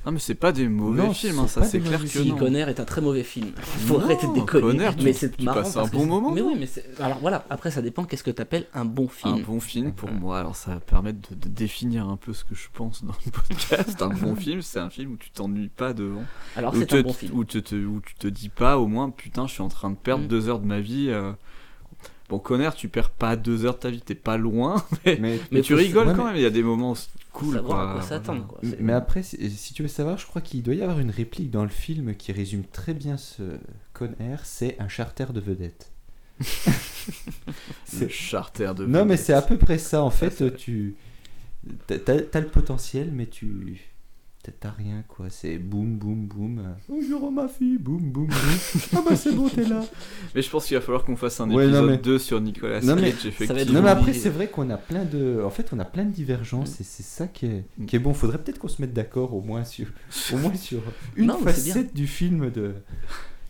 Non, 0.05 0.11
mais 0.11 0.19
c'est 0.19 0.35
pas 0.35 0.51
des 0.51 0.67
mauvais 0.69 1.01
Non, 1.03 1.13
films, 1.13 1.39
hein, 1.39 1.47
ça 1.47 1.63
c'est 1.63 1.79
clair 1.79 1.99
que 1.99 2.07
Si 2.07 2.29
non. 2.29 2.37
Con 2.37 2.53
Air 2.53 2.69
est 2.69 2.79
un 2.79 2.85
très 2.85 3.01
mauvais 3.01 3.23
film. 3.23 3.51
Faut 3.55 3.97
Non, 3.97 4.03
arrêter 4.05 4.27
de 4.27 4.33
déconner. 4.33 4.61
Con 4.61 4.79
Air, 4.79 4.95
tu- 4.95 5.03
mais 5.03 5.13
c'est 5.13 5.35
tu 5.35 5.43
marrant 5.43 5.63
passes 5.63 5.77
un 5.77 5.85
bon 5.87 6.05
moment. 6.05 6.31
Mais 6.31 6.41
oui, 6.41 6.55
mais 6.59 6.67
alors 7.03 7.17
voilà. 7.19 7.43
Après, 7.49 7.71
ça 7.71 7.81
dépend. 7.81 8.03
Qu'est-ce 8.05 8.23
que 8.23 8.29
t'appelles 8.31 8.67
un 8.73 8.85
bon 8.85 9.07
film 9.07 9.33
Un 9.35 9.39
bon 9.39 9.59
film 9.59 9.91
pour 9.93 10.11
moi, 10.11 10.39
alors 10.39 10.55
ça 10.55 10.75
va 10.75 10.79
permettre 10.79 11.17
de, 11.31 11.35
de 11.35 11.49
définir 11.49 12.07
un 12.07 12.17
peu 12.17 12.33
ce 12.33 12.43
que 12.43 12.53
je 12.55 12.67
pense 12.73 13.03
dans 13.03 13.13
le 13.25 13.31
podcast. 13.49 14.01
Un 14.01 14.09
bon 14.09 14.35
film, 14.35 14.61
c'est 14.61 14.79
un 14.79 14.89
film 14.89 15.13
où 15.13 15.17
tu 15.17 15.31
t'ennuies 15.31 15.69
pas 15.69 15.93
devant. 15.93 16.23
Alors 16.55 16.73
Où 16.75 16.79
c'est 16.79 16.85
te- 16.85 16.95
un 16.97 17.01
bon 17.01 17.13
film. 17.13 17.35
Où, 17.37 17.43
te- 17.43 17.57
te- 17.57 17.75
où 17.75 17.99
tu 18.05 18.13
te 18.15 18.27
dis 18.27 18.49
pas 18.49 18.77
au 18.77 18.87
moins, 18.87 19.09
putain, 19.09 19.47
je 19.47 19.53
suis 19.53 19.63
en 19.63 19.69
train 19.69 19.89
de 19.89 19.95
perdre 19.95 20.25
Mm. 20.25 20.27
deux 20.27 20.49
heures 20.49 20.59
de 20.59 20.67
ma 20.67 20.79
vie. 20.81 21.07
euh. 21.09 21.31
Bon, 22.27 22.39
Conner, 22.39 22.69
tu 22.75 22.87
perds 22.89 23.11
pas 23.11 23.35
deux 23.35 23.65
heures 23.65 23.75
de 23.75 23.79
ta 23.79 23.89
vie, 23.91 24.01
t'es 24.01 24.15
pas 24.15 24.37
loin, 24.37 24.83
mais, 25.05 25.17
Mais, 25.19 25.39
mais 25.51 25.61
tu 25.61 25.75
rigoles 25.75 26.07
ouais, 26.07 26.13
quand 26.15 26.25
même, 26.25 26.35
il 26.35 26.41
y 26.41 26.45
a 26.45 26.49
des 26.49 26.63
moments 26.63 26.95
cool. 27.33 27.53
savoir 27.55 27.63
quoi, 27.65 27.75
à 27.81 27.83
quoi 27.83 27.91
voilà. 28.01 28.07
s'attendre. 28.07 28.47
quoi. 28.47 28.59
mais- 28.63 28.69
C'est- 28.71 28.79
mais 28.81 28.93
après, 28.93 29.21
si 29.23 29.49
si 29.51 29.73
tu 29.75 29.83
veux 29.83 29.87
savoir, 29.87 30.17
je 30.17 30.25
crois 30.25 30.41
qu'il 30.41 30.63
doit 30.63 30.73
y 30.73 30.81
avoir 30.81 30.99
une 30.99 31.11
réplique 31.11 31.51
dans 31.51 31.63
le 31.63 31.69
film 31.69 32.15
qui 32.15 32.31
résume 32.31 32.63
très 32.63 32.93
bien 32.95 33.17
ce 33.17 33.43
Con 33.93 34.09
Air 34.19 34.41
c'est 34.43 34.75
un 34.79 34.87
charter 34.87 35.25
de 35.33 35.39
vedette. 35.39 35.91
Le 37.99 38.07
charter 38.09 38.71
de 38.75 38.85
Non, 38.85 39.05
mais 39.05 39.13
vedette. 39.15 39.25
c'est 39.25 39.33
à 39.33 39.41
peu 39.41 39.57
près 39.57 39.77
ça. 39.77 40.03
En 40.03 40.09
fait, 40.09 40.55
tu. 40.57 40.95
T'as 41.87 41.97
t'as 41.99 42.39
le 42.39 42.47
potentiel, 42.47 43.11
mais 43.13 43.25
tu. 43.27 43.79
T'as- 44.45 44.51
T'as 44.59 44.71
rien, 44.71 45.03
quoi. 45.07 45.27
C'est 45.29 45.57
boum, 45.57 45.97
boum, 45.97 46.27
boum. 46.27 46.61
Oh, 46.89 46.99
rends 47.19 47.31
ma 47.31 47.47
fille, 47.47 47.77
boum, 47.77 47.99
boum, 47.99 48.27
boum. 48.27 48.35
ah 48.95 49.03
bah 49.07 49.15
c'est 49.15 49.33
bon, 49.33 49.49
t'es 49.49 49.63
là. 49.63 49.83
Mais 50.35 50.41
je 50.41 50.49
pense 50.49 50.65
qu'il 50.67 50.75
va 50.77 50.81
falloir 50.81 51.03
qu'on 51.03 51.15
fasse 51.15 51.39
un 51.39 51.49
Ouais, 51.49 51.63
non, 51.65 51.69
épisode 51.71 51.89
mais- 51.89 51.97
2 51.97 52.19
sur 52.19 52.39
Nicolas 52.41 52.81
Non, 52.81 52.95
mais- 52.95 53.11
Cage, 53.11 53.25
effectivement. 53.25 53.73
Non, 53.73 53.81
mais 53.81 53.89
après, 53.89 54.13
c'est 54.13 54.29
vrai 54.29 54.47
qu'on 54.47 54.69
a 54.69 54.77
plein 54.77 55.03
de. 55.05 55.41
En 55.43 55.49
fait, 55.49 55.69
on 55.73 55.79
a 55.79 55.85
plein 55.85 56.05
de 56.05 56.11
divergences 56.11 56.79
et 56.79 56.83
c'est 56.83 57.03
ça 57.03 57.27
qui 57.27 57.45
est, 57.47 57.65
qui 57.87 57.95
est 57.95 57.99
bon. 57.99 58.13
Faudrait 58.13 58.37
peut-être 58.37 58.59
qu'on 58.59 58.67
se 58.67 58.81
mette 58.81 58.93
d'accord 58.93 59.33
au 59.33 59.41
moins 59.41 59.63
sur, 59.63 59.87
au 60.33 60.37
moins 60.37 60.53
sur 60.55 60.81
une 61.15 61.27
Non, 61.27 61.37
facette 61.39 61.93
du 61.95 62.07
film 62.07 62.49
de. 62.51 62.75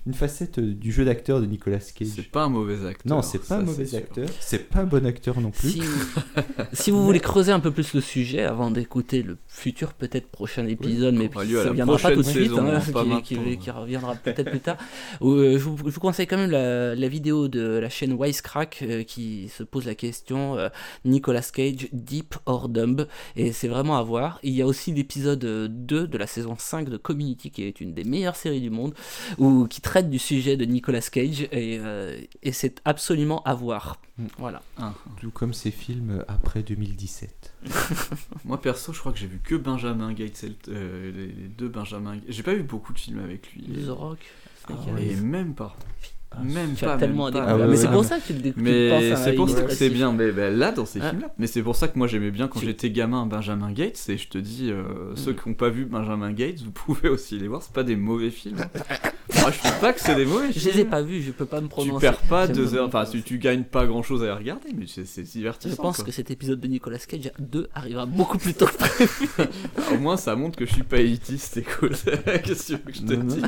Une 0.07 0.14
facette 0.14 0.60
du 0.60 0.91
jeu 0.91 1.03
d'acteur 1.03 1.41
de 1.41 1.48
Nicolas 1.48 1.80
Cage. 1.80 2.10
C'est 2.15 2.30
pas 2.30 2.44
un 2.44 2.49
mauvais 2.49 2.86
acteur. 2.86 3.15
Non, 3.15 3.23
c'est 3.23 3.40
pas 3.40 3.45
ça, 3.45 3.57
un 3.57 3.64
mauvais 3.64 3.95
acteur. 3.95 4.30
C'est 4.40 4.69
pas 4.69 4.82
un 4.82 4.86
bon 4.86 5.03
acteur 5.06 5.41
non 5.41 5.49
plus. 5.49 5.69
Si, 5.72 5.82
si 6.73 6.91
vous 6.91 7.03
voulez 7.03 7.19
creuser 7.19 7.52
un 7.52 7.60
peu 7.60 7.72
plus 7.72 7.94
le 7.95 8.02
sujet 8.02 8.44
avant 8.44 8.69
d'écouter 8.69 9.23
le 9.23 9.38
futur 9.48 9.94
peut-être 9.94 10.27
prochain 10.27 10.68
épisode, 10.68 11.15
mais 11.15 11.30
ça 11.34 11.44
la 11.65 11.72
viendra 11.73 11.98
pas 11.98 12.11
tout 12.11 12.22
de 12.22 12.27
suite, 12.27 12.49
saison, 12.49 12.68
hein, 12.68 12.82
pas 12.94 13.03
qui, 13.23 13.36
qui- 13.36 13.57
qui 13.57 13.72
reviendra 13.72 14.14
peut-être 14.15 14.52
plus 14.52 14.60
tard. 14.60 14.77
Euh, 15.23 15.53
je, 15.57 15.64
vous, 15.64 15.77
je 15.77 15.94
vous 15.94 15.99
conseille 15.99 16.27
quand 16.27 16.38
même 16.38 16.52
la, 16.52 16.94
la 16.94 17.07
vidéo 17.07 17.48
de 17.48 17.61
la 17.80 17.90
chaîne 17.90 18.14
Wisecrack 18.14 18.80
euh, 18.84 19.02
qui 19.03 19.49
se 19.49 19.64
pose 19.64 19.86
la 19.86 19.95
question 19.95 20.56
euh, 20.57 20.69
Nicolas 21.03 21.41
Cage, 21.52 21.88
Deep 21.94 22.36
or 22.45 22.69
Dumb, 22.69 23.07
et 23.36 23.52
c'est 23.53 23.68
vraiment 23.68 23.98
à 23.98 24.03
voir. 24.03 24.40
Il 24.44 24.53
y 24.53 24.61
a 24.61 24.68
aussi 24.68 24.94
l'épisode 24.94 25.44
euh, 25.45 25.68
2 25.68 26.07
de 26.07 26.18
la 26.19 26.27
saison 26.27 26.56
5 26.60 26.90
de 26.90 26.98
Community 26.98 27.49
qui 27.49 27.64
est 27.64 27.82
une 27.82 27.94
des 27.95 28.03
meilleures 28.03 28.36
séries 28.36 28.61
du 28.61 28.69
monde, 28.69 28.94
ou 29.40 29.65
qui 29.65 29.82
traite 29.82 29.94
du 30.01 30.19
sujet 30.19 30.57
de 30.57 30.65
Nicolas 30.65 31.01
Cage, 31.01 31.41
et, 31.51 31.80
euh, 31.80 32.19
et 32.43 32.51
c'est 32.51 32.81
absolument 32.85 33.43
à 33.43 33.53
voir. 33.53 33.99
Mm. 34.17 34.26
Voilà. 34.38 34.61
Ah. 34.77 34.93
Tout 35.19 35.31
comme 35.31 35.53
ses 35.53 35.72
films 35.72 36.23
après 36.27 36.63
2017. 36.63 37.53
Moi 38.45 38.61
perso, 38.61 38.93
je 38.93 38.99
crois 38.99 39.11
que 39.11 39.19
j'ai 39.19 39.27
vu 39.27 39.39
que 39.43 39.55
Benjamin 39.55 40.13
Gates, 40.13 40.45
euh, 40.69 41.11
les 41.11 41.47
deux 41.47 41.69
Benjamin. 41.69 42.17
J'ai 42.27 42.43
pas 42.43 42.53
vu 42.53 42.63
beaucoup 42.63 42.93
de 42.93 42.99
films 42.99 43.19
avec 43.19 43.51
lui. 43.53 43.63
The 43.85 43.89
Rock, 43.89 44.19
Ah. 44.69 44.73
Et 44.99 45.15
même 45.15 45.53
pas. 45.53 45.77
Même 46.43 46.73
tu 46.75 46.85
as 46.85 46.89
pas, 46.89 46.97
tellement 46.97 47.25
même 47.25 47.35
à 47.35 47.39
découvrir. 47.39 47.55
Ah 47.55 47.67
ouais, 47.67 47.71
mais 47.71 47.77
c'est 47.77 47.87
pour 47.91 48.05
ça 48.05 48.19
que 48.19 48.27
tu 48.27 48.33
le 48.33 48.39
découvres. 48.39 48.63
Mais 48.65 49.15
c'est 49.15 49.33
pour 49.35 49.49
ça 49.49 49.61
que 49.63 49.73
c'est 49.73 49.89
bien, 49.89 50.11
mais 50.11 50.31
ben, 50.31 50.55
là 50.57 50.71
dans 50.71 50.85
ces 50.85 50.99
Ah. 51.01 51.09
films-là. 51.09 51.33
Mais 51.37 51.47
c'est 51.47 51.61
pour 51.63 51.75
ça 51.75 51.87
que 51.87 51.97
moi 51.97 52.07
j'aimais 52.07 52.31
bien 52.31 52.47
quand 52.47 52.59
Tu- 52.59 52.65
j'étais 52.65 52.89
gamin 52.91 53.25
Benjamin 53.25 53.71
Gates. 53.71 54.01
Et 54.09 54.17
je 54.17 54.27
te 54.27 54.37
dis, 54.37 54.71
euh, 54.71 54.83
ceux 55.15 55.33
qui 55.33 55.47
n'ont 55.49 55.55
pas 55.55 55.69
vu 55.69 55.85
Benjamin 55.85 56.31
Gates, 56.31 56.59
vous 56.61 56.71
pouvez 56.71 57.09
aussi 57.09 57.37
les 57.39 57.47
voir. 57.47 57.61
C'est 57.63 57.73
pas 57.73 57.83
des 57.83 57.95
mauvais 57.95 58.29
films. 58.29 58.57
moi 59.41 59.51
je 59.51 59.59
trouve 59.59 59.79
pas 59.79 59.93
que 59.93 59.99
c'est 60.01 60.15
des 60.15 60.25
mauvais 60.25 60.47
Je 60.51 60.59
films. 60.59 60.73
les 60.75 60.79
ai 60.81 60.85
pas 60.85 61.01
vus, 61.01 61.21
je 61.21 61.31
peux 61.31 61.45
pas 61.45 61.57
me 61.61 61.65
Tu 61.67 61.69
prononcer. 61.69 62.01
perds 62.07 62.21
pas 62.23 62.47
deux 62.47 62.75
heures. 62.75 62.87
Enfin, 62.87 63.05
tu, 63.09 63.21
tu 63.21 63.37
gagnes 63.37 63.63
pas 63.63 63.85
grand-chose 63.85 64.21
à 64.23 64.27
les 64.27 64.31
regarder, 64.31 64.69
mais 64.77 64.85
c'est 64.87 65.21
divertissant. 65.23 65.75
Je 65.75 65.81
pense 65.81 66.03
que 66.03 66.11
cet 66.11 66.31
épisode 66.31 66.59
de 66.59 66.67
Nicolas 66.67 66.97
Cage 66.99 67.31
2 67.39 67.67
arrivera 67.75 68.05
beaucoup 68.05 68.37
plus 68.37 68.53
tôt 68.53 68.65
que 68.65 68.77
prévu. 68.77 69.27
Au 69.93 69.97
moins, 69.97 70.17
ça 70.17 70.35
montre 70.35 70.57
que 70.57 70.65
je 70.65 70.73
suis 70.73 70.83
pas 70.83 70.97
élitiste, 70.99 71.51
c'est 71.53 71.63
cool. 71.63 71.89
Qu'est-ce 72.43 72.43
que 72.43 72.65
tu 72.65 72.71
veux 72.73 72.77
que 72.91 72.93
je 72.93 73.01
te 73.01 73.13
dise 73.13 73.43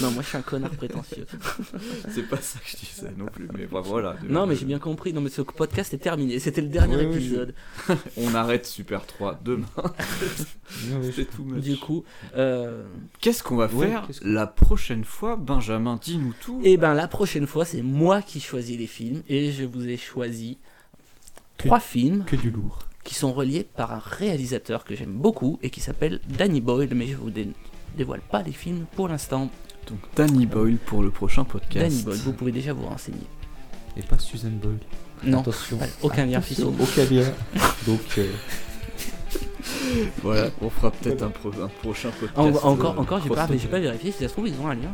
non, 0.00 0.10
moi 0.12 0.22
je 0.22 0.28
suis 0.28 0.36
un 0.38 0.42
connard 0.42 0.70
prétentieux. 0.70 1.26
C'est 2.14 2.28
pas 2.28 2.36
ça 2.40 2.58
que 2.58 2.68
je 2.68 2.76
disais 2.76 3.10
non 3.16 3.26
plus, 3.26 3.48
mais 3.56 3.66
bah, 3.66 3.80
voilà. 3.84 4.16
Non, 4.28 4.46
mais 4.46 4.56
j'ai 4.56 4.64
bien 4.66 4.78
compris. 4.78 5.12
Non, 5.12 5.20
mais 5.20 5.30
ce 5.30 5.42
podcast 5.42 5.92
est 5.94 5.98
terminé. 5.98 6.38
C'était 6.38 6.60
le 6.60 6.68
dernier 6.68 6.96
Oui, 6.96 7.06
oui, 7.06 7.14
épisode. 7.16 7.54
On 8.16 8.34
arrête 8.34 8.66
Super 8.66 9.06
3 9.06 9.40
demain. 9.44 9.66
c'est 11.14 11.30
tout 11.30 11.44
much. 11.44 11.62
Du 11.62 11.76
coup, 11.76 12.04
euh, 12.36 12.84
Qu'est-ce 13.20 13.42
qu'on 13.42 13.56
va 13.56 13.66
Ouais, 13.66 13.86
faire 13.88 14.08
la 14.22 14.46
prochaine 14.46 15.04
fois 15.04 15.36
Benjamin, 15.36 15.98
dis-nous 16.02 16.34
tout. 16.40 16.60
et 16.64 16.76
ben 16.76 16.94
la 16.94 17.08
prochaine 17.08 17.46
fois, 17.46 17.64
c'est 17.64 17.82
moi 17.82 18.22
qui 18.22 18.40
choisis 18.40 18.78
les 18.78 18.86
films 18.86 19.22
et 19.28 19.52
je 19.52 19.64
vous 19.64 19.88
ai 19.88 19.96
choisi 19.96 20.58
trois 21.56 21.80
films 21.80 22.24
Que 22.24 22.36
du 22.36 22.50
lourd. 22.50 22.80
qui 23.04 23.14
sont 23.14 23.32
reliés 23.32 23.64
par 23.76 23.92
un 23.92 23.98
réalisateur 24.04 24.84
que 24.84 24.94
j'aime 24.94 25.12
beaucoup 25.14 25.58
et 25.62 25.70
qui 25.70 25.80
s'appelle 25.80 26.20
Danny 26.28 26.60
Boyle, 26.60 26.94
mais 26.94 27.06
je 27.06 27.16
vous 27.16 27.30
dé- 27.30 27.48
dévoile 27.96 28.20
pas 28.30 28.42
les 28.42 28.52
films 28.52 28.86
pour 28.96 29.08
l'instant. 29.08 29.50
Donc 29.88 29.98
Danny 30.16 30.46
Boyle 30.46 30.76
pour 30.78 31.02
le 31.02 31.10
prochain 31.10 31.44
podcast. 31.44 31.88
Danny 31.90 32.02
Boyle, 32.02 32.18
vous 32.18 32.32
pouvez 32.32 32.52
déjà 32.52 32.72
vous 32.72 32.86
renseigner. 32.86 33.26
Et 33.96 34.02
pas 34.02 34.18
Susan 34.18 34.48
Boyle. 34.50 34.78
Non, 35.24 35.40
Attention. 35.40 35.78
aucun 36.02 36.26
lien 36.26 36.40
fiscal. 36.40 36.66
Aucun 36.80 37.04
lien. 37.04 37.24
Donc, 37.86 38.00
euh, 38.18 38.26
Voilà, 40.22 40.48
on 40.60 40.68
fera 40.70 40.90
peut-être 40.90 41.22
un, 41.22 41.30
pro- 41.30 41.52
un 41.62 41.68
prochain 41.82 42.10
podcast. 42.10 42.36
En- 42.38 42.48
euh, 42.48 42.58
encore, 42.72 42.98
encore, 42.98 43.20
j'ai 43.22 43.28
pas, 43.68 43.78
vérifié. 43.78 44.10
Si 44.12 44.18
ça 44.22 44.28
se 44.28 44.32
trouve, 44.32 44.48
ils 44.48 44.54
ont 44.60 44.68
un 44.68 44.74
lien. 44.74 44.90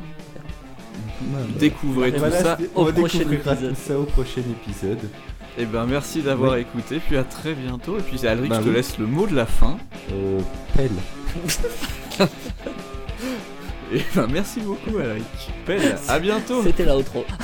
Découvrez 1.59 2.13
tout 2.13 2.19
voilà, 2.19 2.43
ça. 2.43 2.59
au 2.75 2.85
prochain 2.87 3.21
épisode. 3.21 3.75
ça 3.77 3.99
au 3.99 4.05
prochain 4.05 4.41
épisode. 4.41 4.99
Et 5.59 5.65
ben 5.67 5.85
merci 5.87 6.23
d'avoir 6.23 6.53
Oui. 6.55 6.61
écouté, 6.61 7.01
puis 7.01 7.17
à 7.17 7.25
très 7.25 7.55
bientôt. 7.55 7.99
Et 7.99 8.03
puis 8.03 8.25
Alric, 8.27 8.49
Bah 8.51 8.57
je 8.59 8.65
te 8.65 8.69
oui. 8.69 8.75
laisse 8.75 8.99
le 8.99 9.07
mot 9.07 9.27
de 9.27 9.35
la 9.35 9.47
fin. 9.47 9.79
Euh, 10.13 10.41
pelle. 10.77 10.91
Et 13.93 14.03
ben 14.15 14.27
merci 14.31 14.61
beaucoup 14.61 14.99
Alric. 14.99 15.25
À 16.09 16.19
bientôt. 16.19 16.63
C'était 16.63 16.85
la 16.85 16.97
outro. 16.97 17.25